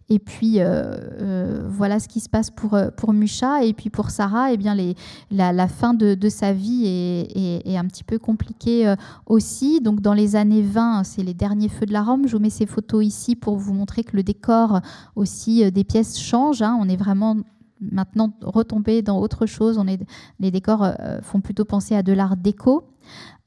Et 0.08 0.18
puis 0.18 0.60
euh, 0.60 0.96
euh, 1.20 1.68
voilà 1.68 2.00
ce 2.00 2.08
qui 2.08 2.20
se 2.20 2.28
passe 2.28 2.50
pour, 2.50 2.74
euh, 2.74 2.90
pour 2.90 3.12
Musha. 3.12 3.64
Et 3.64 3.72
puis 3.72 3.90
pour 3.90 4.10
Sarah, 4.10 4.52
eh 4.52 4.56
bien 4.56 4.74
les, 4.74 4.94
la, 5.30 5.68
fin 5.68 5.94
de, 5.94 6.28
sa 6.28 6.52
vie 6.52 6.84
est, 6.86 7.76
un 7.76 7.86
petit 7.86 8.04
peu 8.04 8.18
compliquée 8.18 8.94
aussi. 9.26 9.80
Donc 9.80 10.00
dans 10.00 10.14
les 10.14 10.36
années 10.36 10.62
20, 10.62 11.04
c'est 11.04 11.22
les 11.22 11.34
derniers 11.34 11.68
feux 11.68 11.86
de 11.86 11.92
la 11.92 12.02
Rome. 12.02 12.26
Je 12.26 12.36
vous 12.36 12.42
mets 12.42 12.50
ces 12.50 12.66
photos 12.66 13.04
ici 13.04 13.36
pour 13.36 13.56
vous 13.56 13.72
montrer 13.72 14.04
que 14.04 14.16
le 14.16 14.22
décor 14.22 14.80
aussi 15.16 15.70
des 15.70 15.84
pièces 15.84 16.18
change. 16.18 16.62
Hein. 16.62 16.76
On 16.80 16.88
est 16.88 16.96
vraiment 16.96 17.36
maintenant 17.80 18.32
retombé 18.42 19.02
dans 19.02 19.18
autre 19.20 19.46
chose. 19.46 19.78
On 19.78 19.86
est, 19.86 20.00
les 20.38 20.50
décors 20.50 20.86
font 21.22 21.40
plutôt 21.40 21.64
penser 21.64 21.94
à 21.94 22.02
de 22.02 22.12
l'art 22.12 22.36
déco. 22.36 22.84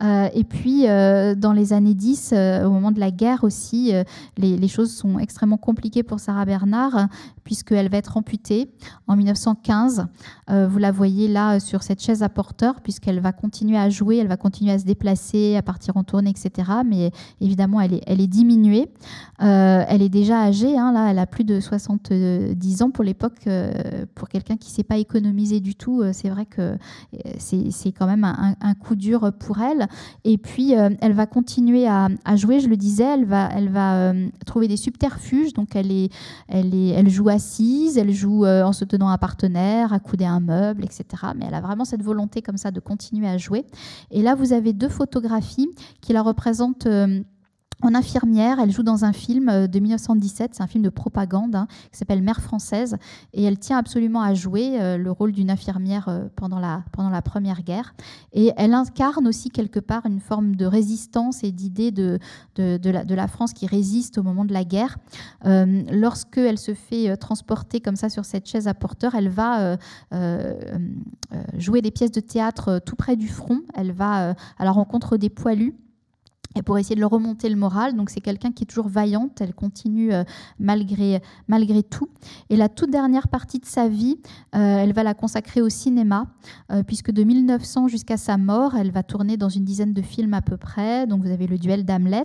Euh, 0.04 0.28
et 0.34 0.44
puis, 0.44 0.88
euh, 0.88 1.36
dans 1.36 1.54
les 1.54 1.72
années 1.72 1.94
10, 1.94 2.32
euh, 2.34 2.66
au 2.66 2.70
moment 2.70 2.92
de 2.92 3.00
la 3.00 3.12
guerre 3.12 3.44
aussi, 3.44 3.94
les, 4.38 4.68
choses 4.68 4.94
sont 4.94 5.20
extrêmement 5.20 5.58
compliquées 5.58 6.04
pour 6.04 6.20
Sarah 6.20 6.46
Bernard, 6.46 7.08
puisqu'elle 7.44 7.90
va 7.90 7.98
être 7.98 8.18
amputée 8.18 8.72
en 9.08 9.16
1915. 9.16 10.08
vous 10.48 10.78
la 10.80 10.92
voyez 10.92 11.28
là 11.28 11.60
sur 11.60 11.84
cette 11.84 12.02
chaise 12.02 12.24
à 12.24 12.30
porteur, 12.30 12.82
puisqu'elle 12.82 13.20
va 13.20 13.32
continuer 13.32 13.78
à 13.78 13.90
jouer, 13.90 14.18
elle 14.18 14.28
va 14.28 14.38
continuer 14.38 14.72
à 14.72 14.80
se 14.80 14.86
déplacer, 14.86 15.56
à 15.56 15.62
partir 15.62 15.98
en 15.98 16.04
tournée, 16.04 16.32
etc. 16.32 16.72
Mais 16.86 17.12
évidemment, 17.40 17.80
elle 17.80 17.94
est, 17.94 18.28
diminuée. 18.28 18.90
elle 19.40 20.02
est 20.02 20.10
déjà 20.10 20.42
âgée, 20.42 20.78
hein, 20.78 20.92
là, 20.92 21.12
elle 21.12 21.20
a 21.20 21.28
plus 21.28 21.44
de 21.44 21.60
70 21.60 22.82
ans 22.82 22.90
pour 22.90 23.04
l'époque. 23.04 23.48
pour 24.16 24.28
quelqu'un 24.28 24.58
qui 24.58 24.72
ne 24.72 24.76
sait 24.76 24.84
pas 24.84 24.98
économiser 24.98 25.60
du 25.60 25.76
tout, 25.76 26.04
c'est 26.12 26.30
vrai 26.30 26.48
que 26.48 26.78
c'est 27.38 27.92
quand 27.92 28.08
même 28.08 28.26
un 28.26 28.74
coup 28.74 28.96
dur 28.96 29.32
pour 29.40 29.60
elle. 29.60 29.85
Et 30.24 30.38
puis, 30.38 30.76
euh, 30.76 30.90
elle 31.02 31.14
va 31.14 31.26
continuer 31.26 31.88
à, 31.88 32.10
jouer, 32.36 32.60
je 32.60 32.68
le 32.68 32.78
disais, 32.78 33.03
elle 33.03 33.26
va, 33.26 33.49
elle 33.56 33.70
va 33.70 33.95
euh, 33.95 34.28
trouver 34.45 34.68
des 34.68 34.78
subterfuges. 34.78 35.53
Donc, 35.53 35.76
elle, 35.76 35.91
est, 35.91 36.10
elle, 36.48 36.74
est, 36.74 36.90
elle 36.90 37.10
joue 37.10 37.30
assise, 37.30 37.98
elle 37.98 38.12
joue 38.12 38.45
euh, 38.45 38.64
en 38.64 38.74
se 38.74 38.86
tenant 38.86 39.10
un 39.10 39.18
partenaire, 39.18 39.94
accoudée 39.94 40.26
à 40.26 40.32
un 40.32 40.40
meuble, 40.40 40.84
etc. 40.84 41.06
Mais 41.36 41.45
elle 41.48 41.53
a 41.53 41.62
vraiment 41.62 41.86
cette 41.86 42.03
volonté 42.03 42.41
comme 42.41 42.57
ça 42.57 42.72
de 42.72 42.80
continuer 42.80 43.28
à 43.28 43.38
jouer. 43.38 43.66
Et 44.12 44.22
là, 44.22 44.36
vous 44.36 44.53
avez 44.53 44.74
deux 44.74 44.90
photographies 44.90 45.70
qui 46.02 46.14
la 46.14 46.22
représentent 46.22 46.88
en 47.81 47.93
infirmière, 47.93 48.60
elle 48.60 48.72
joue 48.72 48.84
dans 48.84 49.03
un 49.03 49.14
film 49.14 49.49
euh, 49.49 49.68
de 49.68 49.80
1917, 49.80 50.52
c'est 50.56 50.64
un 50.64 50.68
film 50.68 50.84
de 50.84 50.89
propagande 50.89 51.56
hein, 51.56 51.68
qui 51.91 51.97
s'appelle 51.97 52.22
Mère 52.22 52.41
française, 52.41 52.97
et 53.34 53.43
elle 53.43 53.60
tient 53.60 53.77
absolument 53.77 54.22
à 54.22 54.34
jouer 54.34 54.81
euh, 54.81 54.97
le 54.97 55.11
rôle 55.11 55.34
d'une 55.34 55.52
infirmière 55.52 56.07
euh, 56.07 56.26
pendant, 56.35 56.60
la, 56.60 56.84
Première 57.22 57.64
Guerre. 57.64 57.93
Et 58.34 58.52
elle 58.56 58.73
incarne 58.73 59.27
aussi 59.27 59.49
quelque 59.49 59.80
part 59.80 60.06
une 60.06 60.19
forme 60.19 60.56
de 60.56 60.65
résistance 60.65 61.43
et 61.43 61.52
d'idée 61.52 61.91
de, 61.91 62.19
la, 62.57 63.03
de, 63.03 63.15
la, 63.15 63.27
France 63.27 63.53
qui 63.53 63.68
résiste 63.68 64.18
au 64.18 64.23
moment 64.23 64.45
de 64.45 64.53
la 64.53 64.64
guerre. 64.64 64.97
Lorsqu'elle 65.43 66.57
se 66.57 66.73
fait 66.73 67.15
transporter 67.18 67.81
comme 67.81 67.95
ça 67.95 68.10
sur 68.10 68.26
cette 68.26 68.47
chaise 68.47 68.68
à 68.68 68.73
porteur, 68.73 69.15
elle 69.15 69.30
va 69.30 69.77
jouer 71.57 71.81
des 71.81 71.91
pièces 71.91 72.11
de 72.11 72.19
théâtre 72.19 72.80
tout 72.85 72.95
près 72.95 73.15
du 73.15 73.27
front, 73.27 73.61
elle 73.73 73.91
va 73.91 74.35
à 74.57 74.65
la 74.65 74.72
rencontre 74.72 75.18
des 75.18 75.30
poilus 75.30 75.76
et 76.56 76.61
pour 76.61 76.77
essayer 76.77 76.95
de 76.95 77.02
leur 77.02 77.11
remonter 77.11 77.49
le 77.49 77.56
moral. 77.56 77.95
Donc 77.95 78.10
c'est 78.10 78.22
quelqu'un 78.22 78.52
qui 78.52 78.64
est 78.64 78.68
toujours 78.68 78.88
vaillante, 78.88 79.40
elle 79.41 79.53
continue 79.53 80.14
euh, 80.14 80.23
malgré, 80.60 81.22
malgré 81.48 81.84
tout. 81.84 82.10
Et 82.49 82.56
la 82.56 82.69
toute 82.69 82.90
dernière 82.90 83.27
partie 83.27 83.60
de 83.60 83.65
sa 83.65 83.88
vie, 83.88 84.18
euh, 84.56 84.77
elle 84.77 84.94
va 84.94 85.03
la 85.03 85.14
consacrer 85.14 85.61
au 85.61 85.69
cinéma, 85.69 86.27
euh, 86.72 86.84
puisque 86.84 87.11
de 87.11 87.23
1900 87.23 87.90
jusqu'à 87.90 88.18
sa 88.18 88.38
mort, 88.38 88.76
elle 88.76 88.91
va 88.91 89.03
tourner 89.03 89.38
dans 89.38 89.49
une 89.49 89.65
dizaine 89.65 89.94
de 89.94 90.02
films 90.02 90.34
à 90.34 90.41
peu 90.41 90.57
près. 90.57 91.06
Donc 91.07 91.22
vous 91.22 91.32
avez 91.32 91.48
le 91.48 91.57
duel 91.57 91.86
d'Hamlet. 91.86 92.23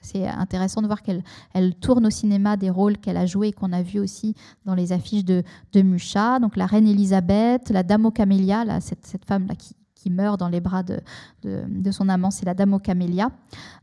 C'est 0.00 0.26
intéressant 0.26 0.80
de 0.80 0.86
voir 0.86 1.02
qu'elle 1.02 1.22
elle 1.52 1.74
tourne 1.74 2.06
au 2.06 2.10
cinéma 2.10 2.56
des 2.56 2.70
rôles 2.70 2.98
qu'elle 2.98 3.16
a 3.16 3.26
joués 3.26 3.48
et 3.48 3.52
qu'on 3.52 3.72
a 3.72 3.82
vus 3.82 3.98
aussi 3.98 4.34
dans 4.64 4.74
les 4.74 4.92
affiches 4.92 5.24
de, 5.24 5.42
de 5.72 5.82
Mucha. 5.82 6.38
Donc 6.38 6.56
la 6.56 6.66
reine 6.66 6.86
Elisabeth, 6.86 7.70
la 7.70 7.82
dame 7.82 8.06
aux 8.06 8.10
camélias, 8.10 8.64
là, 8.64 8.80
cette, 8.80 9.04
cette 9.06 9.24
femme-là 9.24 9.56
qui, 9.56 9.74
qui 9.98 10.10
meurt 10.10 10.38
dans 10.38 10.48
les 10.48 10.60
bras 10.60 10.82
de, 10.84 11.00
son 11.90 12.08
amant, 12.08 12.30
c'est 12.30 12.46
la 12.46 12.54
Dame 12.54 12.72
aux 12.72 12.78
camélias. 12.78 13.30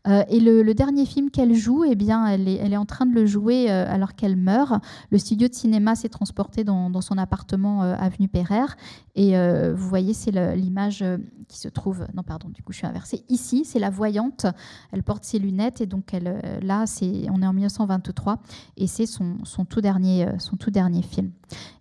Euh, 0.07 0.23
et 0.29 0.39
le, 0.39 0.73
dernier 0.73 1.05
film 1.05 1.29
qu'elle 1.29 1.53
joue, 1.53 1.83
eh 1.83 1.95
bien, 1.95 2.25
elle 2.27 2.47
est, 2.47 2.77
en 2.77 2.85
train 2.85 3.05
de 3.05 3.13
le 3.13 3.25
jouer 3.25 3.69
euh, 3.69 3.85
alors 3.91 4.15
qu'elle 4.15 4.37
meurt. 4.37 4.73
Le 5.11 5.17
studio 5.17 5.47
de 5.47 5.53
cinéma 5.53 5.95
s'est 5.95 6.09
transporté 6.09 6.63
dans, 6.63 7.01
son 7.01 7.17
appartement 7.17 7.83
euh, 7.83 7.95
avenue 7.97 8.27
Pereire. 8.27 8.77
Et 9.15 9.35
vous 9.73 9.87
voyez, 9.87 10.13
c'est 10.13 10.31
l'image 10.55 11.03
qui 11.47 11.57
se 11.57 11.69
trouve. 11.69 12.05
Non, 12.13 12.23
pardon, 12.23 12.49
du 12.49 12.61
coup, 12.63 12.73
je 12.73 12.79
suis 12.79 12.87
inversée. 12.87 13.23
Ici, 13.29 13.63
c'est 13.63 13.79
la 13.79 13.89
voyante. 13.89 14.45
Elle 14.91 15.03
porte 15.03 15.23
ses 15.23 15.39
lunettes 15.39 15.79
et 15.79 15.85
donc 15.85 16.13
elle, 16.13 16.59
là, 16.61 16.83
on 17.01 17.41
est 17.41 17.47
en 17.47 17.53
1923 17.53 18.39
et 18.75 18.87
c'est 18.87 19.05
son, 19.05 19.37
tout 19.69 19.79
dernier, 19.79 20.27
son 20.39 20.57
tout 20.57 20.69
dernier 20.69 21.01
film. 21.01 21.31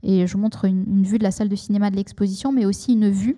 Et 0.04 0.28
je 0.28 0.32
vous 0.34 0.38
montre 0.38 0.64
une 0.64 1.02
vue 1.02 1.18
de 1.18 1.24
la 1.24 1.32
salle 1.32 1.48
de 1.48 1.56
cinéma 1.56 1.90
de 1.90 1.96
l'exposition, 1.96 2.52
mais 2.52 2.66
aussi 2.66 2.92
une 2.92 3.10
vue 3.10 3.36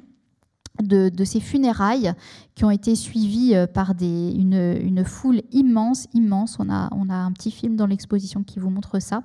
de, 0.83 1.25
ces 1.25 1.41
funérailles 1.41 2.13
qui 2.55 2.65
ont 2.65 2.71
été 2.71 2.95
suivies 2.95 3.55
euh, 3.55 3.67
par 3.67 3.95
des, 3.95 4.33
une, 4.33 5.05
foule 5.05 5.43
immense, 5.53 6.07
immense. 6.15 6.57
On 6.59 6.71
a, 6.71 6.89
on 6.93 7.11
a 7.11 7.15
un 7.15 7.33
petit 7.33 7.51
film 7.51 7.77
dans 7.77 7.87
l'exposition 7.87 8.43
qui 8.43 8.59
vous 8.59 8.71
montre 8.71 9.01
ça, 9.01 9.23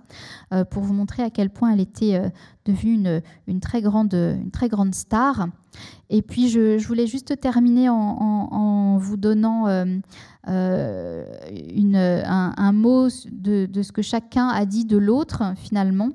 euh, 0.54 0.66
pour 0.66 0.84
vous 0.84 0.94
montrer 0.94 1.24
à 1.24 1.30
quel 1.30 1.50
point 1.50 1.72
elle 1.72 1.80
était 1.80 2.16
euh, 2.16 2.30
devenue 2.66 2.94
une, 2.94 3.22
une, 3.48 3.60
très 3.60 3.82
grande, 3.82 4.14
une 4.14 4.52
très 4.52 4.70
grande 4.70 4.94
star. 4.94 5.48
Et 6.10 6.22
puis, 6.22 6.50
je, 6.50 6.86
voulais 6.86 7.08
juste 7.08 7.40
terminer 7.40 7.88
en, 7.90 8.98
vous 8.98 9.16
donnant 9.16 9.68
une, 10.48 11.96
un, 11.96 12.72
mot 12.74 13.08
de, 13.32 13.66
de, 13.66 13.82
ce 13.82 13.94
que 13.94 14.02
chacun 14.02 14.50
a 14.50 14.66
dit 14.66 14.84
de 14.84 14.98
l'autre, 14.98 15.54
finalement. 15.56 16.10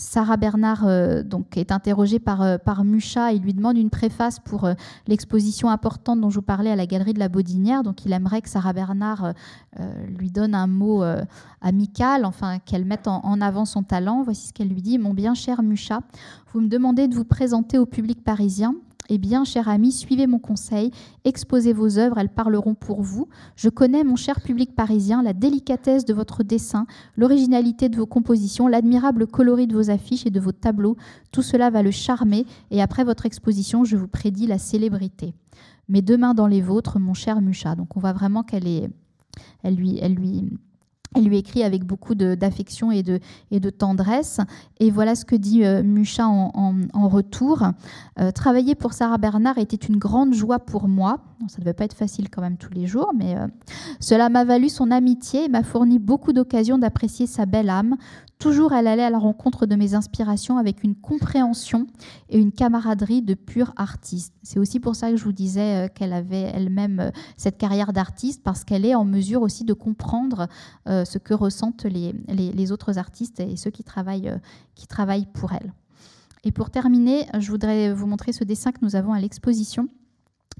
Sarah 0.00 0.38
Bernard 0.38 0.86
euh, 0.86 1.22
donc, 1.22 1.58
est 1.58 1.70
interrogée 1.70 2.18
par, 2.18 2.40
euh, 2.40 2.56
par 2.56 2.84
Mucha 2.84 3.34
et 3.34 3.38
lui 3.38 3.52
demande 3.52 3.76
une 3.76 3.90
préface 3.90 4.40
pour 4.40 4.64
euh, 4.64 4.72
l'exposition 5.06 5.68
importante 5.68 6.20
dont 6.22 6.30
je 6.30 6.36
vous 6.36 6.42
parlais 6.42 6.70
à 6.70 6.76
la 6.76 6.86
Galerie 6.86 7.12
de 7.12 7.18
la 7.18 7.28
Baudinière. 7.28 7.82
Donc 7.82 8.06
il 8.06 8.12
aimerait 8.12 8.40
que 8.40 8.48
Sarah 8.48 8.72
Bernard 8.72 9.34
lui 10.18 10.30
donne 10.30 10.54
un 10.54 10.66
mot 10.66 11.04
amical, 11.60 12.24
enfin 12.24 12.58
qu'elle 12.58 12.84
mette 12.84 13.08
en, 13.08 13.20
en, 13.24 13.40
avant 13.40 13.64
son 13.64 13.82
talent. 13.82 14.22
Voici 14.22 14.48
ce 14.48 14.52
qu'elle 14.52 14.68
lui 14.68 14.82
dit. 14.82 14.98
Mon 14.98 15.12
bien 15.12 15.34
cher 15.34 15.62
Mucha, 15.62 16.00
vous 16.52 16.60
me 16.60 16.68
demandez 16.68 17.06
de 17.06 17.14
vous 17.14 17.24
présenter 17.24 17.78
au 17.78 17.86
public 17.86 18.24
parisien 18.24 18.74
Eh 19.12 19.18
bien, 19.18 19.44
cher 19.44 19.68
ami, 19.68 19.90
suivez 19.90 20.28
mon 20.28 20.38
conseil, 20.38 20.92
exposez 21.24 21.72
vos 21.72 21.98
œuvres, 21.98 22.18
elles 22.18 22.28
parleront 22.28 22.74
pour 22.74 23.02
vous. 23.02 23.28
Je 23.56 23.68
connais, 23.68 24.04
mon 24.04 24.14
cher 24.14 24.40
public 24.40 24.76
parisien, 24.76 25.20
la 25.20 25.32
délicatesse 25.32 26.04
de 26.04 26.14
votre 26.14 26.44
dessin, 26.44 26.86
l'originalité 27.16 27.88
de 27.88 27.96
vos 27.96 28.06
compositions, 28.06 28.68
l'admirable 28.68 29.26
coloris 29.26 29.66
de 29.66 29.74
vos 29.74 29.90
affiches 29.90 30.26
et 30.26 30.30
de 30.30 30.38
vos 30.38 30.52
tableaux. 30.52 30.96
Tout 31.32 31.42
cela 31.42 31.70
va 31.70 31.82
le 31.82 31.90
charmer, 31.90 32.46
et 32.70 32.80
après 32.80 33.02
votre 33.02 33.26
exposition, 33.26 33.82
je 33.82 33.96
vous 33.96 34.06
prédis 34.06 34.46
la 34.46 34.58
célébrité. 34.58 35.34
Mes 35.88 36.02
deux 36.02 36.16
mains 36.16 36.34
dans 36.34 36.46
les 36.46 36.62
vôtres, 36.62 37.00
mon 37.00 37.14
cher 37.14 37.40
Mucha. 37.40 37.74
Donc 37.74 37.96
on 37.96 38.00
voit 38.00 38.12
vraiment 38.12 38.44
qu'elle 38.44 38.68
est, 38.68 38.88
elle 39.64 39.74
lui, 39.74 39.98
elle 40.00 40.14
lui 40.14 40.48
elle 41.16 41.24
lui 41.24 41.38
écrit 41.38 41.64
avec 41.64 41.84
beaucoup 41.84 42.14
d'affection 42.14 42.92
et 42.92 43.02
de, 43.02 43.70
tendresse. 43.70 44.40
Et 44.78 44.90
voilà 44.90 45.14
ce 45.14 45.24
que 45.24 45.34
dit 45.34 45.64
euh, 45.64 45.82
Mucha 45.82 46.26
en, 46.26 47.08
retour. 47.08 47.64
Euh, 48.20 48.30
travailler 48.30 48.74
pour 48.76 48.92
Sarah 48.92 49.18
Bernard 49.18 49.58
était 49.58 49.76
une 49.76 49.96
grande 49.96 50.34
joie 50.34 50.60
pour 50.60 50.86
moi. 50.86 51.18
ça 51.48 51.56
ne 51.58 51.64
devait 51.64 51.74
pas 51.74 51.84
être 51.84 51.96
facile 51.96 52.30
quand 52.30 52.42
même 52.42 52.56
tous 52.56 52.72
les 52.72 52.86
jours, 52.86 53.10
mais 53.16 53.36
euh, 53.36 53.48
cela 53.98 54.28
m'a 54.28 54.44
valu 54.44 54.68
son 54.68 54.90
amitié 54.92 55.46
et 55.46 55.48
m'a 55.48 55.64
fourni 55.64 55.98
beaucoup 55.98 56.32
d'occasions 56.32 56.78
d'apprécier 56.78 57.26
sa 57.26 57.44
belle 57.44 57.70
âme, 57.70 57.96
Toujours, 58.40 58.72
elle 58.72 58.86
allait 58.86 59.04
à 59.04 59.10
la 59.10 59.18
rencontre 59.18 59.66
de 59.66 59.76
mes 59.76 59.92
inspirations 59.92 60.56
avec 60.56 60.82
une 60.82 60.94
compréhension 60.94 61.86
et 62.30 62.38
une 62.38 62.52
camaraderie 62.52 63.20
de 63.20 63.34
pure 63.34 63.74
artiste. 63.76 64.32
C'est 64.42 64.58
aussi 64.58 64.80
pour 64.80 64.96
ça 64.96 65.10
que 65.10 65.18
je 65.18 65.24
vous 65.24 65.32
disais 65.32 65.84
euh, 65.84 65.88
qu'elle 65.88 66.14
avait 66.14 66.50
elle-même 66.54 67.00
euh, 67.00 67.10
cette 67.36 67.58
carrière 67.58 67.92
d'artiste, 67.92 68.42
parce 68.42 68.64
qu'elle 68.64 68.86
est 68.86 68.94
en 68.94 69.04
mesure 69.04 69.42
aussi 69.42 69.64
de 69.64 69.74
comprendre 69.74 70.48
euh, 70.88 71.04
ce 71.04 71.18
que 71.18 71.34
ressentent 71.34 71.84
les, 71.84 72.14
les, 72.28 72.72
autres 72.72 72.96
artistes 72.96 73.40
et 73.40 73.56
ceux 73.56 73.70
qui 73.70 73.84
travaillent, 73.84 74.34
qui 74.74 74.86
travaillent 74.86 75.28
pour 75.34 75.52
elle. 75.52 75.74
Et 76.42 76.50
pour 76.50 76.70
terminer, 76.70 77.26
je 77.38 77.50
voudrais 77.50 77.92
vous 77.92 78.06
montrer 78.06 78.32
ce 78.32 78.44
dessin 78.44 78.72
que 78.72 78.78
nous 78.80 78.96
avons 78.96 79.12
à 79.12 79.20
l'exposition 79.20 79.86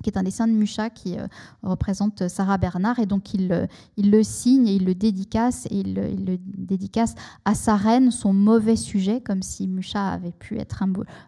qui 0.02 0.10
est 0.10 0.16
un 0.16 0.22
dessin 0.22 0.46
de 0.46 0.52
Mucha 0.52 0.90
qui 0.90 1.18
euh, 1.18 1.26
représente 1.62 2.28
Sarah 2.28 2.58
Bernard. 2.58 2.98
Et 2.98 3.06
donc, 3.06 3.34
il, 3.34 3.68
il, 3.96 4.10
le 4.10 4.22
signe 4.22 4.66
et 4.66 4.74
il 4.74 4.84
le 4.84 4.94
dédicace, 4.94 5.66
et 5.66 5.80
il, 5.80 5.94
le 5.94 6.38
dédicace 6.56 7.14
à 7.44 7.54
sa 7.54 7.76
reine, 7.76 8.10
son 8.10 8.32
mauvais 8.32 8.76
sujet, 8.76 9.20
comme 9.20 9.42
si 9.42 9.66
Mucha 9.66 10.08
avait 10.08 10.32
pu 10.32 10.58
être 10.58 10.82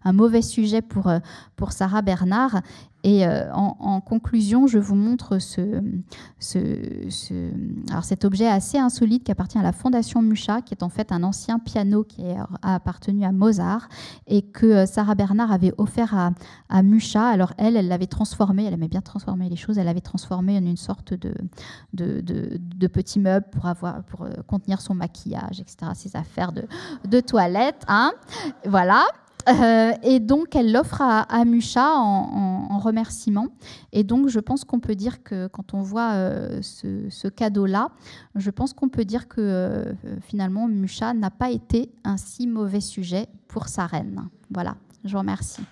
un, 0.04 0.12
mauvais 0.12 0.42
sujet 0.42 0.82
pour, 0.82 1.08
euh, 1.08 1.18
pour 1.56 1.72
Sarah 1.72 2.02
Bernard. 2.02 2.62
Et 3.04 3.26
euh, 3.26 3.52
en, 3.52 4.00
conclusion, 4.00 4.66
je 4.68 4.78
vous 4.78 4.94
montre 4.94 5.38
cet 6.38 8.24
objet 8.24 8.46
assez 8.46 8.78
insolite 8.78 9.24
qui 9.24 9.32
appartient 9.32 9.58
à 9.58 9.62
la 9.62 9.72
Fondation 9.72 10.22
Mucha, 10.22 10.62
qui 10.62 10.74
est 10.74 10.84
en 10.84 10.88
fait 10.88 11.10
un 11.10 11.24
ancien 11.24 11.58
piano 11.58 12.04
qui 12.04 12.22
a 12.30 12.46
appartenu 12.62 13.24
à 13.24 13.32
Mozart 13.32 13.88
et 14.28 14.42
que 14.42 14.66
euh, 14.66 14.86
Sarah 14.86 15.16
Bernard 15.16 15.50
avait 15.50 15.72
offert 15.78 16.14
à, 16.16 16.30
à 16.68 16.82
Mucha. 16.82 17.26
Alors 17.26 17.52
elle, 17.58 17.76
elle 17.76 17.88
l'avait 17.88 18.06
transformé, 18.06 18.66
elle 18.66 18.74
aimait 18.74 18.88
bien 18.88 19.00
transformer 19.00 19.48
les 19.48 19.56
choses, 19.56 19.78
elle 19.78 19.86
l'avait 19.86 20.00
transformé 20.00 20.56
en 20.56 20.64
une 20.64 20.76
sorte 20.76 21.12
de, 21.14 21.32
petit 22.86 23.18
meuble 23.18 23.46
pour 23.50 23.66
euh, 23.66 24.30
contenir 24.46 24.80
son 24.80 24.94
maquillage, 24.94 25.60
etc., 25.60 25.90
ses 25.94 26.14
affaires 26.16 26.52
de, 26.52 26.64
de 27.08 27.20
toilette. 27.20 27.84
Hein 27.88 28.12
voilà. 28.64 29.02
Euh, 29.48 29.92
et 30.02 30.20
donc, 30.20 30.54
elle 30.54 30.72
l'offre 30.72 31.00
à, 31.00 31.20
à, 31.22 31.44
Mucha 31.44 31.94
en, 31.96 32.78
remerciement. 32.78 33.48
Et 33.92 34.02
donc, 34.02 34.28
je 34.28 34.40
pense 34.40 34.64
qu'on 34.64 34.80
peut 34.80 34.94
dire 34.94 35.22
que 35.22 35.46
quand 35.46 35.74
on 35.74 35.82
voit 35.82 36.12
euh, 36.12 36.60
ce, 36.62 37.28
cadeau-là, 37.28 37.90
je 38.34 38.50
pense 38.50 38.72
qu'on 38.72 38.88
peut 38.88 39.04
dire 39.04 39.28
que 39.28 39.40
euh, 39.40 39.92
finalement, 40.20 40.66
Mucha 40.66 41.14
n'a 41.14 41.30
pas 41.30 41.50
été 41.50 41.90
un 42.04 42.16
si 42.16 42.46
mauvais 42.46 42.80
sujet 42.80 43.26
pour 43.48 43.68
sa 43.68 43.86
reine. 43.86 44.28
Voilà, 44.50 44.76
je 45.04 45.12
vous 45.12 45.18
remercie. 45.18 45.62